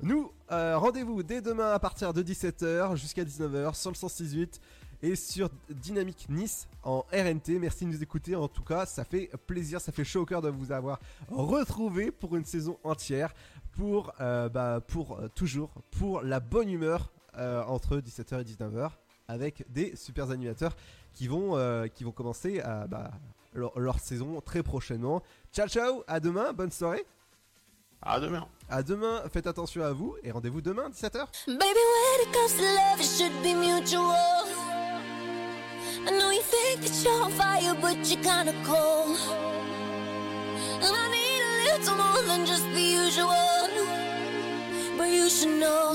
Nous, 0.02 0.32
euh, 0.52 0.78
rendez-vous 0.78 1.24
dès 1.24 1.42
demain 1.42 1.72
à 1.72 1.80
partir 1.80 2.14
de 2.14 2.22
17h 2.22 2.96
jusqu'à 2.98 3.24
19h 3.24 3.74
sur 3.74 3.90
le 3.90 3.96
168 3.96 4.60
et 5.02 5.16
sur 5.16 5.50
Dynamique 5.70 6.28
Nice 6.30 6.68
en 6.84 7.06
RNT. 7.12 7.60
Merci 7.60 7.86
de 7.86 7.92
nous 7.92 8.04
écouter. 8.04 8.36
En 8.36 8.48
tout 8.48 8.64
cas, 8.64 8.86
ça 8.86 9.04
fait 9.04 9.30
plaisir, 9.48 9.80
ça 9.82 9.92
fait 9.92 10.04
chaud 10.04 10.22
au 10.22 10.26
cœur 10.26 10.42
de 10.42 10.50
vous 10.50 10.72
avoir 10.72 11.00
retrouvé 11.30 12.12
pour 12.12 12.36
une 12.36 12.46
saison 12.46 12.78
entière, 12.84 13.34
pour, 13.74 14.14
euh, 14.20 14.50
bah, 14.50 14.82
pour 14.86 15.20
euh, 15.20 15.28
toujours, 15.34 15.72
pour 15.92 16.22
la 16.22 16.40
bonne 16.40 16.70
humeur 16.70 17.12
euh, 17.38 17.64
entre 17.66 17.98
17h 17.98 18.42
et 18.42 18.44
19h 18.44 18.92
avec 19.28 19.64
des 19.72 19.96
super 19.96 20.32
animateurs 20.32 20.76
qui 21.14 21.28
vont, 21.28 21.56
euh, 21.56 21.88
qui 21.88 22.04
vont 22.04 22.12
commencer 22.12 22.60
à, 22.62 22.88
bah, 22.88 23.12
leur, 23.54 23.80
leur 23.80 24.00
saison 24.00 24.42
très 24.42 24.64
prochainement. 24.64 25.22
Ciao 25.54 25.68
ciao, 25.68 26.04
à 26.08 26.20
demain, 26.20 26.52
bonne 26.52 26.72
soirée. 26.72 27.06
À 28.02 28.20
demain. 28.20 28.48
À 28.70 28.82
demain, 28.82 29.24
faites 29.32 29.48
attention 29.48 29.84
à 29.84 29.92
vous 29.92 30.16
et 30.24 30.32
rendez-vous 30.32 30.62
demain 30.62 30.90
17h. 30.90 31.28
Baby, 31.48 31.60
when 31.60 32.28
it 32.28 32.34
comes 32.34 32.56
to 32.56 32.64
love, 32.64 33.00
it 33.00 33.06
should 33.06 33.44
be 33.44 33.54
mutual. 33.54 34.59
I 36.10 36.12
know 36.12 36.32
you 36.32 36.42
think 36.42 36.82
that 36.82 37.04
you're 37.04 37.22
on 37.22 37.32
fire, 37.34 37.76
but 37.80 37.98
you're 38.10 38.24
kinda 38.24 38.56
cold. 38.66 39.16
And 40.84 40.94
I 41.04 41.06
need 41.16 41.42
a 41.50 41.54
little 41.68 41.98
more 42.02 42.22
than 42.30 42.48
just 42.48 42.66
the 42.74 42.82
usual. 42.82 43.70
But 44.98 45.10
you 45.18 45.30
should 45.30 45.60
know. 45.62 45.94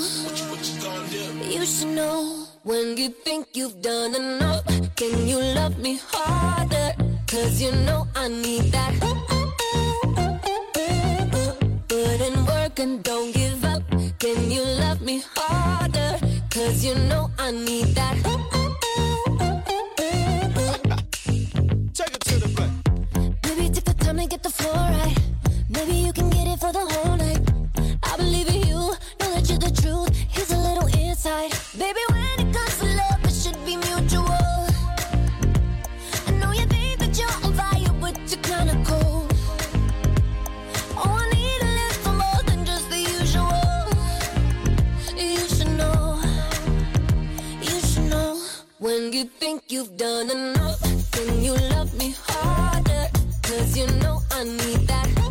you 1.55 1.66
should 1.66 1.95
know. 1.99 2.47
When 2.62 2.97
you 2.97 3.09
think 3.09 3.49
you've 3.55 3.82
done 3.82 4.15
enough, 4.15 4.65
can 4.95 5.27
you 5.27 5.41
love 5.59 5.78
me 5.78 5.99
harder? 6.12 6.95
Cause 7.27 7.61
you 7.61 7.73
know 7.73 8.07
I 8.15 8.28
need 8.28 8.70
that. 8.70 8.93
Put 11.89 12.20
in 12.28 12.47
work 12.47 12.78
and 12.78 13.03
don't 13.03 13.32
give 13.35 13.65
up. 13.65 13.82
Can 14.20 14.49
you 14.49 14.62
love 14.62 15.01
me 15.01 15.24
harder? 15.35 16.20
Cause 16.51 16.85
you 16.85 16.95
know 17.11 17.32
I 17.36 17.51
need 17.51 17.97
that. 17.97 18.64
Get 24.26 24.42
the 24.42 24.51
floor 24.51 24.74
right. 24.74 25.16
Maybe 25.68 25.92
you 25.92 26.12
can 26.12 26.30
get 26.30 26.46
it 26.46 26.59
for 26.59 26.72
the 26.72 26.78
whole 26.80 27.16
night. 27.16 27.40
I 28.02 28.16
believe 28.16 28.48
in 28.48 28.62
you, 28.66 28.94
know 29.20 29.30
that 29.34 29.48
you're 29.48 29.59
the 29.59 29.70
truth. 29.82 30.16
Here's 30.30 30.51
a 30.51 30.56
little 30.56 30.88
insight. 30.96 31.52
Baby, 31.76 32.01
when 32.09 32.46
it 32.46 32.55
comes 32.55 32.78
to 32.78 32.86
love, 32.86 33.20
it 33.24 33.34
should 33.34 33.59
be 33.66 33.76
mutual. 33.76 34.66
I 36.26 36.30
know 36.40 36.52
you 36.52 36.64
think 36.66 37.01
that 37.01 37.18
you're 37.18 37.36
on 37.44 37.52
fire, 37.52 37.92
but 38.01 38.16
you're 38.30 38.40
kinda 38.42 38.76
cold. 38.88 39.32
Oh, 40.96 41.18
I 41.20 41.28
need 41.34 41.60
a 41.60 41.72
little 41.80 42.14
more 42.22 42.42
than 42.46 42.64
just 42.64 42.88
the 42.88 43.01
usual. 43.18 43.84
You 45.16 45.44
should 45.55 45.72
know, 45.76 46.22
you 47.60 47.80
should 47.88 48.09
know. 48.09 48.40
When 48.78 49.12
you 49.12 49.24
think 49.24 49.64
you've 49.68 49.96
done 49.96 50.30
enough, 50.30 50.80
then 51.12 51.42
you 51.42 51.55
love 51.74 51.92
me? 51.94 52.14
Cause 53.56 53.76
you 53.76 53.86
know 53.98 54.20
I 54.32 54.43
need 54.43 54.89
that. 54.89 55.23